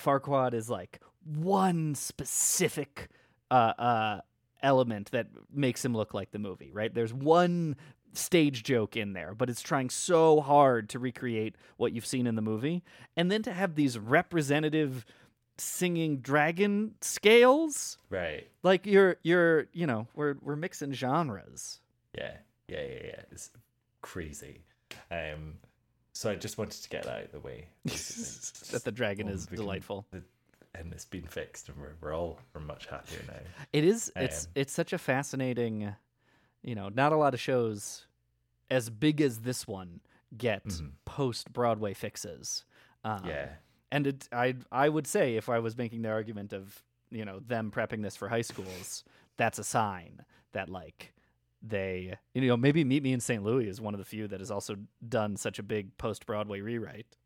Farquaad 0.00 0.54
is 0.54 0.70
like 0.70 1.00
one 1.24 1.94
specific 1.94 3.08
uh 3.50 3.72
uh 3.78 4.20
element 4.62 5.10
that 5.10 5.26
makes 5.52 5.84
him 5.84 5.94
look 5.94 6.14
like 6.14 6.30
the 6.30 6.38
movie, 6.38 6.70
right? 6.72 6.92
There's 6.92 7.12
one 7.12 7.76
stage 8.14 8.62
joke 8.62 8.96
in 8.96 9.12
there, 9.12 9.34
but 9.34 9.50
it's 9.50 9.62
trying 9.62 9.90
so 9.90 10.40
hard 10.40 10.88
to 10.90 10.98
recreate 10.98 11.56
what 11.76 11.92
you've 11.92 12.06
seen 12.06 12.26
in 12.26 12.34
the 12.34 12.42
movie. 12.42 12.82
And 13.16 13.30
then 13.30 13.42
to 13.42 13.52
have 13.52 13.74
these 13.74 13.98
representative 13.98 15.04
singing 15.56 16.18
dragon 16.18 16.94
scales 17.00 17.96
right. 18.10 18.48
like 18.64 18.86
you're 18.86 19.18
you're 19.22 19.66
you 19.72 19.86
know 19.86 20.08
we're 20.16 20.34
we're 20.42 20.56
mixing 20.56 20.92
genres 20.92 21.78
Yeah, 22.18 22.32
yeah, 22.66 22.80
yeah, 22.80 23.00
yeah. 23.04 23.20
It's 23.30 23.50
crazy. 24.02 24.64
Um, 25.12 25.54
so 26.12 26.30
I 26.30 26.34
just 26.34 26.58
wanted 26.58 26.82
to 26.82 26.88
get 26.88 27.04
that 27.04 27.16
out 27.16 27.24
of 27.24 27.32
the 27.32 27.40
way. 27.40 27.68
that 27.84 28.82
the 28.84 28.92
dragon 28.92 29.28
is 29.28 29.48
we 29.50 29.56
delightful 29.56 30.06
the- 30.10 30.22
and 30.76 30.92
it's 30.92 31.04
been 31.04 31.22
fixed, 31.26 31.68
and 31.68 31.78
we're, 31.78 31.92
we're 32.00 32.14
all 32.16 32.40
we're 32.52 32.60
much 32.60 32.86
happier 32.86 33.20
now. 33.28 33.38
it 33.72 33.84
is 33.84 34.10
it's 34.16 34.46
Um, 34.46 34.50
it's 34.56 34.72
such 34.72 34.92
a 34.92 34.98
fascinating 34.98 35.94
you 36.64 36.74
know 36.74 36.88
not 36.88 37.12
a 37.12 37.16
lot 37.16 37.34
of 37.34 37.40
shows 37.40 38.06
as 38.70 38.90
big 38.90 39.20
as 39.20 39.40
this 39.40 39.66
one 39.68 40.00
get 40.36 40.64
post 41.04 41.52
broadway 41.52 41.94
fixes 41.94 42.64
um, 43.04 43.22
Yeah. 43.24 43.48
and 43.92 44.06
it 44.08 44.28
i 44.32 44.54
i 44.72 44.88
would 44.88 45.06
say 45.06 45.36
if 45.36 45.48
i 45.48 45.58
was 45.60 45.76
making 45.76 46.02
the 46.02 46.08
argument 46.10 46.52
of 46.52 46.82
you 47.10 47.24
know 47.24 47.38
them 47.46 47.70
prepping 47.70 48.02
this 48.02 48.16
for 48.16 48.28
high 48.28 48.42
schools 48.42 49.04
that's 49.36 49.58
a 49.60 49.64
sign 49.64 50.24
that 50.52 50.68
like 50.68 51.12
they 51.62 52.14
you 52.34 52.40
know 52.48 52.56
maybe 52.56 52.82
meet 52.84 53.02
me 53.02 53.12
in 53.12 53.20
st 53.20 53.42
louis 53.44 53.68
is 53.68 53.80
one 53.80 53.94
of 53.94 53.98
the 53.98 54.04
few 54.04 54.26
that 54.26 54.40
has 54.40 54.50
also 54.50 54.74
done 55.08 55.36
such 55.36 55.58
a 55.58 55.62
big 55.62 55.96
post 55.98 56.26
broadway 56.26 56.60
rewrite 56.60 57.16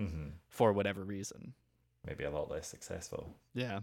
Mhm. 0.00 0.32
for 0.48 0.72
whatever 0.72 1.04
reason 1.04 1.54
Maybe 2.06 2.24
a 2.24 2.30
lot 2.30 2.50
less 2.50 2.66
successful. 2.68 3.34
yeah 3.54 3.80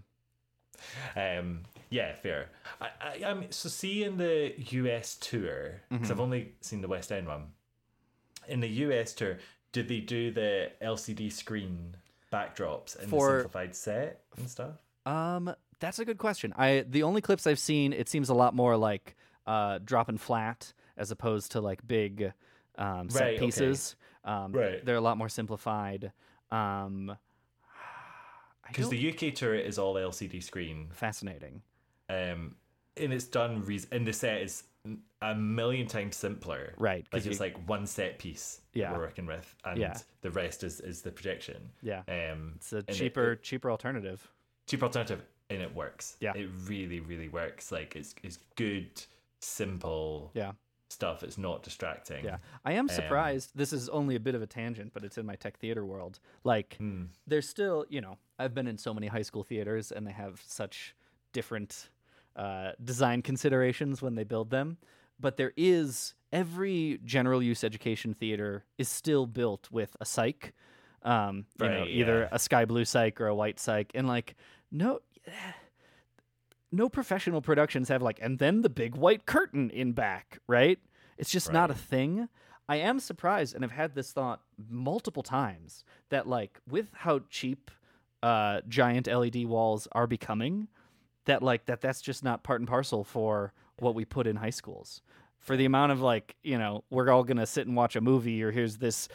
Um, 1.16 1.62
yeah, 1.90 2.16
fair. 2.16 2.50
I, 2.80 2.90
I, 3.02 3.24
I 3.30 3.34
mean, 3.34 3.52
so 3.52 3.70
see 3.70 4.04
in 4.04 4.18
the 4.18 4.54
US 4.58 5.16
tour, 5.16 5.82
because 5.90 6.08
Mhm. 6.08 6.12
I've 6.12 6.20
only 6.20 6.54
seen 6.62 6.82
the 6.82 6.88
West 6.88 7.12
End 7.12 7.28
one. 7.28 7.52
In 8.48 8.60
the 8.60 8.70
US 8.70 9.14
tour, 9.14 9.38
did 9.72 9.88
they 9.88 10.00
do 10.00 10.32
the 10.32 10.72
LCD 10.82 11.32
screen 11.32 11.96
backdrops 12.32 12.98
and 12.98 13.10
For- 13.10 13.28
the 13.28 13.34
simplified 13.42 13.76
set 13.76 14.24
and 14.38 14.50
stuff? 14.50 14.76
Um, 15.06 15.54
that's 15.80 16.00
a 16.00 16.06
good 16.06 16.18
question. 16.18 16.54
I 16.58 16.86
the 16.88 17.04
only 17.04 17.22
clips 17.22 17.46
I've 17.48 17.60
seen, 17.60 17.92
it 17.94 18.08
seems 18.10 18.30
a 18.30 18.34
lot 18.34 18.54
more 18.56 18.78
like 18.78 19.16
uh 19.48 19.80
dropping 19.84 20.18
flat 20.20 20.72
as 20.98 21.10
opposed 21.12 21.52
to 21.54 21.62
like 21.62 21.86
big 21.88 22.32
um 22.78 23.10
set 23.10 23.22
Right, 23.22 23.34
okay. 23.34 23.46
pieces. 23.46 23.96
Um 24.24 24.54
Right. 24.54 24.86
they're 24.86 24.96
a 24.96 25.02
lot 25.02 25.18
more 25.18 25.30
simplified. 25.30 26.12
Um 26.52 27.18
Because 28.72 28.90
the 28.90 29.10
UK 29.12 29.34
tour 29.34 29.56
is 29.56 29.78
all 29.78 29.96
LCD 29.96 30.42
screen, 30.44 30.88
fascinating. 30.92 31.62
um, 32.10 32.56
and 32.98 33.14
it's 33.14 33.26
done. 33.26 33.64
Re- 33.66 33.80
and 33.92 34.06
the 34.06 34.14
set 34.14 34.42
is 34.42 34.64
a 35.22 35.36
million 35.36 35.88
times 35.88 36.16
simpler. 36.16 36.74
Right, 36.78 37.06
Like 37.14 37.26
it's 37.26 37.36
you- 37.36 37.40
like 37.40 37.56
one 37.68 37.86
set 37.86 38.18
piece 38.20 38.62
Yeah. 38.74 38.92
we're 38.92 39.00
working 39.00 39.26
with, 39.28 39.56
and 39.64 39.78
Yeah. 39.80 39.98
the 40.22 40.32
rest 40.32 40.64
is 40.64 40.80
is 40.82 41.02
the 41.04 41.12
projection. 41.12 41.72
Yeah. 41.82 42.00
Um, 42.08 42.54
It's 42.56 42.74
a 42.74 42.78
and 42.78 42.90
it- 42.90 42.94
cheaper 42.96 43.34
it- 43.34 43.44
cheaper 43.44 43.70
alternative. 43.72 44.32
cheap 44.68 44.82
alternative 44.84 45.24
and 45.50 45.62
it 45.62 45.74
works 45.76 46.16
Yeah. 46.22 46.34
it 46.36 46.48
really 46.66 47.00
really 47.02 47.28
works 47.28 47.72
like 47.74 47.96
it's 47.96 48.16
it's 48.24 48.38
good 48.56 48.90
simple 49.42 50.32
Yeah. 50.34 50.54
Stuff 50.92 51.24
it's 51.24 51.38
not 51.38 51.64
distracting 51.64 52.24
Yeah. 52.26 52.38
I 52.66 52.74
am 52.74 52.86
Um, 52.86 52.90
surprised. 52.90 53.52
this 53.56 53.72
is 53.74 53.90
only 53.90 54.16
a 54.16 54.20
bit 54.20 54.36
of 54.36 54.42
a 54.42 54.48
tangent, 54.48 54.94
but 54.94 55.04
it's 55.04 55.18
in 55.18 55.26
my 55.26 55.36
tech 55.36 55.58
theater 55.58 55.86
world. 55.86 56.20
Like 56.44 56.76
Hmm. 56.78 57.06
there's 57.26 57.48
still, 57.48 57.86
you 57.90 58.02
know, 58.02 58.18
I've 58.38 58.54
been 58.54 58.68
in 58.68 58.78
so 58.78 58.94
many 58.94 59.08
high 59.08 59.22
school 59.24 59.44
theaters 59.44 59.92
and 59.92 60.06
they 60.06 60.12
have 60.12 60.42
such 60.46 60.96
different 61.34 61.90
uh, 62.36 62.72
design 62.84 63.22
considerations 63.22 64.02
when 64.02 64.16
they 64.16 64.24
build 64.24 64.50
them. 64.52 64.78
But 65.20 65.38
there 65.38 65.54
is 65.58 66.14
every 66.32 67.00
general 67.04 67.44
use 67.44 67.64
education 67.64 68.14
theater 68.14 68.64
is 68.78 68.88
still 68.90 69.26
built 69.28 69.70
with 69.72 69.96
a 70.00 70.06
psych. 70.06 70.54
Um, 71.04 71.46
you 71.60 71.68
know, 71.68 71.80
Right, 71.82 71.90
either 71.90 72.20
yeah. 72.22 72.30
a 72.32 72.40
sky 72.40 72.66
blue 72.66 72.86
psych 72.86 73.20
or 73.20 73.28
a 73.28 73.36
white 73.36 73.60
psych. 73.60 73.92
And 73.96 74.08
like 74.08 74.36
no 74.72 75.02
no 76.72 76.90
professional 76.90 77.42
productions 77.42 77.90
have 77.90 78.02
like 78.02 78.20
and 78.22 78.40
then 78.40 78.62
the 78.62 78.70
big 78.70 78.96
white 78.96 79.26
curtain 79.26 79.70
in 79.70 79.92
back, 79.94 80.40
right? 80.48 80.80
It's 81.18 81.30
just 81.30 81.52
not 81.52 81.70
a 81.70 81.76
thing. 81.76 82.30
I 82.68 82.78
am 82.78 83.00
surprised 83.00 83.54
and 83.54 83.64
I've 83.64 83.72
had 83.72 83.96
this 83.96 84.12
thought 84.12 84.42
multiple 84.70 85.24
times 85.24 85.84
that 86.10 86.28
like 86.28 86.60
with 86.70 86.90
how 86.94 87.22
cheap 87.30 87.70
uh 88.24 88.62
giant 88.68 89.08
LED 89.08 89.46
walls 89.46 89.88
are 89.94 90.08
becoming 90.08 90.68
that 91.26 91.44
like 91.44 91.66
that 91.66 91.82
that's 91.82 92.02
just 92.02 92.24
not 92.24 92.44
part 92.44 92.62
and 92.62 92.68
parcel 92.68 93.04
for 93.04 93.54
what 93.80 93.96
we 93.96 94.06
put 94.06 94.28
in 94.28 94.38
high 94.38 94.52
schools. 94.52 95.02
For 95.40 95.58
the 95.58 95.66
amount 95.66 95.92
of 95.92 96.02
like, 96.02 96.36
you 96.44 96.58
know, 96.58 96.84
we're 96.90 97.10
all 97.10 97.24
to 97.38 97.46
sit 97.46 97.66
and 97.68 97.76
watch 97.76 97.96
a 97.96 98.02
movie 98.02 98.44
or 98.44 98.52
here's 98.52 98.78
this 98.78 99.08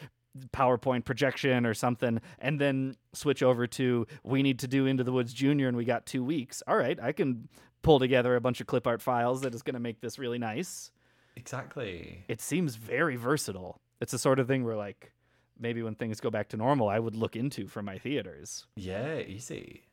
PowerPoint 0.53 1.05
projection 1.05 1.65
or 1.65 1.73
something, 1.73 2.19
and 2.39 2.59
then 2.59 2.95
switch 3.13 3.41
over 3.43 3.67
to 3.67 4.05
we 4.23 4.43
need 4.43 4.59
to 4.59 4.67
do 4.67 4.85
Into 4.85 5.03
the 5.03 5.11
Woods 5.11 5.33
Junior, 5.33 5.67
and 5.67 5.75
we 5.77 5.85
got 5.85 6.05
two 6.05 6.23
weeks. 6.23 6.63
All 6.67 6.77
right, 6.77 6.99
I 7.01 7.11
can 7.11 7.47
pull 7.81 7.99
together 7.99 8.35
a 8.35 8.41
bunch 8.41 8.59
of 8.61 8.67
clip 8.67 8.85
art 8.87 9.01
files 9.01 9.41
that 9.41 9.53
is 9.55 9.61
going 9.63 9.75
to 9.75 9.79
make 9.79 10.01
this 10.01 10.17
really 10.19 10.39
nice. 10.39 10.91
exactly 11.35 12.23
It 12.27 12.41
seems 12.41 12.75
very 12.75 13.15
versatile. 13.15 13.79
It's 14.01 14.11
the 14.11 14.19
sort 14.19 14.39
of 14.39 14.47
thing 14.47 14.63
where 14.63 14.75
like 14.75 15.11
maybe 15.59 15.81
when 15.81 15.95
things 15.95 16.19
go 16.19 16.29
back 16.29 16.49
to 16.49 16.57
normal, 16.57 16.89
I 16.89 16.99
would 16.99 17.15
look 17.15 17.35
into 17.35 17.67
for 17.67 17.81
my 17.81 17.97
theaters. 17.97 18.65
yeah 18.75 19.17
easy 19.19 19.83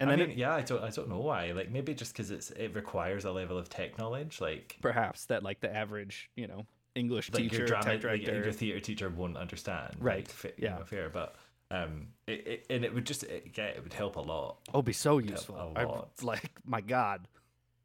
And 0.00 0.08
I 0.10 0.12
then 0.16 0.20
mean, 0.20 0.30
it- 0.30 0.38
yeah 0.38 0.54
i 0.54 0.62
don't 0.62 0.82
i 0.82 0.90
don't 0.90 1.08
know 1.08 1.20
why 1.20 1.52
like 1.52 1.70
maybe 1.70 1.94
just 1.94 2.12
because 2.12 2.30
it's 2.30 2.50
it 2.52 2.74
requires 2.74 3.24
a 3.24 3.30
level 3.32 3.58
of 3.58 3.68
tech 3.68 3.98
knowledge 3.98 4.40
like 4.40 4.78
Perhaps 4.80 5.26
that 5.26 5.42
like 5.42 5.60
the 5.60 5.74
average, 5.74 6.30
you 6.36 6.46
know, 6.46 6.66
English 6.94 7.32
like 7.32 7.42
teacher, 7.44 7.58
your 7.58 7.66
drama 7.66 7.92
like, 7.94 8.02
your 8.26 8.52
theater 8.52 8.80
teacher 8.80 9.08
won't 9.08 9.36
understand 9.36 9.96
Right, 9.98 10.32
like, 10.44 10.54
yeah. 10.58 10.78
know, 10.78 10.84
fair 10.84 11.08
but 11.08 11.36
um 11.70 12.08
it, 12.26 12.46
it, 12.46 12.66
and 12.70 12.84
it 12.84 12.92
would 12.94 13.06
just 13.06 13.22
it, 13.24 13.52
yeah 13.56 13.64
it 13.66 13.82
would 13.82 13.92
help 13.94 14.16
a 14.16 14.20
lot 14.20 14.58
oh, 14.74 14.82
be 14.82 14.92
so 14.92 15.18
useful. 15.18 15.56
a 15.56 15.78
I- 15.80 15.84
lot. 15.84 16.10
like 16.22 16.50
my 16.64 16.80
God, 16.80 17.26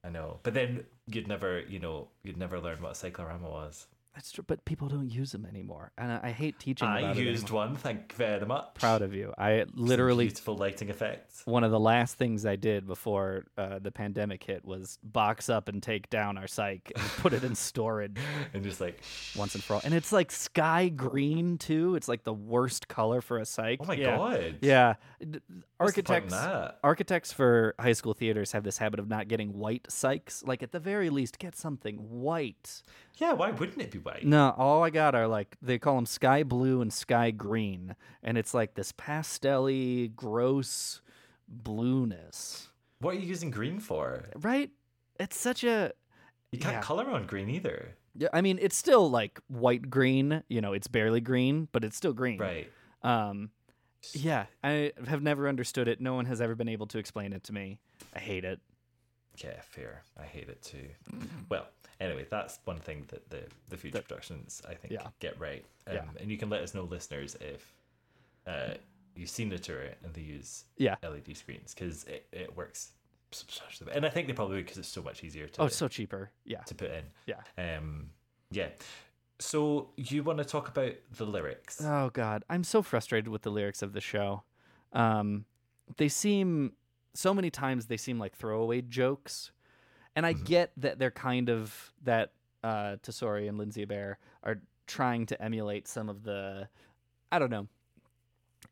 I 0.03 0.09
know 0.09 0.39
but 0.43 0.53
then 0.53 0.85
you'd 1.07 1.27
never 1.27 1.61
you 1.61 1.79
know 1.79 2.09
you'd 2.23 2.37
never 2.37 2.59
learn 2.59 2.81
what 2.81 2.91
a 2.91 2.95
cyclorama 2.95 3.49
was 3.49 3.87
that's 4.17 4.31
true. 4.31 4.43
But 4.47 4.65
people 4.65 4.87
don't 4.87 5.09
use 5.11 5.31
them 5.31 5.45
anymore, 5.45 5.91
and 5.95 6.11
I, 6.11 6.19
I 6.23 6.31
hate 6.31 6.57
teaching. 6.57 6.87
I 6.87 7.13
used 7.13 7.51
one. 7.51 7.75
Thank 7.75 8.13
you 8.13 8.17
very 8.17 8.45
much. 8.47 8.73
Proud 8.73 9.03
of 9.03 9.13
you. 9.13 9.31
I 9.37 9.59
Some 9.59 9.69
literally 9.75 10.25
beautiful 10.25 10.57
lighting 10.57 10.89
effects. 10.89 11.43
one 11.45 11.63
of 11.63 11.69
the 11.69 11.79
last 11.79 12.15
things 12.17 12.43
I 12.43 12.55
did 12.55 12.87
before 12.87 13.45
uh, 13.59 13.77
the 13.77 13.91
pandemic 13.91 14.43
hit 14.43 14.65
was 14.65 14.97
box 15.03 15.49
up 15.49 15.69
and 15.69 15.83
take 15.83 16.09
down 16.09 16.35
our 16.39 16.47
psych 16.47 16.91
and 16.95 17.05
put 17.19 17.33
it 17.33 17.43
in 17.43 17.53
storage 17.69 18.17
and 18.55 18.63
just 18.63 18.81
like 18.81 18.99
once 19.35 19.53
and 19.53 19.63
for 19.63 19.75
all. 19.75 19.81
And 19.83 19.93
it's 19.93 20.11
like 20.11 20.31
sky 20.31 20.89
green 20.89 21.59
too. 21.59 21.95
It's 21.95 22.07
like 22.07 22.23
the 22.23 22.33
worst 22.33 22.87
color 22.87 23.21
for 23.21 23.37
a 23.37 23.45
psych. 23.45 23.77
Oh 23.83 23.85
my 23.85 23.93
yeah. 23.93 24.17
God. 24.17 24.55
Yeah. 24.61 24.95
D- 25.19 25.39
What's 25.77 25.93
the 25.93 26.01
point 26.01 26.33
Architects 26.33 26.77
architects 26.83 27.31
for 27.31 27.75
high 27.79 27.93
school 27.93 28.15
theaters 28.15 28.51
have 28.53 28.63
this 28.63 28.79
habit 28.79 28.99
of 28.99 29.07
not 29.07 29.27
getting 29.27 29.53
white 29.53 29.83
psychs. 29.89 30.45
Like 30.45 30.63
at 30.63 30.71
the 30.71 30.79
very 30.79 31.11
least, 31.11 31.37
get 31.37 31.55
something 31.55 31.97
white. 31.97 32.81
Yeah, 33.17 33.33
why 33.33 33.51
wouldn't 33.51 33.81
it 33.81 33.91
be 33.91 33.97
white? 33.97 34.25
No, 34.25 34.53
all 34.57 34.83
I 34.83 34.89
got 34.89 35.15
are 35.15 35.27
like 35.27 35.55
they 35.61 35.79
call 35.79 35.95
them 35.95 36.05
sky 36.05 36.43
blue 36.43 36.81
and 36.81 36.93
sky 36.93 37.31
green, 37.31 37.95
and 38.23 38.37
it's 38.37 38.53
like 38.53 38.75
this 38.75 38.91
pastelly, 38.91 40.15
gross 40.15 41.01
blueness. 41.47 42.69
What 42.99 43.15
are 43.15 43.19
you 43.19 43.27
using 43.27 43.51
green 43.51 43.79
for? 43.79 44.25
Right? 44.35 44.71
It's 45.19 45.37
such 45.37 45.63
a 45.63 45.93
You 46.51 46.59
can't 46.59 46.75
yeah. 46.75 46.81
color 46.81 47.09
on 47.09 47.25
green 47.25 47.49
either. 47.49 47.95
Yeah, 48.15 48.29
I 48.33 48.41
mean, 48.41 48.57
it's 48.61 48.75
still 48.75 49.09
like 49.09 49.39
white 49.47 49.89
green. 49.89 50.43
You 50.47 50.61
know, 50.61 50.73
it's 50.73 50.87
barely 50.87 51.21
green, 51.21 51.67
but 51.71 51.83
it's 51.83 51.95
still 51.95 52.13
green. 52.13 52.39
Right. 52.39 52.71
Um, 53.03 53.51
yeah, 54.13 54.45
I 54.63 54.93
have 55.07 55.21
never 55.21 55.47
understood 55.47 55.87
it. 55.87 55.99
No 56.01 56.13
one 56.13 56.25
has 56.25 56.41
ever 56.41 56.55
been 56.55 56.69
able 56.69 56.87
to 56.87 56.97
explain 56.97 57.33
it 57.33 57.43
to 57.45 57.53
me. 57.53 57.79
I 58.15 58.19
hate 58.19 58.45
it. 58.45 58.59
Yeah, 59.43 59.61
fair. 59.61 60.03
I 60.19 60.23
hate 60.23 60.49
it 60.49 60.61
too. 60.63 60.87
Well, 61.49 61.67
Anyway, 61.99 62.25
that's 62.29 62.59
one 62.65 62.79
thing 62.79 63.05
that 63.07 63.29
the 63.29 63.41
the 63.69 63.77
future 63.77 64.01
productions 64.01 64.61
I 64.67 64.75
think 64.75 64.93
Yeah. 64.93 65.07
get 65.19 65.39
right. 65.39 65.65
Um, 65.87 65.95
Yeah. 65.95 66.03
And 66.19 66.29
you 66.31 66.37
can 66.37 66.49
let 66.49 66.61
us 66.61 66.73
know, 66.75 66.83
listeners, 66.83 67.35
if 67.41 67.73
uh, 68.45 68.75
you've 69.15 69.29
seen 69.29 69.49
the 69.49 69.57
tour 69.59 69.81
and 70.03 70.13
they 70.13 70.21
use 70.21 70.65
Yeah. 70.77 70.95
LED 71.03 71.35
screens 71.35 71.73
because 71.73 72.03
it, 72.05 72.27
it 72.31 72.55
works 72.55 72.91
substantially. 73.31 73.91
And 73.93 74.05
I 74.05 74.09
think 74.09 74.27
they 74.27 74.33
probably 74.33 74.61
because 74.61 74.77
it's 74.77 74.87
so 74.87 75.01
much 75.01 75.23
easier 75.23 75.47
to 75.47 75.61
Oh, 75.63 75.65
it's 75.65 75.75
so 75.75 75.87
cheaper. 75.87 76.31
Yeah. 76.45 76.61
to 76.61 76.75
put 76.75 76.91
in. 76.91 77.03
Yeah. 77.25 77.41
Um. 77.57 78.11
Yeah. 78.51 78.69
So 79.39 79.89
you 79.97 80.23
want 80.23 80.39
to 80.39 80.45
talk 80.45 80.67
about 80.67 80.93
the 81.15 81.25
lyrics? 81.25 81.81
Oh 81.83 82.09
God, 82.11 82.43
I'm 82.49 82.63
so 82.63 82.81
frustrated 82.81 83.27
with 83.27 83.41
the 83.43 83.51
lyrics 83.51 83.81
of 83.81 83.93
the 83.93 84.01
show. 84.01 84.43
Um, 84.93 85.45
they 85.97 86.07
seem 86.09 86.73
so 87.13 87.33
many 87.33 87.49
times 87.51 87.85
they 87.87 87.97
seem 87.97 88.17
like 88.19 88.35
throwaway 88.35 88.81
jokes, 88.81 89.51
and 90.17 90.25
I 90.25 90.33
get 90.33 90.71
that 90.77 90.97
they're 90.97 91.11
kind 91.11 91.47
of 91.47 91.93
that 92.03 92.31
uh, 92.63 92.97
Tesori 93.03 93.47
and 93.47 93.55
Lindsay-Abaire 93.59 94.17
are 94.43 94.59
trying 94.87 95.27
to 95.27 95.39
emulate 95.39 95.87
some 95.87 96.09
of 96.09 96.23
the, 96.23 96.67
I 97.31 97.37
don't 97.37 97.51
know, 97.51 97.67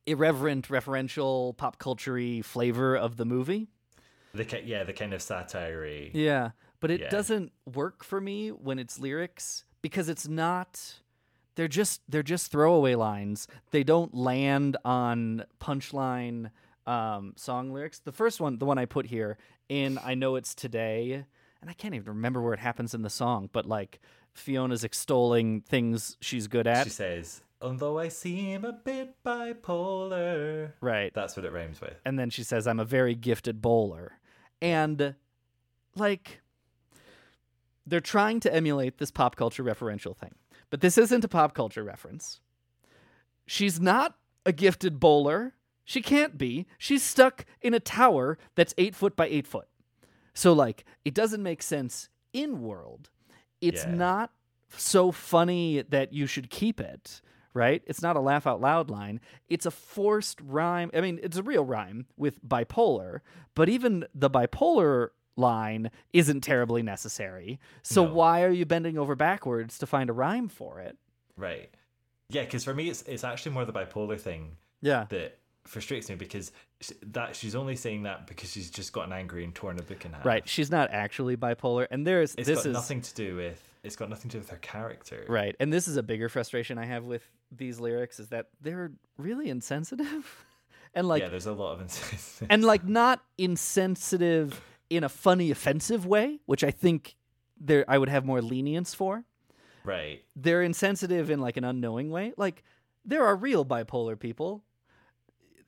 irreverent, 0.07 0.69
referential, 0.69 1.55
pop 1.55 1.77
culture 1.77 2.41
flavor 2.41 2.97
of 2.97 3.17
the 3.17 3.26
movie. 3.26 3.67
The 4.34 4.61
yeah, 4.65 4.84
the 4.84 4.91
kind 4.93 5.13
of 5.13 5.22
satire. 5.22 5.85
Yeah, 5.85 6.49
but 6.80 6.89
it 6.89 7.01
Yeah. 7.01 7.09
doesn't 7.09 7.51
work 7.72 8.03
for 8.03 8.19
me 8.19 8.49
when 8.49 8.80
it's 8.80 8.99
lyrics 8.99 9.65
because 9.84 10.09
it's 10.09 10.27
not 10.27 10.95
they're 11.53 11.67
just 11.67 12.01
they're 12.09 12.23
just 12.23 12.51
throwaway 12.51 12.95
lines. 12.95 13.47
They 13.69 13.84
don't 13.84 14.15
land 14.15 14.77
on 14.84 15.45
punchline 15.61 16.49
um, 16.88 17.34
song 17.38 17.72
lyrics. 17.72 17.99
The 17.99 18.11
first 18.11 18.41
one, 18.41 18.57
the 18.57 18.65
one 18.65 18.80
I 18.80 18.85
put 18.85 19.05
here 19.05 19.38
in 19.69 19.99
I 20.03 20.15
know 20.15 20.35
it's 20.35 20.53
today, 20.53 21.26
and 21.65 21.71
I 21.71 21.73
can't 21.73 21.95
even 21.95 22.13
remember 22.13 22.43
where 22.43 22.53
it 22.53 22.59
happens 22.59 22.93
in 22.93 23.01
the 23.01 23.09
song, 23.09 23.49
but 23.51 23.65
like 23.65 23.99
Fiona's 24.35 24.83
extolling 24.83 25.61
things 25.61 26.15
she's 26.21 26.47
good 26.47 26.67
at. 26.67 26.83
She 26.83 26.91
says, 26.91 27.41
"Although 27.59 27.97
I 27.97 28.09
seem 28.09 28.63
a 28.63 28.71
bit 28.71 29.15
bipolar." 29.25 30.73
Right. 30.79 31.11
That's 31.15 31.35
what 31.35 31.43
it 31.43 31.51
rhymes 31.51 31.81
with. 31.81 31.95
and 32.05 32.19
then 32.19 32.29
she 32.29 32.43
says 32.43 32.67
i'm 32.67 32.79
a 32.79 32.85
very 32.85 33.15
gifted 33.15 33.61
bowler 33.63 34.19
and 34.61 35.15
like 35.95 36.41
they're 37.87 37.99
trying 37.99 38.39
to 38.41 38.53
emulate 38.53 38.97
this 38.99 39.09
pop 39.11 39.35
culture 39.35 39.63
referential 39.63 40.15
thing 40.15 40.35
but 40.69 40.81
this 40.81 40.97
isn't 40.99 41.23
a 41.23 41.27
pop 41.27 41.53
culture 41.55 41.83
reference 41.83 42.41
she's 43.47 43.79
not 43.79 44.15
a 44.45 44.51
gifted 44.51 44.99
bowler 44.99 45.55
she 45.83 46.01
can't 46.01 46.37
be 46.37 46.65
she's 46.77 47.01
stuck 47.03 47.45
in 47.61 47.73
a 47.73 47.79
tower 47.79 48.37
that's 48.55 48.73
eight 48.77 48.95
foot 48.95 49.15
by 49.15 49.25
eight 49.27 49.47
foot 49.47 49.67
so 50.35 50.53
like 50.53 50.85
it 51.03 51.15
doesn't 51.15 51.41
make 51.41 51.63
sense 51.63 52.09
in 52.33 52.61
world. 52.61 53.09
It's 53.61 53.83
Yeah. 53.85 53.95
not 53.95 54.31
so 54.69 55.11
funny 55.11 55.81
that 55.81 56.13
you 56.13 56.27
should 56.27 56.49
keep 56.51 56.79
it 56.79 57.21
right? 57.53 57.81
It's 57.87 58.01
not 58.01 58.17
a 58.17 58.19
laugh 58.19 58.45
out 58.45 58.59
loud 58.59 58.89
line. 58.89 59.21
It's 59.47 59.65
a 59.65 59.71
forced 59.71 60.41
rhyme. 60.41 60.91
I 60.93 60.99
mean 60.99 61.19
it's 61.23 61.37
a 61.37 61.43
real 61.43 61.63
rhyme 61.63 62.05
with 62.17 62.43
bipolar 62.45 63.21
but 63.55 63.69
even 63.69 64.05
the 64.13 64.29
bipolar 64.29 65.09
line 65.37 65.89
isn't 66.11 66.41
terribly 66.41 66.83
necessary. 66.83 67.57
So 67.81 68.03
No. 68.05 68.13
why 68.13 68.43
are 68.43 68.49
you 68.51 68.65
bending 68.65 68.97
over 68.97 69.15
backwards 69.15 69.77
to 69.79 69.87
find 69.87 70.09
a 70.09 70.13
rhyme 70.13 70.49
for 70.49 70.81
it? 70.81 70.97
Right. 71.37 71.69
Yeah, 72.29 72.43
because 72.43 72.63
for 72.65 72.73
me, 72.73 72.89
it's 72.89 73.03
it's 73.03 73.23
actually 73.23 73.53
more 73.53 73.63
the 73.65 73.71
bipolar 73.73 74.19
thing 74.19 74.57
yeah. 74.81 75.05
that 75.09 75.37
frustrates 75.65 76.09
me 76.09 76.15
because 76.15 76.51
that 77.07 77.35
she's 77.35 77.55
only 77.55 77.75
saying 77.75 78.03
that 78.03 78.27
because 78.27 78.51
she's 78.51 78.69
just 78.69 78.93
gotten 78.93 79.11
angry 79.11 79.43
and 79.43 79.53
torn 79.55 79.79
a 79.79 79.81
book 79.81 80.05
in 80.05 80.13
half. 80.13 80.25
right 80.25 80.47
she's 80.47 80.69
not 80.69 80.91
actually 80.91 81.35
bipolar 81.35 81.87
and 81.89 82.05
there's 82.05 82.35
It's 82.35 82.47
this 82.47 82.59
got 82.59 82.67
is 82.67 82.73
nothing 82.73 83.01
to 83.01 83.13
do 83.15 83.35
with. 83.35 83.61
It's 83.83 83.95
got 83.95 84.09
nothing 84.09 84.29
to 84.31 84.37
do 84.37 84.39
with 84.39 84.49
her 84.49 84.57
character. 84.57 85.25
Right. 85.27 85.55
And 85.59 85.71
this 85.71 85.87
is 85.87 85.95
a 85.95 86.03
bigger 86.03 86.27
frustration 86.27 86.77
I 86.79 86.85
have 86.85 87.05
with 87.05 87.23
these 87.51 87.79
lyrics 87.79 88.19
is 88.19 88.29
that 88.29 88.47
they're 88.61 88.91
really 89.17 89.49
insensitive. 89.49 90.45
and 90.95 91.07
like 91.07 91.21
yeah, 91.21 91.29
there's 91.29 91.45
a 91.45 91.53
lot 91.53 91.73
of 91.73 91.81
insensitive. 91.81 92.47
and 92.49 92.63
like 92.63 92.83
not 92.83 93.21
insensitive 93.37 94.59
in 94.89 95.03
a 95.03 95.09
funny 95.09 95.51
offensive 95.51 96.05
way, 96.05 96.39
which 96.45 96.63
I 96.63 96.71
think 96.71 97.15
there 97.59 97.85
I 97.87 97.97
would 97.97 98.09
have 98.09 98.25
more 98.25 98.41
lenience 98.41 98.93
for. 98.93 99.23
right. 99.83 100.23
They're 100.35 100.61
insensitive 100.63 101.29
in 101.29 101.39
like 101.41 101.57
an 101.57 101.63
unknowing 101.63 102.09
way. 102.11 102.33
Like 102.37 102.63
there 103.03 103.23
are 103.25 103.35
real 103.35 103.65
bipolar 103.65 104.19
people. 104.19 104.63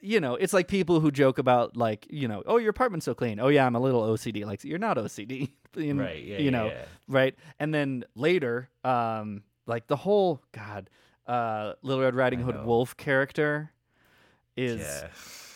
You 0.01 0.19
know, 0.19 0.35
it's 0.35 0.53
like 0.53 0.67
people 0.67 0.99
who 0.99 1.09
joke 1.11 1.39
about 1.39 1.75
like, 1.75 2.05
you 2.09 2.27
know, 2.27 2.43
oh 2.45 2.57
your 2.57 2.69
apartment's 2.69 3.05
so 3.05 3.13
clean. 3.15 3.39
Oh 3.39 3.47
yeah, 3.47 3.65
I'm 3.65 3.75
a 3.75 3.79
little 3.79 4.03
OCD. 4.03 4.45
Like 4.45 4.63
you're 4.63 4.79
not 4.79 4.97
OCD. 4.97 5.49
You 5.75 5.93
know- 5.93 6.03
Right, 6.05 6.23
yeah, 6.23 6.37
you 6.39 6.49
know, 6.49 6.67
yeah. 6.67 6.85
right? 7.07 7.35
And 7.59 7.71
then 7.71 8.03
later, 8.15 8.67
um, 8.83 9.43
like 9.67 9.85
the 9.85 9.95
whole 9.95 10.41
God, 10.51 10.89
uh, 11.27 11.73
Little 11.83 12.01
Red 12.03 12.15
Riding 12.15 12.39
Hood. 12.39 12.65
Wolf 12.65 12.97
character 12.97 13.71
is 14.55 14.81
Yeah. 14.81 15.09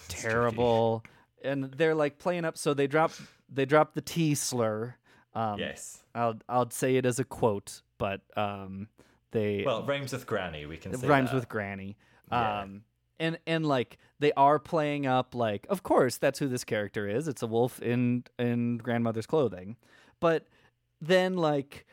terrible, 0.10 1.04
and 1.44 1.66
they're 1.72 1.96
like 1.96 2.20
playing 2.20 2.46
up. 2.46 2.58
So 2.58 2.74
they 2.74 2.88
drop 2.88 3.12
they 3.50 3.66
drop 3.66 3.94
the 3.94 4.02
T 4.02 4.36
slur. 4.36 4.96
Um, 5.34 5.60
Yes. 5.60 6.04
I'll 6.14 6.36
I'll 6.50 6.70
say 6.70 6.98
it 6.98 7.06
as 7.06 7.18
a 7.20 7.24
quote, 7.24 7.82
but 7.98 8.22
um, 8.38 8.90
they 9.32 9.64
Well, 9.66 9.80
it 9.80 9.88
rhymes 9.88 10.12
with 10.14 10.28
granny. 10.28 10.66
We 10.66 10.78
can 10.78 10.92
rhymes 10.92 11.30
that. 11.32 11.36
with 11.36 11.50
granny. 11.50 11.98
Yeah. 12.32 12.62
Um, 12.62 12.84
and 13.22 13.38
and 13.48 13.66
like 13.66 13.98
they 14.20 14.34
are 14.34 14.60
playing 14.60 15.06
up 15.06 15.34
like, 15.34 15.66
of 15.70 15.84
course 15.84 16.18
that's 16.18 16.40
who 16.40 16.48
this 16.48 16.66
character 16.66 17.08
is. 17.08 17.28
It's 17.28 17.44
a 17.44 17.48
wolf 17.48 17.82
in 17.82 18.26
in 18.38 18.78
grandmother's 18.80 19.28
clothing, 19.28 19.78
but 20.20 20.48
then 21.00 21.38
like 21.38 21.86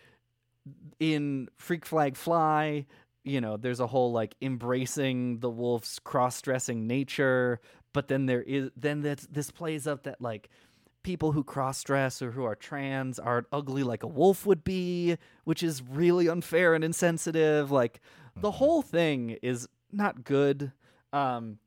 in 0.99 1.49
Freak 1.57 1.87
Flag 1.87 2.17
Fly, 2.17 2.87
you 3.25 3.41
know, 3.41 3.57
there's 3.57 3.81
a 3.81 3.87
whole 3.87 4.11
like 4.11 4.35
embracing 4.43 5.39
the 5.41 5.51
wolf's 5.51 5.99
cross-dressing 5.99 6.87
nature, 6.87 7.61
but 7.93 8.09
then 8.09 8.27
there 8.27 8.43
is 8.43 8.71
then 8.77 9.03
that 9.03 9.25
this 9.31 9.51
plays 9.51 9.87
up 9.87 10.03
that 10.05 10.21
like 10.21 10.49
people 11.03 11.33
who 11.33 11.45
cross-dress 11.45 12.21
or 12.21 12.33
who 12.33 12.45
are 12.45 12.57
trans 12.57 13.19
are 13.19 13.47
ugly 13.53 13.83
like 13.83 14.03
a 14.03 14.09
wolf 14.09 14.45
would 14.45 14.65
be, 14.65 15.17
which 15.45 15.63
is 15.63 15.83
really 15.83 16.29
unfair 16.29 16.75
and 16.75 16.83
insensitive. 16.83 17.71
Like 17.71 18.01
the 18.35 18.49
mm-hmm. 18.49 18.59
whole 18.59 18.83
thing 18.83 19.37
is 19.43 19.69
not 19.93 20.25
good. 20.25 20.73
Um 21.13 21.59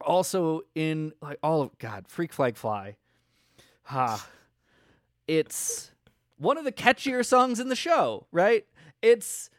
also 0.00 0.62
in 0.74 1.12
like 1.20 1.38
all 1.42 1.62
of 1.62 1.78
God, 1.78 2.06
Freak 2.08 2.32
Flag 2.32 2.56
Fly. 2.56 2.96
Ha. 3.84 4.26
It's 5.28 5.92
one 6.36 6.58
of 6.58 6.64
the 6.64 6.72
catchier 6.72 7.24
songs 7.24 7.60
in 7.60 7.68
the 7.68 7.76
show, 7.76 8.26
right? 8.32 8.66
It's 9.00 9.50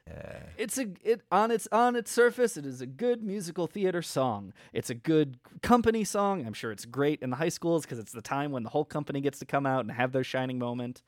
it's 0.57 0.77
a 0.77 0.87
it 1.01 1.21
on 1.31 1.49
its 1.51 1.67
on 1.71 1.95
its 1.95 2.11
surface 2.11 2.57
it 2.57 2.65
is 2.65 2.81
a 2.81 2.85
good 2.85 3.23
musical 3.23 3.67
theater 3.67 4.01
song. 4.01 4.53
It's 4.73 4.89
a 4.89 4.95
good 4.95 5.37
company 5.61 6.03
song. 6.03 6.45
I'm 6.45 6.53
sure 6.53 6.71
it's 6.71 6.85
great 6.85 7.21
in 7.21 7.29
the 7.29 7.37
high 7.37 7.49
schools 7.49 7.83
because 7.83 7.99
it's 7.99 8.11
the 8.11 8.21
time 8.21 8.51
when 8.51 8.63
the 8.63 8.69
whole 8.69 8.85
company 8.85 9.21
gets 9.21 9.39
to 9.39 9.45
come 9.45 9.65
out 9.65 9.81
and 9.81 9.91
have 9.91 10.11
their 10.11 10.23
shining 10.23 10.59
moment. 10.59 11.01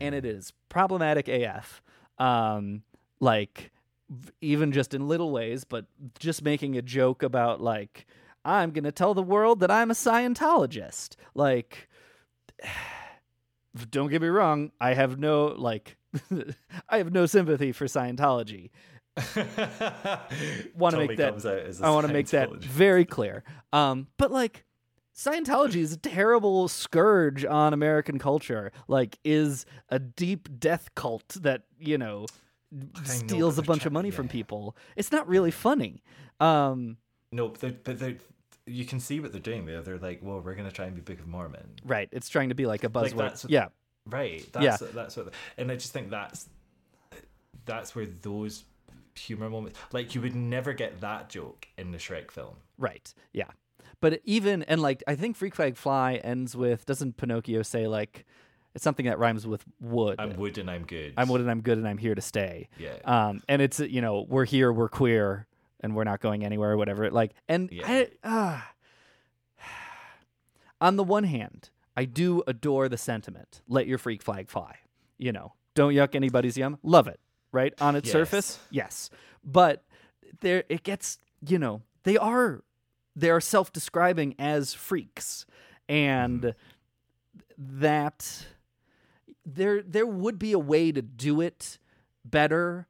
And 0.00 0.14
it 0.14 0.24
is 0.24 0.52
problematic 0.70 1.28
AF. 1.28 1.82
Um 2.18 2.82
like 3.20 3.70
even 4.40 4.72
just 4.72 4.94
in 4.94 5.08
little 5.08 5.30
ways, 5.30 5.64
but 5.64 5.86
just 6.18 6.42
making 6.42 6.76
a 6.76 6.82
joke 6.82 7.22
about 7.22 7.60
like 7.60 8.06
I'm 8.44 8.70
going 8.72 8.84
to 8.84 8.92
tell 8.92 9.14
the 9.14 9.22
world 9.22 9.60
that 9.60 9.70
I'm 9.70 9.90
a 9.90 9.94
Scientologist. 9.94 11.16
Like 11.34 11.88
don't 13.90 14.08
get 14.08 14.22
me 14.22 14.28
wrong, 14.28 14.70
I 14.80 14.94
have 14.94 15.18
no 15.18 15.46
like 15.46 15.96
I 16.88 16.98
have 16.98 17.12
no 17.12 17.26
sympathy 17.26 17.72
for 17.72 17.86
Scientology. 17.86 18.70
want 20.74 20.94
to 20.96 21.06
make 21.06 21.16
that 21.18 21.30
comes 21.30 21.46
out 21.46 21.58
as 21.58 21.80
a 21.80 21.84
I 21.84 21.90
want 21.90 22.06
to 22.06 22.12
make 22.12 22.28
that 22.28 22.52
very 22.56 23.04
clear. 23.04 23.44
Um 23.72 24.08
but 24.16 24.30
like 24.30 24.64
Scientology 25.16 25.76
is 25.76 25.92
a 25.92 25.96
terrible 25.96 26.66
scourge 26.66 27.44
on 27.44 27.72
American 27.72 28.18
culture. 28.18 28.72
Like 28.88 29.18
is 29.24 29.64
a 29.88 30.00
deep 30.00 30.48
death 30.58 30.92
cult 30.96 31.28
that, 31.40 31.62
you 31.78 31.96
know, 31.96 32.26
steals 33.04 33.58
a 33.58 33.62
bunch 33.62 33.86
of 33.86 33.92
money 33.92 34.10
from 34.10 34.28
people. 34.28 34.76
It's 34.96 35.12
not 35.12 35.28
really 35.28 35.50
funny. 35.50 36.02
Um 36.40 36.96
No, 37.32 37.48
but 37.48 37.60
they're, 37.60 37.76
but 37.84 37.98
they're, 37.98 38.16
you 38.66 38.84
can 38.84 39.00
see 39.00 39.20
what 39.20 39.32
they're 39.32 39.40
doing 39.40 39.66
there. 39.66 39.82
They're 39.82 39.98
like, 39.98 40.20
well, 40.22 40.40
we're 40.40 40.54
going 40.54 40.68
to 40.68 40.74
try 40.74 40.86
and 40.86 40.94
be 40.94 41.02
Book 41.02 41.20
of 41.20 41.26
Mormon. 41.26 41.66
right, 41.84 42.08
it's 42.12 42.28
trying 42.28 42.48
to 42.48 42.54
be 42.54 42.66
like 42.66 42.84
a 42.84 42.88
buzzword. 42.88 43.16
Like 43.16 43.38
yeah. 43.48 43.68
right. 44.06 44.46
Yeah. 44.58 44.76
That's 44.78 44.92
that's 44.92 45.16
what, 45.16 45.34
and 45.58 45.70
I 45.70 45.74
just 45.74 45.92
think 45.92 46.10
that's 46.10 46.48
that's 47.66 47.94
where 47.94 48.06
those 48.06 48.64
humor 49.16 49.48
moments, 49.50 49.78
like 49.92 50.14
you 50.14 50.20
would 50.20 50.34
never 50.34 50.72
get 50.72 51.00
that 51.00 51.28
joke 51.28 51.68
in 51.78 51.92
the 51.92 51.98
Shrek 51.98 52.30
film. 52.30 52.56
Right. 52.78 53.12
Yeah. 53.32 53.50
But 54.00 54.20
even 54.24 54.62
and 54.64 54.82
like 54.82 55.02
I 55.06 55.14
think 55.14 55.36
Freak 55.36 55.54
Flag 55.54 55.76
Fly 55.76 56.14
ends 56.16 56.56
with 56.56 56.84
doesn't 56.86 57.16
Pinocchio 57.16 57.62
say 57.62 57.86
like 57.86 58.24
it's 58.74 58.82
something 58.84 59.06
that 59.06 59.18
rhymes 59.18 59.46
with 59.46 59.64
wood. 59.80 60.16
I'm 60.18 60.36
wood 60.36 60.58
and 60.58 60.70
I'm 60.70 60.84
good. 60.84 61.14
I'm 61.16 61.28
wood 61.28 61.40
and 61.40 61.50
I'm 61.50 61.60
good 61.60 61.78
and 61.78 61.86
I'm 61.86 61.98
here 61.98 62.14
to 62.14 62.20
stay. 62.22 62.68
Yeah. 62.78 62.94
Um 63.04 63.42
and 63.48 63.62
it's 63.62 63.80
you 63.80 64.00
know, 64.00 64.26
we're 64.28 64.44
here, 64.44 64.72
we're 64.72 64.88
queer 64.88 65.46
and 65.80 65.94
we're 65.94 66.04
not 66.04 66.20
going 66.20 66.44
anywhere 66.44 66.72
or 66.72 66.76
whatever. 66.76 67.10
Like 67.10 67.32
and 67.48 67.70
I 67.84 68.08
ah 68.24 68.72
on 70.80 70.96
the 70.96 71.04
one 71.04 71.24
hand, 71.24 71.70
I 71.96 72.04
do 72.04 72.42
adore 72.46 72.88
the 72.88 72.98
sentiment, 72.98 73.62
let 73.68 73.86
your 73.86 73.98
freak 73.98 74.22
flag 74.22 74.48
fly. 74.48 74.76
You 75.18 75.32
know, 75.32 75.52
don't 75.74 75.92
yuck 75.92 76.14
anybody's 76.14 76.56
yum. 76.56 76.78
Love 76.82 77.06
it, 77.06 77.20
right? 77.52 77.72
On 77.80 77.94
its 77.96 78.06
Yes. 78.08 78.12
surface, 78.12 78.58
yes. 78.70 79.10
But 79.44 79.84
there 80.40 80.64
it 80.68 80.82
gets, 80.82 81.18
you 81.46 81.58
know, 81.58 81.82
they 82.02 82.16
are 82.16 82.62
they 83.16 83.30
are 83.30 83.40
self-describing 83.40 84.34
as 84.40 84.74
freaks 84.74 85.46
and 85.88 86.54
that 87.56 88.46
there 89.44 89.82
there 89.82 90.06
would 90.06 90.38
be 90.38 90.52
a 90.52 90.58
way 90.58 90.92
to 90.92 91.02
do 91.02 91.40
it 91.40 91.78
better 92.24 92.86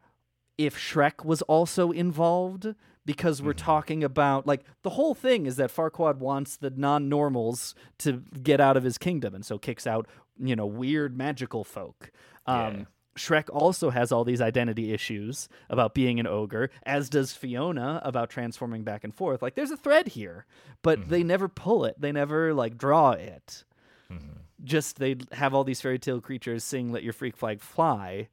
if 0.56 0.76
Shrek 0.76 1.24
was 1.24 1.42
also 1.42 1.90
involved 1.90 2.74
because 3.04 3.42
we're 3.42 3.52
mm-hmm. 3.52 3.64
talking 3.64 4.04
about 4.04 4.46
like 4.46 4.64
the 4.82 4.90
whole 4.90 5.14
thing 5.14 5.46
is 5.46 5.56
that 5.56 5.74
Farquaad 5.74 6.16
wants 6.18 6.56
the 6.56 6.70
non-normals 6.70 7.74
to 7.98 8.22
get 8.42 8.60
out 8.60 8.76
of 8.76 8.84
his 8.84 8.98
kingdom 8.98 9.34
and 9.34 9.44
so 9.44 9.58
kicks 9.58 9.86
out, 9.86 10.06
you 10.38 10.56
know, 10.56 10.66
weird 10.66 11.16
magical 11.16 11.64
folk. 11.64 12.10
Um 12.46 12.86
Shrek 13.16 13.48
also 13.52 13.90
has 13.90 14.10
all 14.10 14.24
these 14.24 14.40
identity 14.40 14.92
issues 14.92 15.48
about 15.70 15.94
being 15.94 16.18
an 16.18 16.26
ogre, 16.26 16.70
as 16.84 17.08
does 17.08 17.32
Fiona 17.32 18.00
about 18.04 18.28
transforming 18.28 18.82
back 18.82 19.04
and 19.04 19.14
forth. 19.14 19.40
Like 19.40 19.54
there's 19.54 19.70
a 19.70 19.76
thread 19.76 20.08
here, 20.08 20.46
but 20.82 21.08
they 21.08 21.20
mm-hmm. 21.20 21.28
never 21.28 21.48
pull 21.48 21.84
it. 21.84 22.00
They 22.00 22.10
never 22.10 22.52
like 22.52 22.76
draw 22.76 23.12
it. 23.12 23.64
Mm-hmm. 24.10 24.40
Just 24.64 24.98
they'd 24.98 25.26
have 25.32 25.52
all 25.54 25.62
these 25.64 25.80
fairy 25.80 25.98
tale 25.98 26.20
creatures 26.20 26.64
sing 26.64 26.90
"Let 26.90 27.02
Your 27.04 27.12
Freak 27.12 27.36
Flag 27.36 27.60
Fly," 27.60 28.28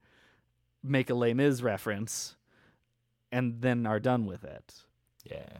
make 0.82 1.10
a 1.10 1.14
Les 1.14 1.34
Mis 1.34 1.62
reference, 1.62 2.36
and 3.32 3.62
then 3.62 3.86
are 3.86 3.99
done 3.99 4.26
with 4.26 4.44
it. 4.44 4.74
Yeah. 5.26 5.58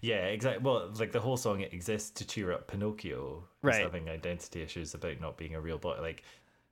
Yeah, 0.00 0.26
exactly. 0.26 0.62
Well, 0.64 0.90
like 0.98 1.12
the 1.12 1.20
whole 1.20 1.36
song 1.36 1.60
exists 1.60 2.10
to 2.12 2.26
cheer 2.26 2.52
up 2.52 2.68
Pinocchio, 2.68 3.44
Right. 3.62 3.82
having 3.82 4.08
identity 4.08 4.62
issues 4.62 4.94
about 4.94 5.20
not 5.20 5.36
being 5.36 5.54
a 5.54 5.60
real 5.60 5.78
boy. 5.78 5.96
Like, 6.00 6.22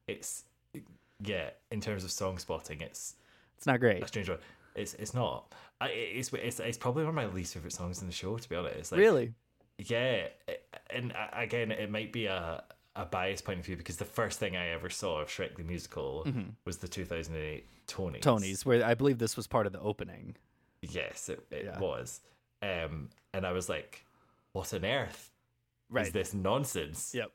it's 0.06 0.44
yeah. 1.22 1.50
In 1.70 1.80
terms 1.80 2.04
of 2.04 2.10
song 2.12 2.38
spotting, 2.38 2.80
it's 2.80 3.16
It's 3.56 3.66
not 3.66 3.80
great. 3.80 4.02
a 4.02 4.08
strange 4.08 4.28
one. 4.28 4.38
It's 4.74 4.94
it's 4.94 5.12
not. 5.14 5.52
I, 5.80 5.88
it's, 5.88 6.32
it's 6.32 6.60
it's 6.60 6.78
probably 6.78 7.02
one 7.04 7.10
of 7.10 7.14
my 7.14 7.26
least 7.26 7.54
favorite 7.54 7.72
songs 7.72 8.00
in 8.00 8.06
the 8.06 8.12
show. 8.12 8.36
To 8.38 8.48
be 8.48 8.56
honest, 8.56 8.92
like, 8.92 8.98
really? 9.00 9.34
Yeah, 9.78 10.28
and 10.90 11.12
uh, 11.12 11.26
again, 11.32 11.70
it 11.72 11.90
might 11.90 12.12
be 12.12 12.26
a 12.26 12.62
a 12.96 13.04
biased 13.04 13.44
point 13.44 13.58
of 13.58 13.66
view 13.66 13.76
because 13.76 13.96
the 13.96 14.04
first 14.04 14.38
thing 14.38 14.56
I 14.56 14.68
ever 14.68 14.88
saw 14.88 15.20
of 15.20 15.28
Shrek 15.28 15.56
the 15.56 15.64
musical 15.64 16.22
Mhm. 16.24 16.54
was 16.64 16.78
the 16.78 16.86
2008 16.86 17.66
Tonys. 17.88 18.20
Tony's, 18.20 18.64
where 18.64 18.84
I 18.84 18.94
believe 18.94 19.18
this 19.18 19.36
was 19.36 19.48
part 19.48 19.66
of 19.66 19.72
the 19.72 19.80
opening. 19.80 20.36
Yes, 20.80 21.28
it, 21.28 21.44
it 21.50 21.64
Yeah. 21.64 21.78
was. 21.80 22.20
Um, 22.62 23.10
and 23.32 23.44
I 23.44 23.50
was 23.50 23.68
like, 23.68 24.06
"What 24.52 24.72
on 24.72 24.84
earth 24.84 25.32
Right. 25.90 26.06
is 26.06 26.12
this 26.12 26.32
nonsense?" 26.34 27.12
Yep. 27.14 27.32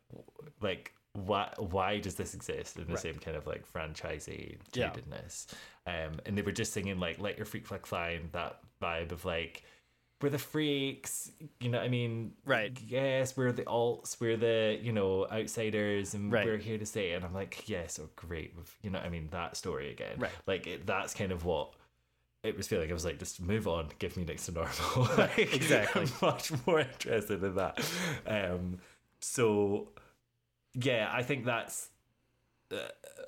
Like, 0.61 0.93
why? 1.13 1.53
Why 1.57 1.99
does 1.99 2.15
this 2.15 2.33
exist 2.33 2.77
in 2.77 2.85
the 2.87 2.93
Right. 2.93 3.01
same 3.01 3.19
kind 3.19 3.35
of 3.35 3.45
like 3.45 3.69
franchisee 3.69 4.57
Yeah. 4.73 4.91
jadedness? 4.91 5.47
Um, 5.85 6.21
and 6.25 6.37
they 6.37 6.41
were 6.41 6.53
just 6.53 6.71
singing 6.71 6.99
like 7.01 7.19
"Let 7.19 7.35
Your 7.35 7.45
Freak 7.45 7.67
Flag 7.67 7.85
Fly" 7.85 8.11
and 8.11 8.31
that 8.31 8.61
vibe 8.81 9.11
of 9.11 9.25
like. 9.25 9.63
We're 10.21 10.29
the 10.29 10.37
freaks, 10.37 11.31
you 11.61 11.69
know 11.69 11.77
what 11.77 11.85
I 11.85 11.89
mean? 11.89 12.33
Right. 12.45 12.77
Yes, 12.85 13.37
we're 13.37 13.53
the 13.53 13.63
alts, 13.63 14.19
we're 14.19 14.35
the, 14.35 14.77
you 14.81 14.91
know, 14.91 15.25
outsiders, 15.31 16.13
and 16.13 16.29
Right. 16.31 16.45
we're 16.45 16.57
here 16.57 16.77
to 16.77 16.85
stay. 16.85 17.13
And 17.13 17.23
I'm 17.23 17.33
like, 17.33 17.69
yes, 17.69 17.99
oh, 18.03 18.09
great. 18.17 18.53
You 18.81 18.89
know 18.89 18.99
what 18.99 19.05
I 19.05 19.09
mean? 19.09 19.29
That 19.31 19.55
story 19.55 19.91
again. 19.91 20.15
Right. 20.17 20.31
Like, 20.45 20.67
it, 20.67 20.85
that's 20.85 21.13
kind 21.13 21.31
of 21.31 21.45
what 21.45 21.71
it 22.43 22.57
was 22.57 22.67
feeling. 22.67 22.89
I 22.89 22.93
was 22.93 23.05
like, 23.05 23.17
just 23.17 23.39
move 23.41 23.65
on, 23.67 23.87
give 23.99 24.17
me 24.17 24.25
next 24.25 24.45
to 24.47 24.51
normal. 24.51 24.73
like, 25.17 25.37
exactly. 25.37 26.01
I'm 26.01 26.11
much 26.21 26.51
more 26.67 26.81
interested 26.81 27.41
in 27.41 27.55
that. 27.55 27.79
Um, 28.27 28.79
so, 29.21 29.87
yeah, 30.73 31.09
I 31.11 31.23
think 31.23 31.45
that's. 31.45 31.89
Uh, 32.71 32.77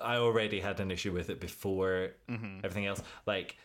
I 0.00 0.16
already 0.16 0.60
had 0.60 0.78
an 0.78 0.90
issue 0.90 1.12
with 1.12 1.30
it 1.30 1.40
before 1.40 2.10
Mhm. 2.30 2.58
everything 2.64 2.86
else. 2.86 3.02
Like, 3.26 3.56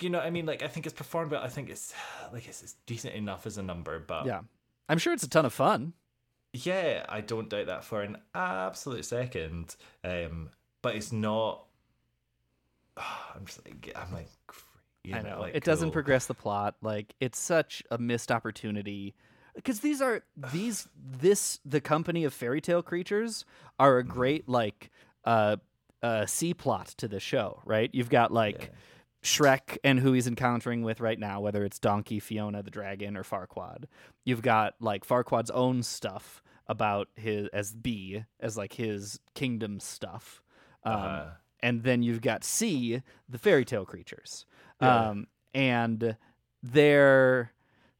you 0.00 0.10
know, 0.10 0.18
what 0.18 0.26
I 0.26 0.30
mean, 0.30 0.46
like 0.46 0.62
I 0.62 0.68
think 0.68 0.86
it's 0.86 0.94
performed 0.94 1.32
well. 1.32 1.42
I 1.42 1.48
think 1.48 1.68
it's 1.70 1.94
like 2.32 2.46
it's, 2.48 2.62
it's 2.62 2.74
decent 2.86 3.14
enough 3.14 3.46
as 3.46 3.58
a 3.58 3.62
number, 3.62 3.98
but 3.98 4.26
Yeah. 4.26 4.40
I'm 4.88 4.98
sure 4.98 5.12
it's 5.12 5.22
a 5.24 5.28
ton 5.28 5.44
of 5.44 5.52
fun. 5.52 5.92
yeah, 6.52 7.04
I 7.08 7.20
don't 7.20 7.48
doubt 7.50 7.66
that 7.66 7.84
for 7.84 8.00
an 8.02 8.16
absolute 8.34 9.04
second. 9.04 9.76
Um, 10.04 10.50
but 10.82 10.94
it's 10.96 11.12
not. 11.12 11.64
I'm 12.96 13.44
just 13.46 13.64
like 13.64 13.92
I'm 13.96 14.12
like. 14.12 14.28
you 15.04 15.14
I 15.14 15.22
know. 15.22 15.40
like, 15.40 15.54
it 15.54 15.64
doesn't 15.64 15.88
cool. 15.88 15.92
progress 15.92 16.26
the 16.26 16.34
plot. 16.34 16.76
Like 16.82 17.14
it's 17.20 17.38
such 17.38 17.82
a 17.90 17.98
missed 17.98 18.30
opportunity. 18.32 19.14
Because 19.54 19.80
these 19.80 20.00
are 20.00 20.22
these 20.52 20.88
this 20.96 21.60
the 21.64 21.80
company 21.80 22.24
of 22.24 22.32
fairy 22.32 22.60
tale 22.60 22.82
creatures 22.82 23.44
are 23.78 23.98
a 23.98 24.02
Mm-hmm. 24.04 24.12
great 24.12 24.48
like 24.48 24.90
uh 25.24 25.56
uh 26.02 26.26
C 26.26 26.54
plot 26.54 26.88
to 26.98 27.08
the 27.08 27.20
show, 27.20 27.60
right? 27.64 27.90
You've 27.92 28.10
got 28.10 28.32
like 28.32 28.70
Shrek 29.22 29.78
and 29.82 30.00
who 30.00 30.12
he's 30.12 30.26
encountering 30.26 30.82
with 30.82 31.00
right 31.00 31.18
now, 31.18 31.40
whether 31.40 31.64
it's 31.64 31.78
Donkey, 31.78 32.20
Fiona 32.20 32.62
the 32.62 32.70
dragon, 32.70 33.16
or 33.16 33.24
Farquaad. 33.24 33.84
You've 34.24 34.42
got 34.42 34.74
like 34.80 35.06
Farquaad's 35.06 35.50
own 35.50 35.82
stuff 35.82 36.42
about 36.66 37.08
his 37.16 37.48
as 37.48 37.74
B 37.74 38.24
as 38.40 38.56
like 38.56 38.74
his 38.74 39.18
kingdom 39.34 39.80
stuff. 39.80 40.42
Um, 40.84 40.94
Uh-huh. 40.94 41.24
and 41.60 41.82
then 41.82 42.02
you've 42.02 42.20
got 42.20 42.44
C, 42.44 43.02
the 43.28 43.38
fairy 43.38 43.64
tale 43.64 43.84
creatures. 43.84 44.46
Yeah. 44.80 45.08
Um, 45.10 45.26
and 45.54 46.16
they're, 46.62 47.52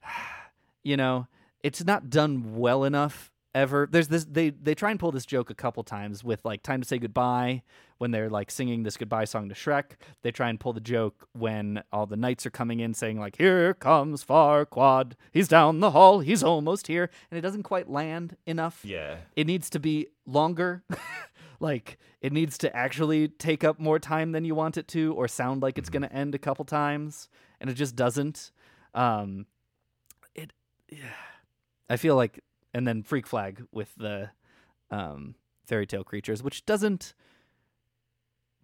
you 0.83 0.95
know, 0.97 1.27
it's 1.63 1.83
not 1.83 2.09
done 2.09 2.55
well 2.57 2.83
enough 2.85 3.28
ever. 3.53 3.87
There's 3.89 4.07
this, 4.07 4.25
they, 4.25 4.49
they 4.49 4.75
try 4.75 4.91
and 4.91 4.99
pull 4.99 5.11
this 5.11 5.25
joke 5.25 5.49
a 5.49 5.55
couple 5.55 5.83
times 5.83 6.23
with 6.23 6.43
like 6.45 6.63
Time 6.63 6.81
to 6.81 6.87
Say 6.87 6.99
Goodbye 6.99 7.63
when 7.97 8.11
they're 8.11 8.29
like 8.29 8.49
singing 8.49 8.83
this 8.83 8.97
goodbye 8.97 9.25
song 9.25 9.49
to 9.49 9.55
Shrek. 9.55 9.91
They 10.21 10.31
try 10.31 10.49
and 10.49 10.59
pull 10.59 10.73
the 10.73 10.79
joke 10.79 11.27
when 11.33 11.83
all 11.91 12.05
the 12.05 12.15
knights 12.15 12.45
are 12.45 12.51
coming 12.51 12.79
in 12.79 12.93
saying, 12.93 13.19
like, 13.19 13.37
here 13.37 13.73
comes 13.73 14.23
Farquaad. 14.23 15.13
He's 15.31 15.47
down 15.47 15.79
the 15.79 15.91
hall. 15.91 16.19
He's 16.21 16.43
almost 16.43 16.87
here. 16.87 17.09
And 17.29 17.37
it 17.37 17.41
doesn't 17.41 17.63
quite 17.63 17.89
land 17.89 18.37
enough. 18.45 18.81
Yeah. 18.83 19.17
It 19.35 19.47
needs 19.47 19.69
to 19.71 19.79
be 19.79 20.07
longer. 20.25 20.83
like 21.59 21.97
it 22.21 22.31
needs 22.31 22.57
to 22.59 22.75
actually 22.75 23.27
take 23.27 23.63
up 23.63 23.79
more 23.79 23.99
time 23.99 24.31
than 24.31 24.45
you 24.45 24.55
want 24.55 24.77
it 24.77 24.87
to 24.89 25.13
or 25.13 25.27
sound 25.27 25.61
like 25.61 25.77
it's 25.77 25.89
going 25.89 26.03
to 26.03 26.13
end 26.13 26.35
a 26.35 26.39
couple 26.39 26.65
times 26.65 27.29
and 27.59 27.69
it 27.69 27.73
just 27.73 27.95
doesn't. 27.95 28.51
Um 28.93 29.45
it 30.35 30.53
yeah. 30.89 31.15
I 31.89 31.97
feel 31.97 32.15
like 32.15 32.43
and 32.73 32.87
then 32.87 33.03
Freak 33.03 33.27
Flag 33.27 33.63
with 33.71 33.93
the 33.95 34.29
um 34.91 35.35
fairy 35.65 35.85
tale 35.85 36.03
creatures 36.03 36.41
which 36.41 36.65
doesn't 36.65 37.13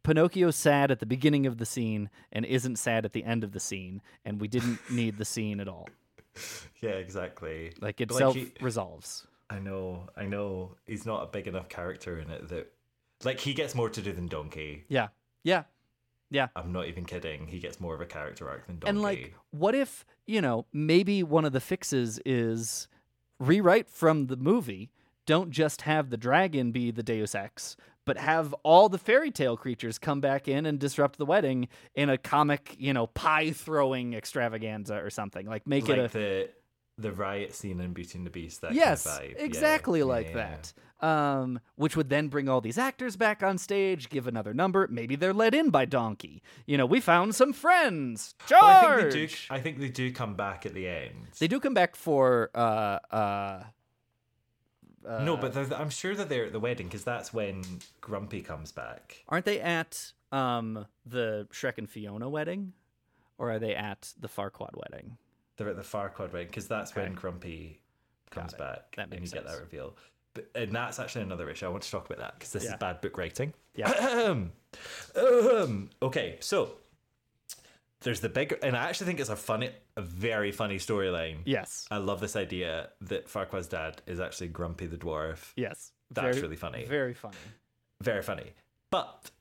Pinocchio's 0.03 0.55
sad 0.55 0.91
at 0.91 0.99
the 0.99 1.05
beginning 1.05 1.45
of 1.47 1.57
the 1.57 1.65
scene 1.65 2.09
and 2.31 2.45
isn't 2.45 2.77
sad 2.77 3.05
at 3.05 3.13
the 3.13 3.23
end 3.23 3.43
of 3.43 3.53
the 3.53 3.59
scene 3.59 4.01
and 4.23 4.39
we 4.39 4.47
didn't 4.47 4.79
need 4.91 5.17
the 5.17 5.25
scene 5.25 5.59
at 5.59 5.67
all. 5.67 5.89
Yeah, 6.79 6.91
exactly. 6.91 7.73
Like 7.81 8.01
it 8.01 8.11
Like, 8.11 8.19
self 8.19 8.37
resolves. 8.61 9.25
I 9.49 9.59
know, 9.59 10.07
I 10.15 10.25
know. 10.25 10.75
He's 10.85 11.05
not 11.05 11.23
a 11.23 11.27
big 11.27 11.47
enough 11.47 11.69
character 11.69 12.19
in 12.19 12.29
it 12.29 12.49
that, 12.49 12.71
like, 13.23 13.39
he 13.39 13.53
gets 13.53 13.73
more 13.73 13.89
to 13.89 14.01
do 14.01 14.11
than 14.11 14.27
Donkey. 14.27 14.85
Yeah. 14.89 15.07
Yeah. 15.43 15.63
Yeah. 16.29 16.47
I'm 16.55 16.71
not 16.71 16.87
even 16.87 17.05
kidding. 17.05 17.47
He 17.47 17.59
gets 17.59 17.79
more 17.79 17.95
of 17.95 18.01
a 18.01 18.05
character 18.05 18.49
arc 18.49 18.67
than 18.67 18.77
Donkey. 18.79 18.89
And 18.89 19.01
like, 19.01 19.35
what 19.51 19.73
if 19.73 20.05
you 20.27 20.41
know 20.41 20.65
maybe 20.73 21.23
one 21.23 21.45
of 21.45 21.53
the 21.53 21.59
fixes 21.59 22.19
is 22.25 22.87
rewrite 23.39 23.89
from 23.89 24.27
the 24.27 24.37
movie? 24.37 24.91
Don't 25.25 25.49
just 25.49 25.81
have 25.81 26.09
the 26.09 26.17
dragon 26.17 26.71
be 26.71 26.91
the 26.91 27.03
Deus 27.03 27.33
Ex, 27.33 27.75
but 28.05 28.17
have 28.17 28.53
all 28.63 28.89
the 28.89 28.97
fairy 28.97 29.31
tale 29.31 29.57
creatures 29.57 29.97
come 29.97 30.21
back 30.21 30.47
in 30.47 30.65
and 30.65 30.79
disrupt 30.79 31.17
the 31.17 31.25
wedding 31.25 31.67
in 31.95 32.09
a 32.09 32.17
comic, 32.17 32.75
you 32.77 32.93
know, 32.93 33.07
pie 33.07 33.51
throwing 33.51 34.13
extravaganza 34.13 34.95
or 34.95 35.09
something. 35.09 35.47
Like 35.47 35.65
make 35.65 35.87
like 35.87 35.97
it 35.97 36.05
a 36.05 36.07
the 36.07 36.49
the 36.97 37.11
riot 37.11 37.53
scene 37.53 37.79
in 37.81 37.93
Beauty 37.93 38.17
and 38.17 38.25
the 38.25 38.31
Beast. 38.31 38.61
That 38.61 38.73
yes, 38.73 39.05
kind 39.05 39.33
of. 39.33 39.37
Exactly 39.39 39.99
yeah, 39.99 40.05
like 40.05 40.29
yeah. 40.29 40.33
that. 40.33 40.73
Um, 41.05 41.59
which 41.75 41.97
would 41.97 42.09
then 42.09 42.29
bring 42.29 42.47
all 42.47 42.61
these 42.61 42.77
actors 42.77 43.17
back 43.17 43.43
on 43.43 43.57
stage, 43.57 44.09
give 44.09 44.27
another 44.27 44.53
number. 44.53 44.87
Maybe 44.89 45.15
they're 45.15 45.33
let 45.33 45.53
in 45.53 45.69
by 45.69 45.85
Donkey. 45.85 46.41
You 46.65 46.77
know, 46.77 46.85
we 46.85 47.01
found 47.01 47.35
some 47.35 47.51
friends. 47.51 48.33
Charge! 48.47 48.61
Well, 48.61 48.71
I 48.71 49.01
think 49.01 49.11
they 49.11 49.25
do. 49.27 49.33
I 49.49 49.59
think 49.59 49.79
they 49.79 49.89
do 49.89 50.13
come 50.13 50.35
back 50.35 50.65
at 50.65 50.73
the 50.73 50.87
end. 50.87 51.27
They 51.37 51.47
do 51.47 51.59
come 51.59 51.73
back 51.73 51.95
for 51.95 52.49
uh 52.55 52.99
uh. 53.11 53.63
no, 55.03 55.35
uh, 55.35 55.49
but 55.49 55.73
I'm 55.73 55.89
sure 55.89 56.15
that 56.15 56.29
they're 56.29 56.45
at 56.45 56.53
the 56.53 56.61
wedding 56.61 56.87
because 56.87 57.03
that's 57.03 57.33
when 57.33 57.63
Grumpy 57.99 58.41
comes 58.41 58.71
back. 58.71 59.23
aren't 59.27 59.45
they 59.45 59.59
at 59.59 60.13
um 60.31 60.87
the 61.05 61.47
Shrek 61.51 61.77
and 61.77 61.89
Fiona 61.89 62.29
wedding, 62.29 62.71
or 63.37 63.51
are 63.51 63.59
they 63.59 63.75
at 63.75 64.13
the 64.17 64.29
Farquaad 64.29 64.75
wedding? 64.75 65.17
They're 65.57 65.69
at 65.69 65.75
the 65.77 65.81
Farquaad 65.83 66.33
wedding 66.33 66.47
because 66.47 66.67
that's 66.67 66.95
when 66.95 67.13
Grumpy 67.13 67.79
comes 68.31 68.53
back 68.53 68.95
That 68.97 69.03
and 69.03 69.13
you 69.13 69.19
makes 69.21 69.31
get 69.31 69.45
that 69.45 69.59
reveal. 69.59 69.95
But, 70.33 70.49
and 70.53 70.71
that's 70.73 70.99
actually 70.99 71.21
another 71.23 71.49
issue. 71.49 71.65
I 71.65 71.69
want 71.69 71.83
to 71.83 71.91
talk 71.91 72.05
about 72.07 72.17
that 72.19 72.33
because 72.37 72.51
this 72.51 72.65
Yeah. 72.65 72.71
is 72.73 72.77
bad 72.77 72.99
book 73.01 73.17
writing. 73.17 73.53
Yeah. 73.75 74.43
Okay, 76.01 76.37
so 76.41 76.71
there's 78.01 78.19
the 78.19 78.29
big, 78.29 78.57
and 78.61 78.75
I 78.75 78.89
actually 78.89 79.07
think 79.07 79.19
it's 79.19 79.29
a 79.29 79.35
funny, 79.35 79.69
a 79.95 80.01
very 80.01 80.51
funny 80.51 80.77
storyline. 80.77 81.37
Yes. 81.45 81.87
I 81.89 81.97
love 81.97 82.19
this 82.19 82.35
idea 82.35 82.89
that 83.01 83.27
Farquaad's 83.27 83.67
dad 83.67 84.01
is 84.05 84.19
actually 84.19 84.49
Grumpy 84.49 84.87
the 84.87 84.97
dwarf. 84.97 85.53
Yes. 85.55 85.91
That's 86.11 86.35
Very- 86.35 86.41
really 86.41 86.55
funny. 86.55 86.85
Very 86.85 87.13
funny. 87.13 87.37
Very 88.01 88.21
funny. 88.21 88.51
But 88.91 89.31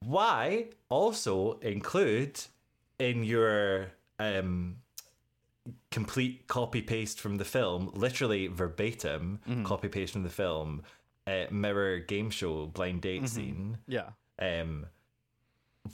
why 0.00 0.66
also 0.88 1.58
include 1.60 2.40
in 2.98 3.24
your 3.24 3.92
um, 4.18 4.76
complete 5.90 6.48
copy 6.48 6.82
paste 6.82 7.20
from 7.20 7.36
the 7.36 7.44
film, 7.44 7.90
literally 7.94 8.46
verbatim 8.48 9.40
Mhm. 9.46 9.64
copy 9.64 9.88
paste 9.88 10.12
from 10.12 10.22
the 10.22 10.30
film, 10.30 10.82
uh, 11.26 11.44
mirror 11.50 11.98
game 12.00 12.30
show 12.30 12.66
blind 12.66 13.02
date 13.02 13.22
Mhm. 13.22 13.28
scene? 13.28 13.78
Yeah. 13.86 14.10
Um, 14.40 14.86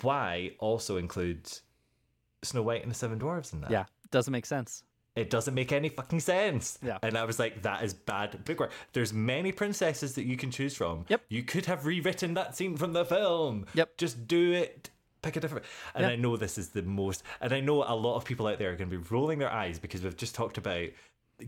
why 0.03 0.53
also 0.59 0.97
include 0.97 1.51
Snow 2.43 2.63
White 2.63 2.83
and 2.83 2.91
the 2.91 2.95
Seven 2.95 3.19
Dwarfs 3.19 3.53
in 3.53 3.61
that? 3.63 3.71
Yeah, 3.71 3.87
doesn't 4.11 4.33
make 4.33 4.47
sense. 4.47 4.85
It 5.17 5.31
doesn't 5.31 5.55
make 5.55 5.73
any 5.73 5.89
fucking 5.89 6.21
sense. 6.21 6.79
Yeah. 6.81 6.99
And 7.03 7.19
I 7.19 7.25
was 7.25 7.41
like, 7.41 7.63
that 7.63 7.83
is 7.83 7.93
bad 7.93 8.45
bookwork. 8.45 8.71
There's 8.93 9.13
many 9.13 9.51
princesses 9.51 10.15
that 10.15 10.25
you 10.25 10.37
can 10.37 10.53
choose 10.53 10.77
from. 10.77 11.07
Yep. 11.09 11.23
You 11.29 11.43
could 11.43 11.67
have 11.67 11.85
rewritten 11.87 12.35
that 12.35 12.57
scene 12.57 12.77
from 12.77 12.93
the 12.93 13.05
film. 13.05 13.67
Yep. 13.75 13.97
Just 13.97 14.29
do 14.29 14.53
it. 14.53 14.91
Pick 15.23 15.37
a 15.37 15.41
different. 15.41 15.67
And. 15.95 16.07
I 16.07 16.17
know 16.17 16.37
this 16.37 16.59
is 16.59 16.69
the 16.71 16.83
most. 16.83 17.23
And 17.41 17.53
I 17.53 17.61
know 17.61 17.83
a 17.83 17.95
lot 17.95 18.17
of 18.17 18.25
people 18.25 18.47
out 18.47 18.59
there 18.59 18.73
are 18.73 18.77
going 18.77 18.91
to 18.91 18.99
be 18.99 19.05
rolling 19.11 19.39
their 19.39 19.51
eyes 19.51 19.79
because 19.79 20.03
we've 20.03 20.17
just 20.17 20.35
talked 20.35 20.59
about, 20.59 20.89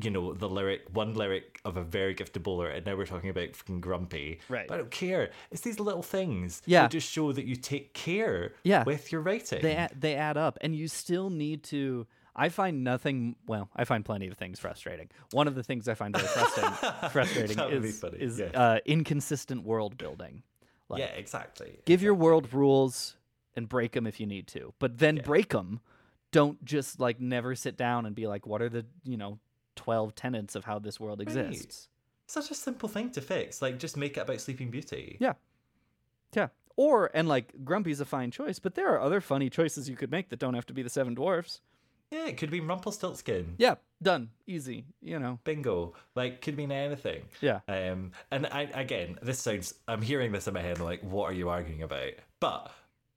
you 0.01 0.11
know, 0.11 0.33
the 0.33 0.49
lyric, 0.49 0.83
one 0.93 1.15
lyric 1.15 1.61
of 1.65 1.77
a 1.77 1.83
very 1.85 2.15
gifted 2.15 2.43
bowler, 2.43 2.69
and 2.69 2.85
now 2.85 2.97
we're 2.97 3.07
talking 3.07 3.31
about 3.31 3.55
fucking 3.55 3.81
grumpy. 3.81 4.41
Right. 4.49 4.67
But 4.67 4.75
I 4.75 4.77
don't 4.79 4.91
care. 4.91 5.31
It's 5.51 5.61
these 5.63 5.79
little 5.79 6.03
things. 6.03 6.63
Yeah. 6.67 6.83
That 6.83 6.91
just 6.91 7.11
show 7.11 7.33
that 7.33 7.45
you 7.45 7.57
take 7.57 7.95
care. 7.95 8.55
Yeah. 8.65 8.85
With 8.85 9.13
your 9.13 9.21
writing. 9.21 9.63
They 9.63 9.77
add, 9.77 9.93
they 9.99 10.15
add 10.17 10.37
up, 10.37 10.59
and 10.61 10.75
you 10.75 10.89
still 10.89 11.31
need 11.31 11.63
to. 11.65 12.07
I 12.35 12.49
find 12.49 12.85
nothing. 12.85 13.37
Well, 13.47 13.69
I 13.77 13.85
find 13.85 14.05
plenty 14.05 14.29
of 14.29 14.39
things 14.39 14.59
frustrating. 14.59 15.11
One 15.33 15.47
of 15.49 15.55
the 15.55 15.63
things 15.63 15.89
I 15.89 15.95
find 15.95 16.17
very 16.17 16.29
frustrating, 16.29 16.73
frustrating 17.11 17.57
That 17.57 17.71
would 17.71 17.83
be 17.83 17.89
is, 17.89 18.05
is 18.15 18.39
yeah. 18.39 18.47
uh, 18.55 18.79
inconsistent 18.87 19.65
world 19.65 19.99
building. 19.99 20.43
Like, 20.89 21.01
yeah, 21.01 21.07
exactly. 21.07 21.79
give 21.85 22.03
your 22.03 22.15
world 22.15 22.53
rules 22.53 23.17
and 23.57 23.69
break 23.69 23.93
them 23.93 24.07
if 24.07 24.21
you 24.21 24.27
need 24.27 24.47
to, 24.49 24.75
but 24.79 24.99
then 24.99 25.17
break 25.17 25.25
'em. 25.25 25.27
break 25.31 25.49
them. 25.51 25.81
Don't 26.33 26.65
just 26.65 27.01
like 27.01 27.21
never 27.21 27.55
sit 27.55 27.77
down 27.77 28.07
and 28.07 28.15
be 28.15 28.27
like, 28.27 28.47
what 28.47 28.63
are 28.63 28.69
the 28.69 28.87
you 29.05 29.17
know 29.17 29.39
twelve 29.77 30.15
tenets 30.15 30.55
of 30.55 30.65
how 30.65 30.79
this 30.79 31.01
world 31.01 31.21
exists? 31.21 31.89
Such 32.27 32.51
a 32.53 32.55
simple 32.55 32.89
thing 32.89 33.11
to 33.11 33.21
fix. 33.21 33.61
Like, 33.61 33.79
just 33.81 33.97
make 33.97 34.17
it 34.17 34.21
about 34.21 34.41
Sleeping 34.41 34.71
Beauty. 34.71 35.17
Yeah. 35.19 35.33
Yeah. 36.33 36.49
Or 36.77 37.11
and 37.13 37.29
like 37.29 37.65
Grumpy's 37.65 38.01
a 38.01 38.05
fine 38.05 38.31
choice, 38.31 38.61
but 38.61 38.77
there 38.77 38.89
are 38.95 39.01
other 39.01 39.21
funny 39.21 39.51
choices 39.51 39.89
you 39.89 39.97
could 39.97 40.11
make 40.13 40.29
that 40.29 40.39
don't 40.39 40.55
have 40.55 40.67
to 40.67 40.73
be 40.73 40.83
the 40.83 40.89
seven 40.89 41.15
dwarfs. 41.15 41.61
Yeah, 42.13 42.27
it 42.27 42.39
could 42.39 42.51
be 42.51 42.61
Rumpelstiltskin. 42.61 43.55
Yeah, 43.59 43.77
done. 44.03 44.31
Easy, 44.47 44.85
you 45.01 45.19
know. 45.21 45.39
Bingo. 45.45 45.95
Like, 46.17 46.41
could 46.41 46.57
mean 46.57 46.73
anything. 46.73 47.23
Yeah. 47.41 47.61
Um, 47.69 48.13
and 48.33 48.47
I 48.47 48.63
again, 48.75 49.19
this 49.23 49.39
sounds. 49.41 49.75
I'm 49.87 50.03
hearing 50.03 50.33
this 50.33 50.49
in 50.49 50.55
my 50.55 50.63
head. 50.63 50.81
Like, 50.81 51.03
what 51.03 51.31
are 51.31 51.35
you 51.35 51.49
arguing 51.49 51.83
about? 51.83 52.13
But 52.41 52.73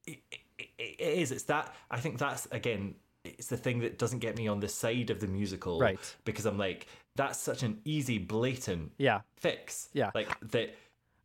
it, 0.08 0.20
it, 0.58 0.70
it 0.78 1.00
is. 1.00 1.32
It's 1.32 1.44
that. 1.44 1.74
I 1.92 2.00
think 2.00 2.18
that's 2.18 2.48
again. 2.52 2.96
It's 3.26 3.48
the 3.48 3.56
thing 3.58 3.80
that 3.80 3.98
doesn't 3.98 4.20
get 4.20 4.38
me 4.38 4.50
on 4.50 4.60
the 4.60 4.68
side 4.68 5.10
of 5.10 5.22
the 5.22 5.28
musical, 5.28 5.80
Right. 5.80 5.98
Because 6.26 6.46
I'm 6.46 6.58
like, 6.58 6.88
that's 7.16 7.40
such 7.40 7.64
an 7.64 7.80
easy, 7.86 8.18
blatant 8.18 8.92
Yeah. 8.98 9.22
fix. 9.38 9.90
Yeah. 9.94 10.12
Like 10.14 10.28
that. 10.52 10.76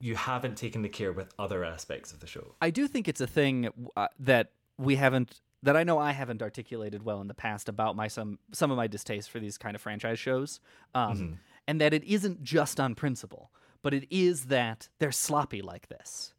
You 0.01 0.15
haven't 0.15 0.57
taken 0.57 0.83
the 0.83 0.89
care 0.89 1.13
with 1.13 1.35
other 1.41 1.65
aspects 1.65 2.13
of 2.13 2.21
the 2.21 2.29
show. 2.29 2.55
I 2.63 2.71
do 2.71 2.87
think 2.87 3.09
it's 3.09 3.21
a 3.21 3.27
thing 3.27 3.69
uh, 3.97 4.07
that 4.21 4.53
we 4.79 4.95
haven't 4.95 5.41
that 5.65 5.77
I 5.77 5.83
know 5.83 5.99
I 5.99 6.13
haven't 6.13 6.41
articulated 6.41 7.03
well 7.03 7.21
in 7.21 7.27
the 7.27 7.35
past 7.35 7.69
about 7.69 7.97
my 7.97 8.07
some 8.07 8.39
some 8.53 8.71
of 8.71 8.77
my 8.77 8.87
distaste 8.87 9.29
for 9.29 9.41
these 9.41 9.59
kind 9.59 9.75
of 9.75 9.83
franchise 9.83 10.21
shows, 10.21 10.61
um, 10.95 11.19
Mhm. 11.19 11.37
and 11.67 11.81
that 11.81 11.93
it 11.93 12.05
isn't 12.05 12.45
just 12.45 12.79
on 12.79 12.95
principle, 12.95 13.51
but 13.83 13.93
it 13.93 14.07
is 14.09 14.45
that 14.45 14.89
they're 15.01 15.11
sloppy 15.11 15.63
like 15.63 15.89
this. 15.89 16.33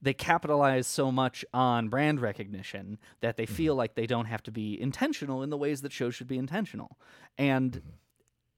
They 0.00 0.14
capitalize 0.14 0.86
so 0.88 1.12
much 1.12 1.44
on 1.54 1.88
brand 1.88 2.20
recognition 2.20 2.98
that 3.20 3.36
they 3.36 3.46
feel 3.46 3.76
like 3.76 3.94
they 3.94 4.06
don't 4.06 4.24
have 4.24 4.42
to 4.44 4.50
be 4.50 4.80
intentional 4.80 5.42
in 5.42 5.50
the 5.50 5.56
ways 5.56 5.82
that 5.82 5.92
shows 5.92 6.14
should 6.14 6.26
be 6.26 6.38
intentional, 6.38 6.98
and 7.38 7.80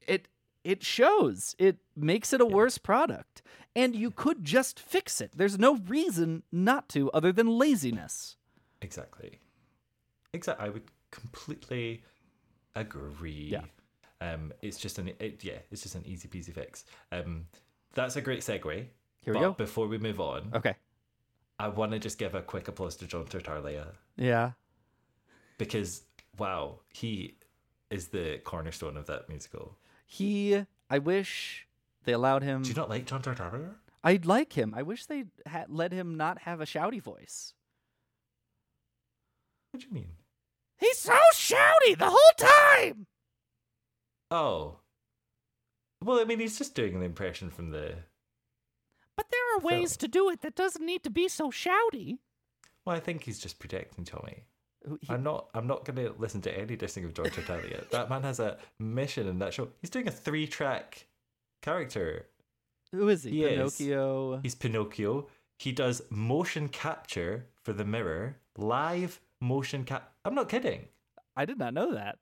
it 0.06 0.28
it 0.64 0.82
shows. 0.82 1.54
It 1.58 1.76
makes 1.94 2.32
it 2.32 2.40
a 2.40 2.46
worse 2.46 2.78
product, 2.78 3.42
and 3.76 3.94
you 3.94 4.10
could 4.10 4.42
just 4.42 4.80
fix 4.80 5.20
it. 5.20 5.32
There's 5.36 5.58
no 5.58 5.76
reason 5.76 6.42
not 6.50 6.88
to, 6.90 7.10
other 7.12 7.30
than 7.32 7.58
laziness. 7.58 8.36
Exactly. 8.80 9.38
Exactly. 10.32 10.66
I 10.66 10.70
would 10.70 10.84
completely 11.10 12.02
agree. 12.74 13.48
Yeah. 13.50 13.64
Um, 14.20 14.52
it's 14.62 14.78
just 14.78 14.98
an 14.98 15.10
it, 15.18 15.44
yeah, 15.44 15.58
it's 15.70 15.82
just 15.82 15.94
an 15.94 16.04
easy 16.06 16.28
peasy 16.28 16.54
fix. 16.54 16.86
Um, 17.12 17.46
that's 17.94 18.16
a 18.16 18.22
great 18.22 18.40
segue. 18.40 18.86
Here 19.20 19.34
we 19.34 19.40
go. 19.40 19.52
Before 19.52 19.86
we 19.86 19.98
move 19.98 20.20
on, 20.20 20.50
Okay. 20.54 20.74
I 21.58 21.68
want 21.68 21.92
to 21.92 21.98
just 21.98 22.18
give 22.18 22.34
a 22.34 22.42
quick 22.42 22.68
applause 22.68 22.96
to 22.96 23.06
John 23.06 23.26
Tartaglia 23.26 23.86
Yeah. 24.16 24.52
because 25.58 26.02
wow, 26.36 26.80
he 26.92 27.36
is 27.90 28.08
the 28.08 28.40
cornerstone 28.44 28.96
of 28.96 29.06
that 29.06 29.28
musical. 29.28 29.76
He. 30.06 30.64
I 30.90 30.98
wish 30.98 31.66
they 32.04 32.12
allowed 32.12 32.42
him. 32.42 32.62
Do 32.62 32.68
you 32.68 32.74
not 32.74 32.90
like 32.90 33.06
John 33.06 33.22
Tartaglia? 33.22 33.70
I 34.02 34.20
like 34.22 34.52
him. 34.52 34.74
I 34.76 34.82
wish 34.82 35.06
they 35.06 35.24
had 35.46 35.70
let 35.70 35.92
him 35.92 36.16
not 36.16 36.40
have 36.42 36.60
a 36.60 36.64
shouty 36.66 37.00
voice. 37.00 37.54
What 39.70 39.80
do 39.80 39.86
you 39.88 39.94
mean? 39.94 40.08
He's 40.78 40.98
so 40.98 41.16
shouty 41.32 41.96
the 41.96 42.10
whole 42.10 42.36
time. 42.36 43.06
Oh. 44.30 44.76
Well, 46.02 46.20
I 46.20 46.24
mean, 46.24 46.38
he's 46.40 46.58
just 46.58 46.74
doing 46.74 46.94
an 46.94 47.02
impression 47.02 47.50
from 47.50 47.70
the. 47.70 47.94
But 49.16 49.26
there 49.30 49.56
are 49.56 49.60
ways 49.60 49.96
to 49.98 50.08
do 50.08 50.28
it 50.30 50.40
that 50.42 50.54
doesn't 50.54 50.84
need 50.84 51.04
to 51.04 51.10
be 51.10 51.28
so 51.28 51.50
shouty. 51.50 52.18
Well, 52.84 52.96
I 52.96 53.00
think 53.00 53.22
he's 53.22 53.38
just 53.38 53.58
protecting 53.58 54.04
Tommy. 54.04 54.44
He- 55.00 55.08
I'm 55.08 55.22
not. 55.22 55.48
I'm 55.54 55.66
not 55.66 55.84
going 55.84 55.96
to 55.96 56.14
listen 56.18 56.42
to 56.42 56.58
any 56.58 56.76
dissing 56.76 57.04
of 57.04 57.14
George 57.14 57.32
Tartaglia. 57.34 57.84
that 57.90 58.10
man 58.10 58.22
has 58.22 58.38
a 58.40 58.58
mission 58.78 59.26
in 59.28 59.38
that 59.38 59.54
show. 59.54 59.68
He's 59.80 59.88
doing 59.90 60.08
a 60.08 60.10
three-track 60.10 61.06
character. 61.62 62.26
Who 62.92 63.08
is 63.08 63.22
he? 63.24 63.30
He 63.30 63.44
is. 63.44 63.76
Pinocchio. 63.78 64.40
He's 64.42 64.54
Pinocchio. 64.54 65.26
He 65.58 65.72
does 65.72 66.02
motion 66.10 66.68
capture 66.68 67.46
for 67.62 67.72
the 67.72 67.84
mirror, 67.84 68.36
live 68.58 69.20
motion 69.40 69.84
cap. 69.84 70.12
I'm 70.24 70.34
not 70.34 70.48
kidding. 70.48 70.86
I 71.36 71.44
did 71.46 71.58
not 71.58 71.72
know 71.74 71.94
that. 71.94 72.18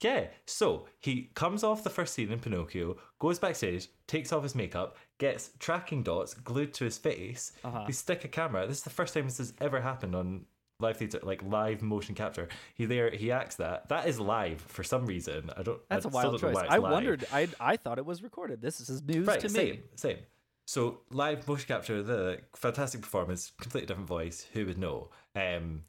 Yeah. 0.00 0.26
So 0.46 0.86
he 1.00 1.30
comes 1.34 1.64
off 1.64 1.82
the 1.84 1.90
first 1.90 2.14
scene 2.14 2.30
in 2.30 2.38
Pinocchio, 2.40 2.96
goes 3.18 3.38
backstage, 3.38 3.88
takes 4.06 4.32
off 4.32 4.42
his 4.42 4.54
makeup, 4.54 4.96
gets 5.18 5.50
tracking 5.58 6.02
dots 6.02 6.34
glued 6.34 6.74
to 6.74 6.84
his 6.84 6.98
face. 6.98 7.52
Uh-huh. 7.64 7.84
They 7.86 7.92
stick 7.92 8.24
a 8.24 8.28
camera. 8.28 8.66
This 8.66 8.78
is 8.78 8.82
the 8.84 8.90
first 8.90 9.14
time 9.14 9.24
this 9.24 9.38
has 9.38 9.54
ever 9.60 9.80
happened 9.80 10.14
on 10.14 10.44
live 10.80 10.96
theater, 10.98 11.20
like 11.22 11.42
live 11.42 11.80
motion 11.80 12.14
capture. 12.14 12.48
He 12.74 12.84
there, 12.84 13.10
he 13.10 13.30
acts 13.32 13.56
that. 13.56 13.88
That 13.88 14.06
is 14.06 14.20
live 14.20 14.60
for 14.60 14.82
some 14.82 15.06
reason. 15.06 15.50
I 15.56 15.62
don't. 15.62 15.80
That's 15.88 16.04
I 16.04 16.08
a 16.08 16.12
wild 16.12 16.40
choice. 16.40 16.54
why 16.54 16.64
it's 16.64 16.72
I 16.72 16.78
live. 16.78 16.92
wondered. 16.92 17.24
I 17.32 17.48
I 17.60 17.76
thought 17.76 17.98
it 17.98 18.04
was 18.04 18.22
recorded. 18.22 18.60
This 18.60 18.80
is 18.80 19.00
news 19.02 19.26
Right, 19.26 19.40
to 19.40 19.48
same, 19.48 19.70
me. 19.76 19.80
same. 19.94 20.18
So 20.66 21.00
live 21.10 21.46
motion 21.48 21.66
capture, 21.68 22.02
the 22.02 22.40
fantastic 22.56 23.00
performance, 23.02 23.52
completely 23.60 23.86
different 23.86 24.08
voice. 24.08 24.46
Who 24.54 24.66
would 24.66 24.78
know? 24.78 25.10
Um, 25.36 25.82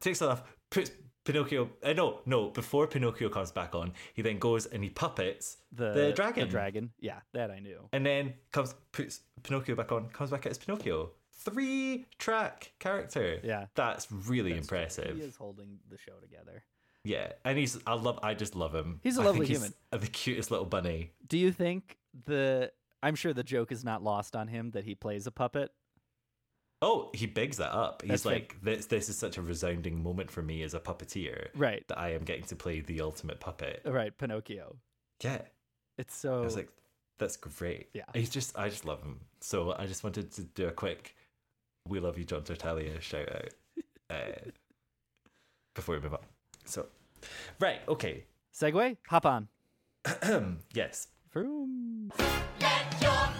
takes 0.00 0.20
it 0.22 0.28
off, 0.28 0.42
puts 0.70 0.90
Pinocchio. 1.32 1.70
Uh, 1.82 1.92
no, 1.92 2.20
no. 2.26 2.48
Before 2.48 2.86
Pinocchio 2.86 3.28
comes 3.28 3.52
back 3.52 3.74
on, 3.74 3.92
he 4.14 4.22
then 4.22 4.38
goes 4.38 4.66
and 4.66 4.82
he 4.82 4.90
puppets 4.90 5.58
The 5.72 5.92
the 5.92 6.12
dragon. 6.12 6.46
The 6.46 6.50
dragon. 6.50 6.90
Yeah, 6.98 7.20
that 7.34 7.50
I 7.50 7.58
knew. 7.60 7.80
and 7.92 8.04
then 8.06 8.34
comes 8.50 8.74
puts 8.92 9.20
Pinocchio 9.42 9.74
back 9.76 9.92
on, 9.92 10.08
comes 10.08 10.30
back 10.30 10.46
as 10.46 10.58
Pinocchio. 10.58 11.10
Three 11.32 12.06
track 12.18 12.72
character. 12.78 13.38
Yeah. 13.44 13.66
that's 13.74 14.10
really 14.10 14.56
impressive. 14.56 15.16
He 15.16 15.22
is 15.22 15.36
holding 15.36 15.78
the 15.90 15.96
show 15.98 16.14
together. 16.20 16.64
Yeah, 17.04 17.32
and 17.44 17.56
he's 17.56 17.78
I 17.86 17.94
love 17.94 18.18
I 18.22 18.34
just 18.34 18.56
love 18.56 18.74
him. 18.74 19.00
He's 19.02 19.18
a 19.18 19.22
I 19.22 19.26
lovely 19.26 19.46
think 19.46 19.58
human. 19.58 19.74
He's 19.92 20.00
the 20.00 20.06
cutest 20.08 20.50
little 20.50 20.66
bunny. 20.66 21.12
Do 21.26 21.38
you 21.38 21.52
think 21.52 21.96
the? 22.26 22.72
I'm 23.02 23.14
sure 23.14 23.32
the 23.32 23.44
joke 23.44 23.70
is 23.70 23.84
not 23.84 24.02
lost 24.02 24.34
on 24.34 24.48
him 24.48 24.72
that 24.72 24.84
he 24.84 24.94
plays 24.96 25.26
a 25.26 25.30
puppet. 25.30 25.70
Oh, 26.80 27.10
he 27.12 27.26
bigs 27.26 27.56
that 27.56 27.72
up. 27.72 28.02
He's 28.02 28.10
That's 28.10 28.26
right. 28.26 28.34
like, 28.34 28.56
this, 28.62 28.86
this 28.86 29.08
is 29.08 29.16
such 29.16 29.36
a 29.36 29.42
resounding 29.42 30.00
moment 30.02 30.30
for 30.30 30.42
me 30.42 30.62
as 30.62 30.74
a 30.74 30.80
puppeteer. 30.80 31.48
Right. 31.56 31.86
That 31.88 31.98
I 31.98 32.12
am 32.12 32.22
getting 32.22 32.44
to 32.44 32.56
play 32.56 32.80
the 32.80 33.00
ultimate 33.00 33.40
puppet. 33.40 33.82
Right, 33.84 34.16
Pinocchio. 34.16 34.76
Yeah. 35.22 35.42
It's 35.96 36.14
so. 36.14 36.38
I 36.38 36.44
was 36.44 36.54
like, 36.54 36.68
that's 37.18 37.36
great. 37.36 37.88
Yeah. 37.94 38.04
He's 38.14 38.30
just, 38.30 38.56
I 38.56 38.68
just 38.68 38.84
love 38.84 39.02
him. 39.02 39.18
So 39.40 39.74
I 39.76 39.86
just 39.86 40.04
wanted 40.04 40.30
to 40.32 40.42
do 40.44 40.68
a 40.68 40.72
quick, 40.72 41.16
we 41.88 41.98
love 41.98 42.16
you, 42.16 42.24
John 42.24 42.44
Tartaglia 42.44 43.00
shout 43.00 43.28
out 43.28 43.48
uh, 44.10 44.50
before 45.74 45.96
we 45.96 46.00
move 46.00 46.14
on. 46.14 46.20
So, 46.64 46.86
right, 47.58 47.80
okay. 47.88 48.24
Segue. 48.54 48.96
Hop 49.08 49.26
on. 49.26 49.48
yes. 50.74 51.08
Vroom. 51.32 52.12
Let 52.60 53.02
your 53.02 53.37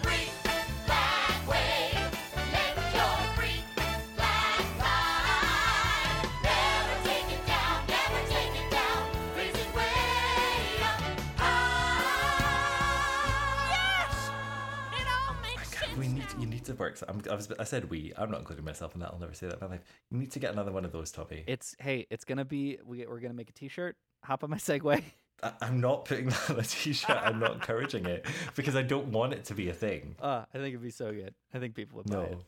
to 16.69 16.75
work. 16.75 16.97
So 16.97 17.05
I'm, 17.07 17.21
I, 17.29 17.35
was, 17.35 17.51
I 17.59 17.63
said 17.63 17.89
we. 17.89 18.13
I'm 18.17 18.31
not 18.31 18.39
including 18.39 18.65
myself 18.65 18.93
in 18.95 19.01
that. 19.01 19.11
I'll 19.11 19.19
never 19.19 19.33
say 19.33 19.47
that 19.47 19.55
in 19.55 19.59
my 19.61 19.67
life. 19.67 19.83
You 20.09 20.17
need 20.17 20.31
to 20.31 20.39
get 20.39 20.53
another 20.53 20.71
one 20.71 20.85
of 20.85 20.91
those, 20.91 21.11
Tommy. 21.11 21.43
It's 21.47 21.75
hey, 21.79 22.07
it's 22.09 22.25
gonna 22.25 22.45
be 22.45 22.77
we, 22.85 23.05
we're 23.05 23.19
gonna 23.19 23.33
make 23.33 23.49
a 23.49 23.53
T-shirt. 23.53 23.95
Hop 24.23 24.43
on 24.43 24.49
my 24.49 24.57
Segway. 24.57 25.03
I, 25.43 25.53
I'm 25.61 25.79
not 25.79 26.05
putting 26.05 26.27
that 26.29 26.49
on 26.49 26.59
a 26.59 26.63
t-shirt. 26.63 27.17
I'm 27.21 27.39
not 27.39 27.53
encouraging 27.53 28.05
it 28.05 28.25
because 28.55 28.75
I 28.75 28.81
don't 28.81 29.07
want 29.07 29.33
it 29.33 29.45
to 29.45 29.53
be 29.53 29.69
a 29.69 29.73
thing. 29.73 30.15
Uh, 30.21 30.43
I 30.53 30.57
think 30.57 30.69
it'd 30.69 30.81
be 30.81 30.91
so 30.91 31.13
good. 31.13 31.33
I 31.53 31.59
think 31.59 31.75
people 31.75 31.97
would 31.97 32.07
buy 32.07 32.23
it. 32.23 32.31
No, 32.31 32.39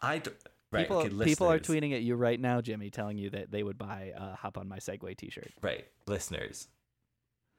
I 0.00 0.18
don't. 0.18 0.36
Right, 0.70 0.84
People, 0.84 0.96
okay, 1.00 1.24
people 1.24 1.50
are 1.50 1.58
tweeting 1.58 1.92
at 1.92 2.00
you 2.00 2.14
right 2.14 2.40
now, 2.40 2.62
Jimmy, 2.62 2.88
telling 2.88 3.18
you 3.18 3.28
that 3.30 3.50
they 3.50 3.62
would 3.62 3.76
buy 3.76 4.12
a 4.16 4.34
"Hop 4.36 4.56
on 4.56 4.68
My 4.68 4.78
Segway" 4.78 5.14
T-shirt. 5.14 5.50
Right, 5.60 5.84
listeners, 6.06 6.68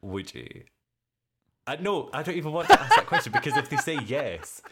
would 0.01 0.33
you? 0.33 0.63
I 1.67 1.75
no, 1.75 2.09
I 2.11 2.23
don't 2.23 2.35
even 2.35 2.51
want 2.51 2.69
to 2.69 2.81
ask 2.81 2.95
that 2.95 3.05
question 3.05 3.31
because 3.31 3.55
if 3.55 3.69
they 3.69 3.77
say 3.77 3.99
yes, 4.07 4.63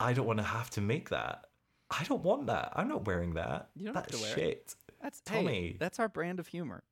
I 0.00 0.12
don't 0.12 0.26
want 0.26 0.38
to 0.38 0.44
have 0.44 0.70
to 0.70 0.80
make 0.80 1.10
that. 1.10 1.44
I 1.90 2.04
don't 2.04 2.22
want 2.22 2.46
that. 2.46 2.72
I'm 2.76 2.88
not 2.88 3.04
wearing 3.06 3.34
that. 3.34 3.70
You 3.76 3.86
don't 3.86 3.94
have 3.94 4.06
That's 4.06 4.18
to 4.18 4.22
wear 4.22 4.32
it. 4.32 4.34
shit. 4.34 4.74
That's 5.02 5.20
Tommy. 5.20 5.52
Hey, 5.52 5.76
that's 5.78 5.98
our 6.00 6.08
brand 6.08 6.40
of 6.40 6.46
humor. 6.48 6.82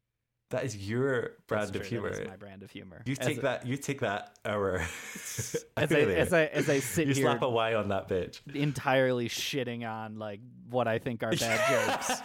That 0.50 0.64
is 0.64 0.76
your 0.88 1.32
brand 1.48 1.74
of 1.74 1.84
humor. 1.84 2.08
is 2.10 2.28
my 2.28 2.36
brand 2.36 2.62
of 2.62 2.70
humor. 2.70 3.02
You 3.06 3.16
take 3.16 3.38
a- 3.38 3.40
that. 3.42 3.66
You 3.66 3.76
take 3.76 4.00
that 4.00 4.38
hour. 4.44 4.76
As 4.76 5.64
I- 5.76 5.82
as 5.82 6.32
I- 6.32 6.44
as 6.46 6.70
I 6.70 6.78
sit 6.80 7.08
you 7.08 7.14
here- 7.14 7.24
slap 7.24 7.42
a 7.42 7.48
Y 7.48 7.74
on 7.74 7.88
that 7.88 8.08
bitch. 8.08 8.40
entirely 8.54 9.28
shitting 9.28 9.88
on 9.90 10.18
like 10.18 10.40
what 10.70 10.86
I 10.86 10.98
think 10.98 11.22
are 11.24 11.32
bad 11.32 11.98
jokes 11.98 12.20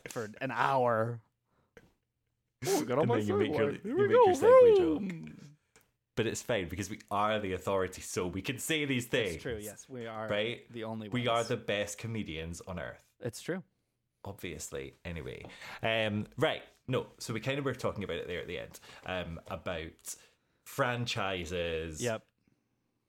for 0.10 0.30
an 0.40 0.52
hour. 0.52 1.20
Oh, 2.66 2.82
got 2.84 2.98
on 2.98 3.00
And 3.00 3.08
my 3.08 3.18
then 3.18 3.26
you 3.26 3.36
make 3.38 3.56
your, 3.56 3.70
you 3.72 3.96
make 3.98 4.10
your 4.10 4.28
segue 4.34 4.76
joke. 4.76 5.32
But 6.16 6.26
it's 6.28 6.42
fine 6.42 6.68
because 6.68 6.88
we 6.90 7.00
are 7.10 7.40
the 7.40 7.54
authority, 7.54 8.00
so 8.02 8.26
we 8.26 8.40
can 8.40 8.58
say 8.58 8.84
these 8.84 9.06
things. 9.06 9.34
It's 9.34 9.42
true. 9.42 9.58
Yes, 9.60 9.86
we 9.88 10.06
are 10.06 10.28
Right? 10.28 10.60
the 10.72 10.84
only. 10.84 11.08
We 11.08 11.26
are 11.28 11.42
the 11.42 11.56
best 11.56 11.98
comedians 11.98 12.60
on 12.68 12.78
earth. 12.78 13.02
It's 13.20 13.40
true. 13.42 13.62
Obviously. 14.24 14.94
Anyway, 15.04 15.44
um, 15.82 16.26
right. 16.38 16.62
No, 16.86 17.06
so 17.18 17.34
we 17.34 17.40
kind 17.40 17.58
of 17.58 17.64
were 17.64 17.74
talking 17.74 18.04
about 18.04 18.16
it 18.18 18.26
there 18.28 18.40
at 18.40 18.46
the 18.46 18.58
end 18.58 18.78
um, 19.06 19.40
about 19.48 19.90
franchises. 20.64 22.02
Yep. 22.02 22.22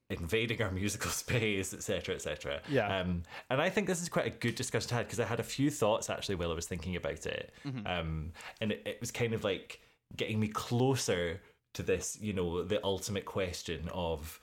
invading 0.09 0.61
our 0.61 0.71
musical 0.71 1.09
space, 1.23 1.73
etc., 1.73 2.15
etc. 2.15 2.61
Yeah. 2.69 2.99
Um, 2.99 3.23
and 3.49 3.61
I 3.61 3.69
think 3.69 3.87
this 3.87 4.01
is 4.01 4.09
quite 4.09 4.27
a 4.27 4.29
good 4.29 4.55
discussion 4.55 4.89
to 4.89 4.95
have 4.95 5.05
because 5.05 5.19
I 5.19 5.25
had 5.25 5.39
a 5.39 5.43
few 5.43 5.69
thoughts 5.71 6.09
actually 6.09 6.35
while 6.35 6.51
I 6.51 6.55
was 6.55 6.67
thinking 6.67 6.95
about 6.95 7.25
it. 7.25 7.53
Mhm. 7.65 7.87
Um, 7.87 8.31
and 8.61 8.71
it, 8.71 8.83
it 8.85 8.97
was 9.01 9.11
kind 9.11 9.33
of 9.33 9.43
like 9.43 9.79
getting 10.15 10.39
me 10.39 10.47
closer 10.47 11.41
to 11.75 11.83
this, 11.83 12.17
you 12.19 12.33
know, 12.33 12.63
the 12.63 12.83
ultimate 12.83 13.25
question 13.25 13.87
of 13.93 14.39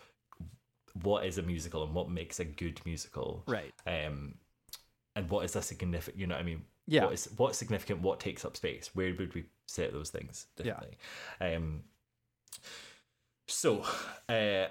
what 1.02 1.24
is 1.26 1.38
a 1.38 1.42
musical 1.42 1.82
and 1.84 1.94
what 1.94 2.08
makes 2.10 2.38
a 2.40 2.44
good 2.44 2.80
musical, 2.84 3.42
Right. 3.46 3.72
Um, 3.86 4.34
and 5.16 5.28
what 5.28 5.44
is 5.44 5.56
a 5.56 5.62
significant, 5.62 6.18
you 6.20 6.26
know, 6.26 6.34
what 6.34 6.40
I 6.42 6.44
mean, 6.44 6.64
Yeah. 6.86 7.04
what 7.04 7.14
is 7.14 7.28
what's 7.36 7.58
significant, 7.58 8.00
what 8.02 8.20
takes 8.20 8.44
up 8.44 8.56
space, 8.56 8.90
where 8.94 9.14
would 9.14 9.34
we 9.34 9.44
set 9.66 9.92
those 9.92 10.10
things 10.10 10.46
Yeah. 10.62 10.80
Um, 11.40 11.84
so, 13.48 13.82
uh, 14.28 14.68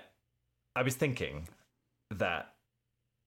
I 0.75 0.81
was 0.83 0.95
thinking 0.95 1.47
that 2.11 2.55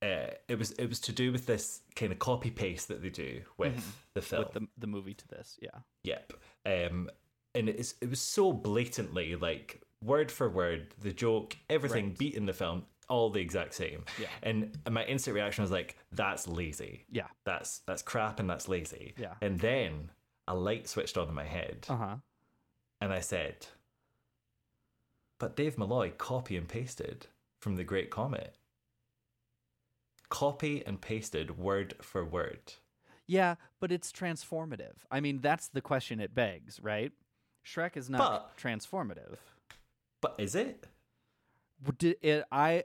uh, 0.01 0.31
it 0.47 0.59
was 0.59 0.71
it 0.73 0.87
was 0.87 0.99
to 1.01 1.11
do 1.11 1.31
with 1.31 1.45
this 1.45 1.81
kind 1.95 2.11
of 2.11 2.19
copy 2.19 2.51
paste 2.51 2.87
that 2.89 3.01
they 3.01 3.09
do 3.09 3.41
with 3.57 3.75
Mhm. 3.75 3.91
the 4.13 4.21
film. 4.21 4.43
With 4.43 4.53
the 4.53 4.67
the 4.77 4.87
movie 4.87 5.13
to 5.13 5.27
this, 5.27 5.57
yeah. 5.61 5.79
Yep. 6.03 6.33
Um, 6.65 7.09
and 7.55 7.69
it's 7.69 7.95
it 8.01 8.09
was 8.09 8.19
so 8.21 8.51
blatantly 8.53 9.35
like 9.35 9.81
word 10.03 10.31
for 10.31 10.49
word 10.49 10.93
the 11.01 11.11
joke, 11.13 11.57
everything 11.69 12.07
Right. 12.09 12.17
beat 12.17 12.35
in 12.35 12.45
the 12.45 12.53
film, 12.53 12.85
all 13.09 13.29
the 13.29 13.39
exact 13.41 13.73
same. 13.73 14.05
Yeah. 14.19 14.27
And 14.43 14.77
my 14.89 15.03
instant 15.05 15.35
reaction 15.35 15.61
was 15.63 15.71
like, 15.71 15.97
"That's 16.11 16.47
lazy. 16.47 17.05
Yeah. 17.11 17.27
That's 17.45 17.79
that's 17.79 18.01
crap, 18.01 18.39
and 18.39 18.49
that's 18.49 18.67
lazy." 18.67 19.13
Yeah. 19.17 19.33
And 19.41 19.59
then 19.59 20.11
a 20.47 20.55
light 20.55 20.87
switched 20.87 21.17
on 21.17 21.27
in 21.29 21.33
my 21.33 21.45
head, 21.45 21.85
Uh 21.89 21.95
huh. 21.97 22.15
and 23.01 23.11
I 23.13 23.19
said, 23.21 23.67
"But 25.39 25.55
Dave 25.55 25.77
Malloy 25.77 26.11
copy 26.11 26.55
and 26.57 26.67
pasted 26.67 27.27
from 27.59 27.75
The 27.77 27.83
Great 27.83 28.11
Comet. 28.11 28.55
Copy 30.29 30.85
and 30.85 30.99
pasted 31.01 31.57
word 31.57 31.95
for 32.01 32.23
word." 32.25 32.73
Yeah, 33.27 33.55
but 33.79 33.91
it's 33.91 34.11
transformative. 34.11 34.97
I 35.09 35.19
mean, 35.19 35.39
that's 35.41 35.67
the 35.67 35.81
question 35.81 36.19
it 36.19 36.35
begs, 36.35 36.79
right? 36.79 37.11
Shrek 37.65 37.97
is 37.97 38.09
not 38.09 38.57
transformative. 38.57 39.37
But 40.21 40.35
is 40.37 40.55
it? 40.55 40.85
Did 41.97 42.17
it, 42.21 42.45
I 42.51 42.83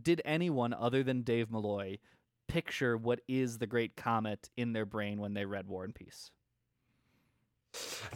did 0.00 0.22
anyone 0.24 0.72
other 0.72 1.02
than 1.02 1.22
Dave 1.22 1.50
Malloy 1.50 1.98
picture 2.48 2.96
what 2.96 3.20
is 3.28 3.58
the 3.58 3.66
Great 3.66 3.96
Comet 3.96 4.50
in 4.56 4.72
their 4.72 4.86
brain 4.86 5.20
when 5.20 5.34
they 5.34 5.44
read 5.44 5.68
War 5.68 5.84
and 5.84 5.94
Peace? 5.94 6.30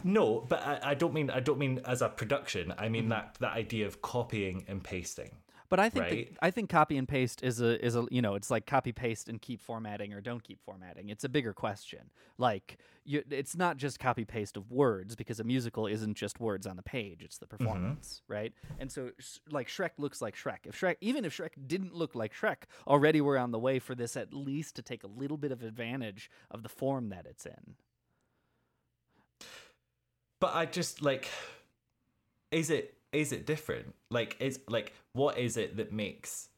No, 0.03 0.41
but 0.49 0.59
I, 0.65 0.79
I 0.91 0.93
don't 0.95 1.13
mean 1.13 1.29
I 1.29 1.39
don't 1.39 1.57
mean 1.59 1.79
as 1.85 2.01
a 2.01 2.09
production. 2.09 2.71
I 2.73 2.83
Mm-hmm. 2.85 2.91
mean 2.91 3.09
that 3.09 3.37
that 3.39 3.53
idea 3.53 3.87
of 3.87 4.01
copying 4.01 4.65
and 4.67 4.83
pasting. 4.83 5.37
But 5.69 5.79
I 5.79 5.89
think 5.89 6.05
right? 6.05 6.33
that, 6.33 6.45
I 6.45 6.51
think 6.51 6.69
copy 6.69 6.97
and 6.97 7.07
paste 7.07 7.43
is 7.43 7.59
a 7.59 7.83
is 7.83 7.95
a 7.95 8.05
you 8.11 8.21
know 8.21 8.35
it's 8.35 8.51
like 8.51 8.65
copy 8.65 8.91
paste 8.91 9.29
and 9.29 9.41
keep 9.41 9.61
formatting 9.61 10.13
or 10.13 10.21
don't 10.21 10.43
keep 10.43 10.61
formatting. 10.63 11.09
It's 11.09 11.23
a 11.23 11.29
bigger 11.29 11.53
question. 11.53 12.11
Like 12.37 12.77
you, 13.03 13.23
it's 13.29 13.55
not 13.55 13.77
just 13.77 13.99
copy 13.99 14.25
paste 14.25 14.57
of 14.57 14.71
words 14.71 15.15
because 15.15 15.39
a 15.39 15.43
musical 15.43 15.87
isn't 15.87 16.15
just 16.15 16.39
words 16.39 16.67
on 16.67 16.75
the 16.75 16.83
page. 16.83 17.23
It's 17.23 17.37
the 17.37 17.45
mm-hmm. 17.45 17.57
performance, 17.57 18.21
right? 18.27 18.53
And 18.79 18.91
so 18.91 19.11
like 19.49 19.67
Shrek 19.67 19.91
looks 19.97 20.21
like 20.21 20.35
Shrek. 20.35 20.65
If 20.65 20.79
Shrek 20.79 20.97
even 21.01 21.25
if 21.25 21.35
Shrek 21.35 21.51
didn't 21.65 21.95
look 21.95 22.15
like 22.15 22.33
Shrek, 22.33 22.63
already 22.87 23.21
we're 23.21 23.37
on 23.37 23.51
the 23.51 23.59
way 23.59 23.79
for 23.79 23.95
this 23.95 24.15
at 24.15 24.33
least 24.33 24.75
to 24.75 24.81
take 24.81 25.03
a 25.03 25.07
little 25.07 25.37
bit 25.37 25.51
of 25.51 25.63
advantage 25.63 26.29
of 26.51 26.63
the 26.63 26.69
form 26.69 27.09
that 27.09 27.25
it's 27.25 27.45
in. 27.45 27.75
But 30.39 30.53
I 30.53 30.65
just 30.65 31.01
like 31.01 31.29
is 32.51 32.69
it 32.69 32.94
is 33.15 33.31
it 33.31 33.45
different? 33.45 33.95
Like 34.11 34.35
is 34.39 34.59
like 34.69 34.93
what 35.13 35.37
is 35.37 35.57
it 35.57 35.77
that 35.77 35.91
makes 35.91 36.49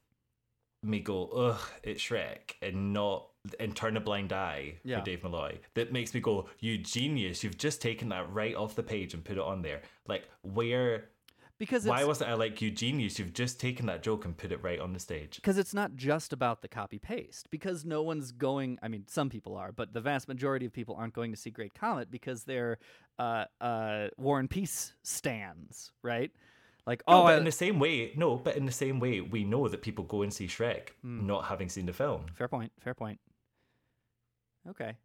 me 0.82 1.00
go, 1.00 1.26
ugh, 1.26 1.60
it's 1.82 2.02
Shrek 2.02 2.54
and 2.62 2.92
not 2.92 3.28
and 3.58 3.74
turn 3.74 3.96
a 3.96 4.00
blind 4.00 4.32
eye 4.32 4.74
Yeah. 4.84 4.98
for 4.98 5.04
Dave 5.04 5.22
Malloy 5.22 5.58
that 5.74 5.92
makes 5.92 6.14
me 6.14 6.20
go, 6.20 6.48
you 6.60 6.78
genius, 6.78 7.42
you've 7.42 7.58
just 7.58 7.80
taken 7.82 8.10
that 8.10 8.30
right 8.32 8.54
off 8.54 8.74
the 8.74 8.82
page 8.82 9.14
and 9.14 9.24
put 9.24 9.36
it 9.38 9.42
on 9.42 9.62
there. 9.62 9.82
Like 10.06 10.28
where 10.42 11.08
Because 11.58 11.84
why 11.84 12.04
wasn't 12.04 12.30
I 12.30 12.34
like 12.34 12.62
you 12.62 12.70
genius? 12.70 13.18
You've 13.18 13.32
just 13.32 13.58
taken 13.58 13.86
that 13.86 14.02
joke 14.02 14.24
and 14.24 14.36
put 14.36 14.52
it 14.52 14.62
right 14.62 14.78
on 14.78 14.92
the 14.92 15.00
stage. 15.00 15.36
because 15.36 15.58
it's 15.58 15.74
not 15.74 15.96
just 15.96 16.32
about 16.32 16.62
the 16.62 16.68
copy 16.68 16.98
paste 16.98 17.48
because 17.50 17.84
no 17.84 18.02
one's 18.02 18.30
going 18.32 18.78
i 18.82 18.88
mean 18.88 19.04
some 19.08 19.28
people 19.28 19.56
are 19.56 19.72
but 19.72 19.92
the 19.92 20.00
vast 20.00 20.28
majority 20.28 20.66
of 20.66 20.72
people 20.72 20.94
aren't 20.96 21.14
going 21.14 21.30
to 21.32 21.36
see 21.36 21.50
great 21.50 21.74
comet 21.74 22.10
because 22.10 22.44
they're 22.44 22.78
uh 23.18 23.44
uh 23.60 24.06
war 24.16 24.38
and 24.38 24.48
peace 24.50 24.94
stands 25.02 25.90
right 26.02 26.30
like 26.86 27.02
No, 27.08 27.20
oh 27.20 27.22
but 27.24 27.34
I- 27.34 27.38
in 27.38 27.44
the 27.44 27.52
same 27.52 27.78
way, 27.80 28.12
no, 28.16 28.36
but 28.36 28.56
in 28.56 28.64
the 28.64 28.72
same 28.72 28.98
way, 29.00 29.20
we 29.20 29.44
know 29.44 29.68
that 29.68 29.82
people 29.82 30.04
go 30.04 30.22
and 30.22 30.32
see 30.32 30.46
Shrek 30.46 30.90
Hmm. 31.02 31.26
not 31.26 31.44
having 31.46 31.68
seen 31.68 31.86
the 31.86 31.92
film. 31.92 32.26
fair 32.34 32.48
point 32.48 32.72
fair 32.78 32.94
point 32.94 33.18
okay 34.68 34.96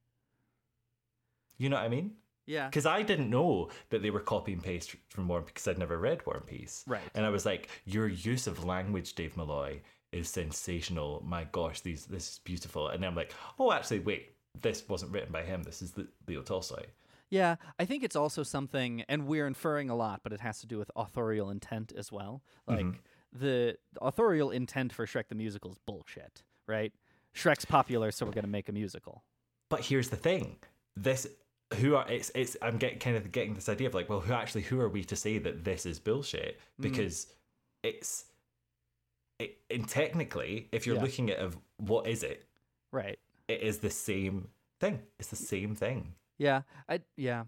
You 1.57 1.69
know 1.69 1.77
what 1.77 1.85
I 1.85 1.89
mean? 1.89 2.11
Yeah. 2.45 2.67
Because 2.67 2.85
I 2.85 3.01
didn't 3.03 3.29
know 3.29 3.69
that 3.89 4.01
they 4.01 4.09
were 4.09 4.19
copy 4.19 4.53
and 4.53 4.61
paste 4.63 4.95
from 5.09 5.27
War 5.27 5.41
because 5.41 5.67
I'd 5.67 5.77
never 5.77 5.97
read 5.97 6.25
War 6.25 6.35
and 6.37 6.45
Peace. 6.45 6.83
Right. 6.87 7.01
And 7.15 7.25
I 7.25 7.29
was 7.29 7.45
like, 7.45 7.69
your 7.85 8.07
use 8.07 8.47
of 8.47 8.65
language, 8.65 9.15
Dave 9.15 9.37
Malloy, 9.37 9.81
is 10.11 10.29
sensational. 10.29 11.23
My 11.25 11.45
gosh, 11.51 11.81
these 11.81 12.05
this 12.05 12.29
is 12.33 12.39
beautiful. 12.43 12.89
And 12.89 13.01
then 13.01 13.09
I'm 13.09 13.15
like, 13.15 13.33
oh, 13.59 13.71
actually, 13.71 13.99
wait, 13.99 14.35
this 14.61 14.87
wasn't 14.87 15.11
written 15.11 15.31
by 15.31 15.43
him. 15.43 15.63
This 15.63 15.81
is 15.81 15.91
the 15.91 16.07
Leo 16.27 16.41
Tolstoy. 16.41 16.83
Yeah, 17.29 17.55
I 17.79 17.85
think 17.85 18.03
it's 18.03 18.15
also 18.15 18.43
something, 18.43 19.03
and 19.09 19.25
we're 19.25 19.47
inferring 19.47 19.89
a 19.89 19.95
lot, 19.95 20.19
but 20.21 20.31
it 20.33 20.41
has 20.41 20.59
to 20.59 20.67
do 20.67 20.77
with 20.77 20.91
authorial 20.95 21.49
intent 21.49 21.91
as 21.97 22.11
well. 22.11 22.43
Like 22.67 22.85
Mhm. 22.85 22.97
the, 23.31 23.77
the 23.93 23.99
authorial 24.03 24.51
intent 24.51 24.93
for 24.93 25.07
Shrek 25.07 25.29
the 25.29 25.35
Musical 25.35 25.71
is 25.71 25.79
bullshit, 25.79 26.43
right? 26.67 26.93
Shrek's 27.33 27.65
popular, 27.65 28.11
so 28.11 28.27
we're 28.27 28.33
going 28.33 28.43
to 28.43 28.49
make 28.51 28.69
a 28.69 28.71
musical. 28.71 29.23
But 29.69 29.79
here's 29.85 30.09
the 30.09 30.15
thing: 30.15 30.57
this 30.95 31.25
who 31.73 31.95
are 31.95 32.09
it's 32.09 32.31
it's 32.35 32.55
I'm 32.61 32.77
getting 32.77 32.99
kind 32.99 33.15
of 33.17 33.31
getting 33.31 33.53
this 33.53 33.69
idea 33.69 33.87
of 33.87 33.93
like, 33.93 34.09
well, 34.09 34.19
who 34.21 34.33
actually 34.33 34.61
who 34.63 34.79
are 34.79 34.89
we 34.89 35.03
to 35.05 35.15
say 35.15 35.37
that 35.39 35.63
this 35.63 35.85
is 35.85 35.99
bullshit? 35.99 36.59
Mm. 36.79 36.83
Because 36.83 37.27
it's 37.83 38.25
it, 39.39 39.57
and 39.69 39.87
technically, 39.87 40.69
if 40.71 40.85
you're 40.85 40.95
Yeah. 40.95 41.01
looking 41.01 41.29
at 41.29 41.39
of 41.39 41.57
what 41.77 42.07
is 42.07 42.23
it, 42.23 42.45
Right. 42.91 43.19
it 43.47 43.61
is 43.61 43.79
the 43.79 43.89
same 43.89 44.49
thing. 44.79 45.01
It's 45.19 45.29
the 45.29 45.35
same 45.35 45.75
thing. 45.75 46.13
Yeah, 46.37 46.61
I 46.87 47.01
yeah. 47.17 47.43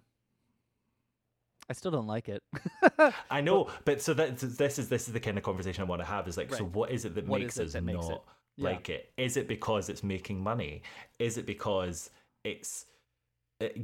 I 1.69 1.73
still 1.73 1.91
don't 1.91 2.05
like 2.07 2.29
it. 2.29 2.43
I 3.31 3.41
know, 3.41 3.69
but 3.85 4.01
so 4.01 4.13
that 4.13 4.37
this 4.37 4.77
is 4.77 4.87
this 4.89 5.07
is 5.07 5.13
the 5.13 5.19
kind 5.19 5.37
of 5.37 5.43
conversation 5.43 5.81
I 5.81 5.85
want 5.87 6.01
to 6.01 6.05
have. 6.05 6.27
Is 6.27 6.37
like, 6.37 6.53
so 6.53 6.65
what 6.65 6.91
is 6.91 7.05
it 7.05 7.15
that 7.15 7.25
What 7.27 7.41
makes 7.41 7.57
it 7.57 7.65
us 7.67 7.73
that 7.73 7.83
makes 7.83 8.07
not 8.07 8.11
it? 8.11 8.21
Yeah. 8.57 8.69
like 8.69 8.89
it? 8.89 9.11
Is 9.17 9.35
it 9.35 9.47
because 9.47 9.89
it's 9.89 10.03
making 10.03 10.41
money? 10.41 10.83
Is 11.17 11.37
it 11.37 11.45
because 11.47 12.11
it's 12.43 12.85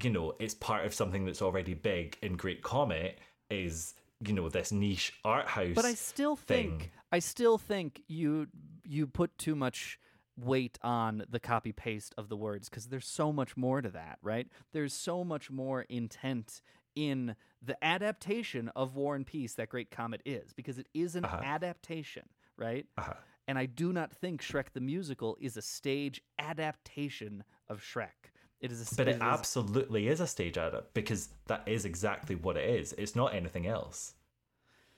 you 0.03 0.09
know 0.09 0.35
it's 0.39 0.53
part 0.53 0.85
of 0.85 0.93
something 0.93 1.25
that's 1.25 1.41
already 1.41 1.73
big? 1.73 2.17
And 2.23 2.37
Great 2.37 2.61
Comet 2.63 3.19
is 3.49 3.93
you 4.25 4.33
know 4.33 4.49
this 4.49 4.71
niche 4.71 5.13
art 5.25 5.47
house. 5.47 5.73
But 5.75 5.85
I 5.85 5.93
still 5.93 6.35
thing. 6.35 6.79
think 6.79 6.91
I 7.11 7.19
still 7.19 7.57
think 7.57 8.01
you 8.07 8.47
you 8.85 9.07
put 9.07 9.37
too 9.37 9.55
much 9.55 9.99
weight 10.37 10.79
on 10.81 11.23
the 11.29 11.39
copy 11.39 11.71
paste 11.71 12.15
of 12.17 12.29
the 12.29 12.37
words 12.37 12.69
because 12.69 12.87
there's 12.87 13.05
so 13.07 13.31
much 13.33 13.55
more 13.57 13.81
to 13.81 13.89
that, 13.89 14.17
right? 14.21 14.47
There's 14.71 14.93
so 14.93 15.23
much 15.23 15.51
more 15.51 15.81
intent 15.83 16.61
in 16.95 17.35
the 17.61 17.81
adaptation 17.83 18.69
of 18.75 18.95
War 18.95 19.15
and 19.15 19.25
Peace 19.27 19.53
that 19.55 19.69
Great 19.69 19.91
Comet 19.91 20.21
is 20.25 20.51
because 20.53 20.77
it 20.79 20.87
is 20.93 21.15
an 21.15 21.25
Uh-huh. 21.25 21.41
adaptation, 21.43 22.23
right? 22.57 22.85
Uh-huh. 22.97 23.13
And 23.47 23.57
I 23.59 23.65
do 23.65 23.91
not 23.93 24.11
think 24.13 24.41
Shrek 24.41 24.71
the 24.73 24.81
Musical 24.81 25.37
is 25.39 25.57
a 25.57 25.61
stage 25.61 26.21
adaptation 26.39 27.43
of 27.67 27.81
Shrek. 27.81 28.20
It 28.61 28.71
is 28.71 28.91
a 28.91 28.95
But 28.95 29.07
it 29.07 29.11
it 29.11 29.15
is- 29.15 29.21
absolutely 29.21 30.07
is 30.07 30.19
a 30.21 30.27
stage 30.27 30.55
adapt 30.57 30.93
because 30.93 31.29
that 31.47 31.63
is 31.67 31.83
exactly 31.85 32.35
what 32.35 32.55
it 32.57 32.69
is. 32.69 32.93
It's 32.93 33.15
not 33.15 33.33
anything 33.33 33.67
else. 33.67 34.13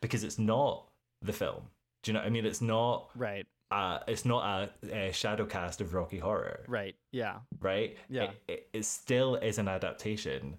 Because 0.01 0.23
it's 0.23 0.37
not 0.37 0.89
the 1.21 1.33
film. 1.33 1.63
Do 2.01 2.11
you 2.11 2.13
know 2.13 2.19
what 2.19 2.27
I 2.27 2.29
mean? 2.29 2.45
It's 2.45 2.61
not 2.61 3.09
right. 3.15 3.47
Uh, 3.71 3.99
it's 4.07 4.25
not 4.25 4.69
a, 4.91 4.95
a 5.07 5.11
shadow 5.13 5.45
cast 5.45 5.81
of 5.81 5.93
Rocky 5.95 6.19
Horror. 6.19 6.65
Right. 6.67 6.95
Yeah. 7.11 7.37
Right. 7.59 7.97
Yeah. 8.09 8.23
It, 8.23 8.41
it, 8.47 8.69
it 8.73 8.85
still 8.85 9.35
is 9.35 9.57
an 9.57 9.67
adaptation. 9.67 10.57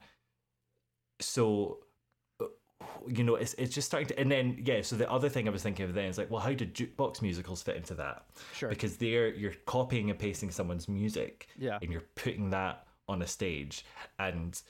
So, 1.21 1.79
you 3.07 3.23
know, 3.23 3.37
it's 3.37 3.55
it's 3.55 3.75
just 3.75 3.87
starting 3.87 4.09
to. 4.09 4.19
And 4.19 4.31
then 4.33 4.63
yeah. 4.65 4.83
So 4.83 4.97
the 4.97 5.11
other 5.11 5.29
thing 5.29 5.47
I 5.47 5.51
was 5.51 5.63
thinking 5.63 5.85
of 5.85 5.95
then 5.95 6.07
is 6.07 6.19
like, 6.19 6.31
well, 6.31 6.41
how 6.41 6.53
did 6.55 6.75
jukebox 6.75 7.23
musicals 7.23 7.63
fit 7.63 7.77
into 7.77 7.95
that? 7.95 8.25
Sure. 8.55 8.69
Because 8.71 8.97
they're 8.97 9.29
you're 9.29 9.55
copying 9.67 10.11
and 10.11 10.19
pasting 10.19 10.51
someone's 10.51 10.89
music. 10.89 11.49
Yeah. 11.59 11.79
And 11.83 11.93
you're 11.93 12.05
putting 12.15 12.51
that 12.51 12.87
on 13.09 13.23
a 13.23 13.27
stage, 13.27 13.85
and 14.19 14.61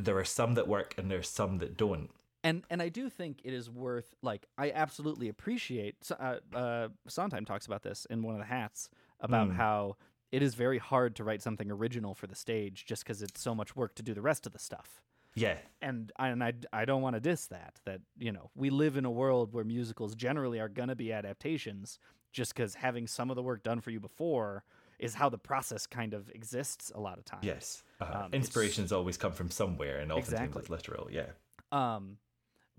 there 0.00 0.16
are 0.18 0.24
some 0.24 0.54
that 0.54 0.66
work 0.68 0.94
and 0.98 1.10
there's 1.10 1.28
some 1.28 1.58
that 1.58 1.76
don't. 1.76 2.10
and 2.42 2.62
and 2.70 2.82
I 2.82 2.88
do 2.88 3.08
think 3.08 3.38
it 3.44 3.52
is 3.54 3.70
worth 3.70 4.14
like 4.22 4.46
I 4.58 4.70
absolutely 4.72 5.28
appreciate. 5.28 5.96
Uh, 6.18 6.36
uh, 6.54 6.88
Sondheim 7.08 7.44
talks 7.44 7.66
about 7.66 7.82
this 7.82 8.06
in 8.10 8.22
one 8.22 8.34
of 8.34 8.40
the 8.40 8.46
hats 8.46 8.88
about 9.20 9.48
Mm. 9.50 9.54
how 9.56 9.96
it 10.32 10.42
is 10.42 10.54
very 10.54 10.78
hard 10.78 11.14
to 11.16 11.24
write 11.24 11.40
something 11.42 11.70
original 11.70 12.14
for 12.14 12.26
the 12.26 12.34
stage 12.34 12.84
just 12.86 13.04
because 13.04 13.22
it's 13.22 13.40
so 13.40 13.54
much 13.54 13.76
work 13.76 13.94
to 13.94 14.02
do 14.02 14.12
the 14.14 14.20
rest 14.20 14.46
of 14.46 14.52
the 14.52 14.58
stuff. 14.58 15.00
Yeah. 15.36 15.56
And 15.80 16.12
I, 16.18 16.28
and 16.28 16.42
I, 16.44 16.52
I 16.72 16.84
don't 16.84 17.02
want 17.02 17.14
to 17.14 17.20
diss 17.20 17.46
that. 17.46 17.80
That 17.84 18.00
you 18.18 18.32
know 18.32 18.50
we 18.54 18.70
live 18.70 18.96
in 18.96 19.04
a 19.04 19.10
world 19.10 19.52
where 19.52 19.64
musicals 19.64 20.14
generally 20.14 20.58
are 20.60 20.68
gonna 20.68 20.96
be 20.96 21.12
adaptations 21.12 21.98
just 22.32 22.52
because 22.54 22.74
having 22.74 23.06
some 23.06 23.30
of 23.30 23.36
the 23.36 23.42
work 23.42 23.62
done 23.62 23.80
for 23.80 23.90
you 23.92 24.00
before 24.00 24.64
is 24.98 25.14
how 25.14 25.28
the 25.28 25.38
process 25.38 25.86
kind 25.86 26.14
of 26.14 26.30
exists 26.30 26.90
a 26.94 27.00
lot 27.00 27.18
of 27.18 27.24
times. 27.24 27.44
Yes. 27.44 27.82
Uh, 28.00 28.22
Um, 28.24 28.32
Inspirations 28.34 28.92
always 28.92 29.16
come 29.16 29.32
from 29.32 29.50
somewhere, 29.50 29.98
and 29.98 30.10
oftentimes 30.12 30.32
Exactly. 30.56 30.60
it's 30.60 30.70
literal. 30.70 31.08
Yeah. 31.10 31.30
Um, 31.72 32.18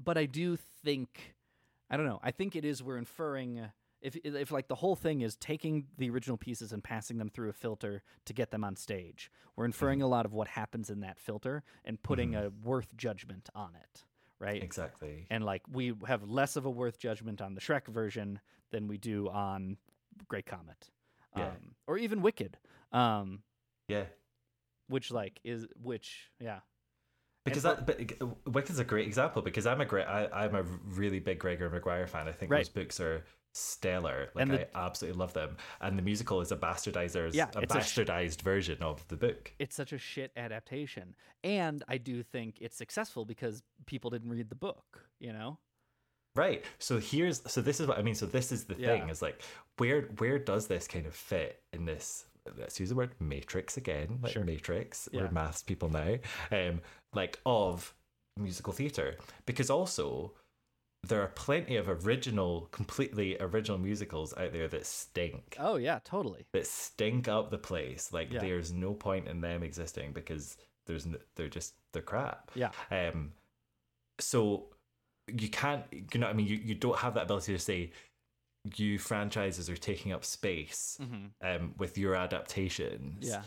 but 0.03 0.17
I 0.17 0.25
do 0.25 0.55
think, 0.83 1.35
I 1.89 1.97
don't 1.97 2.05
know. 2.05 2.19
I 2.23 2.31
think 2.31 2.55
it 2.55 2.65
is 2.65 2.81
we're 2.83 2.97
inferring 2.97 3.69
if 4.01 4.15
if 4.23 4.51
like 4.51 4.67
the 4.67 4.75
whole 4.75 4.95
thing 4.95 5.21
is 5.21 5.35
taking 5.35 5.87
the 5.97 6.09
original 6.11 6.37
pieces 6.37 6.71
and 6.71 6.83
passing 6.83 7.17
them 7.17 7.29
through 7.29 7.49
a 7.49 7.53
filter 7.53 8.03
to 8.25 8.33
get 8.33 8.51
them 8.51 8.63
on 8.63 8.75
stage. 8.75 9.31
We're 9.55 9.65
inferring 9.65 9.99
Mm-hmm. 9.99 10.05
a 10.05 10.09
lot 10.09 10.25
of 10.25 10.33
what 10.33 10.47
happens 10.49 10.89
in 10.89 10.99
that 10.99 11.17
filter 11.19 11.63
and 11.83 12.01
putting 12.03 12.35
a 12.35 12.51
worth 12.63 12.95
judgment 12.95 13.49
on 13.55 13.73
it, 13.75 14.03
right? 14.37 14.61
Exactly. 14.61 15.25
And 15.31 15.43
like 15.43 15.63
we 15.71 15.93
have 16.07 16.29
less 16.29 16.55
of 16.55 16.65
a 16.65 16.69
worth 16.69 16.99
judgment 16.99 17.41
on 17.41 17.55
the 17.55 17.61
Shrek 17.61 17.87
version 17.87 18.41
than 18.71 18.87
we 18.87 18.97
do 18.97 19.27
on 19.29 19.77
Great 20.27 20.45
Comet, 20.45 20.91
Yeah. 21.35 21.47
um, 21.47 21.75
or 21.87 21.97
even 21.97 22.21
Wicked. 22.21 22.57
Um, 22.91 23.41
Yeah. 23.87 24.05
which 24.87 25.11
like 25.11 25.39
is 25.43 25.67
which 25.81 26.31
yeah. 26.39 26.59
Because 27.43 27.61
that, 27.63 27.85
but 27.85 27.99
uh, 28.21 28.27
Wicked's 28.47 28.79
a 28.79 28.83
great 28.83 29.05
example 29.05 29.43
because 29.43 29.67
I'm 29.67 29.79
a 29.79 29.85
great, 29.85 30.07
I, 30.07 30.27
I'm 30.33 30.55
a 30.55 30.63
really 30.63 31.19
big 31.19 31.37
Gregory 31.37 31.69
Maguire 31.69 32.07
fan. 32.07 32.27
I 32.27 32.31
think 32.31 32.51
Right. 32.51 32.59
those 32.65 32.69
books 32.69 32.99
are 32.99 33.23
stellar. 33.53 34.29
Like 34.33 34.47
the- 34.49 34.75
I 34.75 34.85
absolutely 34.87 35.19
love 35.19 35.33
them. 35.33 35.55
And 35.79 35.95
the 35.95 36.01
musical 36.01 36.41
is 36.41 36.51
a 36.51 36.57
bastardizer's, 36.57 37.35
Yeah, 37.35 37.49
a 37.55 37.59
it's 37.61 37.75
a 37.75 37.81
sh- 37.81 37.99
bastardized 37.99 38.41
version 38.41 38.81
of 38.81 39.07
the 39.09 39.15
book. 39.15 39.53
it's 39.59 39.75
such 39.75 39.93
a 39.93 39.97
shit 39.99 40.31
adaptation. 40.35 41.15
And 41.43 41.83
I 41.87 41.99
do 41.99 42.23
think 42.23 42.57
it's 42.61 42.75
successful 42.75 43.25
because 43.25 43.61
people 43.85 44.09
didn't 44.09 44.29
read 44.31 44.49
the 44.49 44.55
book, 44.55 45.05
you 45.19 45.31
know? 45.31 45.59
Right. 46.35 46.63
So 46.79 46.99
here's, 46.99 47.41
so 47.49 47.61
this 47.61 47.79
is 47.79 47.87
what 47.87 47.97
I 47.97 48.01
mean. 48.01 48.15
So 48.15 48.25
this 48.25 48.51
is 48.51 48.65
the 48.65 48.75
thing 48.75 48.83
Yeah. 48.83 49.09
is 49.09 49.21
like, 49.21 49.41
where, 49.77 50.01
where 50.17 50.37
does 50.39 50.67
this 50.67 50.87
kind 50.87 51.05
of 51.05 51.15
fit 51.15 51.61
in 51.73 51.85
this? 51.85 52.25
Let's 52.57 52.79
use 52.79 52.89
the 52.89 52.95
word 52.95 53.11
matrix 53.19 53.77
again, 53.77 54.19
like 54.21 54.33
Sure. 54.33 54.43
matrix. 54.43 55.09
Yeah. 55.11 55.21
We're 55.21 55.31
maths 55.31 55.63
people 55.63 55.89
now. 55.89 56.17
Um, 56.51 56.81
like 57.13 57.39
of 57.45 57.93
musical 58.37 58.73
theatre, 58.73 59.17
because 59.45 59.69
also 59.69 60.33
there 61.07 61.21
are 61.21 61.27
plenty 61.29 61.75
of 61.77 61.87
original, 61.87 62.67
completely 62.71 63.37
original 63.39 63.77
musicals 63.77 64.35
out 64.37 64.51
there 64.53 64.67
that 64.67 64.85
stink. 64.85 65.55
Oh 65.59 65.77
yeah, 65.77 65.99
totally. 66.03 66.45
That 66.51 66.67
stink 66.67 67.27
up 67.27 67.49
the 67.51 67.57
place. 67.57 68.11
Like 68.11 68.31
Yeah. 68.33 68.39
there's 68.41 68.73
no 68.73 68.93
point 68.93 69.27
in 69.27 69.39
them 69.41 69.63
existing 69.63 70.13
because 70.13 70.57
there's 70.87 71.05
n- 71.05 71.17
they're 71.35 71.47
just 71.47 71.73
they're 71.93 72.01
crap. 72.01 72.51
Yeah. 72.55 72.71
Um. 72.91 73.31
So 74.19 74.67
you 75.27 75.49
can't. 75.49 75.83
You 75.91 76.19
know. 76.19 76.27
what 76.27 76.33
I 76.33 76.37
mean, 76.37 76.47
you 76.47 76.57
you 76.57 76.75
don't 76.75 76.97
have 76.99 77.13
that 77.15 77.23
ability 77.23 77.53
to 77.53 77.59
say 77.59 77.91
you 78.75 78.97
franchises 78.97 79.69
are 79.69 79.77
taking 79.77 80.11
up 80.11 80.25
space 80.25 80.97
Mhm. 81.01 81.29
um 81.41 81.73
with 81.77 81.97
your 81.97 82.15
adaptations. 82.15 83.27
Yeah. 83.27 83.43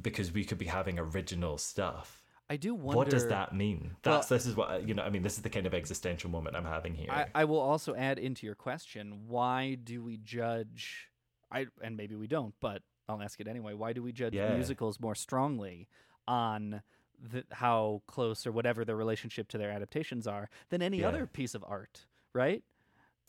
Because 0.00 0.32
we 0.32 0.44
could 0.44 0.58
be 0.58 0.66
having 0.66 0.98
original 0.98 1.58
stuff. 1.58 2.22
I 2.48 2.56
do 2.56 2.74
wonder 2.74 2.96
What 2.96 3.10
does 3.10 3.28
that 3.28 3.54
mean? 3.54 3.96
Well- 4.04 4.16
That's 4.16 4.28
this 4.28 4.46
is 4.46 4.56
what 4.56 4.86
you 4.86 4.94
know. 4.94 5.02
I 5.02 5.10
mean, 5.10 5.22
this 5.22 5.36
is 5.36 5.42
the 5.42 5.50
kind 5.50 5.66
of 5.66 5.74
existential 5.74 6.30
moment 6.30 6.56
I'm 6.56 6.64
having 6.64 6.94
here. 6.94 7.10
I, 7.10 7.26
I 7.34 7.44
will 7.44 7.60
also 7.60 7.94
add 7.94 8.18
into 8.18 8.44
your 8.46 8.54
question, 8.56 9.28
why 9.28 9.74
do 9.74 10.02
we 10.02 10.16
judge 10.18 11.08
I 11.52 11.66
and 11.82 11.96
maybe 11.96 12.14
we 12.16 12.26
don't, 12.26 12.54
but 12.60 12.82
I'll 13.08 13.20
ask 13.22 13.40
it 13.40 13.48
anyway. 13.48 13.74
Why 13.74 13.92
do 13.92 14.02
we 14.02 14.12
judge 14.12 14.34
Yeah. 14.34 14.54
musicals 14.54 15.00
more 15.00 15.14
strongly 15.16 15.88
on 16.28 16.82
the, 17.20 17.44
how 17.52 18.02
close 18.06 18.46
or 18.46 18.52
whatever 18.52 18.84
their 18.84 18.96
relationship 18.96 19.48
to 19.48 19.58
their 19.58 19.70
adaptations 19.70 20.26
are 20.26 20.48
than 20.70 20.82
any 20.82 21.00
Yeah. 21.00 21.08
other 21.08 21.26
piece 21.26 21.54
of 21.54 21.64
art, 21.66 22.06
right? 22.32 22.62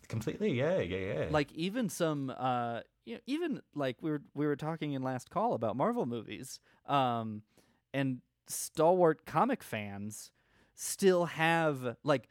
Completely, 0.08 0.52
yeah, 0.54 0.80
yeah, 0.80 0.98
yeah. 0.98 1.26
Like 1.30 1.52
even 1.54 1.90
some 1.90 2.30
uh 2.38 2.82
you 3.06 3.16
know, 3.16 3.22
even 3.26 3.62
like 3.76 3.98
we 4.02 4.12
were 4.12 4.22
we 4.34 4.46
were 4.46 4.56
talking 4.56 4.94
in 4.94 5.02
last 5.02 5.30
call 5.30 5.54
about 5.54 5.76
Marvel 5.76 6.06
movies. 6.06 6.60
Um 6.86 7.44
and 7.94 8.22
stalwart 8.48 9.26
comic 9.26 9.64
fans 9.64 10.32
still 10.76 11.26
have 11.26 11.96
like 12.04 12.28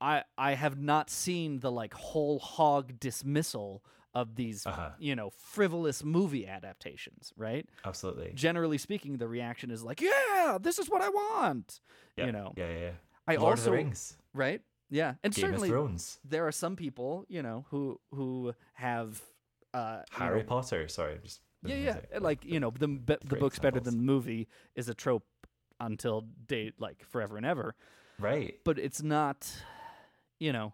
I 0.00 0.24
I 0.36 0.54
have 0.54 0.78
not 0.78 1.10
seen 1.10 1.60
the 1.60 1.70
like 1.72 1.94
whole 1.94 2.38
hog 2.38 2.98
dismissal 3.00 3.82
of 4.14 4.36
these 4.36 4.64
Uh-huh. 4.66 4.90
you 4.98 5.16
know 5.16 5.30
frivolous 5.30 6.04
movie 6.04 6.46
adaptations, 6.46 7.32
right? 7.36 7.68
Absolutely. 7.84 8.32
Generally 8.34 8.78
speaking, 8.78 9.16
the 9.18 9.28
reaction 9.28 9.70
is 9.70 9.82
like, 9.82 10.00
"Yeah, 10.00 10.58
this 10.60 10.78
is 10.78 10.88
what 10.88 11.02
I 11.02 11.08
want." 11.08 11.80
Yeah, 12.16 12.26
You 12.26 12.32
know. 12.32 12.52
Yeah, 12.56 12.68
yeah. 12.70 12.78
yeah. 12.78 12.90
I 13.26 13.36
Lord 13.36 13.52
also 13.52 13.60
of 13.62 13.64
the 13.64 13.70
Rings. 13.72 14.16
right? 14.32 14.60
Yeah, 14.90 15.14
and 15.24 15.34
Game 15.34 15.44
of 15.44 15.48
certainly 15.50 15.68
Thrones. 15.70 16.20
there 16.24 16.46
are 16.46 16.52
some 16.52 16.76
people, 16.76 17.24
you 17.28 17.42
know, 17.42 17.64
who 17.70 18.00
who 18.12 18.54
have 18.74 19.22
uh, 19.72 20.02
you 20.12 20.18
Harry 20.18 20.40
know- 20.40 20.46
Potter. 20.46 20.86
Sorry, 20.88 21.18
just 21.22 21.40
Yeah, 21.64 21.76
yeah. 21.76 22.18
Like 22.20 22.44
you 22.44 22.60
know, 22.60 22.70
the 22.70 22.86
the 22.86 23.16
Great 23.26 23.40
book's 23.40 23.58
better 23.58 23.80
than 23.80 23.96
the 23.96 24.02
movie 24.02 24.46
is 24.76 24.88
a 24.88 24.94
trope 24.94 25.26
until 25.80 26.20
date 26.46 26.74
like 26.78 27.02
forever 27.04 27.36
and 27.36 27.44
ever. 27.46 27.74
Right. 28.20 28.60
But 28.64 28.78
it's 28.78 29.02
not, 29.02 29.50
you 30.38 30.52
know, 30.52 30.72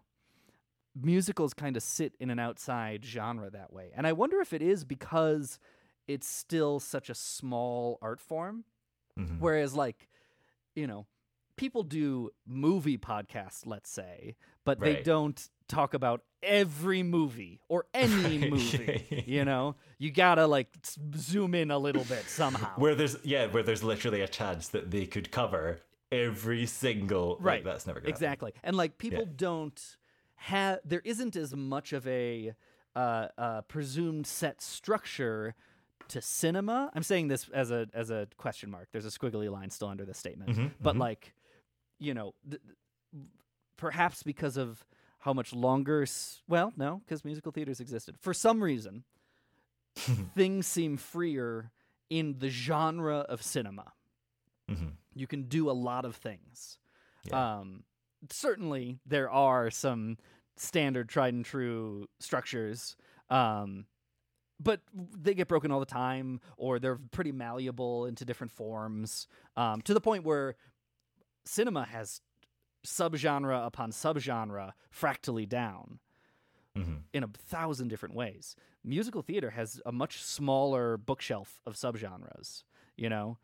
musicals 0.95 1.53
kind 1.53 1.77
of 1.77 1.83
sit 1.83 2.15
in 2.19 2.29
an 2.29 2.39
outside 2.39 3.03
genre 3.05 3.49
that 3.49 3.71
way, 3.73 3.91
and 3.95 4.05
I 4.07 4.13
wonder 4.13 4.39
if 4.41 4.53
it 4.53 4.61
is 4.61 4.83
because 4.83 5.59
it's 6.07 6.27
still 6.27 6.79
such 6.79 7.09
a 7.09 7.15
small 7.15 7.97
art 8.01 8.19
form, 8.19 8.65
Mhm. 9.17 9.39
whereas 9.39 9.73
like, 9.75 10.09
you 10.75 10.87
know. 10.87 11.05
People 11.57 11.83
do 11.83 12.31
movie 12.47 12.97
podcasts, 12.97 13.67
let's 13.67 13.89
say, 13.89 14.35
but 14.65 14.79
they 14.79 15.03
don't 15.03 15.47
talk 15.67 15.93
about 15.93 16.23
every 16.41 17.03
movie 17.03 17.59
or 17.69 17.85
any 17.93 18.49
movie. 18.49 19.23
you 19.27 19.45
know, 19.45 19.75
you 19.99 20.09
gotta 20.11 20.47
like 20.47 20.69
zoom 21.15 21.53
in 21.53 21.69
a 21.69 21.77
little 21.77 22.03
bit 22.05 22.23
somehow. 22.27 22.71
Where 22.77 22.95
there's 22.95 23.17
yeah, 23.23 23.45
where 23.45 23.61
there's 23.61 23.83
literally 23.83 24.21
a 24.21 24.27
chance 24.27 24.69
that 24.69 24.89
they 24.89 25.05
could 25.05 25.29
cover 25.31 25.81
every 26.11 26.65
single 26.65 27.35
like, 27.35 27.45
right. 27.45 27.63
that's 27.63 27.85
never 27.85 27.99
gonna 27.99 28.11
happen. 28.11 28.23
exactly. 28.23 28.53
And 28.63 28.75
like 28.75 28.97
people 28.97 29.25
Yeah. 29.27 29.33
don't 29.35 29.97
have 30.45 30.79
there 30.83 31.01
isn't 31.05 31.35
as 31.35 31.55
much 31.55 31.93
of 31.93 32.07
a 32.07 32.53
uh, 32.95 33.27
uh, 33.37 33.61
presumed 33.61 34.25
set 34.27 34.61
structure 34.61 35.53
to 36.09 36.21
cinema. 36.21 36.91
I'm 36.93 37.03
saying 37.03 37.27
this 37.29 37.47
as 37.53 37.71
a 37.71 37.87
as 37.93 38.09
a 38.09 38.27
question 38.37 38.69
mark. 38.71 38.87
There's 38.91 39.05
a 39.05 39.09
squiggly 39.09 39.49
line 39.51 39.69
still 39.69 39.87
under 39.87 40.05
the 40.05 40.13
statement, 40.13 40.49
Mhm, 40.57 40.71
but 40.81 40.95
mhm. 40.95 40.99
like 40.99 41.33
you 41.99 42.13
know, 42.13 42.33
th- 42.49 42.61
perhaps 43.77 44.23
because 44.23 44.57
of 44.57 44.85
how 45.19 45.33
much 45.33 45.53
longer. 45.53 46.01
S- 46.03 46.41
well, 46.47 46.73
no, 46.75 47.01
because 47.05 47.23
musical 47.23 47.51
theaters 47.51 47.79
existed 47.79 48.15
for 48.19 48.33
some 48.33 48.63
reason. 48.63 49.03
things 50.35 50.65
seem 50.67 50.95
freer 50.97 51.69
in 52.09 52.39
the 52.39 52.49
genre 52.49 53.17
of 53.29 53.41
cinema. 53.41 53.91
Mhm. 54.69 54.93
You 55.13 55.27
can 55.27 55.43
do 55.49 55.69
a 55.69 55.73
lot 55.73 56.05
of 56.05 56.15
things. 56.15 56.77
Yeah. 57.25 57.59
Um, 57.59 57.83
certainly, 58.29 58.99
there 59.05 59.29
are 59.29 59.69
some 59.71 60.17
standard, 60.57 61.09
tried 61.09 61.33
and 61.33 61.45
true 61.45 62.07
structures, 62.19 62.95
um, 63.29 63.85
but 64.59 64.81
they 64.93 65.33
get 65.33 65.47
broken 65.47 65.71
all 65.71 65.79
the 65.79 65.85
time, 65.85 66.39
or 66.57 66.77
they're 66.77 66.99
pretty 67.11 67.31
malleable 67.31 68.05
into 68.05 68.25
different 68.25 68.51
forms, 68.51 69.27
um, 69.55 69.81
to 69.81 69.93
the 69.93 70.01
point 70.01 70.23
where 70.23 70.55
cinema 71.45 71.83
has 71.85 72.21
subgenre 72.85 73.65
upon 73.65 73.91
subgenre 73.91 74.73
fractally 74.89 75.45
down 75.45 75.99
in 77.13 77.23
a 77.23 77.27
thousand 77.27 77.89
different 77.89 78.15
ways. 78.15 78.55
Musical 78.83 79.21
theater 79.21 79.49
has 79.49 79.81
a 79.85 79.91
much 79.91 80.21
smaller 80.23 80.95
bookshelf 80.97 81.59
of 81.65 81.75
subgenres, 81.75 82.63
you 82.95 83.09
know, 83.09 83.37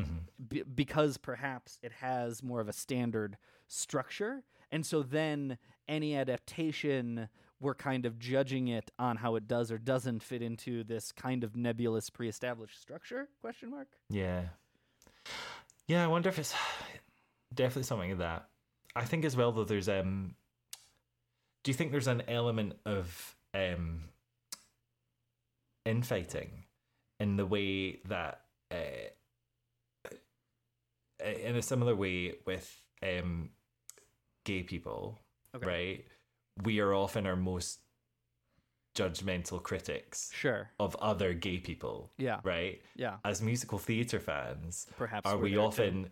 b- 0.47 0.63
because 0.63 1.17
perhaps 1.17 1.77
it 1.83 1.91
has 1.93 2.41
more 2.41 2.61
of 2.61 2.69
a 2.69 2.73
standard 2.73 3.37
structure. 3.67 4.43
And 4.71 4.85
so 4.85 5.03
then 5.03 5.57
any 5.87 6.15
adaptation, 6.15 7.29
we're 7.59 7.75
kind 7.75 8.05
of 8.05 8.19
judging 8.19 8.67
it 8.67 8.91
on 8.99 9.17
how 9.17 9.35
it 9.35 9.47
does 9.47 9.71
or 9.71 9.77
doesn't 9.77 10.21
fit 10.21 10.41
into 10.41 10.83
this 10.83 11.11
kind 11.11 11.43
of 11.43 11.55
nebulous 11.55 12.09
pre-established 12.09 12.79
structure? 12.79 13.27
Question 13.41 13.71
mark. 13.71 13.87
Yeah. 14.09 14.43
Yeah, 15.87 16.03
I 16.03 16.07
wonder 16.07 16.29
if 16.29 16.39
it's 16.39 16.53
definitely 17.53 17.83
something 17.83 18.11
of 18.11 18.17
that. 18.19 18.49
I 18.95 19.05
think 19.05 19.25
as 19.25 19.35
well 19.35 19.51
though 19.51 19.63
there's 19.63 19.87
um 19.87 20.35
do 21.63 21.71
you 21.71 21.75
think 21.75 21.91
there's 21.91 22.07
an 22.07 22.23
element 22.27 22.73
of 22.85 23.35
um 23.53 24.05
infighting 25.85 26.65
in 27.19 27.37
the 27.37 27.45
way 27.45 27.99
that 28.07 28.41
uh, 28.71 29.09
in 31.23 31.55
a 31.55 31.61
similar 31.61 31.95
way 31.95 32.33
with 32.45 32.81
um 33.03 33.51
gay 34.49 34.63
people, 34.63 35.19
right? 35.71 36.05
We 36.63 36.79
are 36.83 36.93
often 36.93 37.27
our 37.27 37.35
most 37.35 37.79
judgmental 38.95 39.61
critics 39.61 40.31
Sure. 40.33 40.69
of 40.79 40.95
other 40.95 41.33
gay 41.33 41.59
people. 41.59 42.11
Yeah. 42.17 42.39
Right? 42.43 42.81
Yeah. 42.95 43.17
As 43.23 43.41
musical 43.41 43.77
theatre 43.77 44.19
fans, 44.19 44.87
Perhaps 44.97 45.29
are 45.29 45.37
we 45.37 45.51
there 45.51 45.59
too. 45.59 45.65
often 45.65 46.09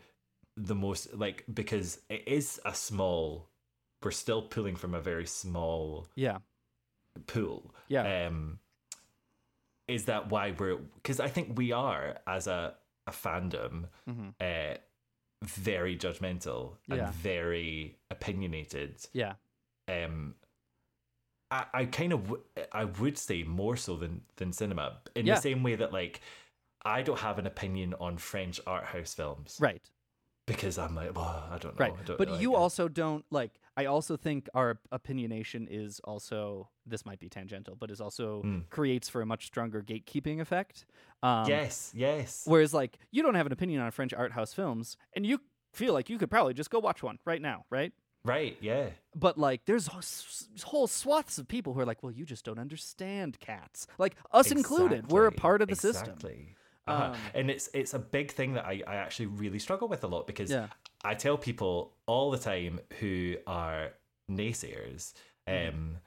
the 0.57 0.75
most 0.75 1.13
like 1.13 1.43
because 1.51 1.99
it 2.09 2.23
is 2.27 2.61
a 2.65 2.73
small 2.73 3.49
we're 4.03 4.11
still 4.11 4.43
pulling 4.43 4.75
from 4.75 4.93
a 4.93 5.01
very 5.01 5.25
small 5.25 6.07
Yeah. 6.15 6.37
pool. 7.27 7.73
Yeah. 7.87 8.27
Um 8.27 8.59
is 9.87 10.05
that 10.05 10.29
why 10.29 10.51
we're 10.59 10.77
because 10.77 11.19
I 11.19 11.27
think 11.29 11.57
we 11.57 11.71
are 11.71 12.17
as 12.27 12.47
a, 12.47 12.75
a 13.07 13.11
fandom 13.11 13.89
Mhm. 14.07 14.33
uh 14.39 14.77
very 15.45 15.97
judgmental 15.97 16.77
and 16.89 16.97
Yeah. 16.99 17.11
very 17.11 17.97
opinionated. 18.11 18.95
Yeah. 19.13 19.33
Um 19.87 20.35
I, 21.51 21.65
I 21.73 21.85
kind 21.85 22.11
of 22.13 22.23
w- 22.23 22.43
I 22.71 22.85
would 22.85 23.17
say 23.17 23.43
more 23.43 23.77
so 23.77 23.95
than 23.97 24.21
than 24.37 24.51
cinema 24.51 24.97
in 25.15 25.25
Yeah. 25.25 25.35
the 25.35 25.41
same 25.41 25.63
way 25.63 25.75
that 25.75 25.93
like 25.93 26.21
I 26.83 27.01
don't 27.01 27.19
have 27.19 27.39
an 27.39 27.47
opinion 27.47 27.93
on 27.99 28.17
French 28.17 28.59
art 28.67 28.85
house 28.85 29.13
films 29.13 29.57
Right. 29.59 29.81
because 30.47 30.77
I'm 30.77 30.95
like 30.95 31.15
well 31.15 31.47
I 31.51 31.57
don't 31.59 31.79
know 31.79 31.85
Right. 31.85 31.93
I 31.99 32.03
don't 32.03 32.17
But 32.17 32.29
know, 32.29 32.37
you 32.39 32.55
also 32.55 32.87
don't 32.87 33.25
like 33.31 33.59
I 33.77 33.85
also 33.85 34.15
think 34.17 34.47
our 34.53 34.79
opinionation 34.93 35.67
is 35.69 35.99
also 36.03 36.69
this 36.85 37.05
might 37.05 37.19
be 37.19 37.29
tangential, 37.29 37.75
but 37.75 37.91
is 37.91 37.99
also 38.01 38.41
Mm. 38.43 38.69
creates 38.69 39.09
for 39.09 39.21
a 39.21 39.25
much 39.25 39.45
stronger 39.47 39.81
gatekeeping 39.81 40.39
effect. 40.39 40.85
Um 41.23 41.47
yes 41.49 41.91
yes 41.95 42.43
Whereas 42.45 42.73
like 42.73 42.99
you 43.11 43.21
don't 43.23 43.35
have 43.35 43.45
an 43.45 43.51
opinion 43.51 43.81
on 43.81 43.91
French 43.91 44.13
art 44.13 44.31
house 44.33 44.53
films 44.53 44.97
and 45.13 45.25
you 45.25 45.39
feel 45.73 45.93
like 45.93 46.09
you 46.09 46.17
could 46.17 46.29
probably 46.31 46.53
just 46.53 46.69
go 46.69 46.79
watch 46.79 47.03
one 47.03 47.19
right 47.25 47.41
now, 47.41 47.65
right? 47.69 47.91
right 48.23 48.57
yeah 48.61 48.89
But 49.13 49.37
like, 49.37 49.65
there's 49.65 49.87
wh- 49.87 49.97
s- 49.97 50.47
s- 50.55 50.63
whole 50.63 50.87
swaths 50.87 51.37
of 51.37 51.47
people 51.47 51.73
who 51.73 51.79
are 51.81 51.85
like, 51.85 52.01
"Well, 52.01 52.11
you 52.11 52.25
just 52.25 52.43
don't 52.45 52.57
understand 52.59 53.39
cats." 53.39 53.85
Like 53.99 54.15
us 54.31 54.49
included, 54.51 55.11
we're 55.11 55.27
a 55.27 55.31
part 55.31 55.61
of 55.61 55.67
the 55.69 55.75
system. 55.75 56.09
exactly. 56.13 56.55
Uh-huh. 56.87 57.03
Um, 57.13 57.17
and 57.33 57.49
it's 57.51 57.67
it's 57.73 57.93
a 57.93 57.99
big 57.99 58.31
thing 58.31 58.53
that 58.53 58.65
I, 58.65 58.81
I 58.87 58.95
actually 58.95 59.25
really 59.27 59.59
struggle 59.59 59.87
with 59.87 60.03
a 60.03 60.07
lot 60.07 60.25
because 60.27 60.49
Yeah. 60.51 60.67
I 61.05 61.13
tell 61.15 61.37
people 61.37 61.93
all 62.07 62.31
the 62.31 62.37
time 62.37 62.79
who 62.99 63.35
are 63.47 63.89
naysayers, 64.29 65.13
Mm-hmm. 65.47 65.75
um, 65.77 65.97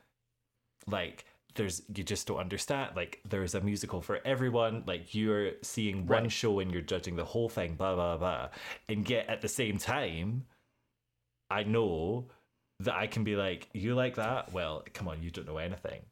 like 0.88 1.24
there's 1.54 1.82
you 1.94 2.02
just 2.04 2.26
don't 2.26 2.38
understand. 2.38 2.96
Like 2.96 3.20
there's 3.28 3.54
a 3.54 3.60
musical 3.60 4.00
for 4.00 4.18
everyone. 4.24 4.84
Like 4.86 5.14
you're 5.14 5.52
seeing 5.62 6.06
one 6.06 6.24
Right. 6.24 6.32
show 6.32 6.58
and 6.60 6.70
you're 6.72 6.82
judging 6.82 7.16
the 7.16 7.24
whole 7.24 7.48
thing, 7.48 7.74
blah 7.74 7.94
blah 7.94 8.16
blah, 8.16 8.48
and 8.88 9.08
yet 9.08 9.28
at 9.28 9.40
the 9.40 9.48
same 9.48 9.78
time, 9.78 10.44
I 11.50 11.62
know 11.64 12.26
that 12.80 12.94
I 12.94 13.06
can 13.06 13.22
be 13.24 13.34
like, 13.36 13.68
you 13.72 13.94
like 13.94 14.16
that? 14.16 14.52
Well, 14.52 14.84
come 14.94 15.08
on, 15.08 15.22
you 15.22 15.30
don't 15.30 15.46
know 15.46 15.58
anything. 15.58 16.02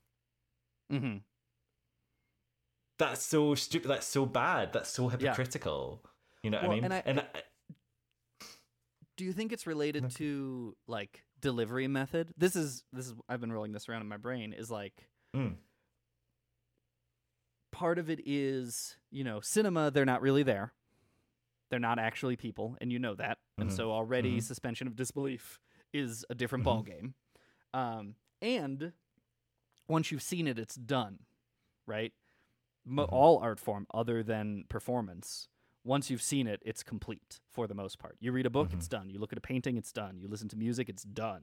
Mm-hmm. 0.93 1.17
That's 2.99 3.23
so 3.23 3.55
stupid. 3.55 3.89
That's 3.89 4.07
so 4.07 4.25
bad. 4.27 4.73
That's 4.73 4.91
so 4.91 5.09
hypocritical. 5.09 6.03
You 6.43 6.51
know 6.51 6.59
what 6.59 6.69
Well, 6.69 6.77
I 6.79 6.81
mean? 6.81 6.93
and 7.07 7.21
I- 7.21 7.43
Do 9.17 9.25
you 9.25 9.33
think 9.33 9.53
it's 9.53 9.67
related 9.67 10.11
to 10.17 10.77
like 10.87 11.25
delivery 11.41 11.89
method? 11.89 12.33
This 12.37 12.57
is 12.57 12.85
this 12.93 13.07
is 13.07 13.15
I've 13.29 13.41
been 13.41 13.53
rolling 13.53 13.73
this 13.73 13.89
around 13.89 14.03
in 14.03 14.09
my 14.09 14.17
brain. 14.19 14.53
Is 14.53 14.71
like 14.71 15.09
Mm. 15.35 15.57
part 17.73 17.99
of 17.99 18.09
it 18.11 18.21
is 18.27 18.97
you 19.11 19.25
know 19.25 19.41
cinema. 19.41 19.91
They're 19.91 20.05
not 20.05 20.23
really 20.23 20.43
there. 20.43 20.73
They're 21.71 21.81
not 21.81 21.99
actually 21.99 22.37
people, 22.37 22.77
and 22.81 22.93
you 22.93 22.99
know 22.99 23.15
that. 23.17 23.39
And 23.59 23.71
Mhm. 23.71 23.77
so 23.77 23.91
already 23.91 24.39
Mhm. 24.39 24.43
suspension 24.43 24.87
of 24.87 24.95
disbelief 24.97 25.61
is 25.93 26.25
a 26.31 26.35
different 26.35 26.63
Mhm. 26.63 26.65
ball 26.65 26.83
game. 26.83 27.15
Um, 27.75 28.17
and 28.41 28.93
once 29.89 30.11
you've 30.13 30.23
seen 30.23 30.47
it, 30.47 30.59
it's 30.59 30.77
done, 30.77 31.27
right? 31.87 32.13
Mo- 32.85 33.05
All 33.05 33.39
art 33.39 33.59
form 33.59 33.87
other 33.93 34.23
than 34.23 34.65
performance. 34.69 35.49
Once 35.87 36.11
you've 36.11 36.23
seen 36.23 36.49
it, 36.49 36.61
it's 36.65 36.83
complete 36.83 37.41
for 37.49 37.69
the 37.69 37.75
most 37.75 37.99
part. 37.99 38.17
You 38.19 38.33
read 38.33 38.45
a 38.45 38.51
book, 38.51 38.73
it's 38.73 38.89
done. 38.89 39.09
You 39.09 39.21
look 39.21 39.33
at 39.33 39.39
a 39.39 39.43
painting, 39.43 39.77
it's 39.77 39.93
done. 39.93 40.19
You 40.19 40.27
listen 40.27 40.49
to 40.49 40.57
music, 40.57 40.89
it's 40.89 41.05
done. 41.05 41.43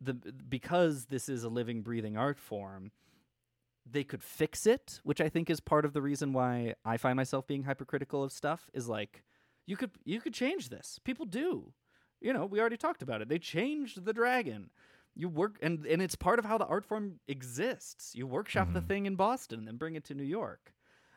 The 0.00 0.14
because 0.48 1.06
this 1.06 1.28
is 1.28 1.42
a 1.42 1.48
living, 1.48 1.82
breathing 1.82 2.16
art 2.16 2.38
form, 2.38 2.92
they 3.90 4.04
could 4.04 4.22
fix 4.22 4.66
it, 4.66 5.00
which 5.02 5.20
I 5.20 5.28
think 5.28 5.50
is 5.50 5.58
part 5.58 5.84
of 5.84 5.92
the 5.92 6.02
reason 6.02 6.32
why 6.32 6.74
I 6.84 6.98
find 6.98 7.16
myself 7.16 7.46
being 7.46 7.64
hypercritical 7.64 8.22
of 8.22 8.30
stuff. 8.30 8.70
Is 8.72 8.88
like, 8.88 9.24
you 9.66 9.76
could 9.76 9.90
you 10.04 10.20
could 10.20 10.34
change 10.34 10.68
this. 10.68 11.00
People 11.02 11.26
do. 11.26 11.72
You 12.20 12.32
know, 12.32 12.46
we 12.46 12.60
already 12.60 12.76
talked 12.76 13.02
about 13.02 13.22
it. 13.22 13.28
They 13.28 13.38
changed 13.38 14.04
the 14.04 14.12
dragon. 14.12 14.70
You 15.16 15.28
work 15.28 15.58
and 15.62 15.84
and 15.86 16.00
it's 16.00 16.14
part 16.14 16.38
of 16.38 16.44
how 16.44 16.58
the 16.58 16.66
art 16.66 16.84
form 16.84 17.20
exists. 17.26 18.14
You 18.14 18.26
workshop 18.26 18.72
the 18.72 18.80
thing 18.80 19.06
in 19.06 19.16
Boston 19.16 19.60
and 19.60 19.68
then 19.68 19.76
bring 19.76 19.96
it 19.96 20.04
to 20.04 20.14
New 20.14 20.22
York. 20.22 20.72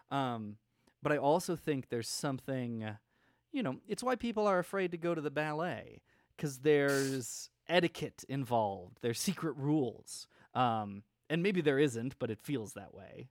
Um, 0.09 0.55
but 1.01 1.11
I 1.11 1.17
also 1.17 1.55
think 1.55 1.89
there's 1.89 2.09
something, 2.09 2.83
uh, 2.83 2.95
you 3.51 3.63
know, 3.63 3.77
it's 3.87 4.03
why 4.03 4.15
people 4.15 4.47
are 4.47 4.59
afraid 4.59 4.91
to 4.91 4.97
go 4.97 5.15
to 5.15 5.21
the 5.21 5.31
ballet 5.31 6.01
because 6.35 6.59
there's 6.59 7.49
etiquette 7.67 8.23
involved. 8.29 8.97
There's 9.01 9.19
secret 9.19 9.55
rules. 9.57 10.27
Um, 10.53 11.03
and 11.29 11.43
maybe 11.43 11.61
there 11.61 11.79
isn't, 11.79 12.17
but 12.19 12.31
it 12.31 12.39
feels 12.41 12.73
that 12.73 12.93
way. 12.93 13.29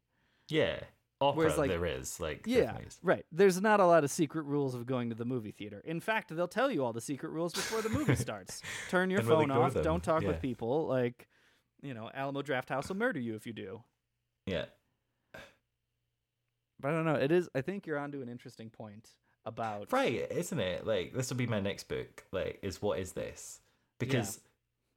yeah, 0.48 0.80
opera 1.20 1.38
Whereas, 1.38 1.58
like- 1.58 1.70
there 1.70 1.84
is 1.84 2.20
like 2.20 2.42
Yeah, 2.46 2.78
right. 3.02 3.26
There's 3.32 3.60
not 3.60 3.80
a 3.80 3.86
lot 3.86 4.04
of 4.04 4.10
secret 4.10 4.42
rules 4.44 4.74
of 4.76 4.86
going 4.86 5.08
to 5.08 5.16
the 5.16 5.24
movie 5.24 5.50
theater. 5.50 5.82
In 5.84 5.98
fact, 6.00 6.34
they'll 6.34 6.46
tell 6.46 6.70
you 6.70 6.84
all 6.84 6.92
the 6.92 7.00
secret 7.00 7.30
rules 7.30 7.52
before 7.52 7.82
the 7.82 7.88
movie 7.88 8.14
starts. 8.14 8.62
Turn 8.88 9.10
your 9.10 9.20
And 9.20 9.28
phone 9.28 9.50
off. 9.50 9.74
Don't 9.82 10.02
talk 10.02 10.22
yeah. 10.22 10.28
with 10.28 10.40
people. 10.40 10.86
Like, 10.86 11.26
you 11.82 11.92
know, 11.92 12.08
Alamo 12.14 12.42
Drafthouse 12.42 12.88
will 12.88 12.96
murder 12.96 13.18
you 13.18 13.34
if 13.34 13.46
you 13.46 13.52
do. 13.52 13.82
yeah. 14.46 14.66
But 16.80 16.88
I 16.88 16.92
don't 16.92 17.04
know. 17.04 17.14
It 17.14 17.32
is. 17.32 17.48
I 17.54 17.60
think 17.60 17.86
you're 17.86 17.98
onto 17.98 18.22
an 18.22 18.28
interesting 18.28 18.70
point 18.70 19.10
about 19.44 19.92
Right, 19.92 20.26
isn't 20.30 20.58
it? 20.60 20.86
Like 20.86 21.12
this 21.12 21.30
will 21.30 21.36
be 21.36 21.46
my 21.46 21.60
next 21.60 21.88
book. 21.88 22.24
Like, 22.32 22.58
is 22.62 22.80
what 22.82 22.98
is 22.98 23.12
this? 23.12 23.60
Because 23.98 24.40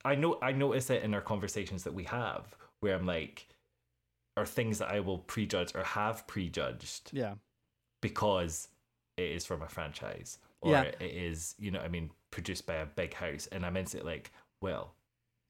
I 0.06 0.16
know 0.16 0.38
I 0.42 0.52
notice 0.52 0.90
it 0.90 1.04
in 1.04 1.14
our 1.14 1.22
conversations 1.22 1.84
that 1.84 1.94
we 1.94 2.04
have, 2.06 2.56
where 2.82 2.96
I'm 2.96 3.06
like, 3.06 3.48
are 4.38 4.46
things 4.46 4.80
that 4.80 4.90
I 4.90 5.00
will 5.00 5.20
prejudge 5.20 5.74
or 5.76 5.84
have 5.84 6.26
prejudged 6.28 7.10
Yeah. 7.14 7.36
because 8.02 8.70
it 9.18 9.30
is 9.32 9.46
from 9.46 9.62
a 9.62 9.68
franchise 9.68 10.38
or 10.62 10.72
Yeah. 10.72 10.84
it 10.84 11.02
is, 11.02 11.56
you 11.60 11.72
know, 11.72 11.80
I 11.80 11.88
mean, 11.88 12.12
produced 12.30 12.66
by 12.66 12.76
a 12.76 12.86
big 12.86 13.14
house, 13.14 13.48
and 13.48 13.66
I'm 13.66 13.76
it 13.78 14.06
like, 14.06 14.32
well, 14.62 14.94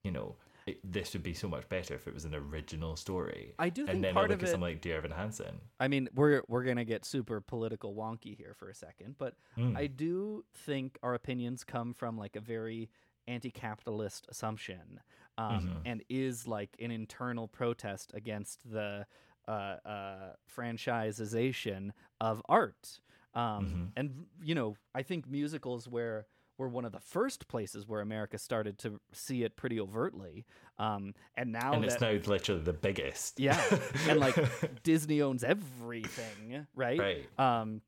you 0.03 0.11
know, 0.11 0.35
it, 0.71 0.79
this 0.93 1.13
would 1.13 1.23
be 1.23 1.33
so 1.33 1.47
much 1.47 1.67
better 1.69 1.93
if 1.95 2.07
it 2.07 2.13
was 2.13 2.25
an 2.25 2.33
original 2.35 2.95
story. 2.95 3.53
I 3.59 3.69
do 3.69 3.85
think 3.85 3.95
and 3.95 4.03
then 4.03 4.13
part 4.13 4.29
I 4.29 4.33
look 4.33 4.39
at 4.43 4.47
it- 4.49 4.51
something 4.51 4.61
like 4.69 4.81
Dear 4.81 4.97
Evan 4.97 5.11
Hansen. 5.11 5.61
I 5.79 5.87
mean, 5.87 6.09
we're 6.15 6.41
we're 6.47 6.63
gonna 6.63 6.85
get 6.85 7.05
super 7.05 7.39
political 7.41 7.93
wonky 7.95 8.35
here 8.35 8.53
for 8.53 8.69
a 8.69 8.75
second, 8.75 9.15
but 9.17 9.35
Mm. 9.57 9.77
I 9.77 9.87
do 9.87 10.43
think 10.53 10.97
our 11.03 11.13
opinions 11.13 11.63
come 11.63 11.93
from 11.93 12.17
like 12.17 12.35
a 12.35 12.41
very 12.41 12.89
anti-capitalist 13.27 14.25
assumption, 14.29 14.99
um, 15.37 15.67
Mhm. 15.67 15.81
and 15.85 16.03
is 16.09 16.47
like 16.47 16.75
an 16.79 16.91
internal 16.91 17.47
protest 17.47 18.11
against 18.13 18.69
the 18.69 19.05
uh, 19.47 19.77
uh, 19.85 20.33
franchisization 20.55 21.91
of 22.19 22.41
art. 22.47 22.99
Um, 23.33 23.65
Mhm. 23.65 23.91
And 23.95 24.25
you 24.43 24.55
know, 24.55 24.75
I 24.93 25.03
think 25.03 25.27
musicals 25.27 25.87
where 25.87 26.27
were 26.61 26.69
one 26.69 26.85
of 26.85 26.91
the 26.91 26.99
first 26.99 27.47
places 27.47 27.87
where 27.87 28.01
America 28.01 28.37
started 28.37 28.77
to 28.77 29.01
see 29.11 29.43
it 29.43 29.55
pretty 29.55 29.79
overtly. 29.79 30.45
Um, 30.77 31.15
and 31.35 31.51
now 31.51 31.73
and 31.73 31.83
that, 31.83 31.93
it's 31.93 32.01
now 32.01 32.11
literally 32.11 32.61
the 32.61 32.71
biggest. 32.71 33.39
yeah, 33.39 33.59
and 34.07 34.19
like 34.19 34.35
Disney 34.83 35.23
owns 35.23 35.43
everything, 35.43 36.67
right? 36.75 36.99
Right. 36.99 37.39
Um, 37.39 37.81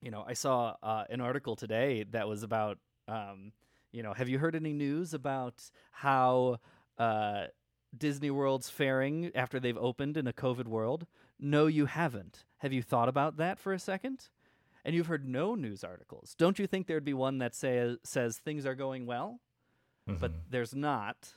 you 0.00 0.10
know, 0.10 0.24
I 0.26 0.32
saw 0.32 0.74
uh, 0.82 1.04
an 1.10 1.20
article 1.20 1.54
today 1.54 2.06
that 2.12 2.26
was 2.26 2.42
about, 2.42 2.78
um, 3.08 3.52
you 3.92 4.02
know, 4.02 4.14
have 4.14 4.30
you 4.30 4.38
heard 4.38 4.56
any 4.56 4.72
news 4.72 5.12
about 5.12 5.62
how 5.92 6.60
uh, 6.98 7.44
Disney 7.96 8.30
World's 8.30 8.70
faring 8.70 9.32
after 9.34 9.60
they've 9.60 9.76
opened 9.76 10.16
in 10.16 10.26
a 10.26 10.32
COVID 10.32 10.66
world? 10.66 11.06
No, 11.38 11.66
you 11.66 11.84
haven't. 11.84 12.46
Have 12.58 12.72
you 12.72 12.82
thought 12.82 13.10
about 13.10 13.36
that 13.36 13.58
for 13.58 13.74
a 13.74 13.78
second? 13.78 14.28
And 14.84 14.94
you've 14.94 15.06
heard 15.06 15.26
no 15.26 15.54
news 15.54 15.82
articles. 15.82 16.34
Don't 16.36 16.58
you 16.58 16.66
think 16.66 16.86
there'd 16.86 17.04
be 17.04 17.14
one 17.14 17.38
that 17.38 17.54
say, 17.54 17.96
says 18.04 18.38
things 18.38 18.66
are 18.66 18.74
going 18.74 19.06
well? 19.06 19.40
But 20.06 20.32
there's 20.50 20.74
not. 20.74 21.30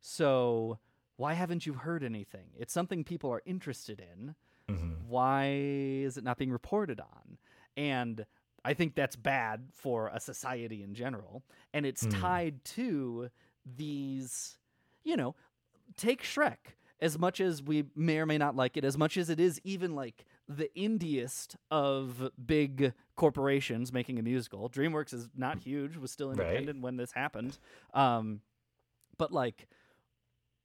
So 0.00 0.78
why 1.16 1.34
haven't 1.34 1.66
you 1.66 1.74
heard 1.74 2.02
anything? 2.02 2.46
It's 2.58 2.72
something 2.72 3.04
people 3.04 3.30
are 3.30 3.42
interested 3.44 4.00
in. 4.00 4.34
Mm-hmm. 4.74 5.08
Why 5.08 5.48
is 5.50 6.16
it 6.16 6.24
not 6.24 6.38
being 6.38 6.50
reported 6.50 7.00
on? 7.00 7.38
And 7.76 8.24
I 8.64 8.74
think 8.74 8.94
that's 8.94 9.16
bad 9.16 9.68
for 9.74 10.08
a 10.08 10.20
society 10.20 10.82
in 10.82 10.94
general. 10.94 11.42
And 11.74 11.84
it's 11.84 12.04
Mm. 12.06 12.20
tied 12.20 12.64
to 12.76 13.28
these, 13.66 14.58
you 15.04 15.16
know, 15.16 15.34
take 15.96 16.22
Shrek. 16.22 16.74
As 17.00 17.16
much 17.18 17.40
as 17.40 17.62
we 17.62 17.84
may 17.94 18.18
or 18.18 18.26
may 18.26 18.38
not 18.38 18.56
like 18.56 18.76
it, 18.76 18.84
as 18.84 18.98
much 18.98 19.16
as 19.16 19.30
it 19.30 19.38
is 19.38 19.60
even 19.62 19.94
like 19.94 20.24
the 20.48 20.74
indiest 20.74 21.56
of 21.70 22.30
big 22.46 22.94
corporations 23.16 23.92
making 23.92 24.18
a 24.18 24.22
musical, 24.22 24.70
DreamWorks 24.70 25.12
is 25.12 25.28
not 25.36 25.58
huge, 25.58 25.96
was 25.96 26.10
still 26.10 26.28
Right. 26.30 26.38
independent 26.46 26.80
when 26.82 26.96
this 26.96 27.12
happened. 27.12 27.58
Um, 27.92 28.40
but 29.18 29.30
like 29.32 29.68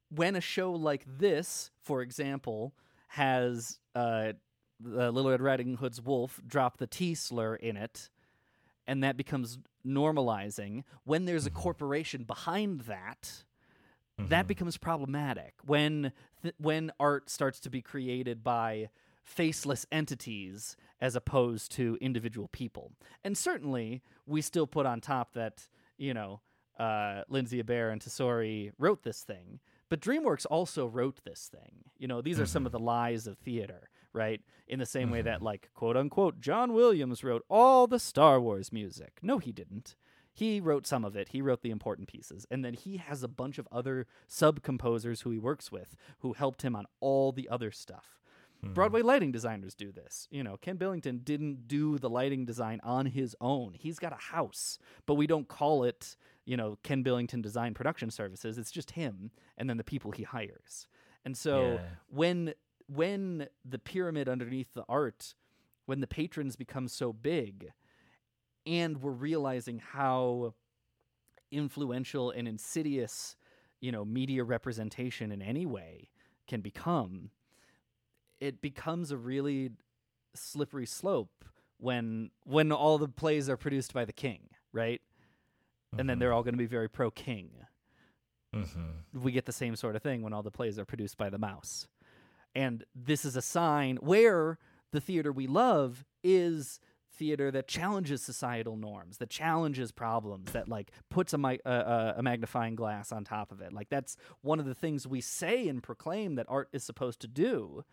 when 0.09 0.35
a 0.35 0.41
show 0.41 0.71
like 0.71 1.03
this, 1.17 1.71
for 1.81 2.01
example, 2.01 2.73
has 3.07 3.79
uh, 3.95 4.33
the 4.79 5.11
Little 5.11 5.31
Red 5.31 5.41
Riding 5.41 5.75
Hood's 5.77 6.01
wolf 6.01 6.39
drop 6.47 6.77
the 6.77 6.87
T 6.87 7.13
slur 7.15 7.55
in 7.55 7.77
it, 7.77 8.09
and 8.87 9.03
that 9.03 9.17
becomes 9.17 9.57
normalizing, 9.85 10.83
when 11.03 11.25
there's 11.25 11.45
a 11.45 11.49
corporation 11.51 12.23
behind 12.23 12.81
that, 12.81 13.43
that 14.17 14.47
becomes 14.47 14.77
problematic. 14.77 15.55
When 15.65 16.11
th- 16.41 16.55
when 16.57 16.91
art 16.99 17.29
starts 17.29 17.59
to 17.61 17.69
be 17.69 17.81
created 17.81 18.43
by 18.43 18.89
faceless 19.23 19.85
entities 19.91 20.75
as 21.01 21.15
opposed 21.15 21.71
to 21.73 21.97
individual 21.99 22.47
people, 22.49 22.91
and 23.23 23.37
certainly 23.37 24.01
we 24.25 24.41
still 24.41 24.67
put 24.67 24.85
on 24.85 25.01
top 25.01 25.33
that 25.33 25.67
you 25.97 26.13
know 26.13 26.41
uh, 26.79 27.21
Lindsay-Abaire 27.29 27.91
and 27.91 28.01
Tesori 28.01 28.71
wrote 28.77 29.03
this 29.03 29.21
thing, 29.21 29.59
but 29.89 30.01
DreamWorks 30.01 30.45
also 30.49 30.87
wrote 30.87 31.23
this 31.23 31.49
thing. 31.51 31.83
You 31.97 32.07
know, 32.07 32.21
these 32.21 32.39
are 32.39 32.45
some 32.45 32.65
of 32.65 32.71
the 32.71 32.79
lies 32.79 33.27
of 33.27 33.37
theater, 33.37 33.89
right? 34.11 34.41
In 34.67 34.79
the 34.79 34.85
same 34.85 35.11
way 35.11 35.21
that, 35.21 35.41
like, 35.41 35.69
quote 35.73 35.95
unquote, 35.95 36.41
John 36.41 36.73
Williams 36.73 37.23
wrote 37.23 37.45
all 37.49 37.85
the 37.85 37.99
Star 37.99 38.41
Wars 38.41 38.73
music. 38.73 39.19
No, 39.21 39.37
he 39.37 39.51
didn't. 39.51 39.95
He 40.33 40.59
wrote 40.59 40.87
some 40.87 41.05
of 41.05 41.15
it. 41.15 41.29
He 41.29 41.43
wrote 41.43 41.61
the 41.61 41.69
important 41.69 42.07
pieces. 42.07 42.47
And 42.49 42.65
then 42.65 42.73
he 42.73 42.97
has 42.97 43.21
a 43.21 43.27
bunch 43.27 43.59
of 43.59 43.67
other 43.71 44.07
sub 44.27 44.63
composers 44.63 45.21
who 45.21 45.29
he 45.29 45.37
works 45.37 45.71
with 45.71 45.95
who 46.19 46.33
helped 46.33 46.63
him 46.63 46.75
on 46.75 46.87
all 46.99 47.31
the 47.31 47.47
other 47.47 47.69
stuff. 47.69 48.19
Hmm. 48.63 48.73
Broadway 48.73 49.01
lighting 49.01 49.31
designers 49.31 49.75
do 49.75 49.91
this. 49.91 50.27
You 50.31 50.43
know, 50.43 50.57
Ken 50.57 50.77
Billington 50.77 51.19
didn't 51.23 51.67
do 51.67 51.97
the 51.97 52.09
lighting 52.09 52.45
design 52.45 52.79
on 52.83 53.05
his 53.05 53.35
own. 53.41 53.73
He's 53.73 53.99
got 53.99 54.13
a 54.13 54.21
house, 54.21 54.79
but 55.05 55.15
we 55.15 55.27
don't 55.27 55.47
call 55.47 55.83
it, 55.83 56.15
you 56.45 56.55
know, 56.57 56.77
Ken 56.83 57.03
Billington 57.03 57.41
Design 57.41 57.73
Production 57.73 58.09
Services. 58.09 58.57
It's 58.57 58.71
just 58.71 58.91
him 58.91 59.31
and 59.57 59.69
then 59.69 59.77
the 59.77 59.83
people 59.83 60.11
he 60.11 60.23
hires. 60.23 60.87
And 61.25 61.35
so 61.37 61.79
Yeah. 61.81 61.87
when 62.07 62.53
when 62.87 63.47
the 63.63 63.79
pyramid 63.79 64.27
underneath 64.27 64.73
the 64.73 64.83
art, 64.89 65.35
when 65.85 66.01
the 66.01 66.07
patrons 66.07 66.57
become 66.57 66.87
so 66.89 67.13
big, 67.13 67.71
and 68.65 69.01
we're 69.01 69.11
realizing 69.11 69.79
how 69.79 70.53
influential 71.49 72.29
and 72.31 72.47
insidious, 72.47 73.35
you 73.79 73.91
know, 73.91 74.03
media 74.03 74.43
representation 74.43 75.31
in 75.31 75.41
any 75.41 75.65
way 75.65 76.09
can 76.47 76.61
become, 76.61 77.31
it 78.43 78.61
becomes 78.61 79.09
a 79.09 79.17
really 79.17 79.71
slippery 80.35 80.85
slope 80.85 81.45
when 81.77 82.29
when 82.43 82.71
all 82.71 82.97
the 82.97 83.07
plays 83.07 83.49
are 83.49 83.55
produced 83.55 83.93
by 83.93 84.03
the 84.03 84.11
king, 84.11 84.49
right? 84.73 85.01
And 85.97 86.09
then 86.09 86.17
they're 86.17 86.33
all 86.33 86.43
going 86.43 86.55
to 86.55 86.59
be 86.59 86.65
very 86.65 86.89
pro 86.89 87.11
king. 87.11 87.51
Mm-hmm. 88.53 89.21
We 89.21 89.31
get 89.31 89.45
the 89.45 89.51
same 89.51 89.75
sort 89.75 89.95
of 89.95 90.01
thing 90.01 90.23
when 90.23 90.33
all 90.33 90.43
the 90.43 90.51
plays 90.51 90.79
are 90.79 90.85
produced 90.85 91.17
by 91.17 91.29
the 91.29 91.37
mouse. 91.37 91.87
And 92.55 92.83
this 92.95 93.25
is 93.25 93.35
a 93.35 93.41
sign 93.41 93.97
where 93.97 94.57
the 94.91 94.99
theater 94.99 95.31
we 95.31 95.47
love 95.47 96.03
is 96.23 96.79
theater 97.15 97.51
that 97.51 97.67
challenges 97.67 98.23
societal 98.23 98.75
norms, 98.75 99.17
that 99.19 99.29
challenges 99.29 99.91
problems, 99.91 100.51
that 100.51 100.67
like 100.67 100.91
puts 101.09 101.33
a, 101.33 101.37
mi- 101.37 101.59
uh, 101.63 102.13
a 102.17 102.23
magnifying 102.23 102.75
glass 102.75 103.11
on 103.11 103.23
top 103.23 103.51
of 103.51 103.61
it. 103.61 103.71
Like 103.71 103.89
that's 103.89 104.17
one 104.41 104.59
of 104.59 104.65
the 104.65 104.75
things 104.75 105.07
we 105.07 105.21
say 105.21 105.67
and 105.67 105.81
proclaim 105.81 106.35
that 106.35 106.47
art 106.49 106.69
is 106.73 106.83
supposed 106.83 107.19
to 107.21 107.27
do 107.27 107.85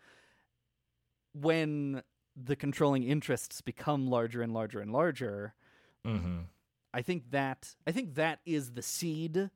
when 1.33 2.03
the 2.35 2.55
controlling 2.55 3.03
interests 3.03 3.61
become 3.61 4.07
larger 4.07 4.41
and 4.41 4.53
larger 4.53 4.79
and 4.79 4.91
larger. 4.91 5.53
Mm-hmm. 6.05 6.39
I 6.93 7.01
think 7.01 7.31
that 7.31 7.75
I 7.87 7.91
think 7.91 8.15
that 8.15 8.39
is 8.45 8.71
the 8.71 8.81
seed 8.81 9.49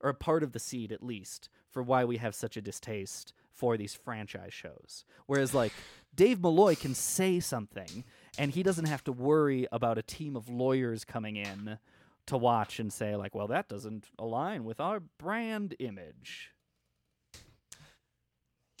or 0.00 0.10
a 0.10 0.14
part 0.14 0.42
of 0.42 0.52
the 0.52 0.58
seed 0.58 0.92
at 0.92 1.02
least 1.02 1.48
for 1.70 1.82
why 1.82 2.04
we 2.04 2.16
have 2.16 2.34
such 2.34 2.56
a 2.56 2.62
distaste 2.62 3.32
for 3.52 3.76
these 3.76 3.94
franchise 3.94 4.52
shows. 4.52 5.04
Whereas 5.26 5.54
like 5.54 5.72
Dave 6.14 6.40
Malloy 6.42 6.74
can 6.74 6.94
say 6.94 7.40
something 7.40 8.04
and 8.36 8.52
he 8.52 8.62
doesn't 8.62 8.88
have 8.88 9.04
to 9.04 9.12
worry 9.12 9.66
about 9.72 9.98
a 9.98 10.02
team 10.02 10.36
of 10.36 10.48
lawyers 10.48 11.04
coming 11.04 11.36
in 11.36 11.78
to 12.26 12.36
watch 12.36 12.78
and 12.78 12.92
say 12.92 13.14
like, 13.16 13.34
well 13.34 13.46
that 13.48 13.68
doesn't 13.68 14.06
align 14.18 14.64
with 14.64 14.80
our 14.80 15.00
brand 15.00 15.76
image. 15.78 16.52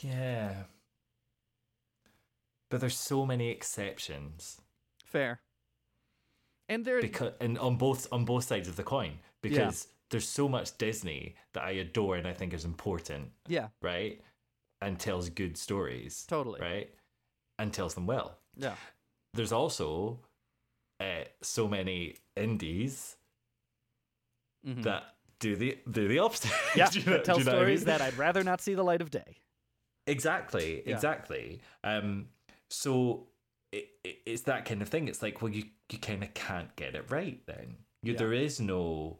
Yeah. 0.00 0.64
But 2.72 2.80
there's 2.80 2.96
so 2.96 3.26
many 3.26 3.50
exceptions 3.50 4.60
Fair. 5.04 5.40
And 6.70 6.84
there 6.86 7.02
because 7.02 7.34
and 7.38 7.58
on 7.58 7.76
both 7.76 8.08
on 8.10 8.24
both 8.24 8.44
sides 8.44 8.66
of 8.66 8.76
the 8.76 8.82
coin 8.82 9.18
because 9.42 9.88
there's 10.10 10.26
so 10.28 10.48
much 10.48 10.76
Disney 10.78 11.34
that 11.52 11.64
I 11.64 11.72
adore 11.72 12.16
and 12.16 12.26
I 12.26 12.32
think 12.32 12.54
is 12.54 12.64
important, 12.64 13.30
Yeah, 13.46 13.68
right? 13.82 14.20
And 14.80 14.98
tells 14.98 15.28
good 15.28 15.58
stories. 15.58 16.24
Totally. 16.26 16.60
Right? 16.60 16.88
And 17.58 17.72
tells 17.74 17.92
them 17.94 18.06
well. 18.06 18.38
yeah. 18.56 18.76
There's 19.34 19.52
also 19.52 20.20
uh, 21.00 21.24
so 21.42 21.68
many 21.68 22.16
indies 22.36 23.16
Mhm. 24.66 24.82
that 24.84 25.16
do 25.40 25.56
the 25.56 25.78
do 25.90 26.08
the 26.08 26.20
opposite. 26.20 26.50
Yeah, 26.76 26.88
you 26.92 27.04
know- 27.04 27.20
tell 27.22 27.38
know 27.38 27.50
I 27.50 27.54
stories 27.54 27.80
mean? 27.80 27.86
that 27.86 28.00
I'd 28.00 28.16
rather 28.16 28.42
not 28.44 28.60
see 28.62 28.74
the 28.74 28.84
light 28.84 29.02
of 29.02 29.10
day. 29.10 29.36
Exactly, 30.06 30.82
Yeah. 30.86 30.94
exactly. 30.94 31.60
Um, 31.84 32.28
so 32.72 33.26
it, 33.70 33.88
it, 34.04 34.18
it's 34.26 34.42
that 34.42 34.64
kind 34.64 34.82
of 34.82 34.88
thing. 34.88 35.08
It's 35.08 35.22
like, 35.22 35.42
well, 35.42 35.52
you 35.52 35.64
you 35.90 35.98
kind 35.98 36.22
of 36.22 36.32
can't 36.34 36.74
get 36.76 36.94
it 36.94 37.10
right. 37.10 37.40
Then 37.46 37.76
you, 38.02 38.12
Yeah. 38.12 38.18
there 38.18 38.32
is 38.32 38.60
no, 38.60 39.18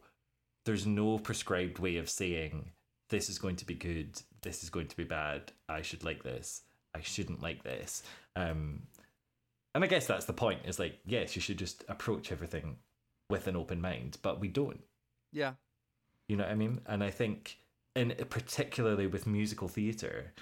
there's 0.65 0.87
no 0.87 1.19
prescribed 1.19 1.77
way 1.79 1.97
of 1.97 2.09
saying 2.09 2.71
this 3.09 3.29
is 3.29 3.37
going 3.37 3.57
to 3.57 3.65
be 3.65 3.75
good, 3.75 4.19
this 4.41 4.63
is 4.63 4.69
going 4.71 4.87
to 4.87 4.97
be 4.97 5.03
bad. 5.03 5.51
I 5.69 5.83
should 5.83 6.03
like 6.03 6.23
this. 6.23 6.61
I 6.95 7.01
shouldn't 7.01 7.41
like 7.43 7.63
this. 7.63 8.01
Um, 8.35 8.83
and 9.75 9.83
I 9.83 9.87
guess 9.87 10.07
that's 10.07 10.25
the 10.25 10.33
point. 10.33 10.61
Is 10.65 10.79
like, 10.79 10.99
yes, 11.05 11.35
you 11.35 11.41
should 11.41 11.57
just 11.59 11.83
approach 11.87 12.31
everything 12.31 12.77
with 13.29 13.47
an 13.47 13.55
open 13.55 13.81
mind, 13.81 14.17
but 14.23 14.39
we 14.39 14.47
don't. 14.47 14.81
Yeah. 15.31 15.53
You 16.27 16.37
know 16.37 16.43
what 16.43 16.51
I 16.51 16.55
mean? 16.55 16.81
And 16.87 17.03
I 17.03 17.09
think, 17.11 17.57
in 17.95 18.13
particularly 18.29 19.07
with 19.07 19.27
musical 19.27 19.67
theatre, 19.67 20.33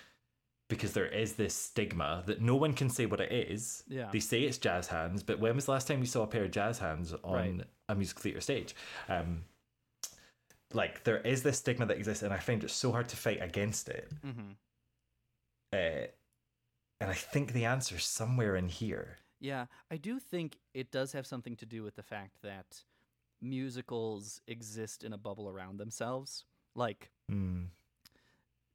because 0.72 0.94
there 0.94 1.06
is 1.08 1.34
this 1.34 1.54
stigma 1.54 2.24
that 2.28 2.42
no 2.42 2.56
one 2.56 2.72
can 2.74 2.90
say 2.90 3.06
what 3.06 3.20
it 3.20 3.32
is. 3.32 3.84
Yeah. 3.90 4.10
They 4.12 4.22
say 4.22 4.44
it's 4.44 4.58
jazz 4.58 4.88
hands, 4.88 5.22
but 5.22 5.40
when 5.40 5.56
was 5.56 5.66
the 5.66 5.72
last 5.72 5.86
time 5.88 6.00
you 6.00 6.06
saw 6.06 6.24
a 6.24 6.28
pair 6.28 6.46
of 6.46 6.52
jazz 6.52 6.80
hands 6.80 7.14
on 7.24 7.34
Right. 7.34 7.68
a 7.90 7.96
musical 7.96 8.22
theatre 8.24 8.40
stage? 8.42 8.74
Um, 9.10 9.44
like 10.74 11.04
there 11.04 11.20
is 11.20 11.44
this 11.44 11.58
stigma 11.58 11.86
that 11.88 11.98
exists, 11.98 12.24
and 12.24 12.34
I 12.34 12.40
find 12.40 12.64
it 12.64 12.70
so 12.72 12.92
hard 12.94 13.10
to 13.10 13.18
fight 13.18 13.42
against 13.44 13.90
it. 13.90 14.10
Mm-hmm. 14.26 14.52
Uh, 15.74 16.08
and 17.02 17.10
I 17.12 17.14
think 17.16 17.52
the 17.52 17.66
answer 17.66 17.96
is 17.98 18.06
somewhere 18.06 18.56
in 18.56 18.70
here. 18.70 19.18
Yeah, 19.42 19.66
I 19.90 19.98
do 19.98 20.20
think 20.20 20.58
it 20.74 20.90
does 20.92 21.12
have 21.12 21.28
something 21.28 21.56
to 21.58 21.66
do 21.66 21.84
with 21.84 21.96
the 21.96 22.04
fact 22.04 22.38
that 22.44 22.84
musicals 23.42 24.40
exist 24.48 25.04
in 25.04 25.12
a 25.12 25.18
bubble 25.18 25.50
around 25.50 25.78
themselves. 25.80 26.46
Like 26.76 27.12
Mm. 27.30 27.68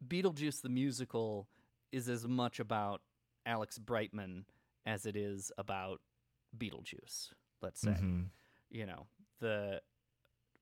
Beetlejuice 0.07 0.61
the 0.61 0.69
musical 0.69 1.49
is 1.93 2.09
as 2.09 2.27
much 2.27 2.61
about 2.61 3.01
Alex 3.45 3.79
Brightman 3.79 4.45
as 4.85 5.07
it 5.07 5.17
is 5.17 5.51
about 5.59 6.01
Beetlejuice, 6.57 7.31
let's 7.63 7.81
say. 7.81 7.91
Mhm. 8.01 8.27
You 8.71 8.87
know, 8.87 9.07
the 9.41 9.81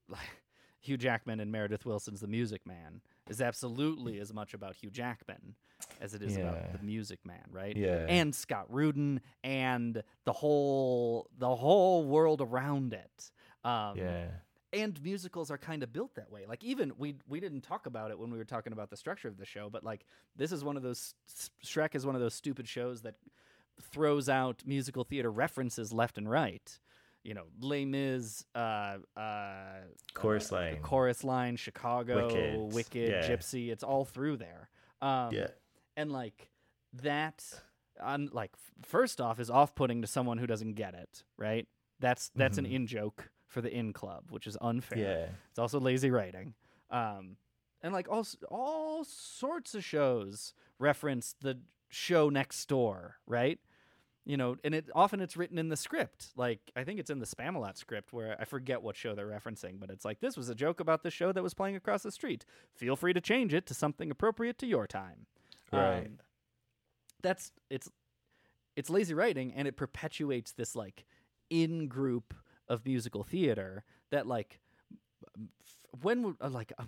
like, 0.09 0.21
Hugh 0.81 0.97
Jackman 0.99 1.41
and 1.41 1.51
Meredith 1.51 1.87
Willson's 1.87 2.21
The 2.21 2.27
Music 2.27 2.67
Man 2.67 3.01
is 3.29 3.41
absolutely 3.41 4.19
as 4.21 4.35
much 4.35 4.53
about 4.53 4.77
Hugh 4.77 4.91
Jackman 4.91 5.55
as 6.01 6.13
it 6.15 6.23
is 6.23 6.37
Yeah. 6.37 6.51
about 6.51 6.73
the 6.73 6.85
Music 6.85 7.25
Man, 7.25 7.45
right? 7.51 7.75
Yeah. 7.75 8.05
And 8.09 8.35
Scott 8.35 8.67
Rudin 8.69 9.21
and 9.43 10.03
the 10.25 10.33
whole 10.33 11.31
the 11.39 11.57
whole 11.57 12.05
world 12.07 12.41
around 12.43 12.93
it. 12.93 13.31
Um, 13.65 13.97
yeah. 13.97 14.29
And 14.75 15.01
musicals 15.03 15.51
are 15.51 15.59
kind 15.59 15.83
of 15.83 15.93
built 15.93 16.15
that 16.17 16.31
way. 16.31 16.45
Like 16.47 16.63
even 16.65 16.93
we 16.99 17.17
we 17.29 17.41
didn't 17.41 17.63
talk 17.63 17.87
about 17.87 18.11
it 18.11 18.19
when 18.19 18.31
we 18.31 18.39
were 18.39 18.45
talking 18.45 18.73
about 18.73 18.91
the 18.91 18.97
structure 18.97 19.29
of 19.29 19.39
the 19.39 19.45
show, 19.47 19.71
but 19.71 19.85
like 19.85 20.05
this 20.37 20.53
is 20.53 20.65
one 20.65 20.77
of 20.77 20.83
those 20.83 21.15
Shrek 21.65 21.95
is 21.95 22.05
one 22.05 22.15
of 22.15 22.21
those 22.21 22.35
stupid 22.35 22.69
shows 22.69 23.03
that 23.03 23.15
throws 23.81 24.29
out 24.29 24.63
musical 24.67 25.05
theater 25.05 25.31
references 25.31 25.93
left 25.93 26.19
and 26.19 26.31
right. 26.31 26.79
You 27.23 27.33
know, 27.33 27.45
Les 27.59 27.87
Mis, 27.87 28.45
uh, 28.55 28.99
uh, 29.17 29.81
Chorus 30.13 30.53
uh, 30.53 30.57
line. 30.57 30.79
chorus 30.83 31.25
line, 31.25 31.57
Chicago, 31.57 32.27
Wicked, 32.27 32.75
Wicked, 32.75 33.11
yeah. 33.11 33.29
Gypsy. 33.29 33.71
It's 33.71 33.83
all 33.83 34.05
through 34.05 34.37
there. 34.37 34.69
Um, 35.01 35.33
Yeah. 35.33 35.47
and 35.97 36.13
like 36.13 36.51
that, 37.03 37.43
on 37.99 38.29
like 38.33 38.53
first 38.83 39.21
off, 39.23 39.41
is 39.41 39.49
off-putting 39.49 40.03
to 40.03 40.07
someone 40.07 40.37
who 40.37 40.47
doesn't 40.47 40.75
get 40.75 40.93
it. 40.95 41.25
Right? 41.39 41.67
That's 41.99 42.31
that's 42.37 42.59
an 42.59 42.67
Mhm. 42.67 42.73
in 42.75 42.87
joke 42.87 43.31
for 43.55 43.63
the 43.63 43.73
in 43.73 43.93
club, 43.93 44.25
which 44.29 44.47
is 44.47 44.59
unfair. 44.61 44.99
Yeah. 44.99 45.27
It's 45.49 45.59
also 45.59 45.81
lazy 45.81 46.11
writing. 46.11 46.55
Um, 46.91 47.37
and 47.81 47.95
like 47.95 48.09
all 48.11 48.27
all 48.51 49.05
sorts 49.05 49.75
of 49.75 49.85
shows 49.85 50.53
reference 50.79 51.37
the 51.41 51.61
show 51.89 52.29
next 52.29 52.67
door, 52.69 53.17
right? 53.27 53.59
You 54.27 54.37
know, 54.37 54.57
and 54.65 54.75
it 54.75 54.89
often 54.95 55.21
it's 55.21 55.37
written 55.37 55.59
in 55.59 55.69
the 55.69 55.77
script. 55.77 56.29
Like 56.37 56.61
I 56.75 56.83
think 56.83 56.99
it's 56.99 57.11
in 57.11 57.21
the 57.21 57.27
Spamalot 57.27 57.77
script 57.77 58.13
where 58.13 58.37
I 58.41 58.45
forget 58.45 58.83
what 58.83 58.97
show 58.97 59.15
they're 59.15 59.29
referencing, 59.29 59.79
but 59.79 59.89
it's 59.89 60.05
like 60.05 60.21
this 60.21 60.37
was 60.37 60.49
a 60.49 60.55
joke 60.55 60.81
about 60.81 61.03
the 61.03 61.11
show 61.11 61.31
that 61.31 61.43
was 61.43 61.55
playing 61.55 61.77
across 61.77 62.03
the 62.03 62.11
street. 62.11 62.45
Feel 62.75 62.97
free 62.97 63.13
to 63.13 63.21
change 63.21 63.55
it 63.55 63.67
to 63.67 63.75
something 63.75 64.11
appropriate 64.11 64.59
to 64.59 64.67
your 64.67 64.87
time. 64.87 65.27
Right. 65.73 66.07
Um, 66.07 66.19
that's 67.23 67.53
it's 67.71 67.89
it's 68.75 68.91
lazy 68.91 69.15
writing 69.15 69.53
and 69.55 69.69
it 69.69 69.77
perpetuates 69.77 70.53
this 70.53 70.75
like 70.75 71.05
in 71.51 71.87
group 71.87 72.35
of 72.69 72.85
musical 72.87 73.23
theater 73.25 73.85
that 74.11 74.27
like 74.27 74.61
when 76.03 76.23
would- 76.23 76.37
uh, 76.41 76.49
like 76.49 76.73
uh, 76.79 76.85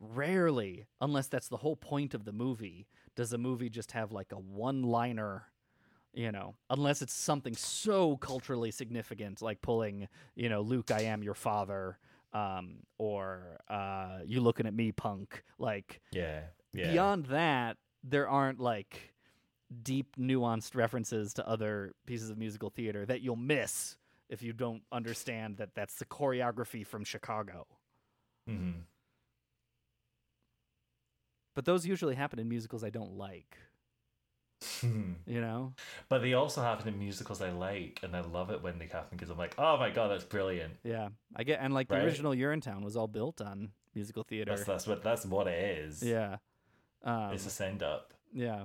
rarely 0.00 0.84
unless 1.00 1.28
that's 1.28 1.48
the 1.48 1.56
whole 1.58 1.76
point 1.76 2.14
of 2.14 2.24
the 2.24 2.32
movie 2.32 2.86
does 3.16 3.32
a 3.32 3.38
movie 3.38 3.70
just 3.70 3.92
have 3.92 4.12
like 4.12 4.32
a 4.32 4.36
one 4.38 4.82
liner 4.82 5.44
you 6.12 6.30
know 6.30 6.54
unless 6.70 7.00
it's 7.00 7.14
something 7.14 7.54
so 7.54 8.16
culturally 8.18 8.70
significant 8.70 9.40
like 9.40 9.60
pulling 9.62 10.08
you 10.34 10.48
know 10.48 10.60
luke 10.60 10.90
i 10.90 11.00
am 11.02 11.22
your 11.22 11.34
father 11.34 11.98
um 12.32 12.78
or 12.98 13.58
uh 13.68 14.18
you 14.26 14.40
looking 14.40 14.66
at 14.66 14.74
me 14.74 14.92
punk 14.92 15.42
like 15.58 16.00
Yeah. 16.12 16.40
Yeah. 16.72 16.90
beyond 16.92 17.26
that 17.26 17.78
there 18.02 18.28
aren't 18.28 18.60
like 18.60 19.14
deep 19.82 20.16
nuanced 20.16 20.74
references 20.74 21.32
to 21.34 21.48
other 21.48 21.94
pieces 22.06 22.30
of 22.30 22.36
musical 22.38 22.68
theater 22.70 23.06
that 23.06 23.22
you'll 23.22 23.36
miss 23.36 23.96
if 24.34 24.42
you 24.42 24.52
don't 24.52 24.82
understand 24.92 25.56
that 25.56 25.70
that's 25.74 25.94
the 25.96 26.04
choreography 26.04 26.86
from 26.86 27.02
chicago 27.04 27.66
hmm 28.46 28.72
but 31.54 31.64
those 31.64 31.86
usually 31.86 32.14
happen 32.14 32.38
in 32.38 32.48
musicals 32.48 32.84
i 32.84 32.90
don't 32.90 33.16
like 33.16 33.56
you 35.26 35.40
know 35.40 35.72
But 36.08 36.22
they 36.22 36.32
also 36.34 36.62
happen 36.62 36.88
in 36.88 36.98
musicals 36.98 37.42
I 37.42 37.50
like, 37.50 38.00
and 38.02 38.16
I 38.16 38.20
love 38.22 38.50
it 38.50 38.62
when 38.62 38.78
they 38.78 38.86
happen 38.86 39.08
because 39.16 39.28
I'm 39.28 39.36
like, 39.36 39.54
oh 39.58 39.76
my 39.76 39.90
god, 39.90 40.08
that's 40.10 40.24
brilliant. 40.24 40.74
yeah 40.82 41.08
i 41.36 41.42
get 41.44 41.58
and 41.60 41.74
like 41.74 41.88
the 41.88 41.96
Right. 41.96 42.04
original 42.04 42.32
urinetown 42.32 42.82
was 42.82 42.96
all 42.96 43.08
built 43.08 43.40
on 43.40 43.72
musical 43.94 44.22
theater 44.22 44.52
That's 44.52 44.64
that's 44.64 44.86
what 44.86 45.02
that's 45.02 45.24
what 45.26 45.46
it 45.48 45.78
is. 45.78 46.02
yeah 46.02 46.36
um, 47.04 47.32
it's 47.34 47.44
a 47.46 47.50
send 47.50 47.82
up. 47.82 48.14
Yeah. 48.32 48.64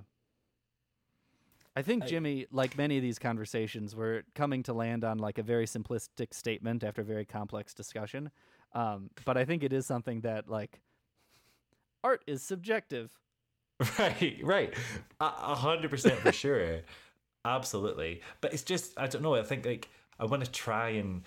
I 1.79 1.81
think 1.81 2.05
Jimmy, 2.05 2.45
like 2.51 2.77
many 2.77 2.97
of 2.97 3.03
these 3.03 3.17
conversations, 3.17 3.95
we're 3.95 4.23
coming 4.35 4.63
to 4.63 4.73
land 4.73 5.05
on 5.05 5.17
like 5.17 5.37
a 5.37 5.43
very 5.43 5.65
simplistic 5.65 6.33
statement 6.33 6.83
after 6.83 7.01
a 7.01 7.05
very 7.05 7.23
complex 7.23 7.73
discussion. 7.73 8.31
Um, 8.73 9.09
but 9.23 9.37
I 9.37 9.45
think 9.45 9.63
it 9.63 9.71
is 9.71 9.85
something 9.85 10.19
that 10.21 10.49
like 10.49 10.81
art 12.03 12.21
is 12.27 12.43
subjective. 12.43 13.17
Right, 13.97 14.37
right, 14.43 14.73
a 15.21 15.55
hundred 15.55 15.89
percent 15.89 16.19
for 16.19 16.33
sure, 16.33 16.81
absolutely. 17.45 18.21
But 18.41 18.51
it's 18.53 18.63
just 18.63 18.99
I 18.99 19.07
don't 19.07 19.21
know. 19.21 19.35
I 19.35 19.43
think 19.43 19.65
like 19.65 19.87
I 20.19 20.25
want 20.25 20.43
to 20.43 20.51
try 20.51 20.89
and, 20.89 21.23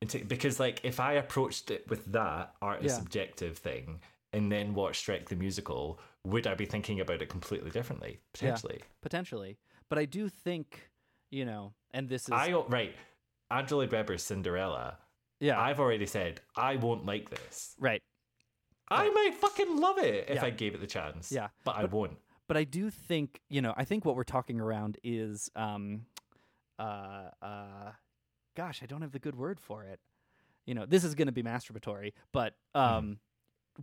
and 0.00 0.10
take, 0.10 0.26
because 0.26 0.58
like 0.58 0.80
if 0.82 0.98
I 0.98 1.12
approached 1.12 1.70
it 1.70 1.88
with 1.88 2.04
that 2.10 2.54
art 2.60 2.80
is 2.84 2.90
Yeah. 2.90 2.98
subjective 2.98 3.56
thing, 3.56 4.00
and 4.32 4.50
then 4.50 4.74
watch 4.74 5.06
Shrek 5.06 5.28
the 5.28 5.36
musical, 5.36 6.00
would 6.24 6.48
I 6.48 6.56
be 6.56 6.66
thinking 6.66 6.98
about 6.98 7.22
it 7.22 7.28
completely 7.28 7.70
differently? 7.70 8.18
Yeah, 8.40 8.80
Potentially. 9.00 9.58
But 9.92 9.98
I 9.98 10.06
do 10.06 10.30
think, 10.30 10.88
you 11.30 11.44
know, 11.44 11.74
and 11.90 12.08
this 12.08 12.22
is 12.22 12.30
I 12.32 12.50
right. 12.50 12.94
Andrew 13.50 13.76
Lloyd 13.76 13.92
Webber's 13.92 14.22
Cinderella. 14.22 14.96
Yeah. 15.38 15.60
I've 15.60 15.78
already 15.80 16.06
said 16.06 16.40
I 16.56 16.76
won't 16.76 17.04
like 17.04 17.28
this. 17.28 17.76
right. 17.78 18.02
I 18.90 19.10
might 19.10 19.34
fucking 19.34 19.76
love 19.76 19.98
it 19.98 20.30
if 20.30 20.36
Yeah. 20.36 20.44
I 20.46 20.48
gave 20.48 20.74
it 20.74 20.80
the 20.80 20.86
chance. 20.86 21.30
Yeah. 21.30 21.48
But 21.64 21.76
I 21.76 21.84
won't. 21.84 22.16
But 22.48 22.56
I 22.56 22.64
do 22.64 22.88
think, 22.88 23.42
you 23.50 23.60
know, 23.60 23.74
I 23.76 23.84
think 23.84 24.06
what 24.06 24.16
we're 24.16 24.24
talking 24.24 24.60
around 24.62 24.96
is 25.04 25.50
um 25.56 26.06
uh 26.78 27.28
uh 27.42 27.92
gosh, 28.56 28.82
I 28.82 28.86
don't 28.86 29.02
have 29.02 29.12
the 29.12 29.18
good 29.18 29.36
word 29.36 29.60
for 29.60 29.84
it. 29.84 30.00
You 30.64 30.72
know, 30.72 30.86
this 30.86 31.04
is 31.04 31.14
going 31.14 31.26
to 31.26 31.32
be 31.32 31.42
masturbatory, 31.42 32.14
but 32.32 32.54
um 32.74 33.18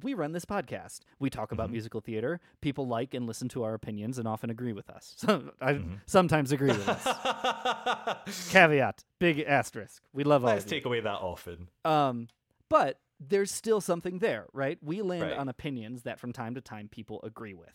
we 0.02 0.14
run 0.14 0.32
this 0.32 0.46
podcast. 0.46 1.00
We 1.20 1.30
talk 1.30 1.52
about 1.52 1.66
mm-hmm. 1.66 1.74
musical 1.74 2.02
theater. 2.02 2.40
People 2.62 2.88
like 2.88 3.14
and 3.14 3.26
listen 3.26 3.50
to 3.50 3.64
our 3.64 3.74
opinions 3.74 4.18
and 4.18 4.28
often 4.28 4.50
agree 4.50 4.74
with 4.74 4.90
us. 4.90 5.16
So 5.30 5.52
I 5.62 5.74
mm-hmm. 5.74 5.96
sometimes 6.06 6.52
agree 6.52 6.70
with 6.70 6.88
us. 6.88 8.50
Caveat, 8.52 9.04
big 9.20 9.42
asterisk. 9.42 10.02
We 10.14 10.24
love 10.24 10.44
all 10.44 10.52
Let's 10.52 10.66
take 10.66 10.86
away 10.86 11.02
that 11.02 11.10
often. 11.20 11.68
Um, 11.86 12.30
but 12.70 13.00
there's 13.20 13.52
still 13.52 13.82
something 13.82 14.20
there, 14.20 14.46
right? 14.54 14.78
We 14.82 15.02
land 15.02 15.24
Right. 15.24 15.38
on 15.38 15.50
opinions 15.50 16.04
that 16.04 16.20
from 16.20 16.32
time 16.34 16.56
to 16.56 16.62
time 16.62 16.88
people 16.88 17.20
agree 17.24 17.54
with. 17.54 17.74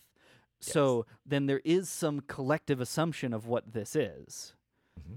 So 0.59 1.05
then 1.25 1.45
there 1.45 1.61
is 1.63 1.89
some 1.89 2.21
collective 2.21 2.81
assumption 2.81 3.33
of 3.33 3.45
what 3.45 3.73
this 3.73 3.95
is. 3.95 4.55
Mm-hmm. 4.99 5.15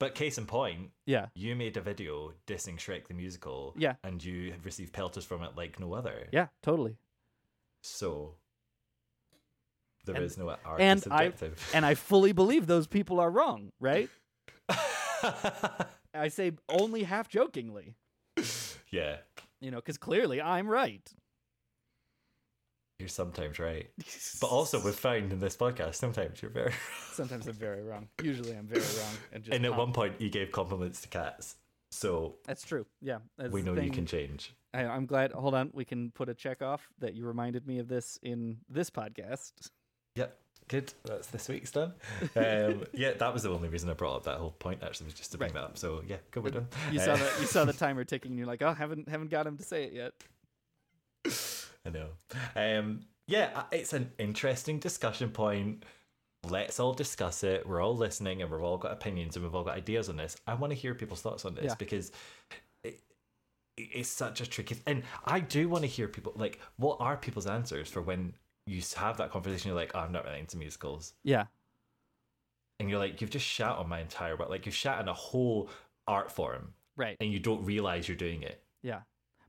But 0.00 0.14
case 0.14 0.38
in 0.38 0.46
point, 0.46 0.90
Yeah. 1.06 1.26
you 1.34 1.54
made 1.54 1.76
a 1.76 1.80
video 1.80 2.32
dissing 2.46 2.76
Shrek 2.76 3.06
the 3.08 3.14
musical. 3.14 3.74
Yeah. 3.76 3.94
And 4.02 4.22
you 4.22 4.50
have 4.52 4.64
received 4.64 4.92
pelters 4.92 5.24
from 5.24 5.42
it 5.42 5.56
like 5.56 5.78
no 5.80 5.94
other. 5.94 6.28
Yeah, 6.32 6.48
totally. 6.62 6.96
So 7.82 8.34
there 10.04 10.20
is 10.20 10.36
And- 10.36 10.46
no 10.46 10.56
art 10.64 10.80
and 10.80 10.98
is 10.98 11.06
I 11.06 11.24
subjective. 11.30 11.70
and 11.74 11.86
I 11.86 11.94
fully 11.94 12.32
believe 12.32 12.66
those 12.66 12.86
people 12.86 13.20
are 13.20 13.30
wrong, 13.30 13.70
right? 13.80 14.10
I 16.14 16.28
say 16.28 16.52
only 16.68 17.02
half 17.04 17.28
jokingly, 17.28 17.94
yeah. 18.90 19.18
you 19.60 19.70
know, 19.70 19.78
because 19.78 19.98
clearly 19.98 20.40
I'm 20.40 20.68
right. 20.68 21.08
You're 22.98 23.08
sometimes 23.08 23.58
right. 23.58 23.90
But 24.40 24.48
also 24.48 24.80
we've 24.82 24.94
found 24.94 25.32
in 25.32 25.40
this 25.40 25.56
podcast, 25.56 25.96
sometimes 25.96 26.40
you're 26.42 26.50
very 26.50 26.72
Sometimes 27.12 27.46
I'm 27.46 27.54
very 27.54 27.82
wrong. 27.82 28.08
Usually 28.22 28.52
I'm 28.56 28.66
very 28.66 28.80
wrong. 28.80 29.14
And 29.32 29.44
just 29.44 29.54
And 29.54 29.64
at 29.64 29.76
one 29.76 29.92
point 29.92 30.20
you 30.20 30.30
gave 30.30 30.52
compliments 30.52 31.00
to 31.02 31.08
cats. 31.08 31.56
So 31.90 32.36
That's 32.46 32.62
true. 32.62 32.86
Yeah. 33.00 33.18
That's 33.38 33.52
we 33.52 33.62
know 33.62 33.74
you 33.74 33.90
can 33.90 34.06
change. 34.06 34.54
I, 34.72 34.84
I'm 34.84 35.06
glad. 35.06 35.32
Hold 35.32 35.54
on. 35.54 35.70
We 35.72 35.84
can 35.84 36.10
put 36.10 36.28
a 36.28 36.34
check 36.34 36.62
off 36.62 36.88
that 36.98 37.14
you 37.14 37.24
reminded 37.24 37.66
me 37.66 37.78
of 37.78 37.88
this 37.88 38.18
in 38.22 38.58
this 38.68 38.90
podcast. 38.90 39.52
Yep. 40.16 40.36
Good. 40.66 40.92
That's 41.04 41.28
this 41.28 41.48
week's 41.48 41.70
done. 41.70 41.92
Um, 42.36 42.84
yeah, 42.94 43.12
that 43.12 43.32
was 43.34 43.42
the 43.42 43.50
only 43.50 43.68
reason 43.68 43.90
I 43.90 43.92
brought 43.92 44.16
up 44.16 44.24
that 44.24 44.38
whole 44.38 44.52
point. 44.52 44.82
Actually, 44.82 45.06
was 45.06 45.14
just 45.14 45.30
to 45.32 45.38
bring 45.38 45.52
that 45.52 45.62
up. 45.62 45.78
So 45.78 46.02
yeah, 46.06 46.16
good. 46.30 46.42
We're 46.42 46.50
done. 46.50 46.68
You 46.90 47.00
Uh, 47.00 47.04
saw 47.04 47.16
the 47.16 47.30
you 47.40 47.46
saw 47.46 47.64
the 47.66 47.72
timer 47.74 48.02
ticking, 48.04 48.32
and 48.32 48.38
you're 48.38 48.46
like, 48.48 48.62
oh, 48.62 48.72
haven't 48.72 49.08
haven't 49.08 49.28
got 49.30 49.46
him 49.46 49.58
to 49.58 49.62
say 49.62 49.84
it 49.84 49.92
yet. 49.92 50.12
I 51.86 51.90
know. 51.90 52.08
Um, 52.56 53.00
yeah, 53.26 53.64
it's 53.72 53.92
an 53.92 54.10
interesting 54.18 54.78
discussion 54.78 55.30
point. 55.30 55.84
Let's 56.48 56.78
all 56.78 56.92
discuss 56.92 57.42
it. 57.42 57.66
We're 57.66 57.80
all 57.82 57.96
listening, 57.96 58.42
and 58.42 58.50
we've 58.50 58.62
all 58.62 58.76
got 58.78 58.92
opinions, 58.92 59.36
and 59.36 59.44
we've 59.44 59.54
all 59.54 59.64
got 59.64 59.76
ideas 59.76 60.08
on 60.08 60.16
this. 60.16 60.36
I 60.46 60.54
want 60.54 60.72
to 60.72 60.78
hear 60.78 60.94
people's 60.94 61.22
thoughts 61.22 61.44
on 61.44 61.54
this 61.54 61.64
Yeah. 61.64 61.74
because 61.78 62.12
it, 62.82 63.00
it's 63.78 64.08
such 64.10 64.40
a 64.40 64.46
tricky. 64.46 64.76
And 64.86 65.02
I 65.24 65.40
do 65.40 65.68
want 65.68 65.82
to 65.82 65.88
hear 65.88 66.06
people 66.08 66.32
like, 66.36 66.60
what 66.76 66.98
are 67.00 67.16
people's 67.16 67.46
answers 67.46 67.88
for 67.88 68.02
when 68.02 68.34
you 68.66 68.82
have 68.96 69.16
that 69.18 69.30
conversation? 69.30 69.68
You're 69.68 69.76
like, 69.76 69.92
oh, 69.94 70.00
I'm 70.00 70.12
not 70.12 70.24
really 70.24 70.40
into 70.40 70.58
musicals, 70.58 71.14
Yeah. 71.22 71.46
and 72.78 72.90
you're 72.90 72.98
like, 72.98 73.20
you've 73.20 73.30
just 73.30 73.46
shat 73.46 73.76
on 73.76 73.88
my 73.88 74.00
entire 74.00 74.36
world. 74.36 74.50
Like 74.50 74.66
you've 74.66 74.74
shat 74.74 74.98
on 74.98 75.08
a 75.08 75.14
whole 75.14 75.70
art 76.06 76.30
form, 76.30 76.74
Right. 76.96 77.16
and 77.20 77.32
you 77.32 77.38
don't 77.40 77.64
realize 77.64 78.06
you're 78.06 78.16
doing 78.18 78.42
it. 78.42 78.62
Yeah. 78.82 79.00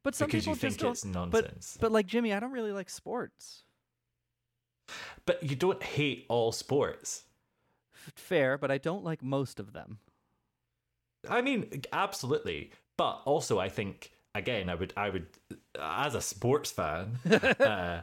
But 0.05 0.13
some 0.15 0.27
Because 0.27 0.45
people 0.45 0.53
just 0.53 0.61
think 0.61 0.77
don't. 0.77 0.91
it's 0.91 1.03
nonsense. 1.03 1.77
But, 1.81 1.91
like 1.91 2.05
Jimmy, 2.05 2.31
I 2.31 2.39
don't 2.39 2.51
really 2.51 2.71
like 2.71 2.89
sports. 2.89 3.63
But 5.25 5.41
you 5.43 5.55
don't 5.55 5.81
hate 5.81 6.25
all 6.29 6.51
sports. 6.53 7.23
Fair, 8.15 8.57
but 8.57 8.69
I 8.69 8.77
don't 8.77 9.03
like 9.03 9.23
most 9.23 9.59
of 9.59 9.73
them. 9.73 9.97
I 11.27 11.41
mean, 11.41 11.81
absolutely. 11.91 12.71
but 12.97 13.21
also 13.25 13.57
I 13.59 13.67
think 13.69 14.11
again 14.35 14.69
I 14.69 14.75
would 14.75 14.93
I 14.95 15.09
would 15.09 15.25
as 15.79 16.13
a 16.13 16.21
sports 16.21 16.69
fan, 16.71 17.17
uh, 17.59 18.01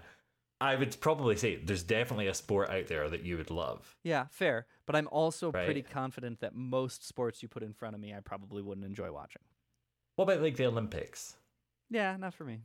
I 0.61 0.74
would 0.74 1.01
probably 1.01 1.37
say 1.37 1.55
there's 1.55 1.85
definitely 1.85 2.27
a 2.27 2.35
sport 2.35 2.69
out 2.70 2.89
there 2.89 3.09
that 3.09 3.23
you 3.24 3.37
would 3.37 3.51
love. 3.53 3.97
Yeah, 4.03 4.27
fair. 4.31 4.66
But 4.87 4.97
I'm 4.97 5.07
also 5.12 5.53
Right. 5.53 5.65
pretty 5.66 5.83
confident 5.83 6.41
that 6.41 6.53
most 6.57 7.07
sports 7.07 7.43
you 7.45 7.49
put 7.49 7.62
in 7.62 7.73
front 7.74 7.95
of 7.95 8.01
me, 8.01 8.12
I 8.12 8.19
probably 8.19 8.61
wouldn't 8.62 8.85
enjoy 8.87 9.12
watching. 9.12 9.43
What 10.16 10.24
about 10.24 10.43
like 10.43 10.57
the 10.57 10.66
Olympics? 10.66 11.37
Yeah, 11.93 12.16
not 12.16 12.32
for 12.35 12.44
me. 12.44 12.60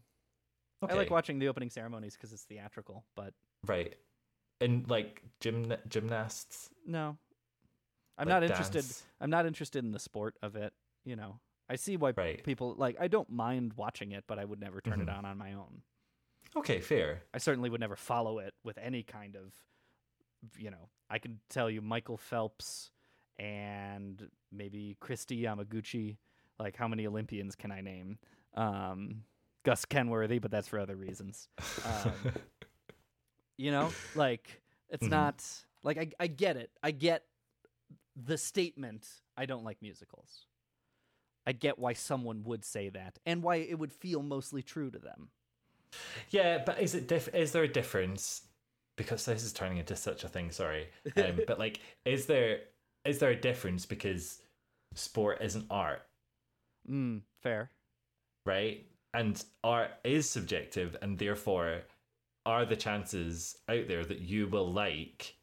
Okay. 0.84 0.94
I 0.94 0.96
like 0.96 1.10
watching 1.12 1.38
the 1.40 1.48
opening 1.50 1.70
ceremonies 1.70 2.14
because 2.16 2.32
it's 2.32 2.44
theatrical, 2.44 3.04
but 3.16 3.34
Right. 3.66 3.96
And 4.62 4.90
like 4.90 5.22
gym 5.40 5.74
gymnasts. 5.90 6.70
no, 6.86 7.18
I'm 8.18 8.28
Like 8.28 8.36
not 8.36 8.44
interested. 8.44 8.74
dance. 8.82 9.04
I'm 9.20 9.30
not 9.30 9.46
interested 9.46 9.84
in 9.84 9.92
the 9.92 10.00
sport 10.00 10.36
of 10.42 10.56
it. 10.56 10.74
You 11.04 11.16
know, 11.16 11.40
I 11.70 11.76
see 11.76 11.98
why 11.98 12.12
people 12.44 12.74
like. 12.76 12.96
I 13.00 13.08
don't 13.08 13.30
mind 13.30 13.74
watching 13.74 14.12
it, 14.14 14.24
but 14.28 14.40
I 14.40 14.46
would 14.46 14.60
never 14.60 14.82
turn 14.82 15.02
it 15.02 15.08
Mhm. 15.08 15.18
on 15.18 15.26
on 15.26 15.38
my 15.38 15.54
own. 15.54 15.84
Okay, 16.56 16.80
fair. 16.80 17.24
I 17.34 17.38
certainly 17.40 17.70
would 17.70 17.82
never 17.82 17.96
follow 17.96 18.40
it 18.40 18.54
with 18.64 18.78
any 18.78 19.04
kind 19.04 19.36
of, 19.36 19.54
you 20.58 20.72
know, 20.72 20.90
I 21.10 21.20
can 21.20 21.40
tell 21.50 21.70
you 21.70 21.82
Michael 21.82 22.18
Phelps 22.18 22.92
and 23.38 24.30
maybe 24.52 24.96
Kristi 25.02 25.42
Yamaguchi. 25.42 26.18
Like, 26.60 26.76
how 26.78 26.88
many 26.88 27.06
Olympians 27.06 27.56
can 27.56 27.72
I 27.72 27.82
name? 27.82 28.18
Um, 28.58 29.24
Gus 29.64 29.86
Kenworthy, 29.86 30.40
but 30.40 30.52
that's 30.52 30.68
for 30.68 30.80
other 30.80 30.96
reasons. 30.96 31.48
Um, 31.86 32.34
you 33.58 33.72
know, 33.72 33.92
like 34.16 34.62
it's 34.90 35.08
Mhm. 35.08 35.12
not 35.12 35.46
like 35.84 35.98
I 35.98 36.10
I 36.20 36.28
get 36.28 36.58
it. 36.58 36.72
I 36.84 36.92
get 36.92 37.24
the 38.16 38.38
statement. 38.38 39.08
I 39.38 39.46
don't 39.46 39.64
like 39.64 39.82
musicals. 39.82 40.46
I 41.46 41.52
get 41.54 41.80
why 41.80 41.94
someone 41.94 42.44
would 42.44 42.66
say 42.66 42.90
that 42.90 43.20
and 43.26 43.42
why 43.44 43.58
it 43.58 43.78
would 43.80 43.94
feel 43.94 44.22
mostly 44.22 44.62
true 44.62 44.90
to 44.92 45.00
them. 45.00 45.30
Yeah, 46.30 46.58
but 46.66 46.82
is 46.82 46.94
it 46.96 47.08
diff- 47.08 47.34
is 47.34 47.52
there 47.54 47.64
a 47.64 47.68
difference? 47.72 48.42
Because 48.98 49.26
this 49.26 49.44
is 49.44 49.54
turning 49.54 49.78
into 49.78 49.96
such 49.96 50.24
a 50.24 50.28
thing. 50.28 50.52
Sorry, 50.52 50.90
um, 51.16 51.42
but 51.48 51.60
like, 51.60 51.80
is 52.06 52.26
there 52.26 52.62
is 53.06 53.20
there 53.20 53.30
a 53.30 53.36
difference 53.40 53.86
because 53.86 54.42
sport 54.96 55.38
isn't 55.42 55.66
art, 55.70 56.02
Mm, 56.90 57.22
fair. 57.42 57.72
Right? 58.48 58.86
And 59.14 59.44
art 59.64 59.92
is 60.04 60.30
subjective, 60.30 60.96
and 61.02 61.18
therefore, 61.20 61.82
are 62.46 62.66
the 62.66 62.76
chances 62.76 63.58
out 63.70 63.88
there 63.88 64.06
that 64.06 64.22
you 64.22 64.48
will 64.48 64.72
like 64.72 65.36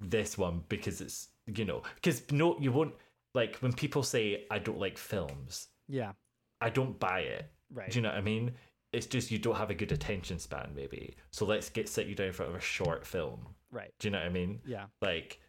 this 0.00 0.36
one 0.36 0.64
because 0.68 1.00
it's 1.00 1.28
you 1.46 1.64
know 1.64 1.82
because 1.94 2.20
no 2.32 2.58
you 2.58 2.72
won't 2.72 2.92
like 3.34 3.56
when 3.58 3.72
people 3.72 4.02
say 4.02 4.44
I 4.50 4.58
don't 4.58 4.80
like 4.80 4.98
films. 4.98 5.68
Yeah. 5.88 6.12
I 6.60 6.70
don't 6.70 6.98
buy 6.98 7.20
it. 7.20 7.50
Right. 7.72 7.90
Do 7.90 7.98
you 7.98 8.02
know 8.02 8.08
what 8.08 8.18
I 8.18 8.22
mean? 8.22 8.52
It's 8.92 9.06
just 9.06 9.30
you 9.30 9.38
don't 9.38 9.54
have 9.56 9.70
a 9.70 9.74
good 9.74 9.92
attention 9.92 10.38
span, 10.38 10.72
maybe. 10.74 11.14
So 11.30 11.44
let's 11.44 11.70
get 11.70 11.88
set 11.88 12.06
you 12.06 12.14
down 12.14 12.28
in 12.28 12.32
front 12.32 12.50
of 12.50 12.58
a 12.58 12.60
short 12.60 13.06
film. 13.06 13.46
Right. 13.70 13.92
Do 14.00 14.08
you 14.08 14.12
know 14.12 14.18
what 14.18 14.26
I 14.26 14.30
mean? 14.30 14.60
Yeah. 14.66 14.86
Like, 15.00 15.40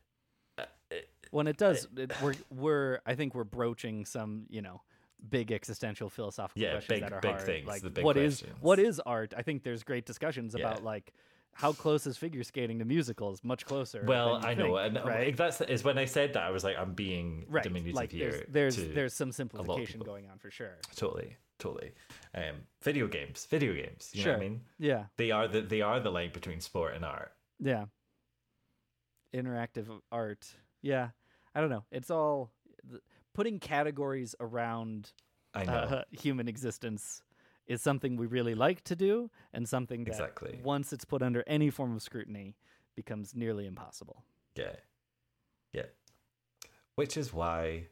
uh, 0.59 0.65
uh, 0.91 0.95
When 1.31 1.47
it 1.47 1.57
does, 1.57 1.85
uh, 1.85 2.01
it, 2.01 2.11
we're 2.21 2.35
we're 2.51 2.99
I 3.05 3.15
think 3.15 3.33
we're 3.33 3.45
broaching 3.45 4.05
some 4.05 4.45
you 4.49 4.61
know 4.61 4.81
big 5.29 5.51
existential 5.51 6.09
philosophical 6.09 6.61
Yeah, 6.61 6.71
questions 6.71 6.99
big- 6.99 7.01
that 7.09 7.13
are 7.13 7.19
big 7.21 7.31
hard. 7.31 7.45
things, 7.45 7.67
Like 7.67 7.81
the 7.81 7.89
big 7.89 8.05
what 8.05 8.17
is 8.17 8.43
what 8.61 8.79
is 8.79 8.99
art? 9.01 9.33
I 9.35 9.41
think 9.41 9.63
there's 9.63 9.83
great 9.83 10.05
discussions 10.05 10.55
Yeah. 10.57 10.65
about 10.67 10.83
like 10.83 11.13
how 11.53 11.73
close 11.73 12.07
is 12.07 12.15
figure 12.15 12.43
skating 12.43 12.79
to 12.79 12.85
musicals? 12.85 13.43
Much 13.43 13.65
closer. 13.65 14.03
well, 14.07 14.35
I 14.35 14.53
know, 14.53 14.77
think, 14.77 14.97
and 14.97 15.05
right. 15.05 15.35
that's 15.35 15.59
is 15.61 15.83
when 15.83 15.97
I 15.97 16.05
said 16.05 16.33
that 16.33 16.43
I 16.43 16.51
was 16.51 16.63
like, 16.63 16.77
I'm 16.77 16.93
being 16.93 17.45
right. 17.49 17.63
diminutive 17.63 17.95
Like 17.95 18.11
here. 18.11 18.45
there's 18.49 18.75
there's, 18.77 18.93
there's 18.95 19.13
some 19.13 19.31
simplification 19.31 19.99
going 20.01 20.29
on 20.29 20.37
for 20.37 20.51
sure. 20.51 20.77
Totally, 20.95 21.35
totally. 21.57 21.91
Um, 22.33 22.55
video 22.81 23.07
games, 23.07 23.45
video 23.49 23.73
games. 23.73 24.11
You 24.13 24.21
know 24.21 24.23
Sure. 24.25 24.33
what 24.37 24.45
I 24.45 24.49
mean? 24.49 24.61
Yeah. 24.77 25.05
They 25.17 25.31
are 25.31 25.47
the 25.49 25.61
they 25.61 25.81
are 25.81 25.99
the 25.99 26.11
link 26.11 26.33
between 26.33 26.61
sport 26.61 26.95
and 26.95 27.03
art. 27.03 27.33
Yeah. 27.59 27.85
Interactive 29.35 29.87
art. 30.11 30.47
Yeah. 30.81 31.09
I 31.53 31.61
don't 31.61 31.69
know. 31.69 31.83
It's 31.91 32.09
all 32.09 32.51
putting 33.39 33.57
categories 33.57 34.35
around 34.41 35.13
uh, 35.55 36.01
human 36.11 36.49
existence 36.49 37.23
is 37.67 37.81
something 37.81 38.17
we 38.17 38.25
really 38.25 38.53
like 38.53 38.83
to 38.83 38.97
do 38.97 39.31
and 39.53 39.69
something 39.69 40.03
that 40.03 40.11
Exactly. 40.11 40.59
once 40.61 40.91
it's 40.91 41.05
put 41.05 41.21
under 41.21 41.41
any 41.47 41.69
form 41.69 41.95
of 41.95 42.01
scrutiny 42.01 42.57
becomes 42.97 43.33
nearly 43.33 43.65
impossible. 43.65 44.25
Yeah. 44.57 44.75
Yeah. 45.71 45.85
Which 46.95 47.15
is 47.15 47.31
why 47.31 47.85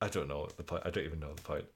I 0.00 0.08
don't 0.08 0.26
know 0.26 0.48
the 0.56 0.64
point. 0.64 0.82
I 0.84 0.90
don't 0.90 1.04
even 1.04 1.20
know 1.20 1.32
the 1.32 1.42
point 1.42 1.66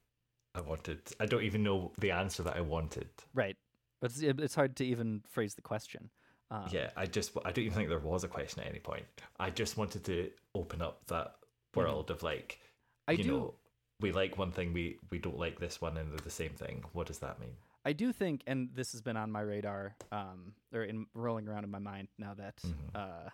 I 0.56 0.60
wanted. 0.60 0.98
I 1.20 1.26
don't 1.26 1.44
even 1.44 1.62
know 1.62 1.92
the 2.00 2.10
answer 2.10 2.42
that 2.42 2.56
I 2.56 2.62
wanted. 2.62 3.10
Right. 3.32 3.56
But 4.00 4.10
it's, 4.10 4.22
it's 4.22 4.56
hard 4.56 4.74
to 4.78 4.84
even 4.84 5.22
phrase 5.28 5.54
the 5.54 5.62
question. 5.62 6.10
Um, 6.50 6.64
yeah, 6.72 6.90
I 6.96 7.06
just 7.06 7.30
I 7.44 7.52
don't 7.52 7.64
even 7.64 7.76
think 7.76 7.90
there 7.90 8.00
was 8.00 8.24
a 8.24 8.28
question 8.28 8.60
at 8.62 8.68
any 8.68 8.80
point. 8.80 9.04
I 9.38 9.50
just 9.50 9.76
wanted 9.76 10.02
to 10.06 10.30
open 10.56 10.82
up 10.82 11.06
that 11.06 11.34
world 11.74 12.10
of 12.10 12.22
like 12.22 12.60
I 13.06 13.12
you 13.12 13.24
do- 13.24 13.28
know 13.30 13.54
we 14.00 14.12
like 14.12 14.38
one 14.38 14.52
thing, 14.52 14.72
we 14.72 14.98
we 15.10 15.18
don't 15.18 15.38
like 15.38 15.58
this 15.58 15.80
one, 15.80 15.96
and 15.96 16.10
they're 16.12 16.18
the 16.18 16.30
same 16.30 16.52
thing. 16.52 16.84
What 16.92 17.06
does 17.08 17.18
that 17.18 17.40
mean? 17.40 17.50
I 17.84 17.92
do 17.92 18.12
think, 18.12 18.42
and 18.46 18.68
this 18.74 18.92
has 18.92 19.00
been 19.00 19.16
on 19.16 19.32
my 19.32 19.40
radar, 19.40 19.96
um, 20.12 20.52
or 20.74 20.82
in 20.82 21.06
rolling 21.14 21.48
around 21.48 21.64
in 21.64 21.70
my 21.70 21.78
mind 21.78 22.08
now 22.18 22.34
that 22.34 22.56
Mm-hmm. 22.58 22.96
uh, 22.96 23.30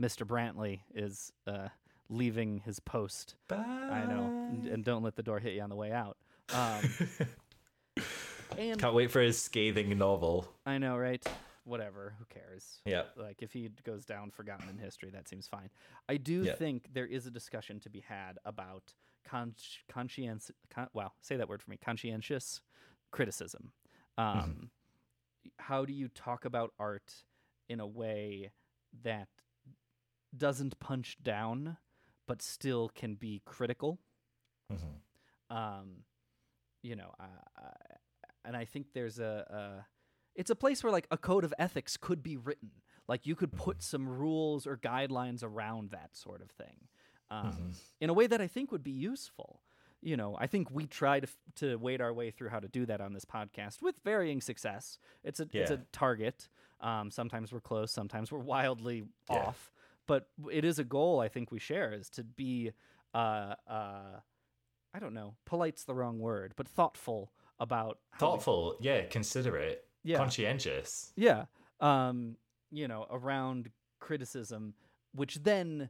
Mr. 0.00 0.26
Brantley 0.26 0.80
is 0.94 1.32
uh, 1.46 1.68
leaving 2.08 2.60
his 2.64 2.78
post. 2.80 3.34
I 3.50 4.04
know, 4.08 4.24
and, 4.50 4.66
and 4.66 4.84
don't 4.84 5.02
let 5.02 5.16
the 5.16 5.22
door 5.22 5.38
hit 5.40 5.54
you 5.54 5.62
on 5.62 5.70
the 5.70 5.76
way 5.76 5.92
out. 5.92 6.16
Um, 6.54 6.80
and 8.58 8.78
Can't 8.78 8.94
wait 8.94 9.10
for 9.10 9.20
his 9.20 9.40
scathing 9.40 9.96
novel. 9.98 10.48
I 10.64 10.78
know, 10.78 10.96
right? 10.96 11.24
Whatever. 11.66 12.14
Who 12.18 12.24
cares? 12.26 12.80
Yeah. 12.84 13.02
Like 13.16 13.42
if 13.42 13.52
he 13.52 13.68
goes 13.84 14.04
down 14.04 14.30
forgotten 14.30 14.68
in 14.68 14.78
history, 14.78 15.10
that 15.10 15.28
seems 15.28 15.48
fine. 15.48 15.68
I 16.08 16.16
do 16.16 16.44
Yeah. 16.44 16.54
think 16.54 16.88
there 16.94 17.06
is 17.06 17.26
a 17.26 17.30
discussion 17.30 17.80
to 17.80 17.90
be 17.90 18.00
had 18.00 18.38
about 18.44 18.94
con- 19.24 19.54
conscience. 19.88 20.50
Con- 20.70 20.88
wow, 20.92 21.12
say 21.20 21.36
that 21.36 21.48
word 21.48 21.60
for 21.62 21.70
me. 21.70 21.76
Conscientious 21.76 22.60
criticism. 23.10 23.72
Um, 24.16 24.26
Mm-hmm. 24.26 24.64
How 25.58 25.84
do 25.84 25.92
you 25.92 26.08
talk 26.08 26.44
about 26.44 26.72
art 26.78 27.24
in 27.68 27.78
a 27.80 27.86
way 27.86 28.50
that 29.04 29.28
doesn't 30.36 30.78
punch 30.80 31.18
down, 31.22 31.76
but 32.26 32.42
still 32.42 32.88
can 32.94 33.14
be 33.14 33.42
critical? 33.44 33.98
Mm-hmm. 34.72 35.56
um, 35.56 36.04
you 36.82 36.96
know, 36.96 37.12
uh, 37.20 37.70
and 38.44 38.56
I 38.56 38.64
think 38.64 38.92
there's 38.92 39.18
a, 39.20 39.44
a, 39.82 39.86
it's 40.36 40.50
a 40.50 40.54
place 40.54 40.84
where 40.84 40.92
like 40.92 41.06
a 41.10 41.16
code 41.18 41.44
of 41.44 41.52
ethics 41.58 41.96
could 41.96 42.22
be 42.22 42.36
written. 42.36 42.70
Like 43.08 43.26
you 43.26 43.34
could 43.36 43.52
put 43.52 43.82
some 43.82 44.08
rules 44.08 44.66
or 44.66 44.76
guidelines 44.76 45.42
around 45.44 45.90
that 45.90 46.10
sort 46.16 46.42
of 46.42 46.50
thing, 46.50 46.88
um, 47.30 47.46
Mm-hmm. 47.52 47.70
in 48.00 48.10
a 48.10 48.12
way 48.12 48.26
that 48.26 48.40
I 48.40 48.46
think 48.46 48.70
would 48.72 48.82
be 48.84 48.90
useful. 48.90 49.62
You 50.02 50.16
know, 50.16 50.36
I 50.38 50.46
think 50.46 50.70
we 50.70 50.86
try 50.86 51.20
to 51.20 51.26
f- 51.26 51.36
to 51.56 51.76
wade 51.76 52.00
our 52.00 52.12
way 52.12 52.30
through 52.30 52.50
how 52.50 52.60
to 52.60 52.68
do 52.68 52.84
that 52.86 53.00
on 53.00 53.12
this 53.14 53.24
podcast 53.24 53.80
with 53.82 53.96
varying 54.04 54.40
success. 54.40 54.98
It's 55.24 55.40
a 55.40 55.48
it's 55.52 55.70
a 55.70 55.80
target. 55.92 56.48
Um, 56.80 57.10
sometimes 57.10 57.52
we're 57.52 57.60
close, 57.60 57.90
sometimes 57.92 58.30
we're 58.30 58.38
wildly 58.40 59.04
Yeah. 59.30 59.36
off. 59.46 59.72
But 60.06 60.28
it 60.52 60.64
is 60.64 60.78
a 60.78 60.84
goal 60.84 61.18
I 61.20 61.28
think 61.28 61.50
we 61.50 61.58
share 61.58 61.92
is 61.94 62.10
to 62.10 62.22
be 62.24 62.72
uh, 63.14 63.54
uh, 63.66 64.20
I 64.94 64.98
don't 65.00 65.14
know, 65.14 65.36
polite's 65.46 65.84
the 65.84 65.94
wrong 65.94 66.18
word, 66.18 66.52
but 66.56 66.68
thoughtful 66.68 67.32
about 67.58 67.98
how 68.10 68.16
we- 68.16 68.20
Thoughtful, 68.32 68.76
yeah, 68.80 69.06
considerate, 69.06 69.85
Yeah. 70.06 70.18
conscientious. 70.18 71.12
yeah, 71.16 71.46
um, 71.80 72.36
you 72.70 72.86
know, 72.86 73.06
around 73.10 73.70
criticism, 74.00 74.74
which 75.12 75.36
then 75.42 75.88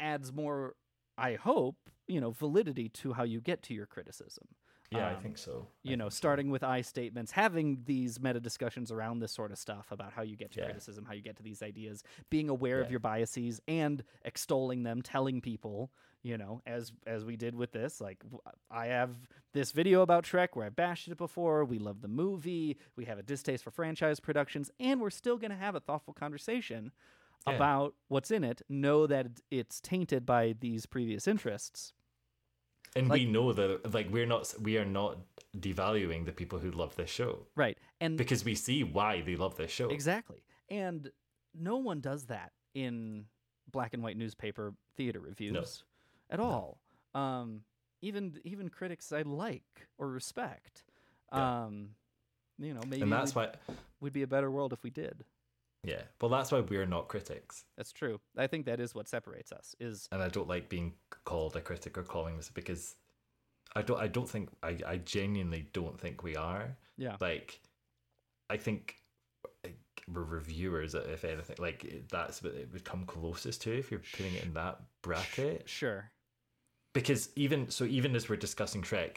adds 0.00 0.32
more, 0.32 0.76
I 1.18 1.34
hope, 1.34 1.76
you 2.06 2.20
know, 2.20 2.30
validity 2.30 2.88
to 2.88 3.12
how 3.12 3.24
you 3.24 3.40
get 3.40 3.62
to 3.64 3.74
your 3.74 3.86
criticism. 3.86 4.46
Yeah, 4.94 5.08
I 5.08 5.14
Um, 5.14 5.22
think 5.22 5.38
so. 5.38 5.66
You 5.82 5.96
know, 5.98 6.08
starting 6.08 6.50
with 6.50 6.62
I 6.62 6.80
statements, 6.80 7.32
having 7.32 7.82
these 7.84 8.18
meta 8.18 8.40
discussions 8.40 8.90
around 8.90 9.18
this 9.18 9.32
sort 9.32 9.52
of 9.52 9.58
stuff 9.58 9.92
about 9.92 10.12
how 10.14 10.22
you 10.22 10.34
get 10.34 10.50
to 10.52 10.60
Yeah. 10.60 10.64
criticism, 10.66 11.04
how 11.04 11.12
you 11.12 11.20
get 11.20 11.36
to 11.36 11.42
these 11.42 11.62
ideas, 11.62 12.02
being 12.30 12.48
aware 12.48 12.80
of 12.80 12.90
your 12.90 13.00
biases 13.00 13.60
and 13.68 14.02
extolling 14.24 14.82
them, 14.84 15.02
telling 15.02 15.42
people, 15.42 15.90
you 16.22 16.38
know, 16.38 16.62
as 16.64 16.90
as 17.06 17.26
we 17.26 17.36
did 17.36 17.54
with 17.54 17.72
this, 17.72 18.00
like 18.00 18.24
I 18.70 18.86
have 18.86 19.14
this 19.52 19.72
video 19.72 20.00
about 20.00 20.24
Shrek 20.24 20.50
where 20.54 20.64
I 20.66 20.70
bashed 20.70 21.08
it 21.08 21.18
before. 21.18 21.66
We 21.66 21.78
love 21.78 22.00
the 22.00 22.08
movie. 22.08 22.78
We 22.96 23.04
have 23.04 23.18
a 23.18 23.22
distaste 23.22 23.62
for 23.62 23.70
franchise 23.70 24.20
productions, 24.20 24.70
and 24.80 25.02
we're 25.02 25.10
still 25.10 25.36
going 25.36 25.50
to 25.50 25.56
have 25.56 25.74
a 25.74 25.80
thoughtful 25.80 26.14
conversation 26.14 26.92
Yeah. 27.46 27.56
about 27.56 27.94
what's 28.08 28.30
in 28.30 28.42
it. 28.42 28.62
Know 28.70 29.06
that 29.06 29.26
it's 29.50 29.82
tainted 29.82 30.24
by 30.24 30.54
these 30.58 30.86
previous 30.86 31.28
interests. 31.28 31.92
And 32.96 33.08
Like- 33.08 33.20
we 33.20 33.26
know 33.26 33.52
that 33.52 33.92
like 33.92 34.08
we're 34.10 34.26
not 34.26 34.54
we 34.60 34.78
are 34.78 34.84
not 34.84 35.18
devaluing 35.56 36.24
the 36.26 36.32
people 36.32 36.58
who 36.58 36.70
love 36.70 36.96
this 36.96 37.10
show. 37.10 37.46
Right. 37.54 37.78
And 38.00 38.16
Because 38.18 38.44
we 38.44 38.54
see 38.54 38.82
why 38.84 39.20
they 39.20 39.36
love 39.36 39.56
this 39.56 39.70
show. 39.70 39.88
Exactly. 39.88 40.42
And 40.68 41.10
no 41.54 41.76
one 41.76 42.00
does 42.00 42.26
that 42.26 42.52
in 42.74 43.26
black 43.70 43.94
and 43.94 44.02
white 44.02 44.16
newspaper 44.16 44.74
theater 44.96 45.20
reviews 45.20 45.84
at 46.30 46.40
all. 46.40 46.78
Um, 47.14 47.62
even 48.02 48.40
even 48.44 48.68
critics 48.68 49.12
I 49.12 49.22
like 49.22 49.88
or 49.98 50.08
respect. 50.08 50.84
Um, 51.32 51.90
you 52.58 52.74
know, 52.74 52.82
maybe 52.86 53.02
and 53.02 53.12
that's 53.12 53.34
we'd, 53.34 53.42
why 53.66 53.74
would 54.00 54.12
be 54.12 54.22
a 54.22 54.26
better 54.26 54.50
world 54.50 54.72
if 54.72 54.82
we 54.82 54.90
did. 54.90 55.24
Yeah 55.84 56.02
well 56.20 56.30
that's 56.30 56.50
why 56.50 56.60
we're 56.60 56.86
not 56.86 57.08
critics 57.08 57.64
That's 57.76 57.92
true. 57.92 58.20
I 58.36 58.46
think 58.46 58.66
that 58.66 58.80
is 58.80 58.94
what 58.94 59.08
separates 59.08 59.52
us. 59.52 59.74
Is 59.80 60.08
and 60.12 60.22
i 60.22 60.28
don't 60.28 60.48
like 60.48 60.68
being 60.68 60.94
called 61.24 61.54
a 61.56 61.60
critic 61.60 61.96
or 61.98 62.02
calling 62.02 62.36
this 62.36 62.48
because 62.48 62.96
i 63.76 63.82
don't 63.82 64.00
i 64.00 64.08
don't 64.08 64.28
think 64.28 64.48
i 64.62 64.78
i 64.86 64.96
genuinely 64.98 65.66
don't 65.72 65.98
think 66.00 66.22
we 66.22 66.36
are 66.36 66.76
Yeah. 66.96 67.16
like 67.20 67.60
i 68.50 68.56
think 68.56 68.96
we're 70.12 70.22
reviewers 70.22 70.94
if 70.94 71.24
anything 71.24 71.56
like 71.58 72.04
that's 72.10 72.42
what 72.42 72.54
it 72.54 72.68
would 72.72 72.84
come 72.84 73.04
closest 73.06 73.62
to 73.62 73.72
if 73.78 73.90
you're 73.90 74.02
putting 74.16 74.34
it 74.34 74.44
in 74.44 74.52
that 74.54 74.78
bracket 75.02 75.62
sure. 75.66 76.10
because 76.92 77.30
even 77.36 77.70
so 77.70 77.84
even 77.84 78.14
as 78.14 78.28
we're 78.28 78.36
discussing 78.36 78.82
shrek 78.82 79.16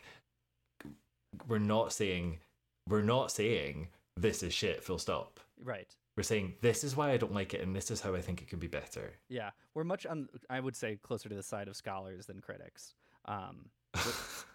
we're 1.49 1.60
not 1.60 1.91
saying 1.91 2.39
we're 2.88 3.02
not 3.02 3.31
saying 3.31 3.89
this 4.15 4.41
is 4.44 4.53
shit 4.53 4.84
full 4.84 4.98
stop 4.98 5.39
Right. 5.61 5.94
We're 6.18 6.23
saying 6.23 6.56
this 6.61 6.84
is 6.84 6.95
why 6.98 7.11
i 7.11 7.18
don't 7.18 7.34
like 7.34 7.53
it 7.53 7.61
and 7.61 7.73
this 7.76 7.89
is 7.91 8.02
how 8.02 8.14
i 8.14 8.19
think 8.19 8.41
it 8.41 8.49
can 8.49 8.60
be 8.60 8.68
better 8.68 9.14
Yeah, 9.30 9.52
we're 9.73 9.84
much 9.85 10.06
on. 10.06 10.27
I 10.49 10.60
would 10.60 10.76
say 10.76 10.98
closer 11.02 11.30
to 11.30 11.35
the 11.35 11.44
side 11.44 11.68
of 11.69 11.76
scholars 11.76 12.26
than 12.26 12.41
critics. 12.41 12.95
Um, 13.26 13.69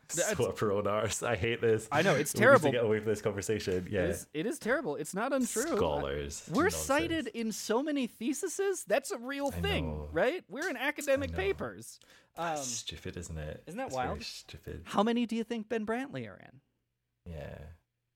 so 0.09 0.49
up 0.49 0.63
our. 0.87 1.09
I 1.27 1.37
hate 1.37 1.61
this. 1.61 1.89
I 1.91 2.03
know, 2.03 2.15
it's 2.15 2.35
We 2.35 2.41
need 2.41 2.59
to 2.61 2.71
get 2.71 2.85
away 2.85 2.99
from 2.99 3.09
this 3.09 3.23
conversation. 3.23 3.89
Yeah. 3.91 4.03
it, 4.03 4.11
is, 4.11 4.27
it 4.35 4.47
is 4.47 4.59
terrible. 4.59 4.97
It's 4.97 5.15
not 5.15 5.33
untrue. 5.33 5.77
Scholars. 5.77 6.43
We're 6.51 6.65
Nonsense. 6.65 6.83
cited 6.85 7.27
in 7.29 7.53
so 7.53 7.83
many 7.83 8.07
theses. 8.07 8.85
That's 8.87 9.11
a 9.11 9.19
real 9.19 9.53
I 9.57 9.61
thing, 9.61 10.09
right? 10.13 10.45
We're 10.49 10.69
in 10.69 10.77
academic 10.77 11.33
papers. 11.35 11.99
Um, 12.37 12.47
That's 12.57 12.67
stupid, 12.67 13.17
isn't 13.17 13.39
it? 13.39 13.63
isn't 13.67 13.79
that 13.79 13.91
wild? 13.91 14.23
stupid. 14.23 14.83
how 14.85 15.03
many 15.03 15.27
do 15.27 15.37
you 15.37 15.45
think 15.45 15.69
Ben 15.69 15.87
Brantley 15.87 16.27
are 16.29 16.41
in? 16.41 17.33
Yeah. 17.33 17.59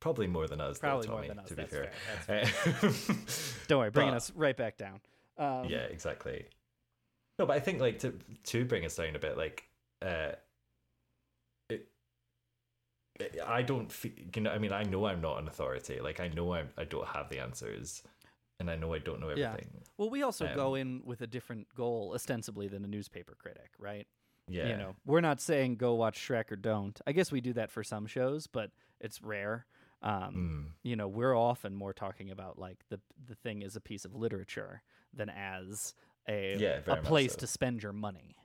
Probably 0.01 0.27
more 0.27 0.47
than 0.47 0.61
us. 0.61 0.79
though, 0.79 0.89
Probably 0.89 1.09
more 1.09 1.27
than 1.27 1.39
us, 1.39 1.49
To 1.49 1.55
be 1.55 1.63
that's 1.65 2.27
fair. 2.27 2.45
fair, 2.47 2.91
Don't 3.67 3.79
worry, 3.79 3.91
bringing 3.91 4.13
But- 4.13 4.17
us 4.19 4.33
right 4.35 4.57
back 4.57 4.77
down. 4.77 5.01
Um, 5.39 5.67
yeah, 5.69 5.81
exactly. 5.81 6.47
No, 7.39 7.45
but 7.47 7.57
I 7.57 7.61
think 7.61 7.81
like 7.81 7.99
to 8.01 8.15
to 8.45 8.65
bring 8.65 8.85
us 8.87 8.97
down 8.97 9.15
a 9.15 9.19
bit, 9.19 9.37
like 9.37 9.69
uh, 10.03 10.33
it, 11.69 11.89
it- 13.21 13.41
I 13.47 13.63
don't 13.63 13.91
feel 13.93 14.13
you 14.35 14.43
know. 14.43 14.51
I 14.51 14.59
mean, 14.59 14.73
I 14.73 14.83
know 14.85 15.07
I'm 15.07 15.21
not 15.21 15.39
an 15.39 15.49
authority. 15.49 16.01
Like 16.01 16.21
I 16.21 16.29
know 16.29 16.55
I'm 16.55 16.71
I 16.79 16.85
don't 16.85 17.07
have 17.09 17.29
the 17.29 17.41
answers, 17.41 18.03
and 18.61 18.71
I 18.71 18.77
know 18.77 18.95
I 18.95 18.99
don't 18.99 19.21
know 19.21 19.29
everything. 19.29 19.69
Yeah. 19.75 19.81
Well, 19.99 20.09
we 20.11 20.23
also 20.23 20.47
Um, 20.47 20.55
go 20.55 20.75
in 20.75 21.03
with 21.05 21.21
a 21.21 21.27
different 21.27 21.67
goal, 21.75 22.13
ostensibly, 22.15 22.69
than 22.69 22.85
a 22.85 22.89
newspaper 22.89 23.35
critic, 23.39 23.71
right? 23.79 24.07
Yeah. 24.49 24.69
You 24.69 24.77
know, 24.77 24.97
we're 25.05 25.21
not 25.21 25.41
saying 25.41 25.77
go 25.77 25.95
watch 25.95 26.19
Shrek 26.19 26.51
or 26.53 26.57
don't. 26.57 26.99
I 27.07 27.13
guess 27.13 27.31
we 27.33 27.41
do 27.43 27.53
that 27.55 27.71
for 27.71 27.83
some 27.83 28.07
shows, 28.07 28.47
but 28.47 28.71
it's 29.01 29.21
rare. 29.21 29.67
Um, 30.07 30.35
Mm. 30.35 30.73
You 30.85 30.95
know, 30.97 31.09
we're 31.09 31.35
often 31.37 31.75
more 31.75 31.93
talking 31.93 32.31
about 32.31 32.59
like 32.59 32.79
the 32.91 33.01
the 33.27 33.35
thing 33.35 33.63
is 33.63 33.75
a 33.77 33.81
piece 33.81 34.05
of 34.05 34.15
literature 34.15 34.83
than 35.13 35.29
as 35.29 35.95
a 36.29 36.57
Yeah, 36.59 36.81
a 36.87 36.97
place 37.03 37.33
so. 37.33 37.39
to 37.41 37.47
spend 37.49 37.83
your 37.83 37.93
money. 37.93 38.37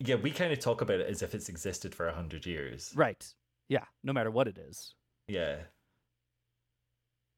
Yeah, 0.00 0.16
we 0.16 0.32
kind 0.32 0.52
of 0.52 0.58
talk 0.58 0.80
about 0.80 0.98
it 1.00 1.08
as 1.08 1.22
if 1.22 1.34
it's 1.34 1.48
existed 1.48 1.94
for 1.94 2.08
a 2.08 2.14
hundred 2.14 2.44
years. 2.46 2.92
Right. 2.96 3.24
Yeah. 3.68 3.84
No 4.02 4.12
matter 4.12 4.30
what 4.32 4.48
it 4.48 4.58
is, 4.58 4.94
Yeah. 5.28 5.58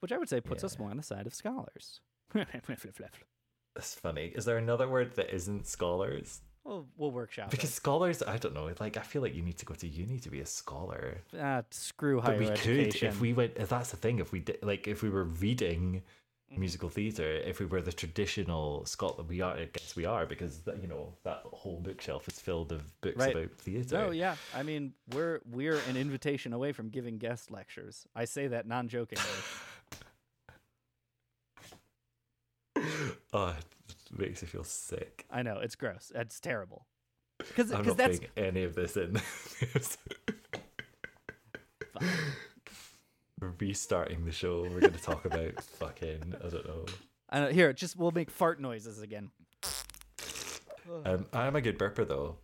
which 0.00 0.12
I 0.12 0.16
would 0.18 0.28
say 0.30 0.40
puts 0.40 0.64
us 0.64 0.78
more 0.78 0.90
on 0.90 0.96
the 0.96 1.02
side 1.02 1.26
of 1.26 1.34
scholars. 1.34 2.00
That's 3.74 3.94
funny. 3.94 4.26
Is 4.34 4.44
there 4.46 4.56
another 4.58 4.88
word 4.88 5.16
that 5.16 5.34
isn't 5.34 5.66
scholars? 5.66 6.40
We'll, 6.64 6.86
we'll 6.96 7.10
workshop 7.10 7.50
Because 7.50 7.72
scholars, 7.72 8.22
I 8.22 8.36
don't 8.38 8.54
know. 8.54 8.70
Like, 8.80 8.96
I 8.96 9.02
feel 9.02 9.22
like 9.22 9.34
you 9.34 9.42
need 9.42 9.58
to 9.58 9.66
go 9.66 9.74
to 9.74 9.86
uni 9.88 10.18
to 10.20 10.30
be 10.30 10.40
a 10.40 10.46
scholar. 10.46 11.18
Ah, 11.38 11.62
screw 11.70 12.20
higher 12.20 12.32
But 12.38 12.40
we 12.40 12.46
education. 12.48 13.00
could 13.00 13.02
if 13.08 13.20
we 13.20 13.32
went. 13.32 13.52
If 13.56 13.68
that's 13.70 13.90
the 13.90 13.96
thing. 13.96 14.18
If 14.18 14.32
we 14.32 14.40
did, 14.40 14.58
like, 14.62 14.86
if 14.88 15.02
we 15.02 15.10
were 15.10 15.24
reading 15.24 16.02
Mm-hmm. 16.50 16.60
musical 16.62 16.88
theatre, 16.88 17.30
if 17.30 17.60
we 17.60 17.66
were 17.66 17.80
the 17.80 17.92
traditional 17.92 18.84
Scotland, 18.84 19.28
we 19.28 19.40
are. 19.40 19.54
I 19.54 19.66
guess 19.72 19.94
we 19.94 20.04
are 20.04 20.26
because 20.26 20.58
that, 20.62 20.82
you 20.82 20.88
know 20.88 21.14
that 21.22 21.42
whole 21.44 21.78
bookshelf 21.78 22.26
is 22.26 22.40
filled 22.40 22.72
of 22.72 23.00
books 23.02 23.18
Right. 23.18 23.36
about 23.36 23.52
theatre. 23.52 23.96
No, 23.96 24.10
yeah. 24.10 24.34
I 24.52 24.64
mean, 24.64 24.92
we're 25.14 25.42
we're 25.48 25.78
an 25.88 25.96
invitation 25.96 26.52
away 26.52 26.72
from 26.72 26.88
giving 26.88 27.18
guest 27.18 27.52
lectures. 27.52 28.04
I 28.16 28.24
say 28.24 28.48
that 28.48 28.66
non-jokingly. 28.66 29.24
Oh, 33.32 33.48
it 33.56 33.64
makes 34.10 34.42
me 34.42 34.48
feel 34.48 34.64
sick. 34.64 35.26
I 35.30 35.42
know 35.42 35.58
it's 35.58 35.76
gross. 35.76 36.12
It's 36.14 36.40
terrible. 36.40 36.86
Because 37.38 37.72
I'm 37.72 37.84
not 37.84 37.96
that's 37.96 38.18
putting 38.18 38.44
any 38.44 38.64
of 38.64 38.74
this 38.74 38.96
in. 38.96 39.20
We're 43.40 43.52
restarting 43.58 44.24
the 44.26 44.32
show. 44.32 44.62
We're 44.62 44.80
going 44.80 44.92
to 44.92 45.02
talk 45.02 45.24
about 45.24 45.62
fucking. 45.62 46.34
I 46.44 46.48
don't 46.48 46.66
know. 46.66 46.84
I 47.30 47.40
don't, 47.40 47.52
here. 47.54 47.72
Just 47.72 47.96
we'll 47.96 48.10
make 48.10 48.30
fart 48.30 48.60
noises 48.60 49.00
again. 49.00 49.30
Um, 51.04 51.26
I'm 51.32 51.56
a 51.56 51.60
good 51.60 51.78
burper 51.78 52.06
though. 52.06 52.36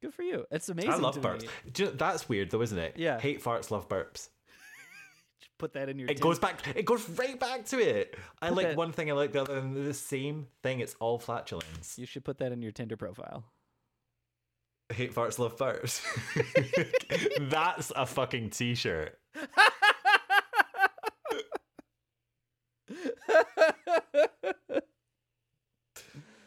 Good 0.00 0.14
for 0.14 0.22
you. 0.22 0.46
It's 0.50 0.68
amazing. 0.68 0.92
I 0.92 0.96
love 0.96 1.20
burps. 1.20 1.46
You 1.76 1.90
that's 1.90 2.28
weird 2.28 2.50
though, 2.50 2.62
isn't 2.62 2.78
it? 2.78 2.94
Yeah. 2.96 3.20
Hate 3.20 3.42
farts, 3.42 3.70
love 3.70 3.88
burps. 3.88 4.28
Put 5.62 5.74
that 5.74 5.88
in 5.88 5.96
your. 5.96 6.08
It 6.10 6.16
tin- 6.16 6.22
goes 6.24 6.40
back. 6.40 6.60
It 6.74 6.84
goes 6.84 7.08
right 7.10 7.38
back 7.38 7.66
to 7.66 7.78
it. 7.78 8.18
I 8.40 8.48
Put 8.48 8.56
like 8.56 8.66
that- 8.66 8.76
one 8.76 8.90
thing. 8.90 9.08
I 9.12 9.14
like 9.14 9.30
the 9.30 9.42
other. 9.42 9.58
And 9.58 9.76
the 9.76 9.94
same 9.94 10.48
thing. 10.64 10.80
It's 10.80 10.96
all 10.98 11.20
flatulence. 11.20 11.96
You 11.96 12.04
should 12.04 12.24
put 12.24 12.38
that 12.38 12.50
in 12.50 12.62
your 12.62 12.72
Tinder 12.72 12.96
profile. 12.96 13.44
Hate 14.92 15.14
farts, 15.14 15.38
love 15.38 15.56
farts. 15.56 16.00
that's 17.48 17.92
a 17.94 18.06
fucking 18.06 18.50
t-shirt. 18.50 19.16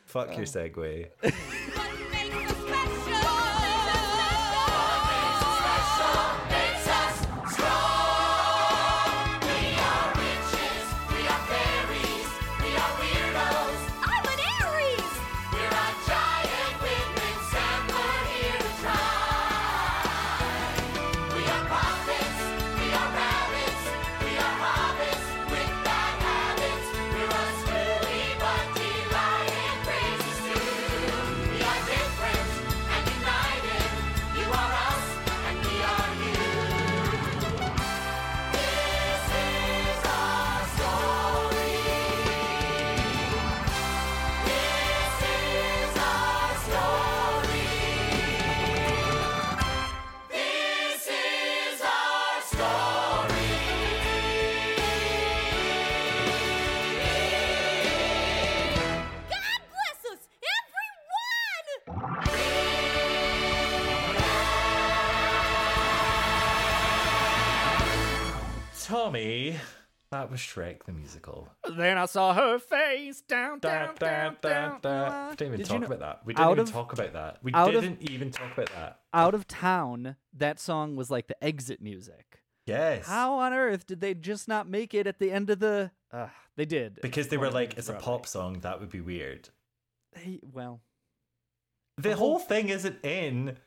Fuck 0.06 0.36
your 0.38 0.46
segue. 0.46 1.10
Tommy, 69.20 69.56
that 70.12 70.30
was 70.32 70.40
Shrek 70.40 70.84
the 70.84 70.92
musical. 70.92 71.48
Then 71.70 71.98
I 71.98 72.06
saw 72.06 72.34
her 72.34 72.60
face 72.60 73.22
down, 73.22 73.60
down, 73.60 73.96
down, 73.96 74.38
down. 74.42 74.80
down. 74.82 75.30
We 75.32 75.36
didn't 75.36 75.48
even 75.48 75.58
Did 75.58 75.60
you 75.60 75.66
talk 75.66 75.80
know- 75.82 75.88
about 75.88 76.00
that. 76.00 76.26
We 76.26 76.34
didn't 76.34 76.46
out 76.46 76.52
even 76.54 76.64
of- 76.64 76.72
talk 76.72 76.94
about 76.94 77.14
that. 77.14 77.38
We 77.44 77.54
out 77.54 77.74
of- 77.76 77.82
didn't 77.82 78.10
even 78.10 78.32
talk 78.32 78.54
about 78.54 78.70
that. 78.76 79.00
Out 79.14 79.34
of 79.34 79.48
town, 79.48 80.16
that 80.34 80.60
song 80.60 80.96
was 80.96 81.10
like 81.10 81.28
the 81.28 81.42
exit 81.44 81.82
music. 81.82 82.42
Yes. 82.66 83.06
How 83.08 83.36
on 83.40 83.54
earth 83.54 83.86
did 83.86 84.02
they 84.02 84.14
just 84.14 84.48
not 84.48 84.68
make 84.68 84.94
it 84.94 85.06
at 85.08 85.20
the 85.20 85.32
end 85.32 85.50
of 85.50 85.60
the? 85.60 85.92
Uh, 86.12 86.28
they 86.56 86.66
did 86.66 87.00
Because 87.02 87.28
they 87.28 87.38
were 87.38 87.52
like, 87.52 87.78
it's 87.78 87.90
a 87.90 87.94
pop 87.94 88.26
song, 88.26 88.60
that 88.62 88.80
would 88.80 88.90
be 88.90 89.02
weird. 89.02 89.50
Hey, 90.16 90.40
well, 90.44 90.82
The 91.98 92.16
whole 92.16 92.40
thing 92.40 92.70
isn't 92.70 93.04
in 93.06 93.58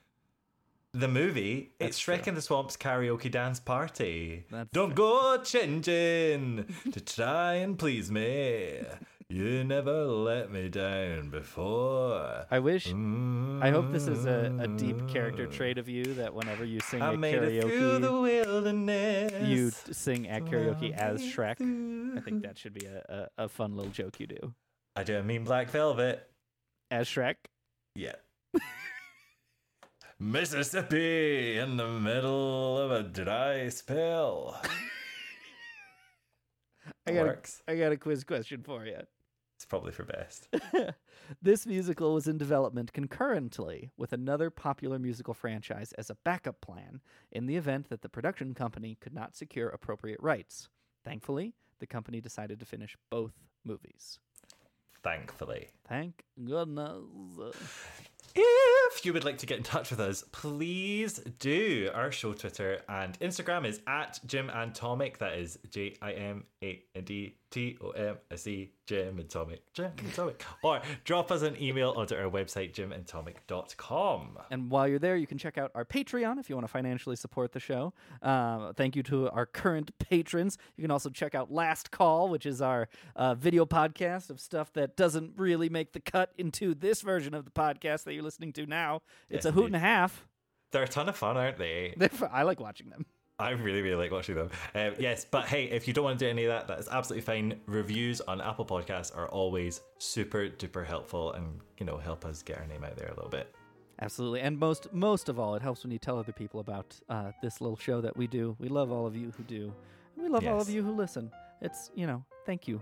the 0.92 1.08
movie. 1.08 1.72
That's 1.78 1.96
it's 1.96 2.00
Shrek 2.04 2.22
true. 2.24 2.30
in 2.30 2.34
the 2.34 2.42
Swamp's 2.42 2.76
karaoke 2.76 3.30
dance 3.30 3.60
party. 3.60 4.44
That's 4.50 4.70
Don't 4.72 4.94
go 4.94 5.40
changing 5.42 6.66
to 6.92 7.00
try 7.00 7.54
and 7.54 7.78
please 7.78 8.10
me. 8.10 8.80
You 9.30 9.62
never 9.62 10.06
let 10.06 10.50
me 10.50 10.70
down 10.70 11.28
before. 11.28 12.46
I 12.50 12.60
wish. 12.60 12.86
I 12.88 13.68
hope 13.70 13.92
this 13.92 14.08
is 14.08 14.24
a, 14.24 14.56
a 14.58 14.68
deep 14.68 15.06
character 15.06 15.46
mm. 15.46 15.52
trait 15.52 15.76
of 15.76 15.86
you 15.86 16.14
that 16.14 16.32
whenever 16.32 16.64
you 16.64 16.80
sing 16.80 17.02
I 17.02 17.12
at 17.12 17.18
made 17.18 17.34
it 17.34 17.60
through 17.60 17.98
the 17.98 18.08
karaoke, 18.08 18.22
wilderness. 18.22 19.46
you 19.46 19.70
sing 19.70 20.26
at 20.28 20.46
karaoke 20.46 20.94
as 20.94 21.20
Shrek. 21.20 21.60
I 22.16 22.20
think 22.20 22.42
that 22.44 22.56
should 22.56 22.72
be 22.72 22.86
a, 22.86 23.28
a, 23.36 23.44
a 23.44 23.48
fun 23.50 23.76
little 23.76 23.92
joke 23.92 24.18
you 24.18 24.28
do. 24.28 24.54
I 24.96 25.04
do 25.04 25.18
a 25.18 25.22
mean 25.22 25.44
black 25.44 25.68
velvet. 25.68 26.26
As 26.90 27.06
Shrek? 27.06 27.34
Yeah. 27.94 28.14
Mississippi 30.20 31.58
in 31.58 31.76
the 31.76 31.86
middle 31.86 32.76
of 32.76 32.90
a 32.90 33.04
dry 33.04 33.68
spell. 33.68 34.60
I 37.06 37.12
got, 37.12 37.20
a, 37.20 37.24
Works. 37.24 37.62
I 37.68 37.76
got 37.76 37.92
a 37.92 37.96
quiz 37.96 38.24
question 38.24 38.62
for 38.64 38.84
you. 38.84 38.98
It's 39.56 39.64
probably 39.64 39.92
for 39.92 40.04
best. 40.04 40.48
this 41.42 41.66
musical 41.66 42.14
was 42.14 42.26
in 42.26 42.36
development 42.36 42.92
concurrently 42.92 43.90
with 43.96 44.12
another 44.12 44.50
popular 44.50 44.98
musical 44.98 45.34
franchise 45.34 45.92
as 45.92 46.10
a 46.10 46.16
backup 46.24 46.60
plan 46.60 47.00
in 47.30 47.46
the 47.46 47.56
event 47.56 47.88
that 47.88 48.02
the 48.02 48.08
production 48.08 48.54
company 48.54 48.96
could 49.00 49.14
not 49.14 49.36
secure 49.36 49.68
appropriate 49.68 50.20
rights. 50.20 50.68
Thankfully, 51.04 51.54
the 51.78 51.86
company 51.86 52.20
decided 52.20 52.58
to 52.60 52.66
finish 52.66 52.96
both 53.10 53.34
movies. 53.64 54.18
Thankfully. 55.02 55.68
Thank 55.88 56.24
goodness. 56.44 57.54
If 58.34 59.04
you 59.04 59.12
would 59.12 59.24
like 59.24 59.38
to 59.38 59.46
get 59.46 59.58
in 59.58 59.64
touch 59.64 59.90
with 59.90 60.00
us, 60.00 60.24
please 60.32 61.20
do. 61.38 61.90
Our 61.94 62.10
show 62.10 62.32
Twitter 62.32 62.82
and 62.88 63.18
Instagram 63.20 63.66
is 63.66 63.80
at 63.86 64.20
Jim 64.26 64.50
and 64.50 64.74
Tonic. 64.74 65.18
That 65.18 65.34
is 65.34 65.58
J 65.70 65.96
I 66.02 66.12
M 66.12 66.44
A 66.62 66.82
D 67.04 67.36
T 67.50 67.76
O 67.80 67.90
M 67.90 68.16
S 68.30 68.46
E 68.46 68.72
Jim 68.86 69.18
and 69.18 69.28
Tonic. 69.28 69.62
Jim 69.72 69.92
and 69.98 70.12
Tonic. 70.14 70.44
Or 70.62 70.80
drop 71.04 71.30
us 71.32 71.42
an 71.42 71.60
email 71.60 71.90
onto 71.96 72.14
our 72.14 72.30
website, 72.30 72.72
jimandtonic.com. 72.74 74.38
And 74.50 74.70
while 74.70 74.88
you're 74.88 74.98
there, 74.98 75.16
you 75.16 75.26
can 75.26 75.38
check 75.38 75.58
out 75.58 75.70
our 75.74 75.84
Patreon 75.84 76.38
if 76.38 76.48
you 76.48 76.56
want 76.56 76.66
to 76.66 76.72
financially 76.72 77.16
support 77.16 77.52
the 77.52 77.60
show. 77.60 77.92
Uh, 78.22 78.72
thank 78.74 78.96
you 78.96 79.02
to 79.04 79.30
our 79.30 79.46
current 79.46 79.90
patrons. 79.98 80.58
You 80.76 80.82
can 80.82 80.90
also 80.90 81.10
check 81.10 81.34
out 81.34 81.52
Last 81.52 81.90
Call, 81.90 82.28
which 82.28 82.46
is 82.46 82.60
our 82.60 82.88
uh, 83.16 83.34
video 83.34 83.64
podcast 83.66 84.30
of 84.30 84.40
stuff 84.40 84.72
that 84.74 84.96
doesn't 84.96 85.32
really 85.36 85.68
make 85.68 85.92
the 85.92 86.00
cut 86.00 86.32
into 86.36 86.74
this 86.74 87.00
version 87.02 87.34
of 87.34 87.44
the 87.44 87.50
podcast 87.50 88.04
that 88.04 88.14
you're 88.14 88.22
listening 88.22 88.52
to 88.54 88.66
now. 88.66 89.02
It's 89.30 89.44
Yes, 89.44 89.46
a 89.46 89.52
hoot 89.52 89.66
and 89.66 89.76
a 89.76 89.80
half. 89.80 90.26
They're 90.70 90.82
a 90.82 90.88
ton 90.88 91.08
of 91.08 91.16
fun, 91.16 91.36
aren't 91.36 91.56
they? 91.56 91.94
They're 91.96 92.10
I 92.30 92.42
like 92.42 92.60
watching 92.60 92.90
them. 92.90 93.06
I 93.40 93.50
really, 93.50 93.82
really 93.82 93.96
like 93.96 94.10
watching 94.10 94.34
them. 94.34 94.50
Um, 94.74 94.94
yes, 94.98 95.24
but 95.24 95.46
hey, 95.46 95.64
if 95.66 95.86
you 95.86 95.94
don't 95.94 96.04
want 96.04 96.18
to 96.18 96.24
do 96.24 96.28
any 96.28 96.44
of 96.44 96.48
that, 96.48 96.66
that 96.66 96.80
is 96.80 96.88
absolutely 96.90 97.22
fine. 97.22 97.60
Reviews 97.66 98.20
on 98.22 98.40
Apple 98.40 98.66
Podcasts 98.66 99.16
are 99.16 99.28
always 99.28 99.80
super 99.98 100.48
duper 100.48 100.84
helpful 100.84 101.32
and, 101.34 101.60
you 101.78 101.86
know, 101.86 101.98
help 101.98 102.24
us 102.24 102.42
get 102.42 102.58
our 102.58 102.66
name 102.66 102.82
out 102.82 102.96
there 102.96 103.06
a 103.06 103.14
little 103.14 103.30
bit. 103.30 103.54
Absolutely, 104.00 104.40
and 104.40 104.58
most 104.58 104.92
most 104.92 105.28
of 105.28 105.40
all, 105.40 105.56
it 105.56 105.62
helps 105.62 105.82
when 105.82 105.90
you 105.90 105.98
tell 105.98 106.18
other 106.18 106.32
people 106.32 106.60
about 106.60 106.98
uh, 107.08 107.32
this 107.42 107.60
little 107.60 107.76
show 107.76 108.00
that 108.00 108.16
we 108.16 108.28
do. 108.28 108.56
We 108.60 108.68
love 108.68 108.92
all 108.92 109.06
of 109.06 109.16
you 109.16 109.32
who 109.36 109.42
do. 109.42 109.72
And 110.14 110.24
we 110.24 110.28
love 110.28 110.46
all 110.46 110.60
of 110.60 110.70
you 110.70 110.84
who 110.84 110.92
listen. 110.92 111.32
It's 111.60 111.90
you 111.96 112.06
know, 112.06 112.24
thank 112.46 112.68
you. 112.68 112.80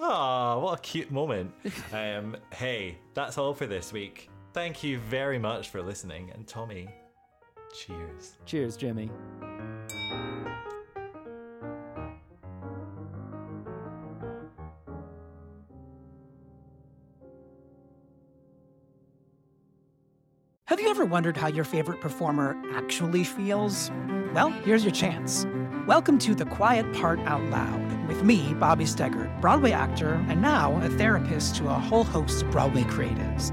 Aw, 0.00 0.58
what 0.58 0.78
a 0.78 0.82
cute 0.82 1.12
moment. 1.12 1.52
um, 1.92 2.36
hey, 2.52 2.98
that's 3.14 3.38
all 3.38 3.54
for 3.54 3.66
this 3.66 3.92
week. 3.92 4.28
Thank 4.52 4.82
you 4.82 4.98
very 4.98 5.38
much 5.38 5.68
for 5.68 5.80
listening. 5.80 6.32
And 6.34 6.48
Tommy, 6.48 6.88
cheers. 7.72 8.38
Cheers, 8.46 8.76
Jimmy. 8.76 9.10
Have 20.66 20.80
you 20.80 20.88
ever 20.88 21.04
wondered 21.04 21.36
how 21.36 21.48
your 21.48 21.64
favorite 21.64 22.00
performer 22.00 22.56
actually 22.72 23.24
feels? 23.24 23.90
Well, 24.32 24.50
here's 24.64 24.84
your 24.84 24.92
chance. 24.92 25.46
Welcome 25.86 26.18
to 26.20 26.34
The 26.34 26.46
Quiet 26.46 26.90
Part 26.94 27.18
Out 27.20 27.42
Loud 27.50 28.08
with 28.08 28.22
me, 28.22 28.54
Bobby 28.54 28.84
Steggert, 28.84 29.38
Broadway 29.40 29.72
actor 29.72 30.14
and 30.28 30.40
now 30.40 30.80
a 30.82 30.88
therapist 30.88 31.56
to 31.56 31.68
a 31.68 31.74
whole 31.74 32.04
host 32.04 32.42
of 32.42 32.50
Broadway 32.50 32.84
creatives. 32.84 33.52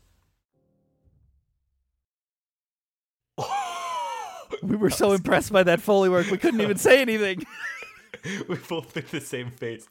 We 4.61 4.75
were 4.75 4.89
so 4.89 5.11
impressed 5.11 5.51
by 5.51 5.63
that 5.63 5.81
Foley 5.81 6.09
work, 6.09 6.29
we 6.29 6.37
couldn't 6.37 6.61
even 6.61 6.77
say 6.77 7.01
anything. 7.01 7.43
we 8.47 8.55
both 8.69 8.93
did 8.93 9.07
the 9.07 9.21
same 9.21 9.49
face. 9.51 9.87